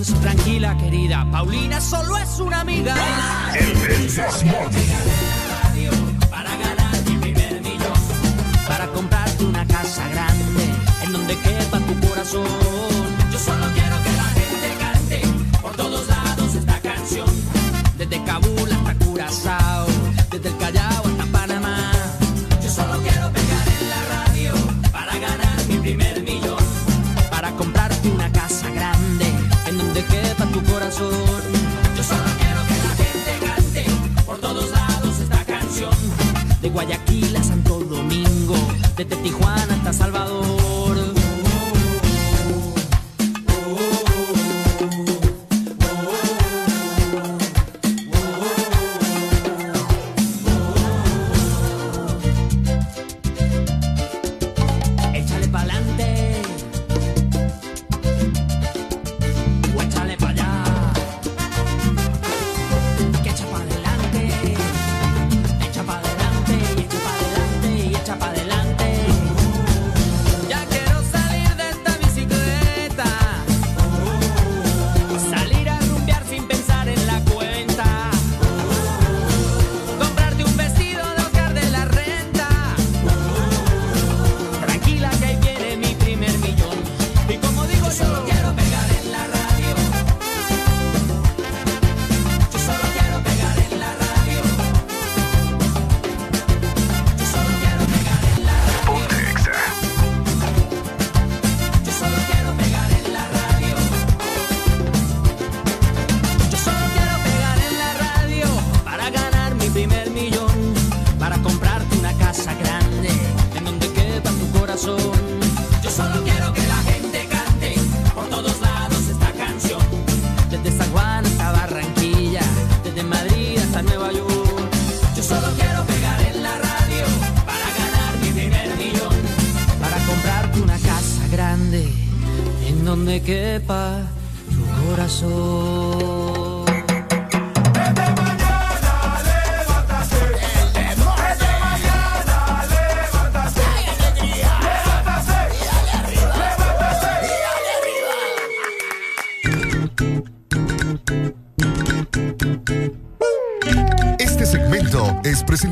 [0.04, 0.22] Sanz.
[0.22, 2.96] Tranquila, querida, Paulina solo es una amiga.
[3.54, 4.90] El Desmorning.
[6.30, 7.94] Para ganar mi primer millón,
[8.68, 10.64] para comprarte una casa grande
[11.04, 12.61] en donde quepa tu corazón.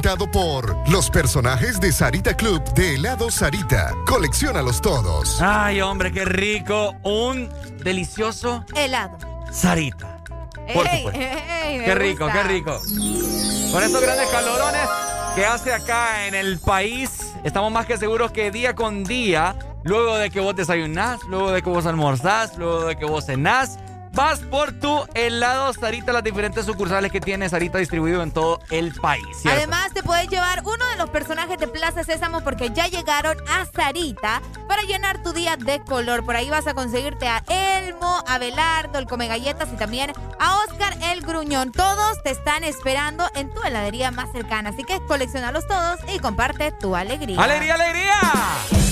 [0.09, 3.93] presentado por los personajes de Sarita Club de helado Sarita.
[4.07, 5.39] Colecciónalos todos.
[5.41, 6.95] Ay, hombre, qué rico.
[7.03, 7.49] Un
[7.83, 9.17] delicioso helado.
[9.51, 10.23] Sarita.
[10.73, 11.21] Por ey, supuesto.
[11.21, 12.41] Ey, qué rico, gusta.
[12.41, 12.81] qué rico.
[13.71, 14.89] Con estos grandes calorones
[15.35, 20.17] que hace acá en el país, estamos más que seguros que día con día, luego
[20.17, 23.77] de que vos desayunás, luego de que vos almorzás, luego de que vos cenás,
[24.13, 28.93] Vas por tu helado Sarita, las diferentes sucursales que tiene Sarita distribuido en todo el
[28.93, 29.25] país.
[29.37, 29.57] ¿cierto?
[29.57, 29.78] Además,
[30.19, 34.81] podés llevar uno de los personajes de Plaza Sésamo porque ya llegaron a Sarita para
[34.81, 36.25] llenar tu día de color.
[36.25, 40.57] Por ahí vas a conseguirte a Elmo, a Belardo, el Come Galletas y también a
[40.65, 41.71] Oscar el Gruñón.
[41.71, 46.73] Todos te están esperando en tu heladería más cercana, así que coleccionalos todos y comparte
[46.73, 47.41] tu alegría.
[47.41, 48.88] ¡Alegría, alegría!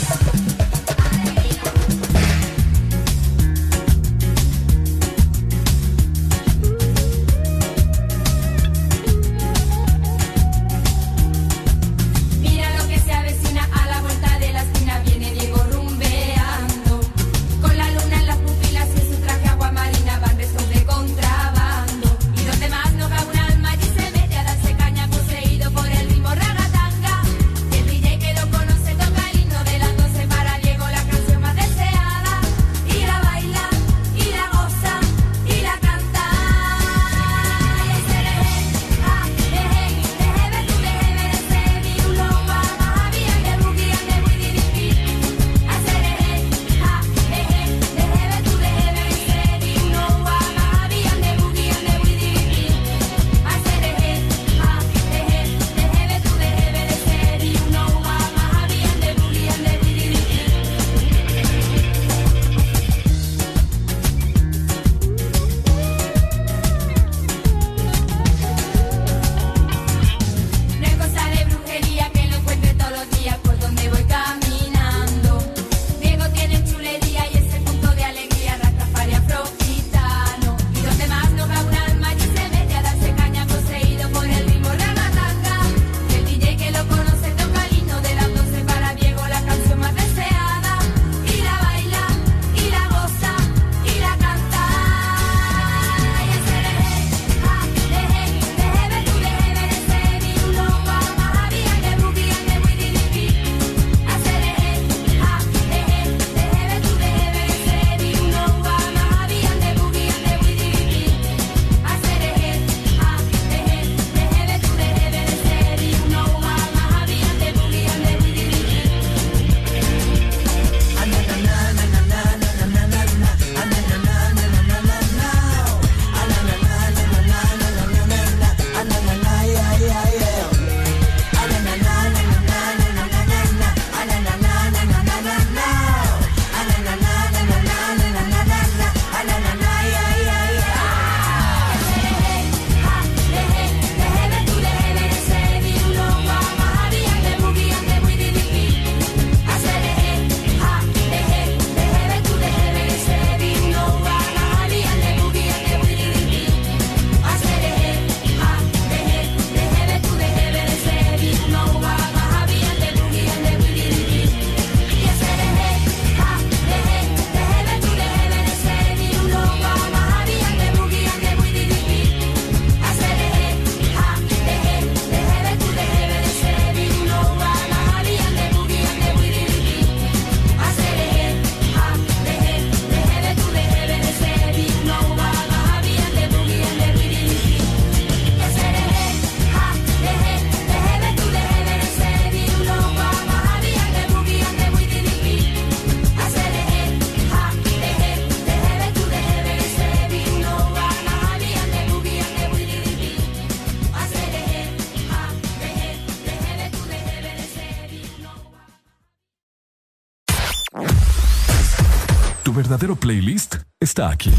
[212.78, 214.32] verdadero playlist está aquí.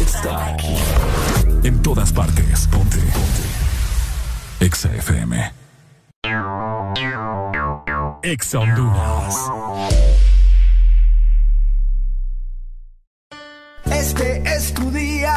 [0.00, 0.74] Está aquí.
[1.62, 2.66] En todas partes.
[2.66, 2.96] Ponte.
[2.96, 4.64] Ponte.
[4.66, 5.52] Exa FM.
[8.22, 9.36] Exa Honduras.
[13.84, 15.36] Este es tu día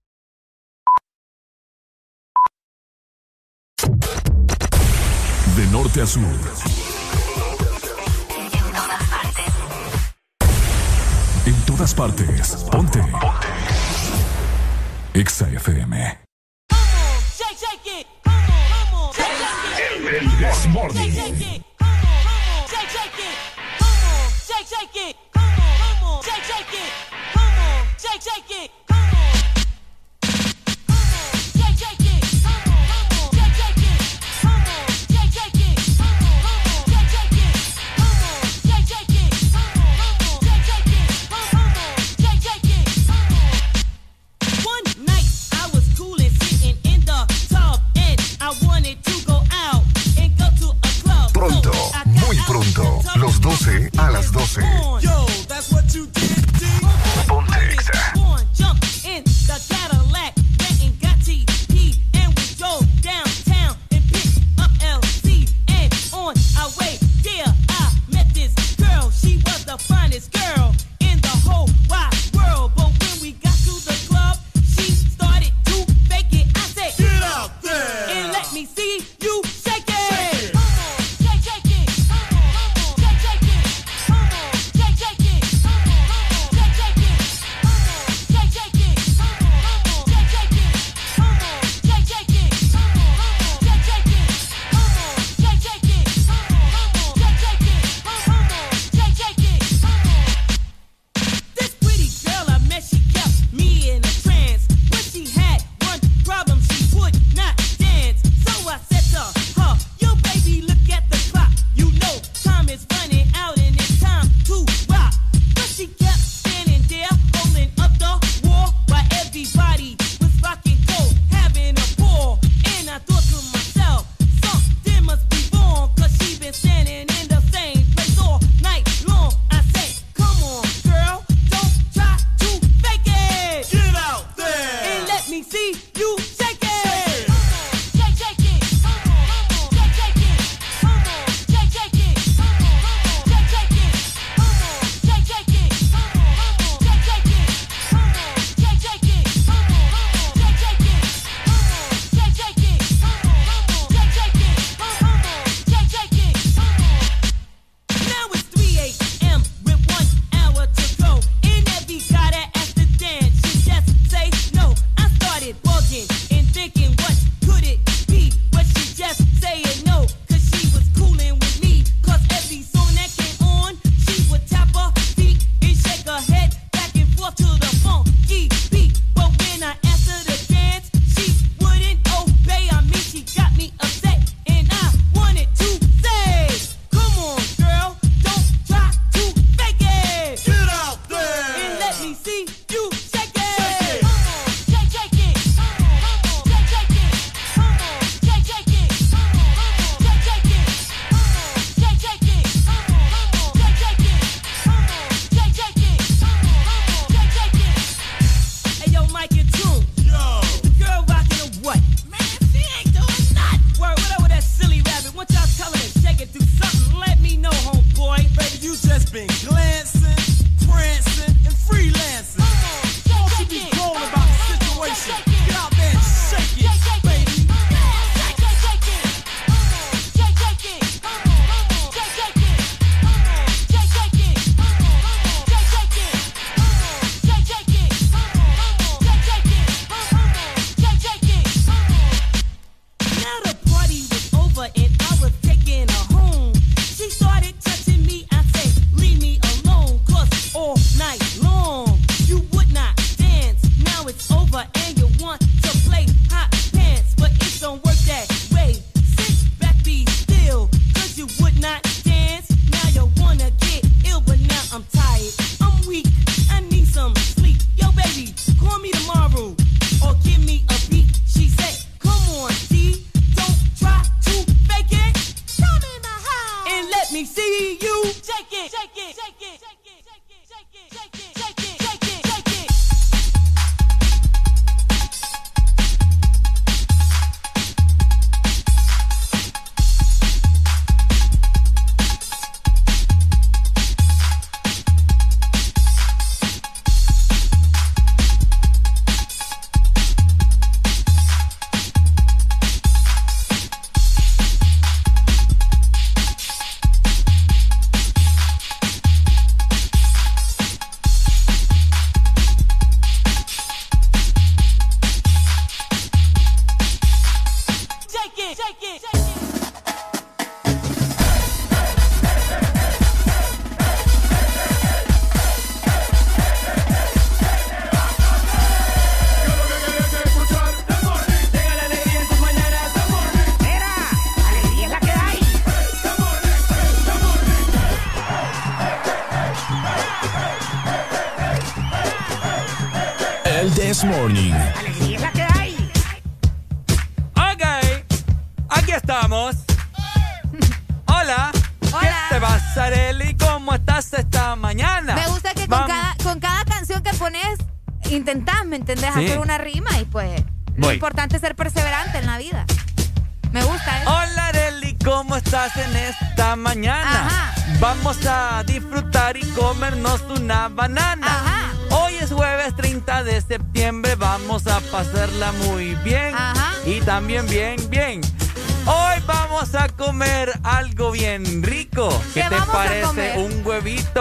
[5.71, 6.21] Norte a sur.
[11.45, 12.65] En todas partes.
[12.69, 12.99] Ponte.
[12.99, 13.47] Ponte.
[15.13, 16.19] Exa FM.
[28.49, 28.80] Shake.
[52.51, 54.61] Pronto, los 12 a las 12.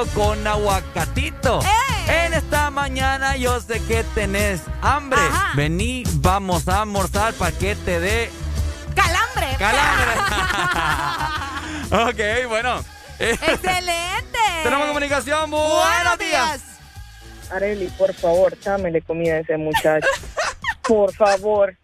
[0.00, 1.60] Huevito con aguacatito?
[2.08, 5.20] En esta mañana yo sé que tenés hambre.
[5.54, 8.30] Vení, vamos a almorzar para que te dé
[8.94, 9.56] ¡Calambre!
[11.90, 12.84] Ok, bueno.
[13.18, 14.38] Eh, ¡Excelente!
[14.62, 15.50] Tenemos comunicación.
[15.50, 16.62] Buenos, Buenos días.
[17.50, 20.06] Areli, por favor, dámele comida a ese muchacho.
[20.82, 21.76] Por favor.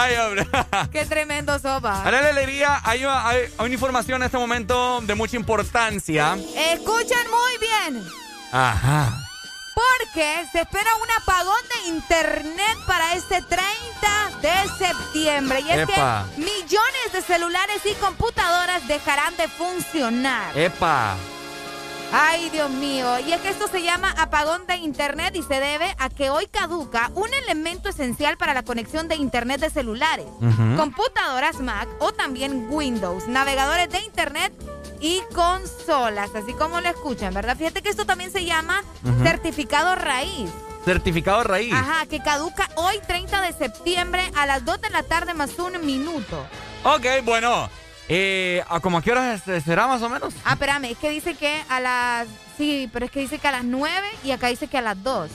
[0.00, 0.46] Ay, hombre.
[0.92, 2.02] ¡Qué tremendo sopa!
[2.04, 6.34] Ahora la alegría, hay, una- hay- hay una información en este momento de mucha importancia.
[6.56, 8.04] Escuchen muy bien.
[8.52, 9.24] Ajá.
[9.74, 13.68] Porque se espera un apagón de internet para este 30
[14.42, 15.60] de septiembre.
[15.60, 16.26] Y es Epa.
[16.34, 20.56] que millones de celulares y computadoras dejarán de funcionar.
[20.58, 21.14] Epa.
[22.12, 23.18] Ay, Dios mío.
[23.20, 26.46] Y es que esto se llama apagón de Internet y se debe a que hoy
[26.46, 30.26] caduca un elemento esencial para la conexión de Internet de celulares,
[30.76, 34.52] computadoras Mac o también Windows, navegadores de Internet
[35.00, 37.56] y consolas, así como lo escuchan, ¿verdad?
[37.56, 38.82] Fíjate que esto también se llama
[39.22, 40.50] certificado raíz.
[40.84, 41.74] Certificado raíz.
[41.74, 45.84] Ajá, que caduca hoy 30 de septiembre a las 2 de la tarde más un
[45.84, 46.46] minuto.
[46.84, 47.68] Ok, bueno.
[48.08, 50.32] Eh, ¿a ¿Cómo a qué horas es- será más o menos?
[50.44, 52.26] Ah, espérame, es que dice que a las...
[52.56, 55.02] Sí, pero es que dice que a las 9 y acá dice que a las
[55.02, 55.30] 2.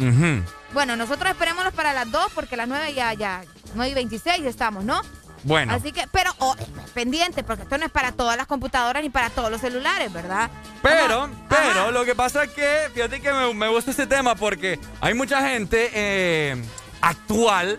[0.00, 0.42] Ujú.
[0.72, 3.42] Bueno, nosotros esperémonos para las 2 porque a las 9 ya, ya,
[3.74, 5.02] 9 y 26 ya estamos, ¿no?
[5.44, 5.72] Bueno.
[5.72, 6.56] Así que, pero oh,
[6.94, 10.50] pendiente, porque esto no es para todas las computadoras ni para todos los celulares, ¿verdad?
[10.82, 14.80] Pero, pero, lo que pasa es que, fíjate que me, me gusta este tema porque
[15.00, 16.56] hay mucha gente eh,
[17.00, 17.78] actual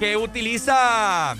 [0.00, 1.36] que utiliza,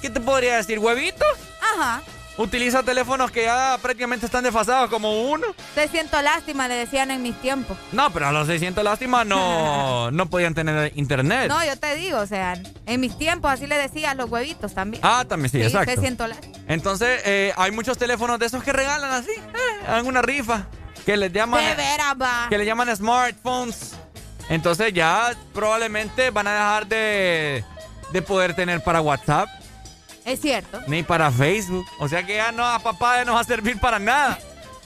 [0.00, 0.78] ¿qué te podría decir?
[0.78, 1.26] ¿Huevitos?
[1.74, 2.02] Ajá.
[2.38, 5.46] Utiliza teléfonos que ya prácticamente están desfasados como uno.
[5.74, 7.76] Te siento lástima, le decían en mis tiempos.
[7.92, 11.48] No, pero a los 600 lástima no, no podían tener internet.
[11.48, 12.54] No, yo te digo, o sea,
[12.86, 15.02] en mis tiempos así le decían los huevitos también.
[15.04, 15.94] Ah, también sí, exacto.
[15.94, 16.56] Te siento lástima.
[16.68, 20.66] Entonces, eh, hay muchos teléfonos de esos que regalan así, eh, una rifa,
[21.04, 21.62] que les llaman...
[21.62, 22.46] De veras, va.
[22.48, 23.94] que le llaman smartphones.
[24.48, 27.64] Entonces ya probablemente van a dejar de,
[28.10, 29.48] de poder tener para WhatsApp
[30.24, 30.80] Es cierto.
[30.86, 31.84] ni para Facebook.
[31.98, 34.38] O sea que ya no a papá ya no va a servir para nada.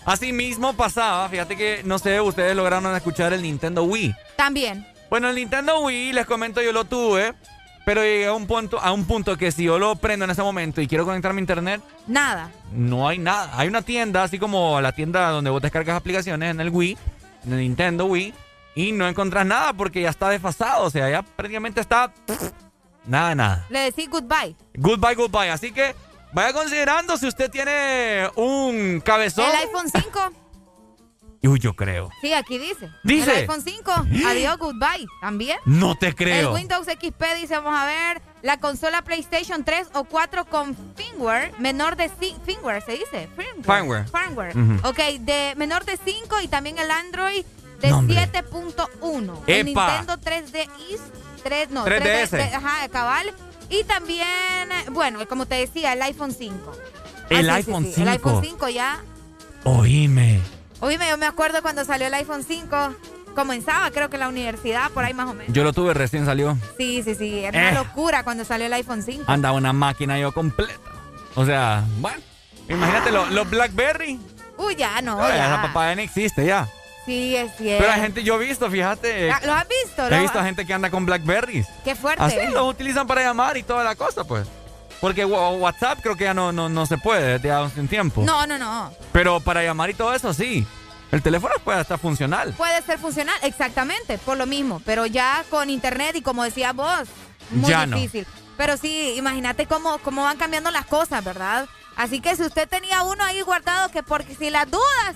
[0.05, 4.15] Así mismo pasaba, fíjate que no sé, ustedes lograron escuchar el Nintendo Wii.
[4.36, 4.86] También.
[5.10, 7.34] Bueno, el Nintendo Wii, les comento, yo lo tuve,
[7.84, 10.42] pero llegué a un punto, a un punto que si yo lo prendo en ese
[10.42, 12.50] momento y quiero conectarme a internet, Nada.
[12.73, 13.50] no hay nada.
[13.58, 16.97] Hay una tienda, así como la tienda donde vos descargas aplicaciones en el Wii,
[17.47, 18.32] en el Nintendo Wii,
[18.76, 20.84] y no encontrás nada porque ya está desfasado.
[20.84, 22.12] O sea, ya prácticamente está.
[23.06, 23.66] Nada, nada.
[23.70, 24.56] Le decís goodbye.
[24.74, 25.50] Goodbye, goodbye.
[25.50, 25.94] Así que
[26.32, 29.46] vaya considerando si usted tiene un cabezón.
[29.48, 30.32] El iPhone 5.
[31.42, 32.10] Uy, yo creo.
[32.20, 32.90] Sí, aquí dice.
[33.04, 33.30] Dice.
[33.30, 33.92] El iPhone 5.
[34.26, 35.06] Adiós, goodbye.
[35.20, 35.58] También.
[35.64, 36.48] No te creo.
[36.50, 41.52] El Windows XP dice, vamos a ver, la consola PlayStation 3 o 4 con firmware
[41.58, 43.64] menor de 5, firmware se dice, firmware.
[43.64, 44.08] Firmware.
[44.08, 44.56] Firmware.
[44.56, 44.88] Ujú.
[44.88, 47.44] Ok, de menor de 5 y también el Android
[47.80, 48.28] de No, hombre.
[48.32, 49.42] 7.1.
[49.46, 49.66] El.
[49.66, 51.00] Nintendo 3DS,
[51.47, 52.31] 3, no, 3DS.
[52.31, 53.33] 3D, ajá, cabal.
[53.68, 54.26] Y también,
[54.91, 56.73] bueno, como te decía, el iPhone 5.
[57.31, 58.02] El Ah, sí, sí, iPhone sí, 5.
[58.02, 59.00] El iPhone 5 ya.
[59.65, 60.41] Oíme.
[60.81, 62.94] Oíme, yo me acuerdo cuando salió el iPhone 5,
[63.34, 65.52] comenzaba creo que en la universidad, por ahí más o menos.
[65.52, 66.57] Yo lo tuve recién salió.
[66.76, 67.39] Sí, sí, sí.
[67.44, 67.70] Era Eh.
[67.73, 69.25] una locura cuando salió el iPhone 5.
[69.26, 70.75] Andaba una máquina yo completa.
[71.34, 72.18] O sea, bueno.
[72.68, 74.18] Imagínate lo- los Blackberry.
[74.58, 75.47] Uy, ya no, Ay, ya.
[75.47, 76.66] esa papá ya no existe ya.
[77.06, 77.82] Sí, es cierto.
[77.84, 79.30] Pero hay gente, yo he visto, fíjate.
[79.30, 80.06] Ah, ¿Lo has visto?
[80.06, 81.66] He ¿Lo- visto gente que anda con Blackberries.
[81.84, 82.22] Qué fuerte.
[82.22, 84.46] Así los utilizan para llamar y toda la cosa, pues.
[85.00, 88.22] Porque WhatsApp creo que ya no, no, no se puede desde hace un tiempo.
[88.24, 88.92] No, no, no.
[89.12, 90.66] Pero para llamar y todo eso sí.
[91.12, 92.52] El teléfono puede estar funcional.
[92.54, 94.82] Puede ser funcional, exactamente, por lo mismo.
[94.84, 97.02] Pero ya con internet y como decías vos,
[97.50, 97.96] muy Ya no.
[97.96, 98.26] difícil.
[98.56, 101.66] Pero sí, imagínate cómo, cómo van cambiando las cosas, ¿verdad?
[101.94, 105.14] Así que si usted tenía uno ahí guardado, que porque si las dudas,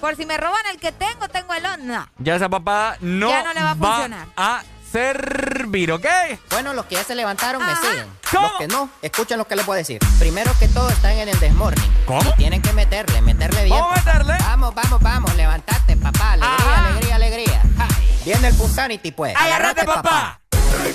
[0.00, 1.62] por si me roban el que tengo, tengo el.
[1.86, 2.08] No.
[2.18, 4.26] Ya esa papada no, Ya no le va a funcionar.
[4.36, 6.06] a servir, ¿ok?
[6.50, 8.06] Bueno, los que ya se levantaron me siguen.
[8.32, 9.98] Los que no, escuchen lo que les voy a decir.
[10.18, 11.92] Primero que todo están en el desmorning.
[12.06, 12.30] ¿Cómo?
[12.30, 13.76] Y tienen que meterle, meterle bien.
[13.78, 14.02] ¿Cómo papá.
[14.12, 14.36] meterle?
[14.40, 16.32] Vamos, vamos, vamos, levantate, papá.
[16.32, 16.88] Alegría, Ajá.
[16.88, 17.62] alegría, alegría.
[17.76, 17.88] Ja.
[18.24, 19.34] Viene el Punsanity, pues.
[19.36, 20.40] ¡Agárrate, papá!
[20.50, 20.94] Ponte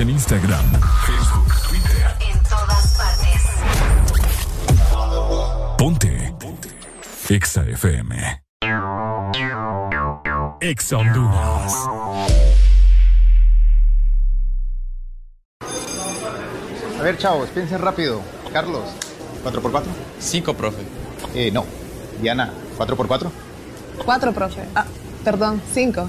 [0.00, 0.64] En Instagram,
[1.06, 2.06] Facebook, Twitter.
[2.20, 3.42] En todas partes.
[5.76, 6.34] Ponte.
[6.38, 6.68] Ponte.
[7.28, 8.42] Exa FM.
[10.60, 11.74] Exa Honduras.
[17.00, 18.22] A ver, chavos, piensen rápido.
[18.52, 18.84] Carlos,
[19.44, 19.82] ¿4x4?
[20.20, 20.82] 5, profe.
[21.34, 21.64] Eh, no.
[22.22, 23.30] Diana, ¿4x4?
[24.04, 24.60] Cuatro, profe.
[24.76, 24.86] Ah,
[25.24, 26.08] perdón, cinco.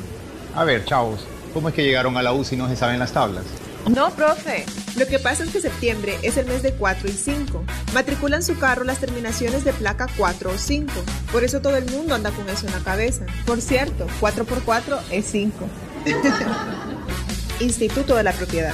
[0.54, 3.14] A ver, chavos, ¿cómo es que llegaron a la U si no se saben las
[3.14, 3.46] tablas?
[3.88, 4.66] No, profe.
[4.98, 7.64] Lo que pasa es que septiembre es el mes de 4 y 5.
[7.94, 10.92] Matriculan su carro las terminaciones de placa 4 o 5.
[11.32, 13.26] Por eso todo el mundo anda con eso en la cabeza.
[13.46, 15.54] Por cierto, 4 por 4 es 5.
[17.60, 18.74] Instituto de la Propiedad.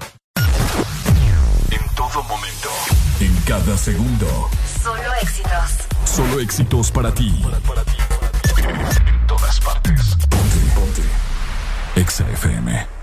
[2.11, 2.69] En todo momento.
[3.21, 4.49] En cada segundo.
[4.83, 5.87] Solo éxitos.
[6.03, 7.41] Solo éxitos para ti.
[8.57, 10.17] En todas partes.
[10.29, 11.03] Ponte, ponte.
[11.95, 13.00] Exa FM.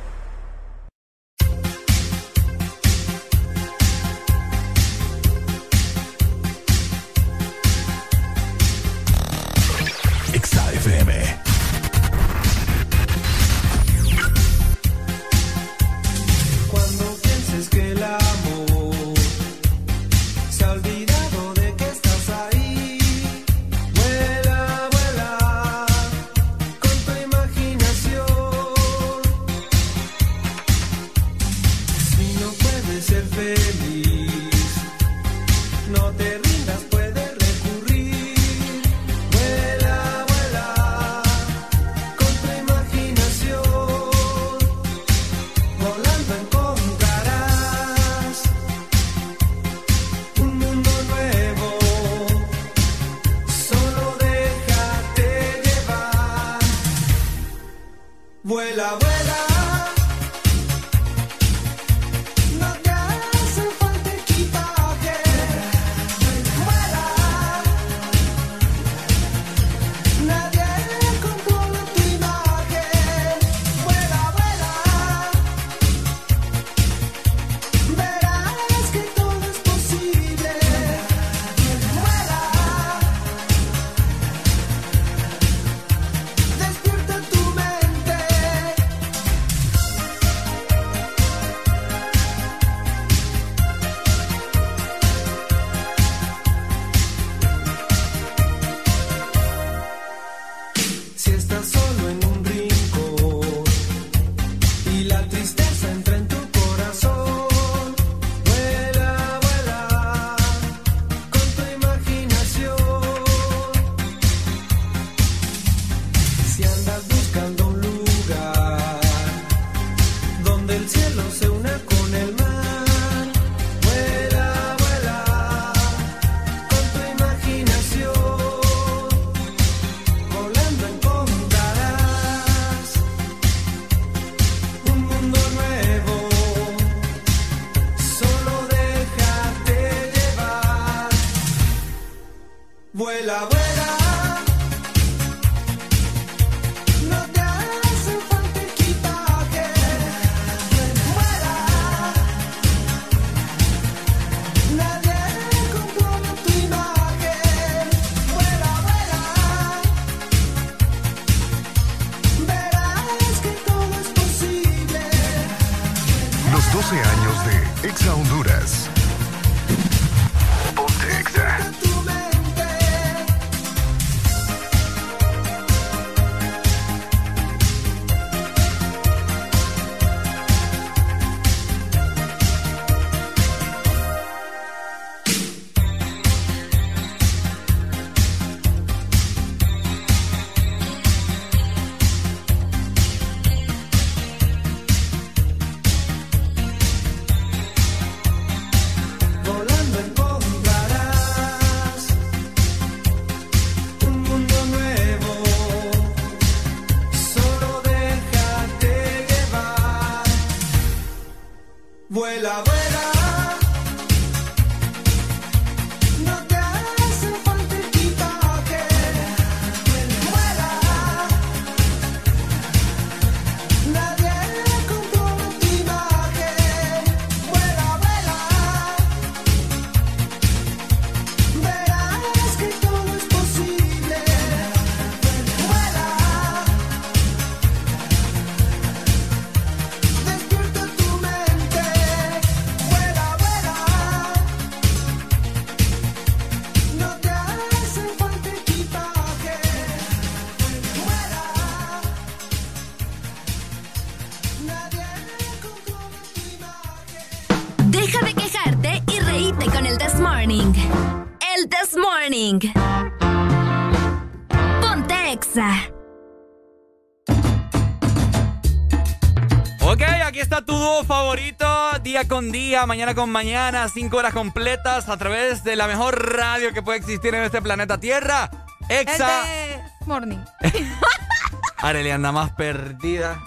[272.18, 276.72] Día con día, mañana con mañana, cinco horas completas a través de la mejor radio
[276.72, 278.50] que puede existir en este planeta Tierra.
[278.88, 279.42] Exa.
[279.46, 280.38] El de Morning.
[281.76, 283.40] Arely anda más perdida.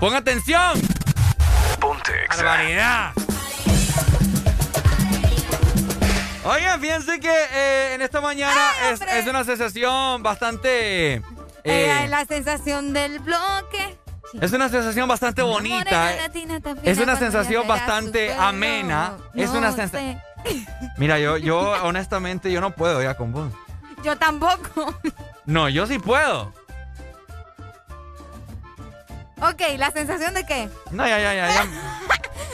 [0.00, 0.80] ¡Pon atención!
[1.78, 3.12] Ponte ¡Barbaridad!
[6.44, 11.22] Oigan, fíjense que eh, en esta mañana es, es una sensación bastante...
[11.62, 13.85] eh, es la sensación del bloque.
[14.40, 16.14] Es una sensación bastante bonita.
[16.14, 16.30] Eh.
[16.82, 19.16] Es una sensación bastante amena.
[19.34, 20.20] Es una sensación...
[20.96, 23.52] Mira, yo, yo honestamente yo no puedo ya con vos.
[24.02, 24.94] Yo tampoco.
[25.46, 26.52] No, yo sí puedo.
[29.40, 30.68] ok, ¿la sensación de qué?
[30.90, 31.46] No, ya, ya, ya.
[31.46, 31.54] ya.
[31.54, 31.64] Ya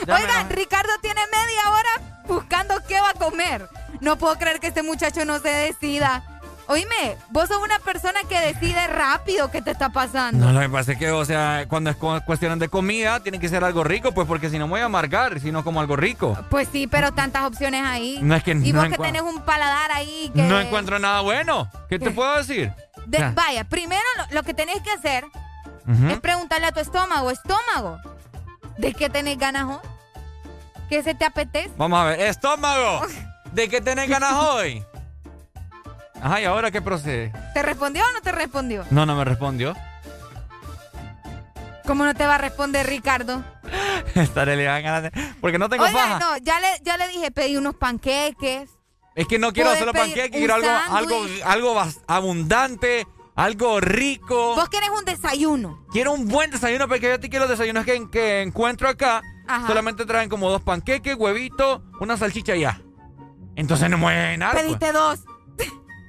[0.05, 3.67] me Oigan, Ricardo tiene media hora buscando qué va a comer.
[3.99, 6.32] No puedo creer que este muchacho no se decida.
[6.67, 10.45] Oíme, vos sos una persona que decide rápido qué te está pasando.
[10.45, 13.39] No, lo que pasa es que, o sea, cuando es cu- cuestión de comida, tiene
[13.39, 15.81] que ser algo rico, pues porque si no me voy a amargar, si no como
[15.81, 16.37] algo rico.
[16.49, 18.19] Pues sí, pero tantas opciones ahí.
[18.21, 20.43] No es que y no vos que encuentro- tenés un paladar ahí que...
[20.43, 21.69] No encuentro nada bueno.
[21.89, 22.71] ¿Qué te puedo decir?
[23.07, 25.25] De- vaya, primero lo, lo que tenés que hacer
[26.09, 27.99] es preguntarle a tu estómago, estómago,
[28.77, 29.89] ¿de qué tenés ganas hoy?
[30.89, 31.71] ¿Qué se te apetece?
[31.75, 32.21] Vamos a ver.
[32.21, 33.01] ¡Estómago!
[33.51, 34.83] ¿De qué tenés ganas hoy?
[36.23, 37.33] Ajá, ¿y ahora qué procede?
[37.53, 38.85] ¿Te respondió o no te respondió?
[38.91, 39.75] No, no me respondió.
[41.85, 43.43] ¿Cómo no te va a responder Ricardo?
[44.15, 45.11] Estaré le ganas
[45.41, 46.19] Porque no tengo Oiga, faja.
[46.19, 48.69] no, ya le, ya le dije, pedí unos panqueques.
[49.15, 51.41] Es que no quiero solo pedir panqueque, un quiero algo, algo, sándwich.
[51.43, 54.55] algo abundante, algo rico.
[54.55, 55.85] Vos querés un desayuno.
[55.91, 59.21] Quiero un buen desayuno, porque yo te quiero los desayunos que, que encuentro acá.
[59.45, 59.67] Ajá.
[59.67, 62.79] Solamente traen como dos panqueques, huevito, una salchicha y ya.
[63.57, 64.51] Entonces no me voy a llenar.
[64.53, 64.63] pues.
[64.63, 65.19] Pediste dos.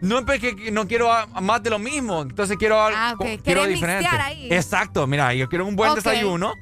[0.04, 2.22] No, es que no quiero a- más de lo mismo.
[2.22, 3.40] Entonces quiero algo Ah, ok.
[3.42, 4.06] quiero diferente.
[4.10, 4.48] ahí.
[4.52, 6.52] Exacto, mira, yo quiero un buen desayuno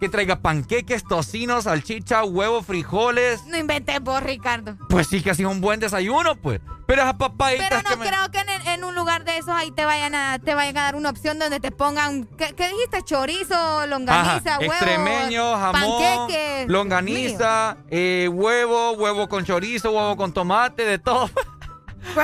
[0.00, 3.44] que traiga panqueques, tocinos, salchicha, huevos, frijoles.
[3.46, 4.76] No inventes vos, Ricardo.
[4.90, 6.60] Pues sí que así es un buen desayuno, pues.
[6.86, 8.06] Pero esas papaditas Pero no que me...
[8.06, 10.82] creo que en, en un lugar de esos ahí te vayan a, te vayan a
[10.82, 13.02] dar una opción donde te pongan, ¿qué, qué dijiste?
[13.04, 16.68] Chorizo, longaniza, Ajá, huevo, extremeño, jamón, panqueques.
[16.68, 21.30] longaniza, eh, huevo, huevo con chorizo, huevo con tomate, de todo.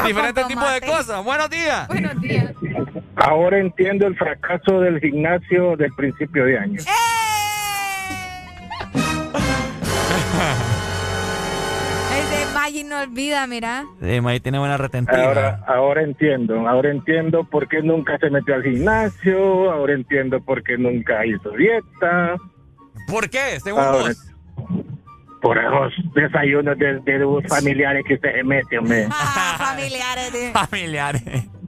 [0.07, 1.25] Diferentes tipos de cosas.
[1.25, 1.89] Buenos días.
[1.89, 2.52] Buenos días.
[3.17, 6.81] Ahora entiendo el fracaso del gimnasio del principio de año.
[12.12, 13.85] Ese Maggi no olvida, mira.
[14.01, 15.23] Sí, May tiene buena retentiva.
[15.25, 20.62] Ahora, ahora entiendo, ahora entiendo por qué nunca se metió al gimnasio, ahora entiendo por
[20.62, 22.36] qué nunca hizo dieta.
[23.09, 23.59] ¿Por qué?
[23.62, 24.32] Según Ahora- vos.
[25.43, 29.09] Por esos desayunos de, de los familiares que usted se mete, hombre.
[29.11, 30.33] Ah, familiares.
[30.33, 31.23] de- Familiares.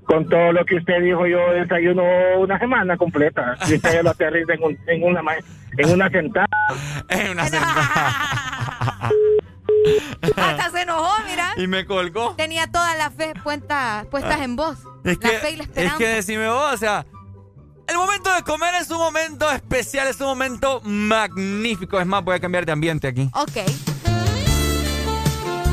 [0.06, 2.02] Con todo lo que usted dijo, yo desayuno
[2.38, 3.56] una semana completa.
[3.68, 5.20] Y usted ya lo aterriza en, un- en una,
[5.78, 6.46] en una sentada.
[7.08, 7.42] En una
[10.36, 11.52] Hasta se enojó, mira.
[11.56, 12.34] Y me colgó.
[12.36, 14.78] Tenía toda la fe puesta, puestas en vos.
[15.04, 15.98] Es la que, fe y la es esperanza.
[15.98, 17.04] que decime vos, o sea,
[17.86, 22.00] el momento de comer es un momento especial, es un momento magnífico.
[22.00, 23.30] Es más, voy a cambiar de ambiente aquí.
[23.34, 23.58] Ok.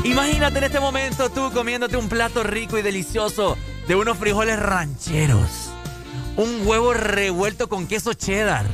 [0.04, 5.70] Imagínate en este momento tú comiéndote un plato rico y delicioso de unos frijoles rancheros.
[6.36, 8.66] Un huevo revuelto con queso cheddar.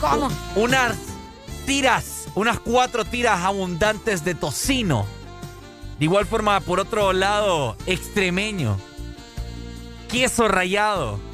[0.00, 0.28] ¿Cómo?
[0.56, 0.96] Unas
[1.64, 5.06] tiras, unas cuatro tiras abundantes de tocino.
[5.98, 8.76] De igual forma, por otro lado, extremeño.
[10.08, 11.31] Queso rallado.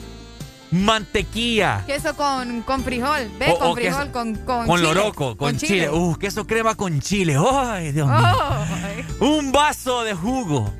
[0.70, 1.82] Mantequilla.
[1.86, 3.30] Queso con, con frijol.
[3.38, 3.50] ¿Ves?
[3.54, 4.94] O- con o frijol, queso- con, con, Con chile.
[4.94, 5.88] loroco, con, chile.
[5.90, 7.36] Uh, queso crema con chile.
[7.38, 8.66] ¡Ay, Dios mío!
[9.20, 10.72] Un vaso de jugo.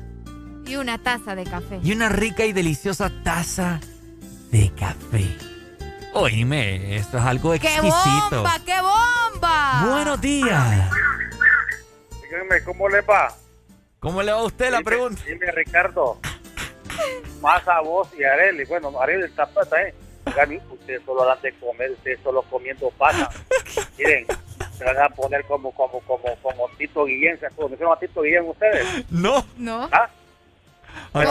[0.67, 1.79] Y una taza de café.
[1.83, 3.79] Y una rica y deliciosa taza
[4.51, 5.35] de café.
[6.13, 7.89] Oíme, esto es algo ¡Qué exquisito.
[8.31, 8.57] bomba!
[8.65, 9.85] ¡Qué bomba!
[9.89, 10.89] Buenos días.
[12.23, 13.33] Díganme, ¿cómo le va?
[13.99, 15.21] ¿Cómo le va a usted la pregunta?
[15.27, 16.19] Dime, Ricardo.
[17.41, 18.65] Más a vos y a Arely.
[18.65, 19.93] Bueno, Arely está pata, ¿eh?
[20.25, 23.29] Oigan, ustedes solo hablan de comer, ustedes solo comiendo pasa.
[23.97, 24.25] Miren,
[24.77, 27.39] se van a poner como, como, como, como Tito Guillén.
[27.39, 28.85] ¿Se conocieron a Tito Guillén ustedes?
[29.09, 29.45] No.
[29.57, 29.89] No.
[29.91, 30.09] ¿Ah?
[31.13, 31.25] A,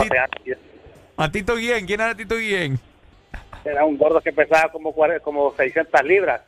[1.27, 1.85] Ti- Tito Guillén.
[1.85, 2.79] ¿Quién era Tito Guillén?
[3.63, 6.41] Era un gordo que pesaba como, como 600 libras.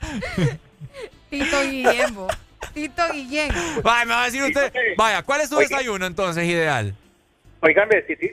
[1.30, 2.32] Tito Guillén, vos.
[2.74, 3.50] Tito Guillén.
[3.82, 4.72] Vaya, me va a decir usted.
[4.96, 6.94] Vaya, ¿cuál es su desayuno entonces ideal?
[7.66, 8.32] Oígame, si, si-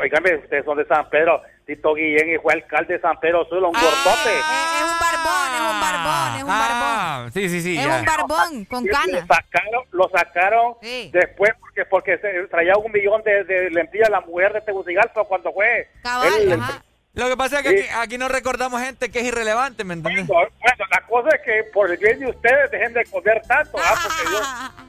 [0.00, 1.42] oígame, ustedes son de San Pedro.
[1.66, 4.38] Tito Guillén y fue alcalde de San Pedro Sula, un gordote.
[4.38, 7.78] Es un barbón, es un barbón, es un Ah, sí, sí, sí.
[7.78, 7.98] Es ya.
[8.00, 9.24] un barbón con Lo canas.
[9.28, 11.10] sacaron, lo sacaron Sí.
[11.12, 15.52] después porque porque se traía un millón de, de lentillas la mujer de Tegucigalpa cuando
[15.52, 15.88] fue.
[16.02, 16.82] Cabal, Él- ajá.
[17.12, 20.28] Lo que pasa es que aquí, aquí no recordamos gente que es irrelevante, ¿me entiendes?
[20.28, 20.48] Bueno,
[20.90, 23.94] la cosa es que por el bien de ustedes dejen de comer tanto, ¿ah?
[24.00, 24.40] porque yo,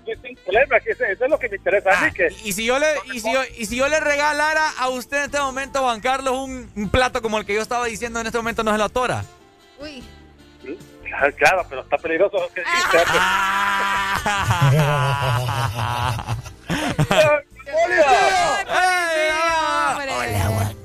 [0.16, 2.12] yo sin problema, que eso, eso es lo que me interesa a mí.
[2.12, 4.90] Que, Ah, Y si yo le, y si yo, y si yo le regalara a
[4.90, 8.20] usted en este momento, Juan Carlos, un, un plato como el que yo estaba diciendo
[8.20, 9.24] en este momento, ¿no se lo atora?
[9.80, 10.04] Uy.
[11.04, 13.04] Claro, claro, pero está peligroso lo que dice.
[19.12, 20.76] Hola, Juan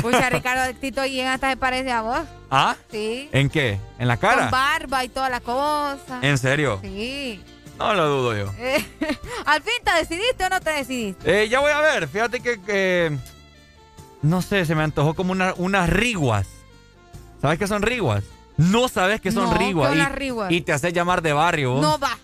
[0.00, 2.20] Pucha, Ricardo, Tito Guillén hasta se parece a vos.
[2.50, 2.76] ¿Ah?
[2.90, 3.28] Sí.
[3.32, 3.78] ¿En qué?
[3.98, 4.48] ¿En la Con cara?
[4.50, 6.18] barba y toda la cosa.
[6.22, 6.78] ¿En serio?
[6.82, 7.42] Sí.
[7.78, 8.52] No lo dudo yo.
[8.58, 8.84] Eh,
[9.46, 11.42] ¿Al fin te decidiste o no te decidiste?
[11.44, 13.16] Eh, ya voy a ver, fíjate que, que-
[14.22, 16.46] no sé, se me antojó como una- unas riguas.
[17.40, 18.22] ¿Sabes qué son riguas?
[18.56, 19.90] No sabes qué son No, riguas.
[19.90, 20.52] ¿qué y, unas riguas?
[20.52, 21.72] y te haces llamar de barrio.
[21.72, 21.82] vos.
[21.82, 22.16] No va.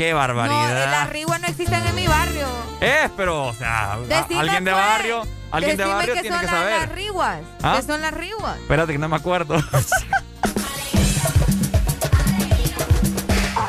[0.00, 0.90] Qué No, barbaridad.
[0.92, 2.46] las riguas no existen en mi barrio.
[2.80, 4.82] Es, pero, o sea, Decime, alguien de pues.
[4.82, 6.80] barrio, alguien de barrio qué tiene son que saber.
[6.80, 7.40] las riguas.
[7.62, 7.74] ¿Ah?
[7.76, 8.56] ¿Qué son las riguas?
[8.60, 9.56] Espérate que no me acuerdo.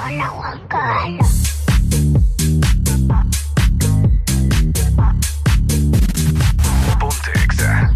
[0.08, 1.27] Hola, Juan Carlos.
[7.00, 7.92] Ponte Exa.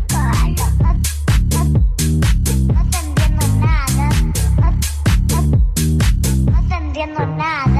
[6.51, 7.74] No te entiendo nada.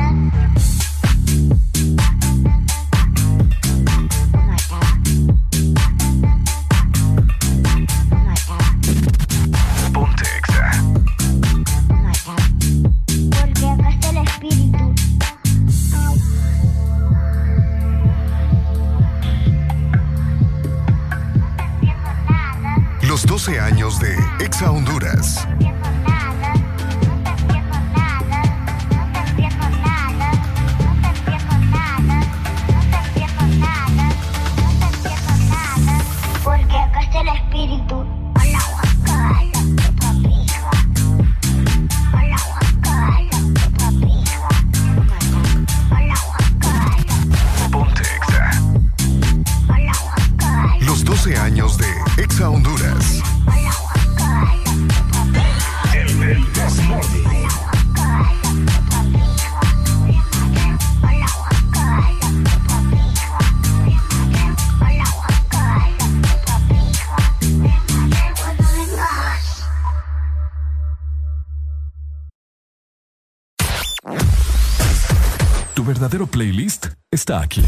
[77.26, 77.64] Está aquí.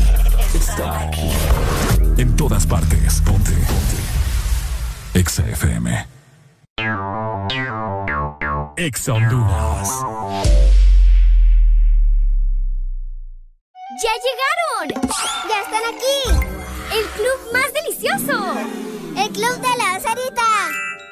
[0.54, 1.32] Está aquí.
[2.18, 3.22] En todas partes.
[3.26, 3.54] Ponte.
[3.54, 5.20] Ponte.
[5.20, 6.06] Exa FM.
[8.78, 9.90] Exa Honduras.
[14.04, 15.10] ¡Ya llegaron!
[15.50, 16.20] ¡Ya están aquí!
[16.96, 18.54] ¡El club más delicioso!
[19.18, 20.52] ¡El club de la Sarita!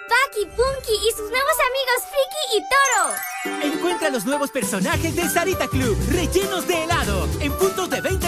[0.08, 3.74] Paki, Punky y sus nuevos amigos Friki y Toro.
[3.74, 8.28] Encuentra los nuevos personajes de Sarita Club, rellenos de helado, en puntos de venta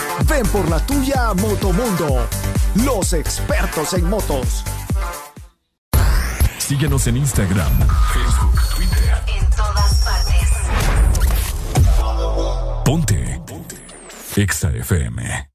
[0.27, 2.27] Ven por la tuya a Motomundo.
[2.85, 4.63] Los expertos en motos.
[6.57, 7.71] Síguenos en Instagram,
[8.13, 9.23] Facebook, Twitter.
[9.27, 10.49] En todas partes.
[12.85, 13.41] Ponte.
[13.45, 13.75] Ponte.
[14.37, 15.50] Exa FM.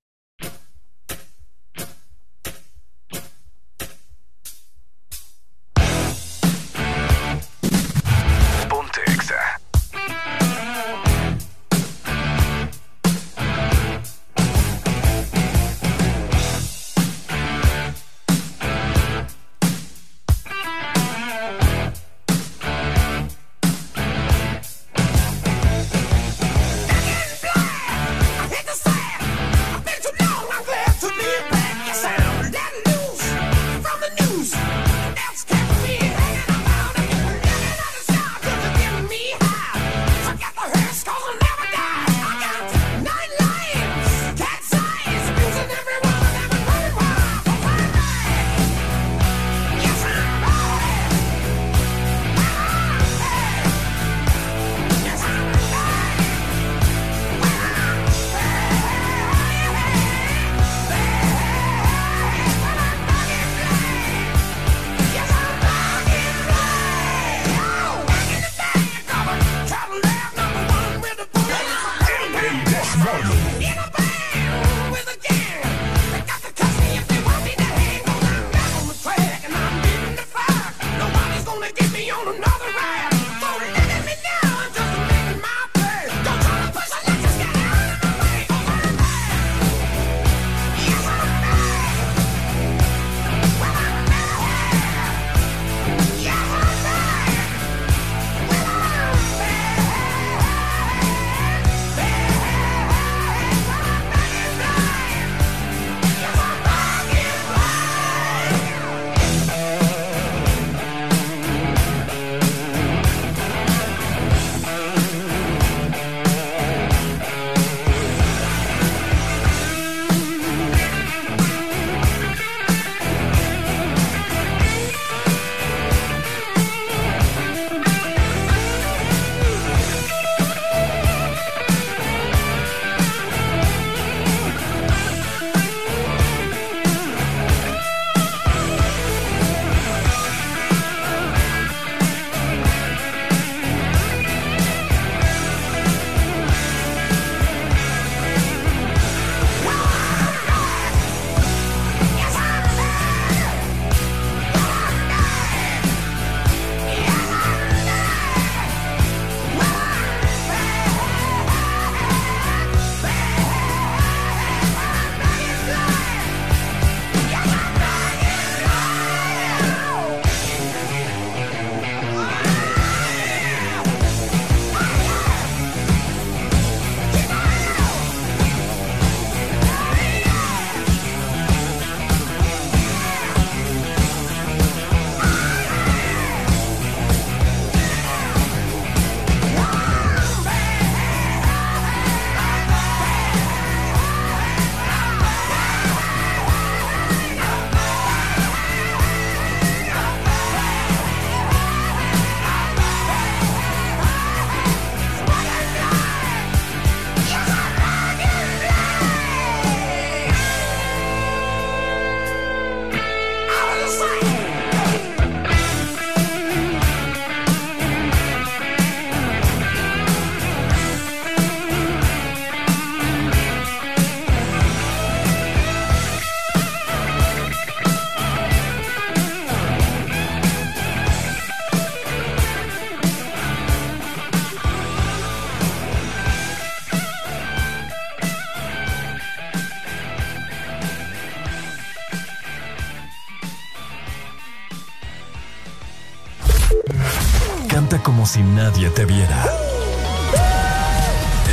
[248.66, 249.44] Nadie te viera.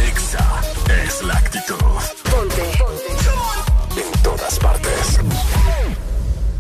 [0.08, 0.62] Exa
[1.06, 1.76] es la actitud.
[2.32, 2.64] Ponte.
[4.02, 5.20] En todas partes.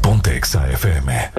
[0.01, 1.31] Ponte Exa FM.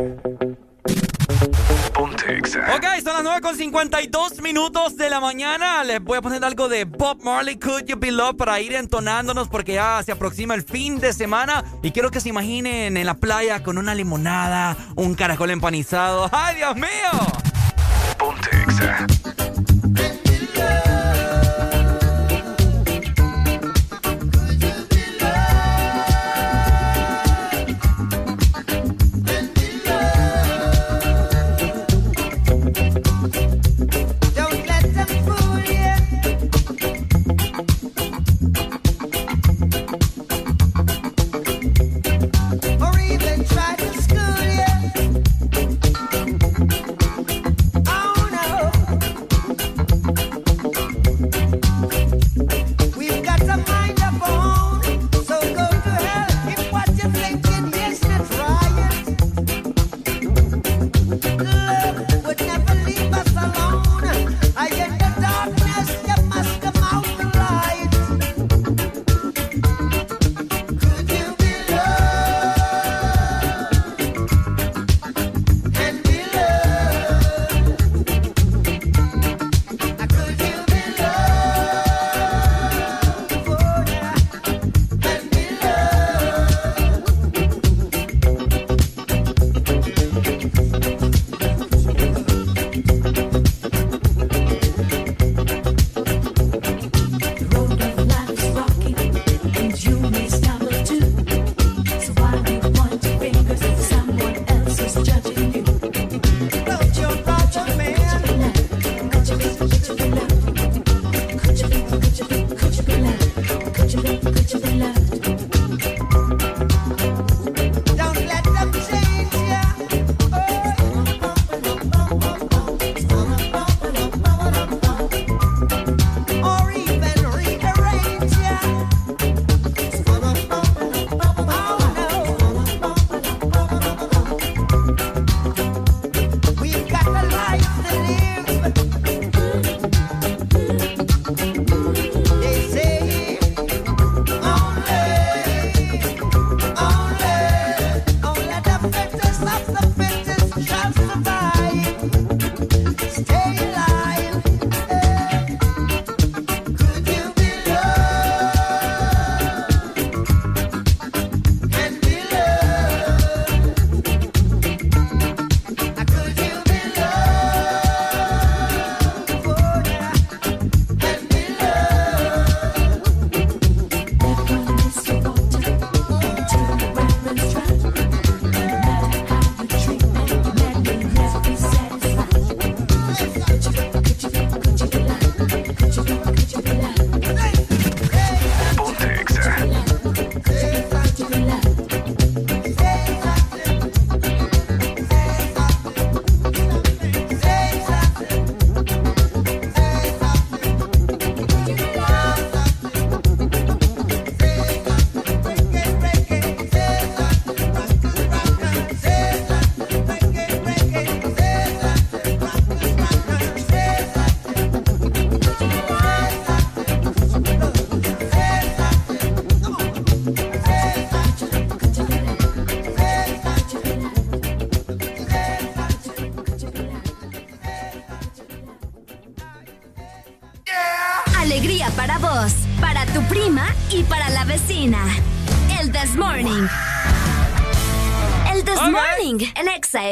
[1.92, 2.74] Ponte Exa.
[2.74, 5.84] Ok, son las 9.52 minutos de la mañana.
[5.84, 9.46] Les voy a poner algo de Bob Marley, Could You Be Love, para ir entonándonos
[9.46, 11.62] porque ya se aproxima el fin de semana.
[11.84, 16.28] Y quiero que se imaginen en la playa con una limonada, un caracol empanizado.
[16.32, 17.33] ¡Ay, Dios mío!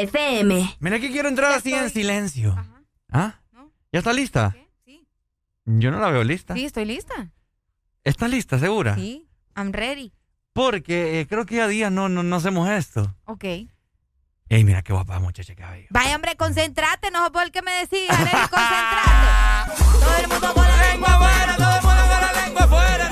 [0.03, 0.77] FM.
[0.79, 2.55] Mira que quiero entrar así en silencio.
[3.11, 3.39] ¿Ah?
[3.91, 4.55] ¿Ya está lista?
[4.85, 5.07] Sí.
[5.65, 6.53] Yo no la veo lista.
[6.55, 7.31] Sí, estoy lista.
[8.03, 8.95] ¿Está lista, segura?
[8.95, 10.13] Sí, I'm ready.
[10.51, 13.15] Porque eh, creo que a día no, no, no hacemos esto.
[13.25, 13.43] Ok.
[14.49, 15.87] Ey, mira qué guapa muchacha que hay.
[15.89, 19.83] Vaya, hombre, concentrate, no por qué me decís, Arely, concentrate.
[19.99, 23.09] Todo el mundo con la lengua afuera, todo el mundo con la lengua afuera,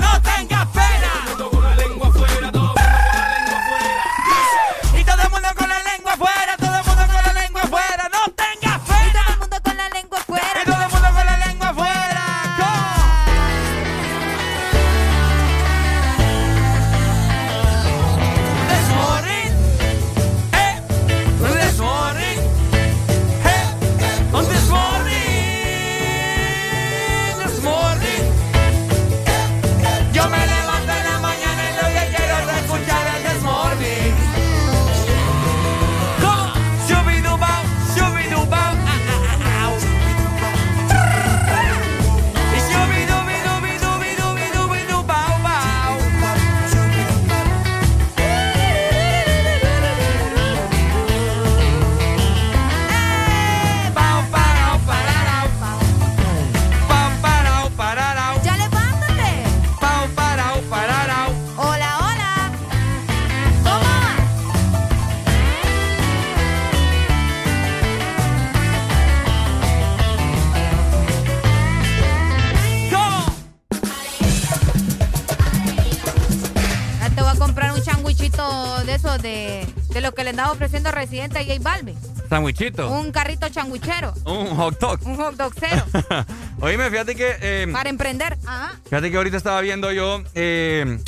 [81.24, 81.96] a J Balvin.
[82.28, 82.90] Sandwichito.
[82.90, 84.14] Un carrito changuichero.
[84.24, 85.00] Un hot dog.
[85.06, 85.84] Un hot dog cero.
[86.60, 87.36] Oíme, fíjate que.
[87.40, 88.38] eh, para emprender.
[88.46, 88.72] Ajá.
[88.84, 90.22] Fíjate que ahorita estaba viendo yo.
[90.34, 90.98] eh,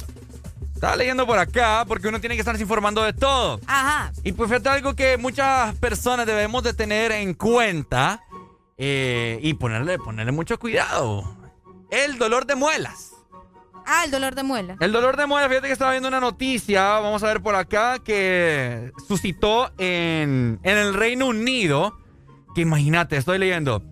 [0.75, 3.59] estaba leyendo por acá porque uno tiene que estarse informando de todo.
[3.67, 4.13] Ajá.
[4.23, 8.21] Y pues fíjate algo que muchas personas debemos de tener en cuenta
[8.77, 11.37] eh, y ponerle, ponerle mucho cuidado.
[11.91, 13.13] El dolor de muelas.
[13.87, 14.77] Ah, el dolor de muela.
[14.81, 17.99] El dolor de muelas, fíjate que estaba viendo una noticia, vamos a ver por acá,
[17.99, 21.97] que suscitó en, en el Reino Unido,
[22.55, 23.83] que imagínate, estoy leyendo.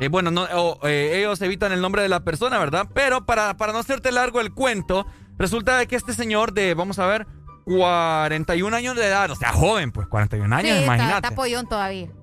[0.00, 0.46] Eh, bueno, no,
[0.82, 2.88] eh, ellos evitan el nombre de la persona, ¿verdad?
[2.94, 5.06] Pero para, para no hacerte largo el cuento,
[5.38, 7.26] resulta de que este señor de, vamos a ver,
[7.64, 11.26] 41 años de edad, o sea, joven, pues 41 años, sí, está, imagínate.
[11.28, 12.08] está pollón todavía.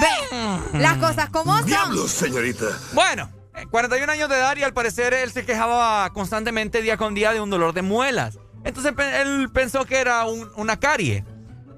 [0.00, 2.08] Ve, las cosas como son.
[2.08, 2.66] señorita.
[2.92, 3.28] Bueno,
[3.70, 7.40] 41 años de edad y al parecer él se quejaba constantemente día con día de
[7.40, 8.38] un dolor de muelas.
[8.64, 11.24] Entonces él pensó que era un- una carie.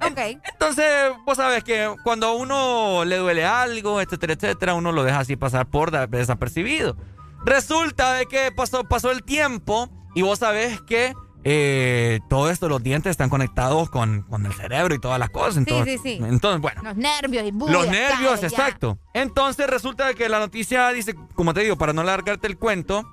[0.05, 0.18] Ok.
[0.52, 5.20] Entonces, vos sabes que cuando a uno le duele algo, etcétera, etcétera, uno lo deja
[5.20, 6.97] así pasar por desapercibido.
[7.44, 12.82] Resulta de que pasó, pasó el tiempo y vos sabés que eh, todo esto, los
[12.82, 15.56] dientes están conectados con, con el cerebro y todas las cosas.
[15.56, 16.24] Entonces, sí, sí.
[16.24, 16.82] Entonces, bueno.
[16.84, 18.46] Los nervios y Los bulla, nervios, ya.
[18.46, 18.98] exacto.
[19.14, 23.04] Entonces resulta que la noticia dice, como te digo, para no largarte el cuento,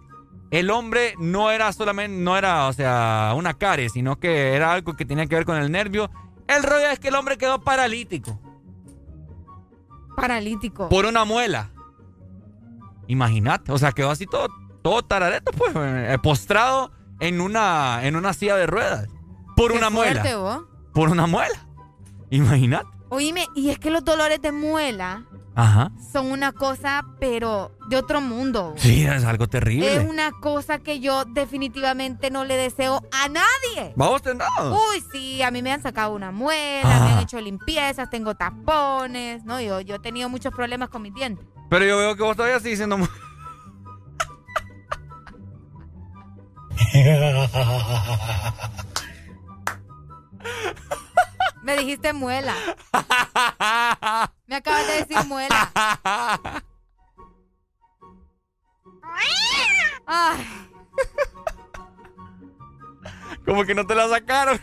[0.52, 4.96] el hombre no era solamente, no era, o sea, una carie, sino que era algo
[4.96, 6.10] que tenía que ver con el nervio.
[6.48, 8.40] El rollo es que el hombre quedó paralítico
[10.16, 10.90] Paralítico.
[10.90, 11.70] por una muela.
[13.08, 14.48] Imagínate, o sea, quedó así todo,
[14.84, 19.08] todo tarareto, pues, eh, postrado en una, en una silla de ruedas.
[19.56, 20.22] Por Qué una muela.
[20.22, 20.62] fuerte, vos.
[20.94, 21.68] Por una muela.
[22.30, 22.88] Imagínate.
[23.10, 25.26] Oíme, y es que los dolores de muela
[25.56, 25.92] Ajá.
[26.14, 28.74] son una cosa, pero de otro mundo.
[28.78, 29.96] Sí, es algo terrible.
[29.96, 33.94] Es una cosa que yo definitivamente no le deseo a nadie.
[33.96, 34.74] Vamos tendado.
[34.92, 37.04] Uy, sí, a mí me han sacado una muela, Ah.
[37.06, 39.60] me han hecho limpiezas, tengo tapones, ¿no?
[39.60, 41.46] Yo, yo he tenido muchos problemas con mis dientes.
[41.70, 42.98] Pero yo veo que vos todavía sigues siendo...
[43.00, 43.08] mu-
[51.64, 52.56] Me dijiste muela.
[54.48, 55.72] Me acabas de decir muela.
[60.08, 60.08] Ay,
[63.46, 64.60] Como que no te la sacaron.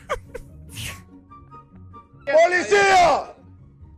[2.24, 3.34] ¡Policía!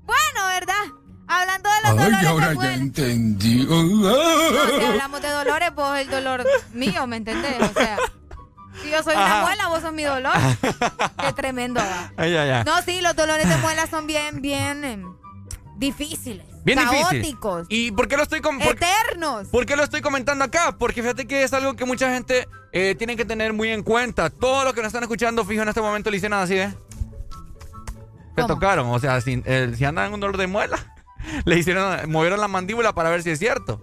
[0.05, 0.85] bueno, ¿verdad?
[1.29, 2.75] Hablando de los Ay, dolores ahora de ya muela.
[2.75, 3.65] entendí.
[3.67, 7.55] No, si hablamos de dolores, vos el dolor mío, ¿me entendés?
[7.61, 7.99] O sea,
[8.83, 9.41] si yo soy una Ajá.
[9.43, 10.33] muela, vos sos mi dolor.
[11.21, 11.81] Qué tremendo.
[12.17, 12.65] Ay, ay, ay.
[12.65, 15.05] No, sí, los dolores de muela son bien, bien em,
[15.77, 16.47] difíciles.
[16.65, 17.03] Bien difícil.
[17.11, 17.67] caóticos.
[17.71, 19.49] ¿Y por qué lo estoy com- por- Eternos.
[19.49, 20.77] ¿Por qué lo estoy comentando acá?
[20.79, 24.29] Porque fíjate que es algo que mucha gente eh, tiene que tener muy en cuenta.
[24.31, 26.75] Todos los que nos están escuchando, fijo, en este momento le hicieron así, ¿eh?
[28.35, 28.49] Se ¿Cómo?
[28.49, 28.89] tocaron.
[28.91, 30.79] O sea, si, eh, si andan en un dolor de muela,
[31.45, 33.81] le hicieron, movieron la mandíbula para ver si es cierto.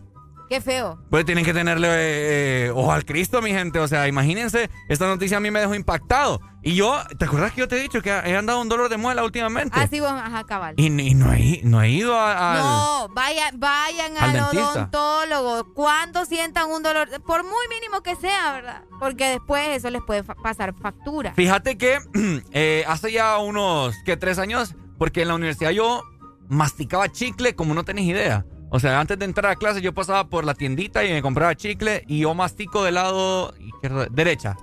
[0.47, 0.99] Qué feo.
[1.09, 3.79] Pues tienen que tenerle eh, eh, ojo al Cristo, mi gente.
[3.79, 6.39] O sea, imagínense, esta noticia a mí me dejó impactado.
[6.61, 8.97] Y yo, ¿te acuerdas que yo te he dicho que he andado un dolor de
[8.97, 9.79] muela últimamente?
[9.79, 10.75] Así vos, ajá, cabal.
[10.77, 12.59] Y, y no, he, no he ido a- al...
[12.59, 15.73] No, vayan, vayan al odontólogo.
[15.73, 18.83] Cuando sientan un dolor, por muy mínimo que sea, ¿verdad?
[18.99, 21.33] Porque después eso les puede fa- pasar factura.
[21.33, 21.97] Fíjate que
[22.51, 26.03] eh, hace ya unos, que tres años, porque en la universidad yo
[26.47, 28.45] masticaba chicle como no tenés idea.
[28.69, 31.55] O sea, antes de entrar a clase yo pasaba por la tiendita y me compraba
[31.55, 34.57] chicle y yo mastico del lado izquierdo, derecha.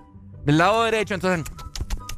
[0.45, 1.45] Del lado derecho, entonces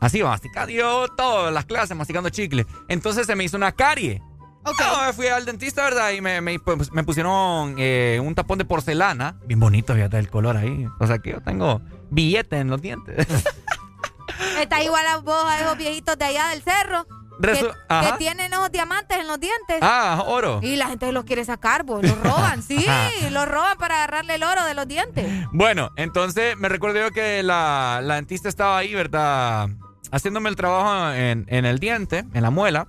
[0.00, 2.66] así masticando yo todas las clases masticando chicle.
[2.88, 4.22] Entonces se me hizo una carie.
[4.64, 6.10] No, me fui al dentista, ¿verdad?
[6.12, 9.36] Y me, me- pues, me pusieron eh, un tapón de porcelana.
[9.46, 10.88] Bien bonito, fíjate el color ahí.
[10.98, 13.26] O sea que yo tengo billete en los dientes.
[14.60, 17.06] Está igual a vos, a esos viejitos de allá del cerro.
[17.38, 19.78] Resu- que, tienen esos diamantes en los dientes.
[19.80, 20.60] Ah, oro.
[20.62, 22.02] Y la gente los quiere sacar, vos.
[22.02, 22.84] Los roban, sí.
[23.30, 25.26] los roban para agarrarle el oro de los dientes.
[25.52, 29.68] Bueno, entonces me recuerdo yo que la, la dentista estaba ahí, ¿verdad?
[30.10, 32.86] Haciéndome el trabajo en, en el diente, en la muela.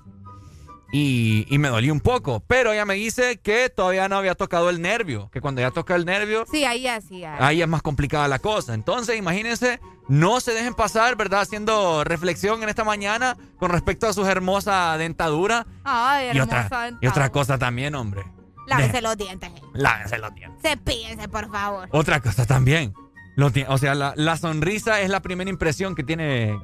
[0.97, 2.41] Y, y me dolía un poco.
[2.47, 5.29] Pero ella me dice que todavía no había tocado el nervio.
[5.31, 7.25] Que cuando ya toca el nervio, Sí, ahí así.
[7.25, 7.35] ahí.
[7.39, 8.73] ahí es más complicada la cosa.
[8.73, 11.41] Entonces, imagínense, no se dejen pasar, ¿verdad?
[11.41, 15.65] Haciendo reflexión en esta mañana con respecto a su hermosa dentadura.
[15.83, 18.23] Ay, Y hermosa otra, y otra cosa también, hombre.
[18.67, 19.49] Lávense los dientes.
[19.49, 19.61] eh.
[19.73, 20.61] Lávense los dientes.
[20.61, 21.89] Cepíllense, por favor.
[21.91, 22.93] Otra cosa también.
[23.35, 26.57] Lo ti- o sea, la, la sonrisa es la primera impresión que tiene,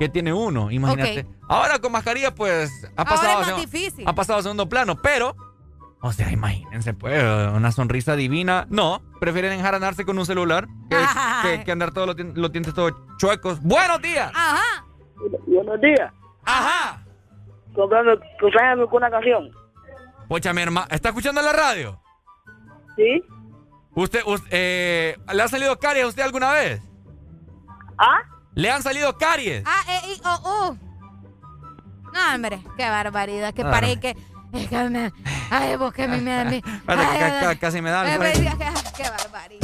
[0.00, 1.26] que tiene uno, imagínate.
[1.46, 3.44] Ahora con mascarilla, pues, ha pasado,
[4.06, 5.36] ha pasado a segundo plano, pero,
[6.00, 7.22] o sea, imagínense, pues,
[7.54, 8.66] una sonrisa divina.
[8.70, 10.96] No, prefieren enjaranarse con un celular que,
[11.66, 13.60] que, andar todos los, los dientes todos chuecos.
[13.60, 14.32] ¡Buenos días!
[14.34, 14.86] Ajá.
[15.46, 16.10] Buenos días.
[16.46, 17.04] Ajá.
[17.74, 19.50] Comprando, comprando una canción.
[20.28, 22.00] Pocha, mi hermano, ¿está escuchando la radio?
[22.96, 23.22] Sí.
[23.94, 26.80] ¿Usted, usted eh, le ha salido caries a usted alguna vez?
[27.98, 28.22] ¿Ah?
[28.60, 29.64] Le han salido caries.
[29.64, 30.78] A, E, I, O, U.
[32.12, 33.70] No, hombre, qué barbaridad, que ah.
[33.70, 34.14] paré que.
[34.52, 35.10] Es que me.
[35.48, 36.42] Ay, vos que a mí me da.
[36.50, 38.04] Ay, ay, ay, casi me da.
[38.04, 38.52] Me me qué,
[38.98, 39.60] qué barbaridad.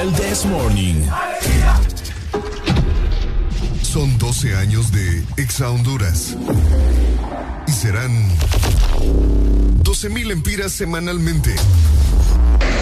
[0.00, 1.08] El This Morning.
[3.82, 6.36] Son 12 años de Exa Honduras.
[7.66, 8.30] Y serán
[8.98, 11.54] 12.000 empiras semanalmente.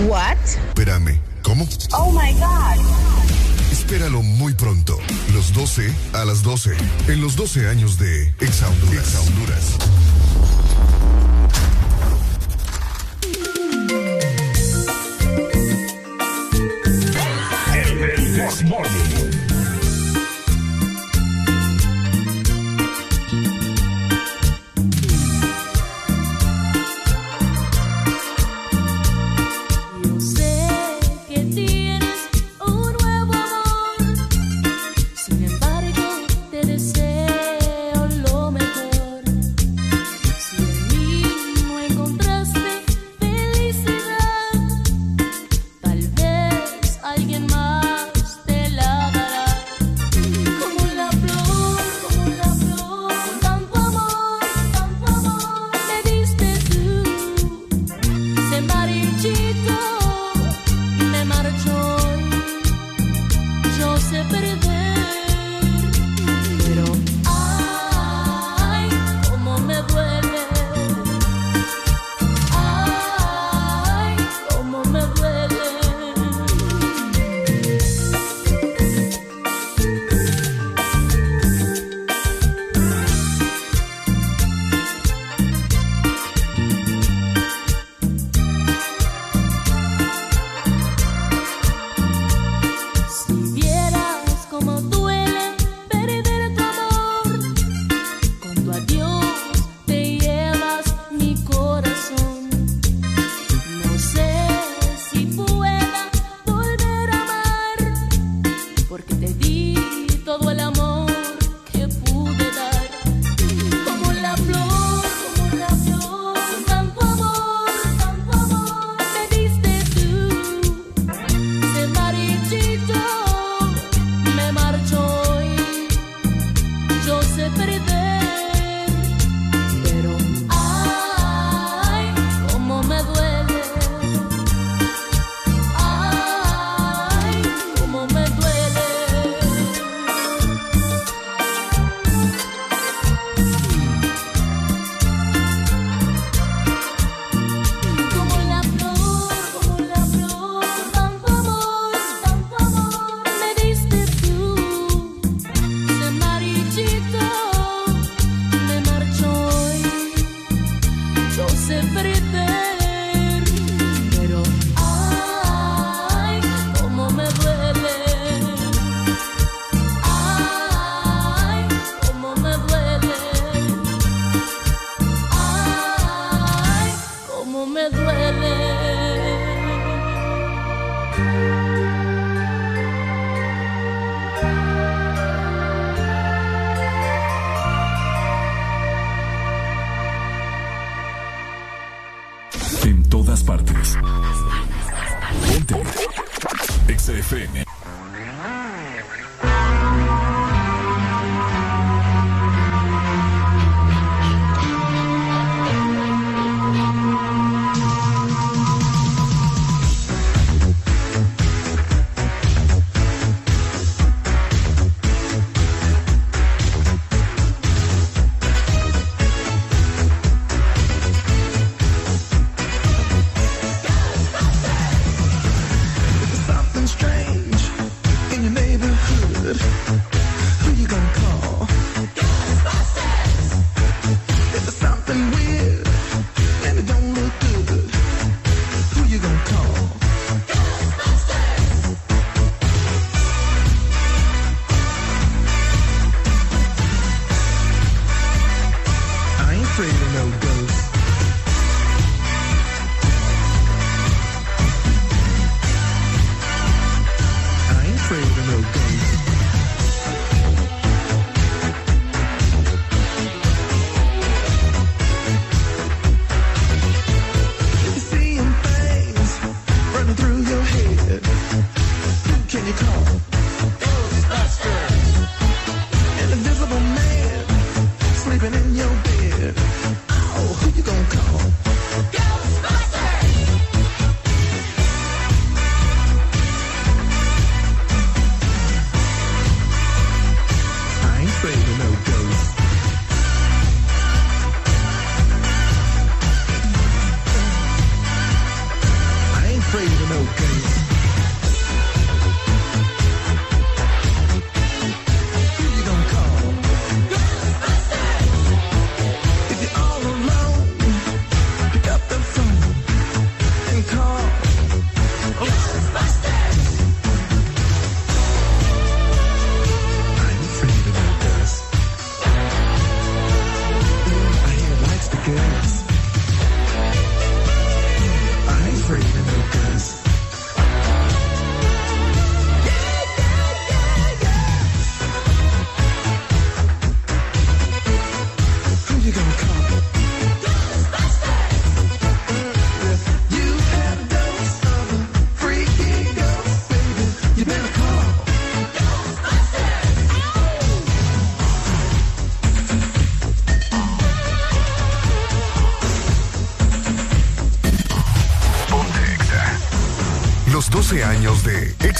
[0.08, 0.36] What?
[0.68, 1.66] Espérame, ¿cómo?
[1.92, 2.84] Oh my God.
[3.72, 4.98] Espéralo muy pronto.
[5.32, 6.76] Los 12 a las 12.
[7.08, 9.08] En los 12 años de Ex Honduras.
[9.08, 10.05] Ex Honduras.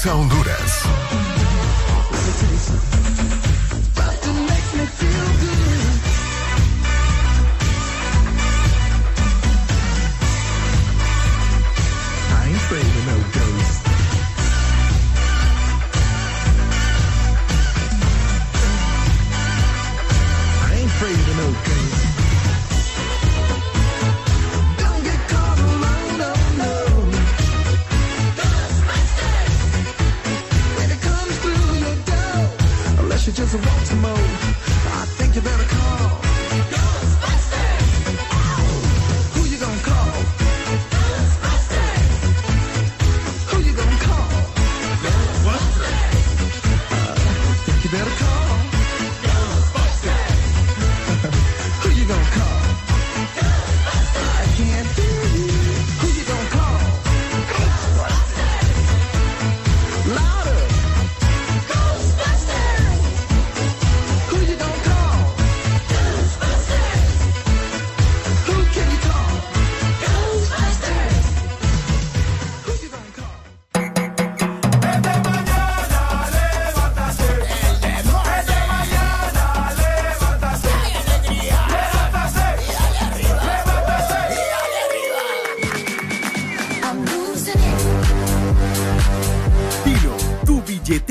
[0.07, 0.46] não do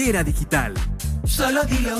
[0.06, 0.74] digital.
[1.26, 1.98] Solo dilo.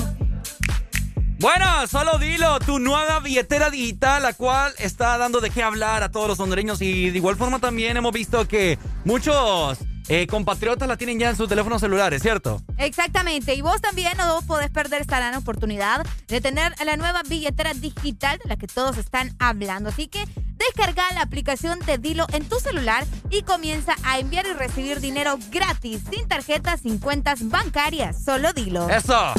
[1.40, 6.10] Bueno, solo dilo, tu nueva billetera digital, la cual está dando de qué hablar a
[6.10, 9.78] todos los hondureños y de igual forma también hemos visto que muchos
[10.08, 12.62] eh, compatriotas la tienen ya en sus teléfonos celulares, ¿cierto?
[12.78, 17.74] Exactamente, y vos también no podés perder esta gran oportunidad de tener la nueva billetera
[17.74, 19.88] digital de la que todos están hablando.
[19.88, 20.24] Así que
[20.56, 25.38] descarga la aplicación de Dilo en tu celular y comienza a enviar y recibir dinero
[25.50, 28.22] gratis, sin tarjetas, sin cuentas bancarias.
[28.24, 28.88] Solo dilo.
[28.88, 29.32] Eso.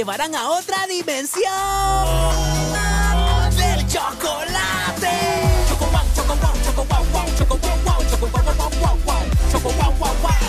[0.00, 1.52] Llevarán a otra dimensión
[3.54, 5.08] del chocolate.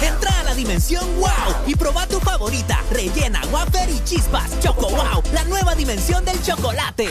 [0.02, 1.30] Entra a la dimensión wow
[1.68, 4.58] y proba tu favorita, rellena, wafer y chispas.
[4.62, 7.10] Choco wow, la nueva dimensión del chocolate.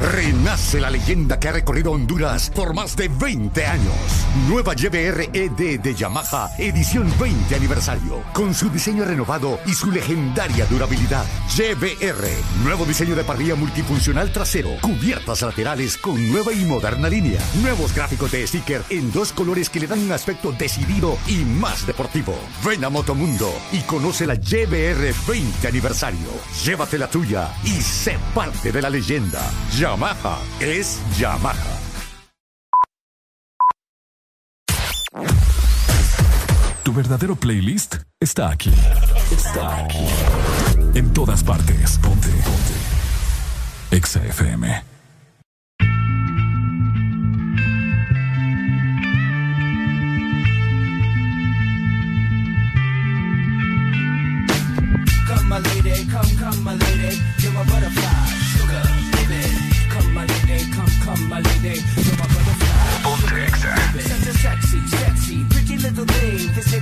[0.00, 4.25] Renace la leyenda que ha recorrido Honduras por más de 20 años.
[4.44, 8.22] Nueva YBR ED de Yamaha, edición 20 aniversario.
[8.34, 11.24] Con su diseño renovado y su legendaria durabilidad.
[11.56, 14.70] YBR, nuevo diseño de parrilla multifuncional trasero.
[14.82, 17.40] Cubiertas laterales con nueva y moderna línea.
[17.62, 21.86] Nuevos gráficos de sticker en dos colores que le dan un aspecto decidido y más
[21.86, 22.38] deportivo.
[22.64, 26.28] Ven a Motomundo y conoce la YBR 20 aniversario.
[26.62, 29.40] Llévate la tuya y sé parte de la leyenda.
[29.72, 31.75] Yamaha es Yamaha.
[36.96, 38.72] Verdadero playlist está aquí.
[39.30, 40.06] Está aquí.
[40.94, 41.98] En todas partes.
[41.98, 42.28] Ponte.
[42.28, 43.96] Ponte.
[43.96, 44.24] Exa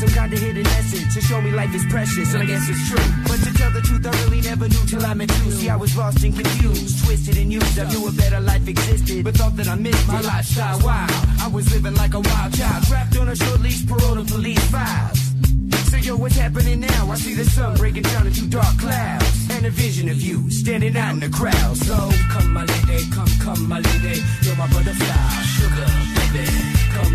[0.00, 2.88] Some kind of hidden essence to show me life is precious, and I guess it's
[2.88, 3.08] true.
[3.28, 5.52] But to tell the truth, I really never knew till I met you.
[5.52, 7.78] See, I was lost and confused, twisted and used.
[7.78, 10.80] I knew a better life existed, but thought that I missed my lifestyle.
[10.80, 11.06] Wow,
[11.42, 14.64] I was living like a wild child, trapped on a short leash, parole to police
[14.70, 15.20] files.
[15.90, 17.10] So yo, what's happening now?
[17.10, 20.96] I see the sun breaking down into dark clouds, and a vision of you standing
[20.96, 21.76] out in the crowd.
[21.76, 21.96] So
[22.32, 25.86] come, my lady, come, come, my lady, you're my butterfly, sugar,
[26.32, 26.69] baby.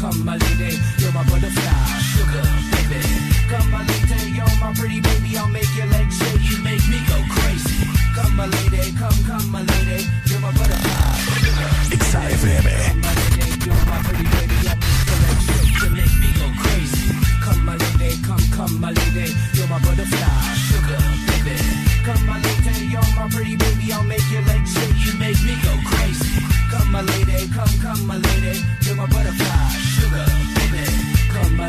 [0.00, 2.40] Come, my lady, you're my butterfly, sugar,
[2.72, 3.04] baby.
[3.52, 5.36] Come, my lady, you're my pretty baby.
[5.36, 6.16] I'll make your legs.
[6.40, 7.84] You make me go crazy.
[8.16, 11.68] Come, my lady, come, come, my lady, you're my butterfly, sugar.
[12.00, 14.56] Come, my lady, you're my pretty baby.
[14.72, 15.44] I'll make your legs.
[15.84, 17.12] You make me go crazy.
[17.44, 20.32] Come, my lady, come, come, my lady, you're my butterfly,
[20.64, 20.96] sugar,
[21.28, 21.60] baby.
[22.08, 23.92] Come, my lady, you're my pretty baby.
[23.92, 24.72] I'll make your legs.
[25.04, 26.40] You make me go crazy.
[26.72, 29.89] Come, my lady, come, come, my lady, you're my butterfly.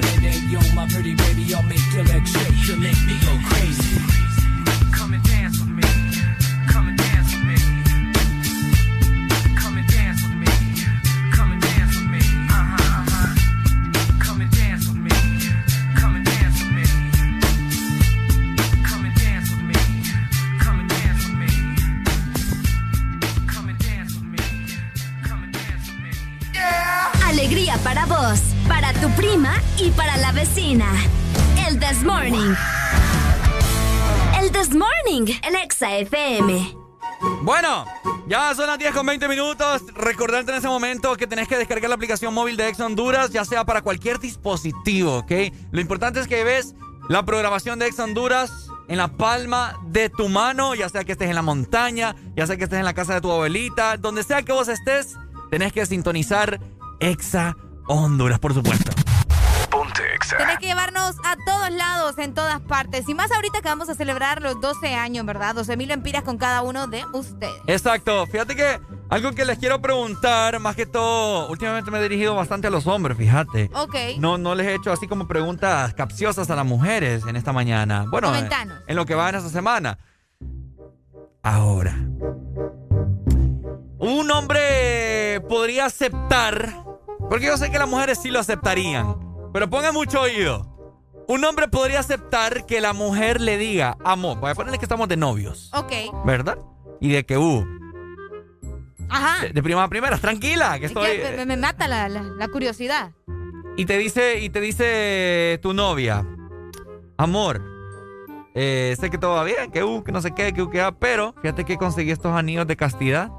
[0.01, 0.41] holiday,
[27.25, 30.85] Alegría para vos para tu prima y para la vecina.
[31.67, 32.55] El This Morning.
[34.39, 36.73] El This Morning, el Exa FM.
[37.41, 37.85] Bueno,
[38.27, 39.83] ya son las 10 con 20 minutos.
[39.93, 43.43] Recordarte en ese momento que tenés que descargar la aplicación móvil de Ex Honduras, ya
[43.43, 45.31] sea para cualquier dispositivo, ¿ok?
[45.71, 46.73] Lo importante es que ves
[47.09, 51.27] la programación de Ex Honduras en la palma de tu mano, ya sea que estés
[51.27, 54.43] en la montaña, ya sea que estés en la casa de tu abuelita, donde sea
[54.43, 55.17] que vos estés,
[55.49, 56.61] tenés que sintonizar
[57.01, 57.70] Exa Honduras,
[58.39, 58.91] por supuesto.
[60.37, 63.07] Tenés que llevarnos a todos lados, en todas partes.
[63.09, 65.55] Y más ahorita que vamos a celebrar los 12 años, ¿verdad?
[65.55, 67.53] 12 mil empiras con cada uno de ustedes.
[67.67, 68.25] Exacto.
[68.27, 68.79] Fíjate que
[69.09, 72.87] algo que les quiero preguntar, más que todo, últimamente me he dirigido bastante a los
[72.87, 73.69] hombres, fíjate.
[73.73, 73.95] Ok.
[74.19, 78.05] No, no les he hecho así como preguntas capciosas a las mujeres en esta mañana.
[78.09, 78.77] Bueno, eh, Comentanos.
[78.87, 79.97] en lo que va en esta semana.
[81.43, 81.95] Ahora.
[83.97, 86.73] Un hombre podría aceptar,
[87.31, 89.15] porque yo sé que las mujeres sí lo aceptarían,
[89.53, 90.67] pero pongan mucho oído.
[91.29, 95.07] Un hombre podría aceptar que la mujer le diga, amor, voy a ponerle que estamos
[95.07, 95.93] de novios, Ok.
[96.25, 96.57] ¿verdad?
[96.99, 97.65] Y de que, uh,
[99.07, 99.43] Ajá.
[99.43, 101.19] de, de primera a primera, tranquila, que Es estoy...
[101.19, 103.11] que me, me mata la, la- la curiosidad.
[103.77, 106.27] Y te dice, y te dice tu novia,
[107.17, 107.61] amor,
[108.55, 110.81] eh, sé que todo va bien, que uh, que no sé qué, que uh, que
[110.81, 113.31] ah, pero fíjate que conseguí estos anillos de castidad.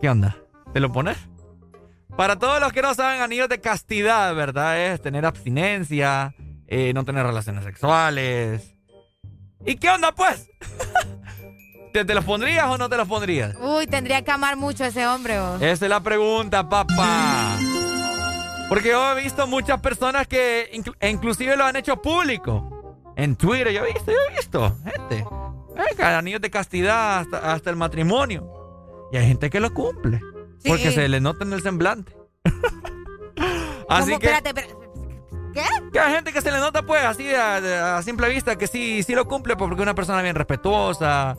[0.00, 0.36] ¿Qué onda?
[0.72, 1.16] ¿Te lo pones?
[2.16, 4.78] Para todos los que no saben, anillos de castidad, ¿verdad?
[4.78, 6.34] Es tener abstinencia,
[6.66, 8.74] eh, no tener relaciones sexuales.
[9.64, 10.50] ¿Y qué onda, pues?
[11.92, 13.54] ¿Te, ¿Te los pondrías o no te los pondrías?
[13.60, 15.40] Uy, tendría que amar mucho a ese hombre.
[15.40, 15.62] vos.
[15.62, 17.56] Esa es la pregunta, papá.
[18.68, 23.02] Porque yo he visto muchas personas que e inclusive lo han hecho público.
[23.16, 25.24] En Twitter, yo he visto, yo he visto, gente.
[25.74, 28.52] Venga, anillos de castidad hasta, hasta el matrimonio.
[29.10, 30.20] Y hay gente que lo cumple.
[30.58, 30.68] Sí.
[30.68, 32.12] Porque se le nota en el semblante.
[33.88, 34.18] Así ¿Cómo?
[34.20, 34.74] que, Espérate, espérate.
[35.54, 35.62] ¿Qué?
[35.92, 39.02] que hay gente que se le nota, pues, así a, a simple vista, que sí,
[39.02, 41.36] sí lo cumple pues, porque es una persona bien respetuosa.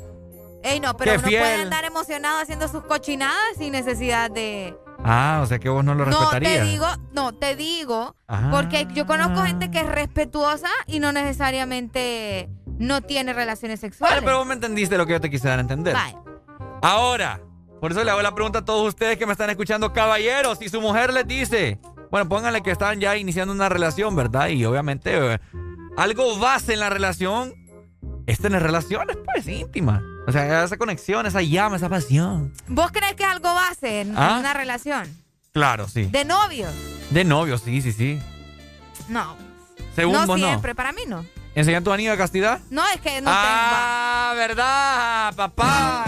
[0.64, 1.40] Ey, no, pero uno fiel.
[1.42, 4.76] puede andar emocionado haciendo sus cochinadas sin necesidad de...
[5.06, 6.66] Ah, o sea que vos no lo No, respetarías.
[6.66, 8.50] te digo, no, te digo, Ah.
[8.52, 12.50] porque yo conozco gente que es respetuosa y no necesariamente
[12.80, 14.16] no tiene relaciones sexuales.
[14.18, 15.94] Vale, pero vos me entendiste lo que yo te quise dar a entender.
[15.94, 16.18] Vale.
[16.82, 17.40] Ahora,
[17.80, 20.70] por eso le hago la pregunta a todos ustedes que me están escuchando, caballeros, si
[20.70, 21.80] su mujer les dice,
[22.12, 24.50] bueno, pónganle que están ya iniciando una relación, ¿verdad?
[24.50, 25.40] Y obviamente eh,
[25.98, 27.54] algo base en la relación
[28.28, 30.02] es tener relaciones, pues, íntimas.
[30.28, 32.54] O sea, esa conexión, esa llama, esa pasión.
[32.68, 34.38] ¿Vos crees que es algo base en, en ¿Ah?
[34.40, 35.04] una relación?
[35.52, 36.06] Claro, sí.
[36.06, 36.72] ¿De novios?
[37.10, 38.22] De novio, sí, sí, sí.
[39.08, 39.36] No.
[39.96, 41.24] Según no vos, siempre, para mí no.
[41.24, 41.30] no.
[41.56, 42.60] ¿Enseñan tu anillo de castidad?
[42.70, 46.06] No, es que no ah, ¿verdad, papá?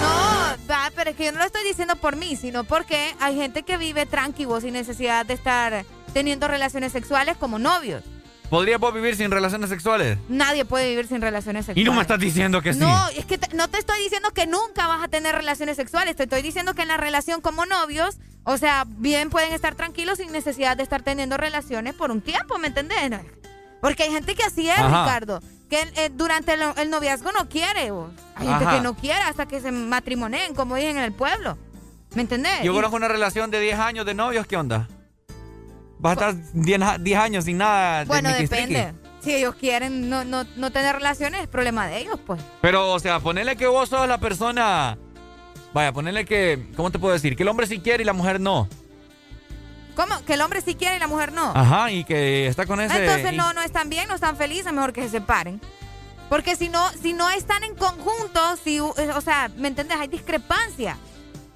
[0.00, 3.36] No, va, pero es que yo no lo estoy diciendo por mí, sino porque hay
[3.36, 8.02] gente que vive tranquilo sin necesidad de estar teniendo relaciones sexuales como novios.
[8.50, 10.16] ¿Podrías vos vivir sin relaciones sexuales?
[10.30, 11.82] Nadie puede vivir sin relaciones sexuales.
[11.82, 12.78] Y no me estás diciendo que sí.
[12.78, 16.16] No, es que te- no te estoy diciendo que nunca vas a tener relaciones sexuales.
[16.16, 20.16] Te estoy diciendo que en la relación como novios, o sea, bien pueden estar tranquilos
[20.16, 23.10] sin necesidad de estar teniendo relaciones por un tiempo, ¿me entendés?
[23.82, 25.04] Porque hay gente que así es, Ajá.
[25.04, 25.42] Ricardo.
[25.68, 27.90] Que eh, durante el, el noviazgo no quiere.
[27.90, 28.10] vos.
[28.36, 28.76] Hay gente Ajá.
[28.76, 31.58] que no quiere hasta que se matrimoneen, como dicen en el pueblo.
[32.14, 32.62] ¿Me entendés?
[32.62, 34.88] Yo Y- conozco una relación de 10 años de novios, ¿qué onda?
[35.98, 38.94] Vas a estar 10, a- 10 años sin nada bueno, depende.
[39.20, 42.40] Si ellos quieren no, no, no tener relaciones, es problema de ellos, pues.
[42.62, 44.96] Pero, o sea, ponerle que vos sos la persona...
[45.74, 46.68] Vaya, ponerle que...
[46.76, 47.36] ¿Cómo te puedo decir?
[47.36, 48.68] Que el hombre sí quiere y la mujer no.
[49.98, 50.24] ¿Cómo?
[50.24, 51.50] Que el hombre sí quiere y la mujer no.
[51.56, 53.04] Ajá, y que está con ese...
[53.04, 55.60] Entonces y- no, no están bien, no están felices, mejor que se separen.
[56.28, 59.98] Porque si no, si no están en conjunto, si, eh, o sea, ¿me entiendes?
[59.98, 60.96] Hay discrepancia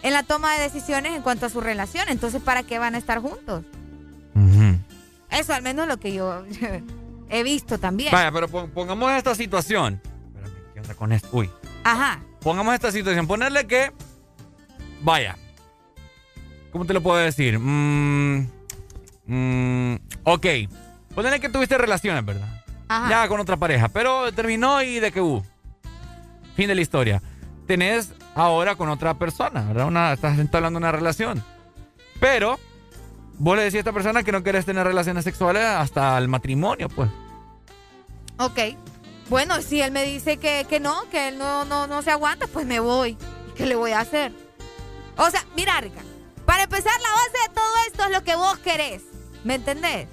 [0.03, 2.09] en la toma de decisiones en cuanto a su relación.
[2.09, 3.63] Entonces, ¿para qué van a estar juntos?
[5.31, 6.45] Eso al menos es lo que yo
[7.31, 8.11] he visto también.
[8.13, 10.01] Vaya, pero pon- pongamos esta situación.
[10.35, 11.29] Espérame, ¿qué onda con esto?
[11.33, 11.49] Uy.
[11.85, 12.21] Ajá.
[12.41, 13.27] Pongamos esta situación.
[13.27, 13.93] Ponerle que...
[15.01, 15.37] Vaya.
[16.73, 17.59] ¿Cómo te lo puedo decir?
[17.59, 18.49] Mm,
[19.27, 19.95] mm,
[20.25, 20.47] ok.
[21.15, 22.49] Ponerle que tuviste relaciones, ¿verdad?
[22.89, 23.11] Ajá.
[23.11, 23.89] Ya con otra pareja.
[23.89, 25.45] Pero terminó y de que hubo.
[26.57, 27.23] Fin de la historia.
[27.67, 29.87] Tenés ahora con otra persona, ¿verdad?
[29.87, 31.45] Una, estás entablando una relación.
[32.19, 32.59] Pero
[33.39, 36.89] vos le decís a esta persona que no querés tener relaciones sexuales hasta el matrimonio,
[36.89, 37.11] pues.
[38.39, 38.59] Ok.
[39.29, 42.47] Bueno, si él me dice que, que no, que él no, no, no se aguanta,
[42.47, 43.11] pues me voy.
[43.11, 44.33] ¿Y ¿Qué le voy a hacer?
[45.17, 46.01] O sea, mira, Rica,
[46.53, 49.01] para empezar, la base de todo esto es lo que vos querés.
[49.43, 50.07] ¿Me entendés?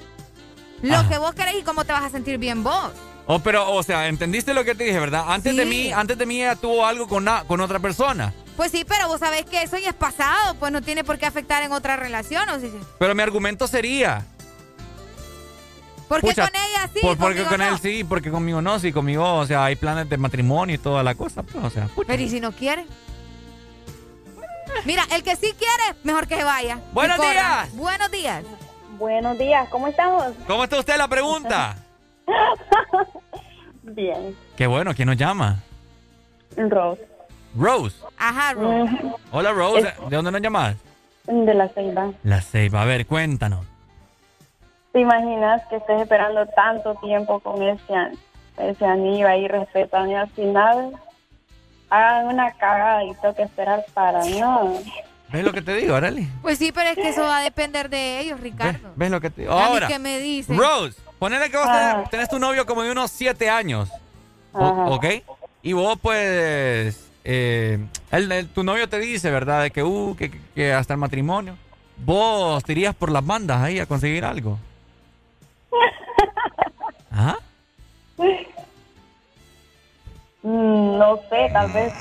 [0.82, 1.10] Lo Ajá.
[1.10, 2.92] que vos querés y cómo te vas a sentir bien vos.
[3.26, 5.26] Oh, pero, o sea, ¿entendiste lo que te dije, verdad?
[5.28, 5.70] Antes de Sí.
[5.70, 8.34] mí, antes de mí ella tuvo algo con, na- con otra persona.
[8.56, 11.26] Pues sí, pero vos sabés que eso ya es pasado, pues no tiene por qué
[11.26, 12.48] afectar en otra relación.
[12.48, 12.72] ¿o sí?
[13.00, 14.26] Pero mi argumento sería.
[16.08, 17.00] ¿Por qué con ella sí?
[17.02, 17.68] por- porque con no?
[17.68, 21.04] él sí, porque conmigo no, sí, conmigo, o sea, hay planes de matrimonio y toda
[21.04, 22.08] la cosa, pues, o sea, pucha.
[22.08, 22.86] Pero ¿y si no quiere?
[24.86, 26.80] Mira, el que sí quiere, mejor que se vaya.
[26.94, 27.76] Buenos días.
[27.76, 28.44] Buenos días.
[28.98, 30.34] Buenos días, ¿cómo estamos?
[30.48, 31.76] ¿Cómo está usted la pregunta?
[33.84, 35.64] Bien, Qué bueno, ¿quién nos llama?
[36.56, 37.02] Rose,
[37.56, 37.96] Rose.
[38.18, 38.92] Ajá, Rose.
[39.32, 39.94] Hola, Rose.
[40.10, 40.76] ¿De dónde nos llamas?
[41.26, 42.12] de la Ceiba.
[42.24, 42.82] La Ceiba.
[42.82, 43.66] A ver, cuéntanos.
[44.92, 47.94] ¿Te imaginas que estés esperando tanto tiempo con ese,
[48.58, 50.92] ese anillo ahí respetando y al final
[51.90, 54.64] hagan una cagada y toque esperar para nada?
[55.32, 56.28] ¿Ves lo que te digo, Arely?
[56.42, 58.92] Pues sí, pero es que eso va a depender de ellos, Ricardo.
[58.96, 59.54] ¿Ves lo que te digo?
[59.54, 60.58] Ahora, que me dicen.
[60.58, 61.92] Rose, ponele que vos Ah.
[61.94, 63.90] tenés, tenés tu novio como de unos 7 años.
[64.54, 64.96] o-.
[64.96, 65.06] ¿Ok?
[65.62, 67.06] Y vos, pues.
[67.26, 67.78] eh,
[68.12, 69.62] él- él- tu novio te dice, ¿verdad?
[69.62, 71.56] De que, uh, que, que- que hasta el matrimonio.
[71.98, 74.58] ¿Vos te irías por las bandas ahí a conseguir algo?
[77.12, 77.36] ¿Ah?
[80.44, 81.94] Mm, No sé, tal vez.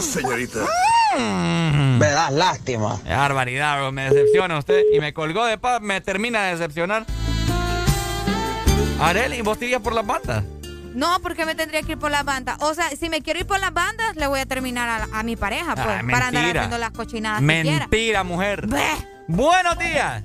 [0.00, 0.60] señorita.
[1.18, 2.98] Me das lástima.
[3.04, 3.92] Qué barbaridad, bro.
[3.92, 4.82] Me decepciona usted.
[4.92, 5.80] Y me colgó de paz.
[5.80, 7.04] Me termina de decepcionar.
[9.00, 10.44] Arely, ¿vos te irías por las bandas?
[10.94, 12.56] No, porque me tendría que ir por las bandas.
[12.60, 15.22] O sea, si me quiero ir por las bandas, le voy a terminar a, a
[15.22, 16.60] mi pareja, pues, Ah, para andar mentira.
[16.62, 17.42] haciendo las cochinadas.
[17.42, 18.66] Mentira, mujer.
[19.28, 20.22] Buenos días.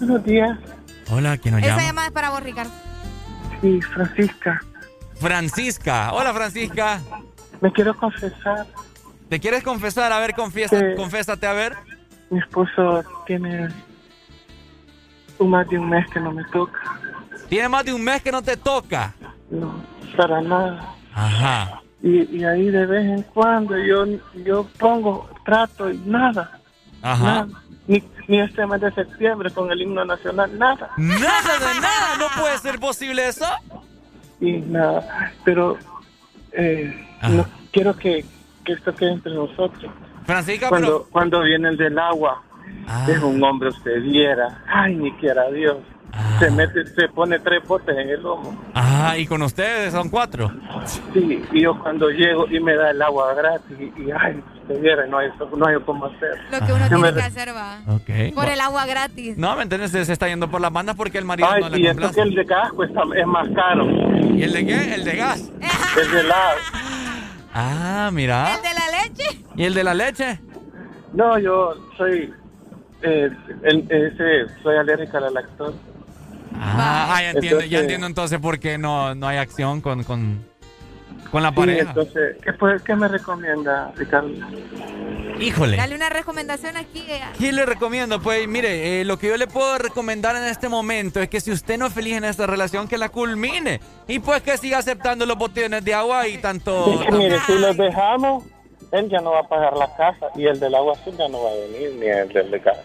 [0.00, 0.58] Buenos días.
[1.10, 1.82] Hola, ¿quién nos Esa llama?
[1.86, 2.72] llamada es para vos, Ricardo.
[3.60, 4.60] Sí, Francisca.
[5.28, 6.12] Francisca.
[6.12, 7.00] Hola, Francisca.
[7.62, 8.66] Me quiero confesar.
[9.30, 10.12] ¿Te quieres confesar?
[10.12, 10.84] A ver, confiesa, Sí.
[10.96, 11.74] confiésate, a ver.
[12.28, 13.68] Mi esposo tiene
[15.38, 16.78] más de un mes que no me toca.
[17.48, 19.14] Tiene más de un mes que no te toca.
[19.50, 19.82] No,
[20.14, 20.94] para nada.
[21.14, 21.80] Ajá.
[22.02, 24.04] Y, y ahí de vez en cuando yo,
[24.44, 26.60] yo pongo, trato y nada.
[27.00, 27.24] Ajá.
[27.24, 27.48] Nada.
[27.86, 30.90] Ni, ni este mes de septiembre con el himno nacional, nada.
[30.98, 32.16] Nada de nada.
[32.18, 33.46] No puede ser posible eso.
[34.40, 35.32] Y nada.
[35.44, 35.78] Pero
[36.52, 36.94] eh,
[37.30, 38.24] no, quiero que,
[38.64, 39.92] que esto quede entre nosotros.
[40.26, 41.10] Francisca, Cuando, pero.
[41.10, 42.42] cuando viene el del agua,
[43.08, 44.62] es un hombre, usted viera.
[44.66, 45.78] Ay, ni quiera Dios.
[46.38, 48.56] Se mete, se pone tres botes en el lomo.
[48.72, 50.48] Ah, y con ustedes son cuatro.
[51.12, 54.80] Sí, y yo cuando llego y me da el agua gratis, y, y, ay, usted
[54.80, 56.38] viera, no hay, no hay cómo hacer.
[56.52, 57.80] Lo que uno Yo me tiene que hacer va.
[57.88, 58.32] Ok.
[58.32, 59.36] Por el agua gratis.
[59.36, 59.90] No, ¿me entiendes?
[59.90, 62.20] Se está yendo por las bandas porque el marido Ay, no le y esto que
[62.20, 63.84] el de gas cuesta, es más caro.
[64.32, 64.94] ¿Y el de qué?
[64.94, 65.40] El de gas.
[66.00, 66.58] El de helado.
[67.54, 68.56] Ah, mira.
[68.56, 69.44] ¿El de la leche?
[69.56, 70.40] ¿Y el de la leche?
[71.12, 72.32] No, yo soy,
[73.02, 73.30] eh,
[73.62, 75.76] el- ese, soy alérgica a la lactosa.
[76.56, 80.44] Ah, ya entiendo, ya Entonces- entiendo entonces por qué no, no hay acción con, con,
[81.34, 81.88] con la Sí, pareja.
[81.88, 84.28] entonces, ¿qué, pues, ¿qué me recomienda, Ricardo?
[85.40, 85.76] Híjole.
[85.76, 87.04] Dale una recomendación aquí.
[87.08, 87.20] eh.
[87.36, 88.20] ¿Qué le recomiendo?
[88.20, 91.50] Pues mire, eh, lo que yo le puedo recomendar en este momento es que si
[91.50, 93.80] usted no es feliz en esta relación, que la culmine.
[94.06, 97.00] Y pues que siga aceptando los botellones de agua y tanto...
[97.04, 98.44] Que mire, si los dejamos,
[98.92, 101.42] él ya no va a pagar la casa y el del agua azul ya no
[101.42, 102.78] va a venir, ni el del gas.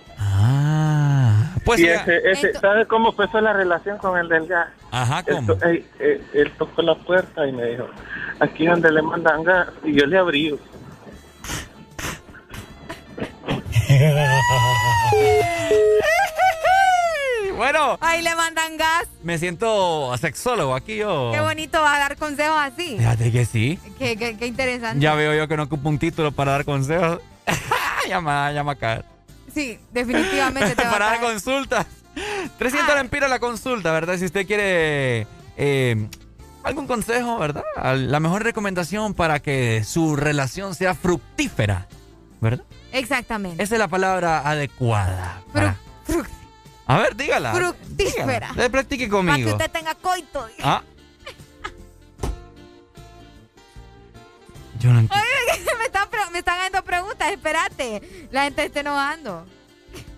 [1.65, 4.69] Pues y siga- ese, ese, ¿sabe cómo empezó la relación con el del gas?
[4.91, 5.55] Ajá, ¿cómo?
[5.55, 7.87] to- él- él- él tocó la puerta y me dijo,
[8.39, 10.57] aquí donde le mandan gas, y yo le abrí.
[17.57, 19.07] bueno, Ahí le mandan gas.
[19.23, 21.31] me siento sexólogo aquí yo.
[21.33, 22.97] Qué bonito va a dar consejos así.
[22.97, 23.79] Fíjate que sí.
[23.97, 24.99] Qué, qué- qué interesante.
[25.03, 27.19] Ya veo yo que no ocupo un título para dar consejos.
[28.07, 29.05] ya ya me va a caer.
[29.59, 31.31] Sí, definitivamente te va a para dar caer.
[31.33, 31.85] consultas.
[32.57, 34.17] 300 lempiras la consulta, ¿verdad?
[34.17, 36.07] Si usted quiere eh,
[36.63, 37.63] algún consejo, ¿verdad?
[37.95, 41.87] La mejor recomendación para que su relación sea fructífera,
[42.41, 42.63] ¿verdad?
[42.91, 43.61] Exactamente.
[43.61, 45.41] Esa es la palabra adecuada.
[45.53, 45.75] para-
[46.87, 47.53] A ver, dígala.
[47.53, 48.49] Fructífera.
[48.53, 48.69] Dígala.
[48.69, 49.51] Practique Para que conmigo.
[49.51, 50.47] usted tenga coito.
[50.63, 50.81] Ah.
[54.79, 55.15] Yo no entiendo.
[55.15, 57.31] Oye, me están, me están haciendo preguntas.
[57.31, 58.27] Espérate.
[58.31, 59.45] La gente está enojando.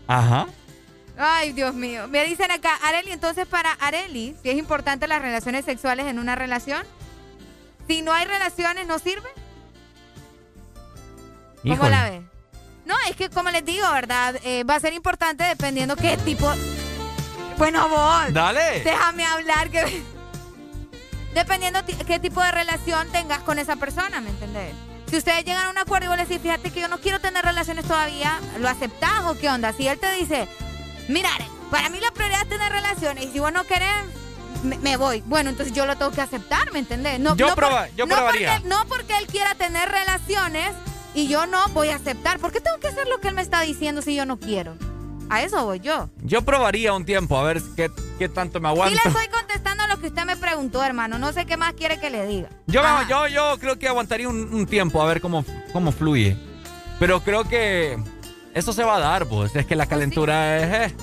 [0.07, 0.47] Ajá.
[1.17, 2.07] Ay, Dios mío.
[2.07, 6.35] Me dicen acá, Areli, entonces para Areli, si es importante las relaciones sexuales en una
[6.35, 6.83] relación,
[7.87, 9.29] si no hay relaciones, ¿no sirve?
[11.63, 12.21] ¿Cómo la ves?
[12.85, 14.35] No, es que como les digo, ¿verdad?
[14.43, 16.51] Eh, va a ser importante dependiendo qué tipo...
[17.57, 18.33] Bueno, vos.
[18.33, 18.81] Dale.
[18.83, 20.03] Déjame hablar que...
[21.33, 24.73] Dependiendo qué tipo de relación tengas con esa persona, ¿me entendés?
[25.09, 27.19] Si ustedes llegan a un acuerdo y vos le decís, fíjate que yo no quiero
[27.19, 29.73] tener relaciones todavía, ¿lo aceptás o qué onda?
[29.73, 30.47] Si él te dice,
[31.07, 31.29] mira,
[31.69, 33.89] para mí la prioridad es tener relaciones y si vos no querés,
[34.63, 35.21] me, me voy.
[35.25, 37.19] Bueno, entonces yo lo tengo que aceptar, ¿me entendés?
[37.19, 38.53] No, Yo no proba- yo no probaría.
[38.53, 40.71] Porque, no porque él quiera tener relaciones,
[41.13, 42.39] y yo no voy a aceptar.
[42.39, 44.75] ¿Por qué tengo que hacer lo que él me está diciendo si yo no quiero?
[45.31, 46.09] A eso voy yo.
[46.23, 48.99] Yo probaría un tiempo a ver qué, qué tanto me Y aguanto.
[49.03, 51.17] le estoy contestando lo que usted me preguntó, hermano.
[51.17, 52.49] No sé qué más quiere que le diga.
[52.67, 56.35] Yo, me- yo, yo creo que aguantaría un, un tiempo a ver cómo, cómo fluye.
[56.99, 57.97] Pero creo que
[58.53, 59.55] eso se va a dar, pues.
[59.55, 60.91] Es que la calentura es...
[60.91, 60.95] eh.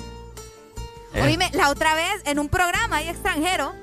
[1.15, 1.21] Eh.
[1.23, 3.73] Oíme, la otra vez en un programa ahí extranjero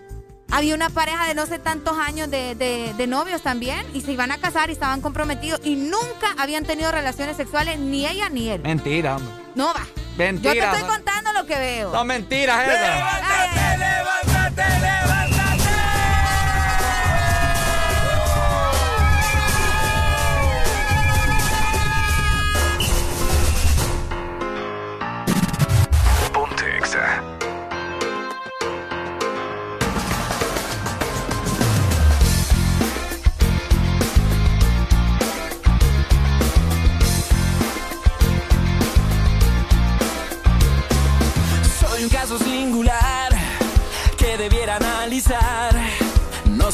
[0.50, 4.12] había una pareja de no sé tantos años de, de- de novios también y se
[4.12, 8.49] iban a casar y estaban comprometidos y nunca habían tenido relaciones sexuales ni ella ni
[8.49, 8.62] él.
[8.62, 9.33] Mentira, hombre.
[9.55, 9.86] No va.
[10.16, 10.55] Mentira.
[10.55, 11.92] Yo te estoy contando lo que veo.
[11.92, 13.02] Son mentiras esas.
[14.25, 14.62] Ponte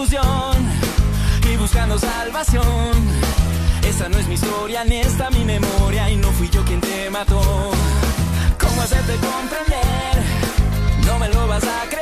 [0.00, 2.64] Y buscando salvación.
[3.82, 7.10] Esta no es mi historia ni esta mi memoria y no fui yo quien te
[7.10, 7.40] mató.
[8.60, 10.22] ¿Cómo hacerte comprender?
[11.04, 11.97] No me lo vas a creer.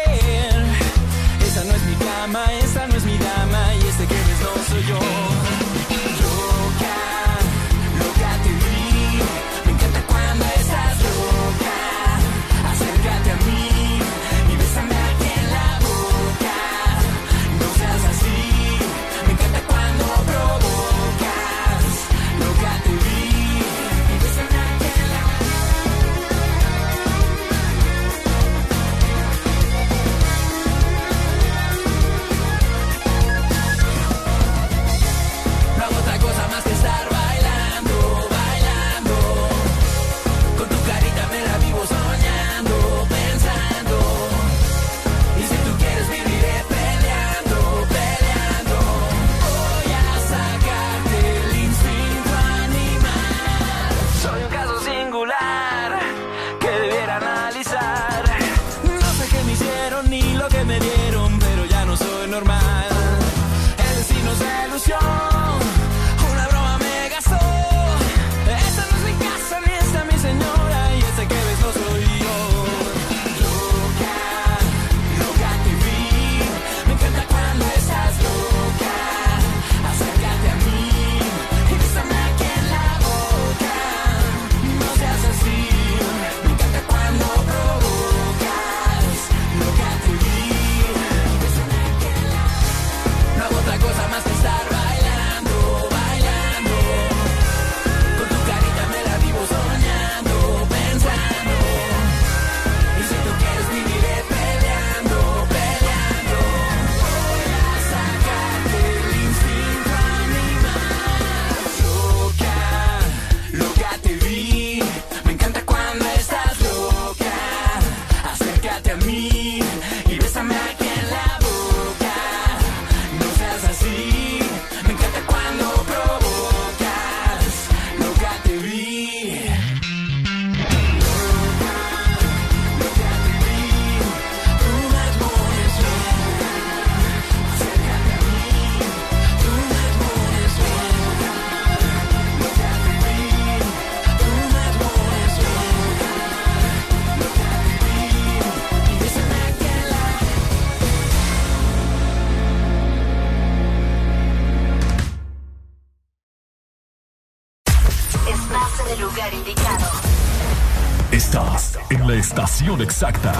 [162.87, 163.33] Exacta.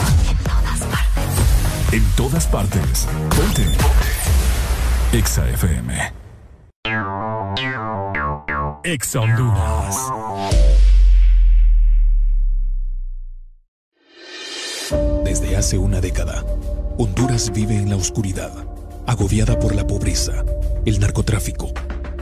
[1.93, 3.07] En todas partes.
[3.31, 3.65] Ponte.
[5.13, 6.13] Exa FM.
[8.83, 9.97] Exa Honduras.
[15.25, 16.45] Desde hace una década,
[16.99, 18.53] Honduras vive en la oscuridad,
[19.07, 20.45] agobiada por la pobreza,
[20.85, 21.73] el narcotráfico,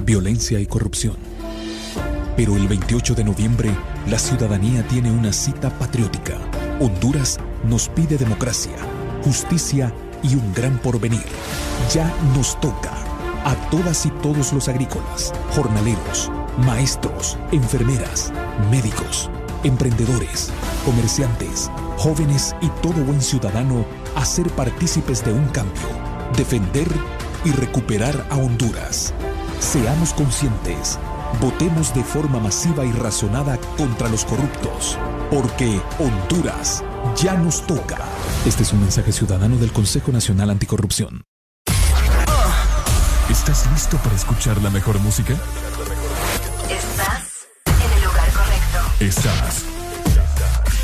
[0.03, 1.17] violencia y corrupción.
[2.37, 3.71] Pero el 28 de noviembre,
[4.09, 6.39] la ciudadanía tiene una cita patriótica.
[6.81, 8.77] Honduras nos pide democracia,
[9.23, 9.93] justicia
[10.23, 11.25] y un gran porvenir.
[11.93, 12.93] Ya nos toca
[13.45, 16.33] a todas y todos los agrícolas, jornaleros,
[16.67, 18.33] maestros, enfermeras,
[18.71, 19.31] médicos,
[19.63, 20.51] emprendedores,
[20.85, 23.85] comerciantes, jóvenes y todo buen ciudadano
[24.17, 25.89] a ser partícipes de un cambio,
[26.37, 26.89] defender
[27.45, 29.15] y recuperar a Honduras.
[29.61, 30.99] Seamos conscientes,
[31.41, 34.99] votemos de forma masiva y razonada contra los corruptos,
[35.35, 36.85] porque Honduras
[37.17, 37.99] ya nos toca.
[38.47, 41.25] Este es un mensaje ciudadano del Consejo Nacional Anticorrupción.
[43.29, 45.35] ¿Estás listo para escuchar la mejor música?
[46.71, 48.79] Estás en el lugar correcto.
[49.01, 49.65] Estás.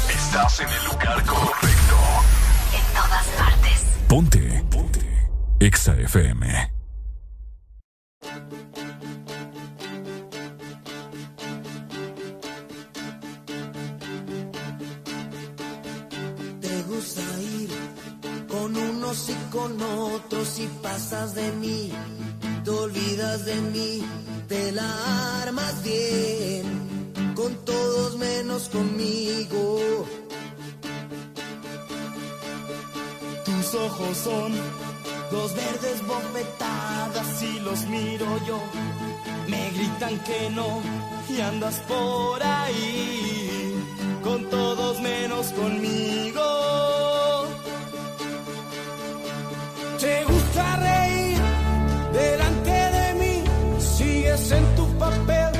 [0.08, 1.96] Estás en el lugar correcto.
[2.74, 3.86] En todas partes.
[4.08, 4.64] Ponte.
[4.68, 5.28] Ponte.
[5.60, 6.79] Exa FM.
[18.48, 21.90] Con unos y con otros y pasas de mí,
[22.62, 24.02] te olvidas de mí,
[24.48, 29.78] te la armas bien, con todos menos conmigo.
[33.46, 34.52] Tus ojos son
[35.30, 38.60] dos verdes bofetadas y los miro yo.
[39.48, 40.82] Me gritan que no
[41.30, 43.49] y andas por ahí
[44.22, 46.42] con todos menos conmigo.
[49.98, 51.38] Te gusta reír
[52.12, 53.44] delante de mí,
[53.78, 55.59] sigues en tu papel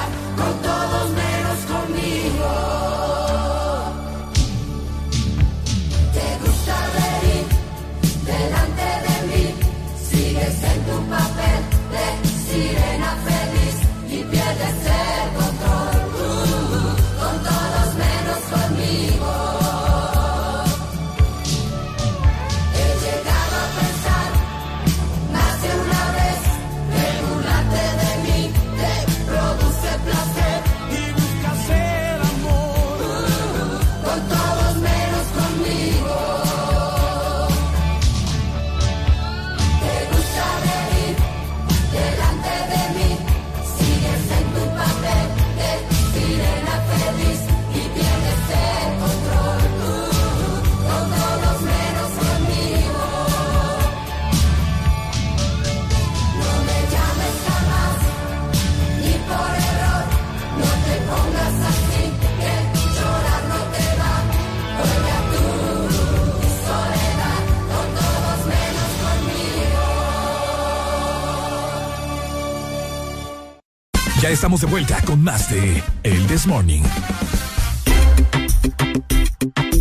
[74.31, 76.81] estamos de vuelta con más de El This Morning.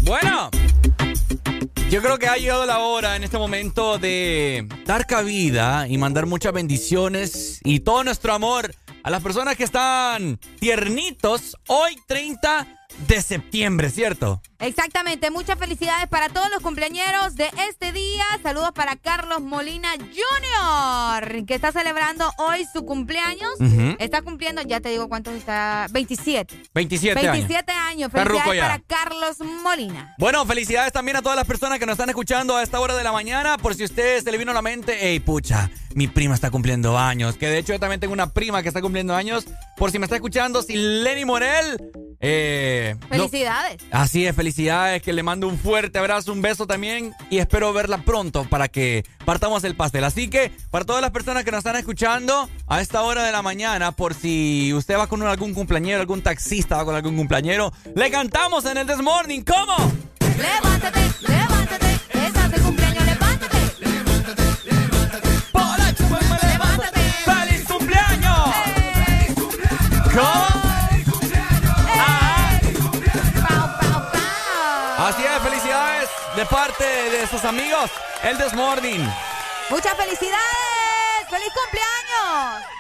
[0.02, 0.50] Bueno,
[1.88, 6.26] yo creo que ha llegado la hora en este momento de dar cabida y mandar
[6.26, 13.23] muchas bendiciones y todo nuestro amor a las personas que están tiernitos hoy 30 de
[13.23, 14.40] septiembre, ¿cierto?
[14.58, 18.24] Exactamente, muchas felicidades para todos los cumpleañeros de este día.
[18.42, 23.55] Saludos para Carlos Molina Jr., que está celebrando hoy su cumpleaños.
[23.99, 26.62] Está cumpliendo, ya te digo cuántos está, 27.
[26.74, 27.33] 27 años.
[27.33, 28.12] 27 años.
[28.12, 30.15] Ruco Felicidades para Carlos Molina.
[30.19, 33.05] Bueno, felicidades también a todas las personas que nos están escuchando a esta hora de
[33.05, 33.56] la mañana.
[33.56, 36.51] Por si a ustedes se le vino a la mente, hey, pucha, mi prima está
[36.51, 37.37] cumpliendo años.
[37.37, 39.47] Que de hecho yo también tengo una prima que está cumpliendo años.
[39.78, 41.78] Por si me está escuchando, si Lenny Morel,
[42.21, 43.83] eh, felicidades.
[43.91, 45.03] Así es, felicidades.
[45.03, 47.15] Que le mando un fuerte abrazo, un beso también.
[47.31, 50.05] Y espero verla pronto para que partamos el pastel.
[50.05, 53.43] Así que, para todas las personas que nos están escuchando a esta hora de la
[53.43, 58.10] mañana, por si usted va con algún cumpleañero, algún taxista va con algún cumpleañero, le
[58.10, 59.43] cantamos en el This Morning.
[59.43, 59.93] ¿Cómo?
[60.37, 62.01] Levántate, levántate.
[62.12, 63.59] Es de cumpleaños, levántate.
[63.81, 64.43] Levántate,
[66.09, 66.47] pues, levántate.
[66.47, 67.01] Levántate.
[67.25, 68.55] ¡Feliz cumpleaños!
[69.05, 70.15] ¡Feliz cumpleaños!
[70.15, 70.49] ¿Cómo?
[76.65, 77.91] parte de sus amigos,
[78.23, 79.03] el Desmorning.
[79.71, 82.79] Muchas felicidades, feliz cumpleaños.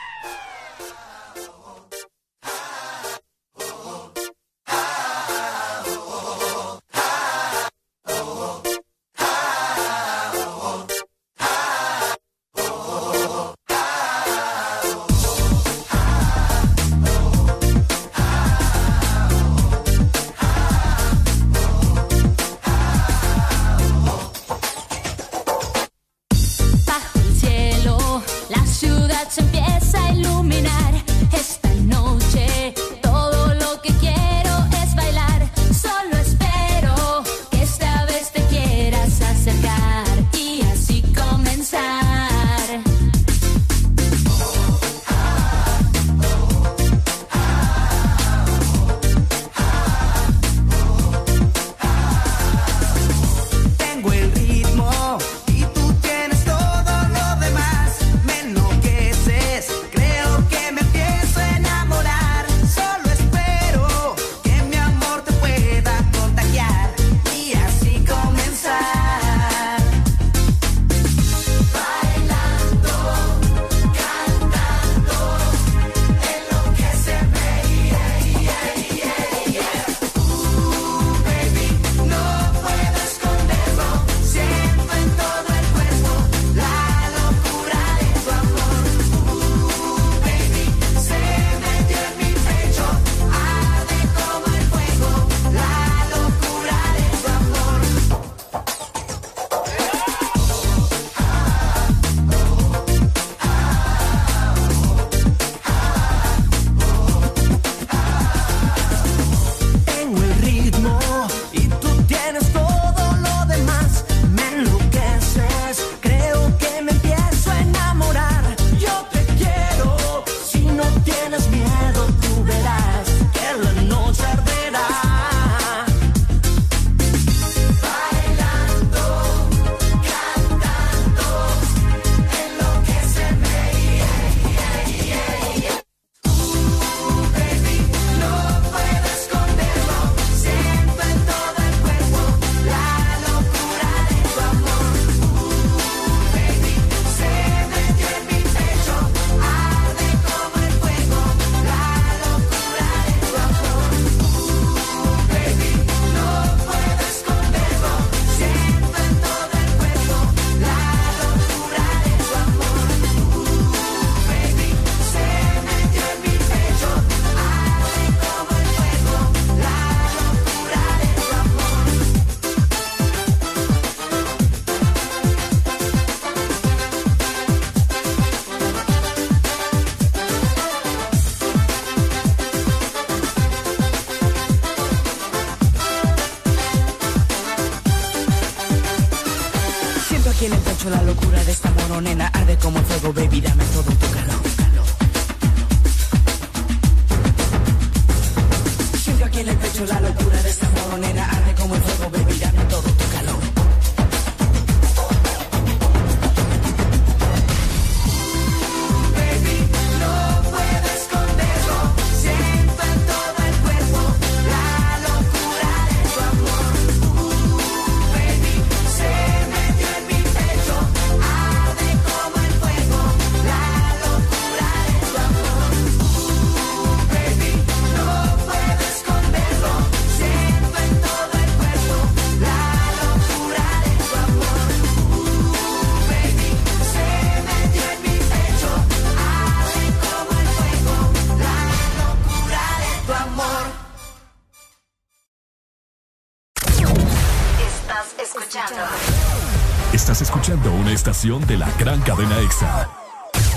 [251.20, 252.88] de la gran cadena EXA.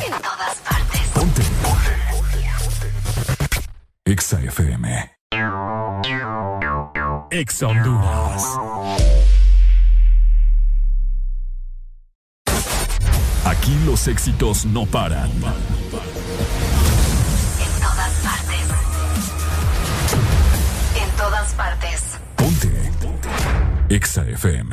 [0.05, 1.01] En todas partes.
[1.13, 1.41] Ponte.
[1.63, 1.91] Ponte.
[4.03, 5.11] EXA FM.
[7.31, 8.43] EXA Honduras.
[13.45, 15.31] Aquí los éxitos no paran.
[15.31, 15.41] En
[17.79, 18.59] todas partes.
[21.01, 22.19] En todas partes.
[22.35, 22.91] Ponte.
[23.01, 23.29] Ponte.
[23.87, 24.72] EXA FM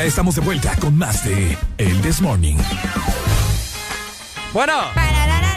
[0.00, 2.56] Ya estamos de vuelta con más de El This Morning.
[4.54, 4.80] Bueno,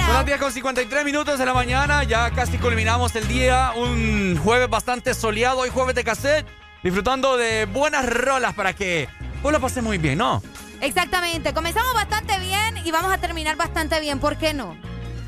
[0.05, 2.03] son las 10 con 53 minutos de la mañana.
[2.03, 3.71] Ya casi culminamos el día.
[3.73, 5.59] Un jueves bastante soleado.
[5.59, 6.45] Hoy jueves de cassette.
[6.83, 9.07] Disfrutando de buenas rolas para que
[9.41, 10.43] vos lo pases muy bien, ¿no?
[10.81, 11.53] Exactamente.
[11.53, 14.19] Comenzamos bastante bien y vamos a terminar bastante bien.
[14.19, 14.75] ¿Por qué no?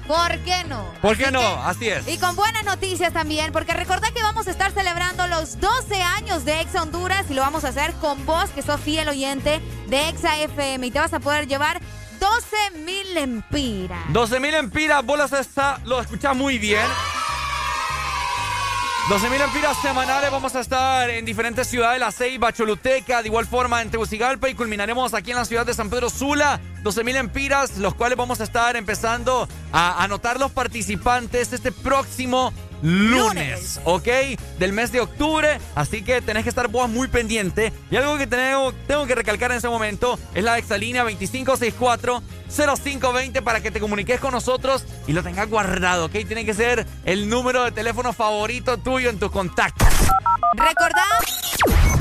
[0.07, 0.85] ¿Por qué no?
[1.01, 1.41] ¿Por qué no?
[1.63, 2.07] Así es.
[2.07, 6.43] Y con buenas noticias también, porque recordá que vamos a estar celebrando los 12 años
[6.43, 10.09] de Exa Honduras y lo vamos a hacer con vos, que sos fiel oyente de
[10.09, 10.87] Exa FM.
[10.87, 11.79] Y te vas a poder llevar
[12.19, 13.97] 12 mil lempiras.
[14.09, 16.85] 12 mil empiras, bolas está, lo escuchás muy bien.
[19.07, 23.45] 12 mil empiras semanales, vamos a estar en diferentes ciudades, La Ceiba, Choluteca, de igual
[23.45, 26.59] forma en Tegucigalpa y culminaremos aquí en la ciudad de San Pedro Sula.
[26.83, 32.51] 12 mil empiras, los cuales vamos a estar empezando a anotar los participantes este próximo
[32.81, 34.07] lunes, ¿ok?
[34.59, 37.71] Del mes de octubre, así que tenés que estar vos muy pendiente.
[37.91, 43.61] Y algo que tengo, tengo que recalcar en ese momento es la exalínea 2564-0520 para
[43.61, 46.11] que te comuniques con nosotros y lo tengas guardado, ¿ok?
[46.27, 49.87] Tiene que ser el número de teléfono favorito tuyo en tus contactos.
[50.53, 51.03] Recordá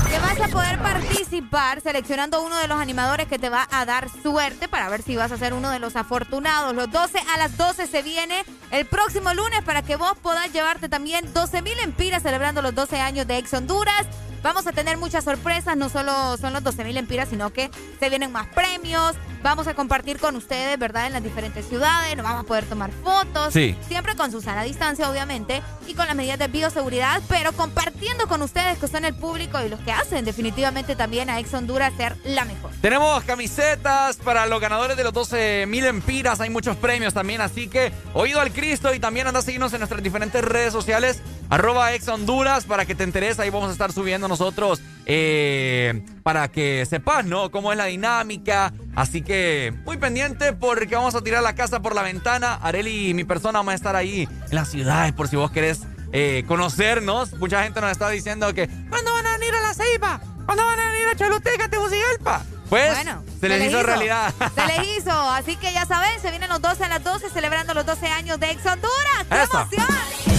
[0.09, 4.09] que vas a poder participar seleccionando uno de los animadores que te va a dar
[4.21, 6.75] suerte para ver si vas a ser uno de los afortunados.
[6.75, 10.89] Los 12 a las 12 se viene el próximo lunes para que vos puedas llevarte
[10.89, 14.07] también 12 mil empiras celebrando los 12 años de Ex Honduras.
[14.45, 18.09] Vamos a tener muchas sorpresas, no solo son los 12 mil empiras, sino que se
[18.09, 19.15] vienen más premios.
[19.41, 21.07] Vamos a compartir con ustedes, ¿verdad?
[21.07, 23.53] En las diferentes ciudades, nos vamos a poder tomar fotos.
[23.53, 23.75] Sí.
[23.87, 28.43] Siempre con su sana distancia, obviamente, y con las medidas de bioseguridad, pero compartiendo con
[28.43, 32.15] ustedes que son el público y los que hacen definitivamente también a Ex Honduras ser
[32.23, 32.69] la mejor.
[32.81, 36.39] Tenemos camisetas para los ganadores de los 12 mil empiras.
[36.39, 37.41] Hay muchos premios también.
[37.41, 41.23] Así que oído al Cristo y también anda a seguirnos en nuestras diferentes redes sociales.
[41.49, 43.39] Arroba ex Honduras para que te enteres.
[43.39, 47.51] Ahí vamos a estar subiendo nosotros eh, para que sepas, ¿no?
[47.51, 48.73] Cómo es la dinámica.
[48.95, 52.55] Así que muy pendiente porque vamos a tirar la casa por la ventana.
[52.55, 55.81] Areli y mi persona vamos a estar ahí en las ciudades por si vos querés
[56.11, 57.33] eh, conocernos.
[57.33, 60.19] Mucha gente nos está diciendo que ¿cuándo van a venir a la Ceiba?
[60.45, 62.43] ¿Cuándo van a venir a Choluteca, Tegucigalpa?
[62.69, 64.33] Pues Bueno, se les hizo realidad.
[64.55, 65.11] Se les hizo.
[65.11, 68.39] Así que ya saben, se vienen los 12 a las 12 celebrando los 12 años
[68.39, 69.25] de Ex Honduras.
[69.29, 69.61] ¡Qué Eso.
[69.61, 70.34] emoción!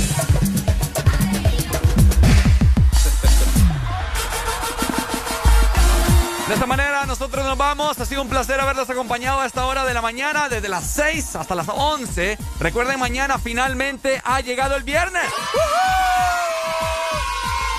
[6.48, 7.98] De esta manera nosotros nos vamos.
[7.98, 11.36] Ha sido un placer haberlos acompañado a esta hora de la mañana, desde las 6
[11.36, 12.38] hasta las 11.
[12.60, 15.24] Recuerden, mañana finalmente ha llegado el viernes.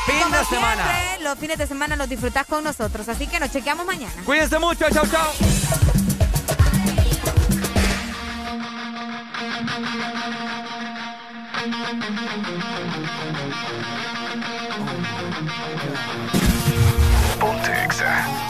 [0.06, 0.84] Fin Como de semana.
[0.84, 3.08] siempre, los fines de semana los disfrutás con nosotros.
[3.08, 4.14] Así que nos chequeamos mañana.
[4.26, 4.86] Cuídense mucho.
[4.90, 5.32] Chao, chao.
[17.40, 18.47] Ponte Exa.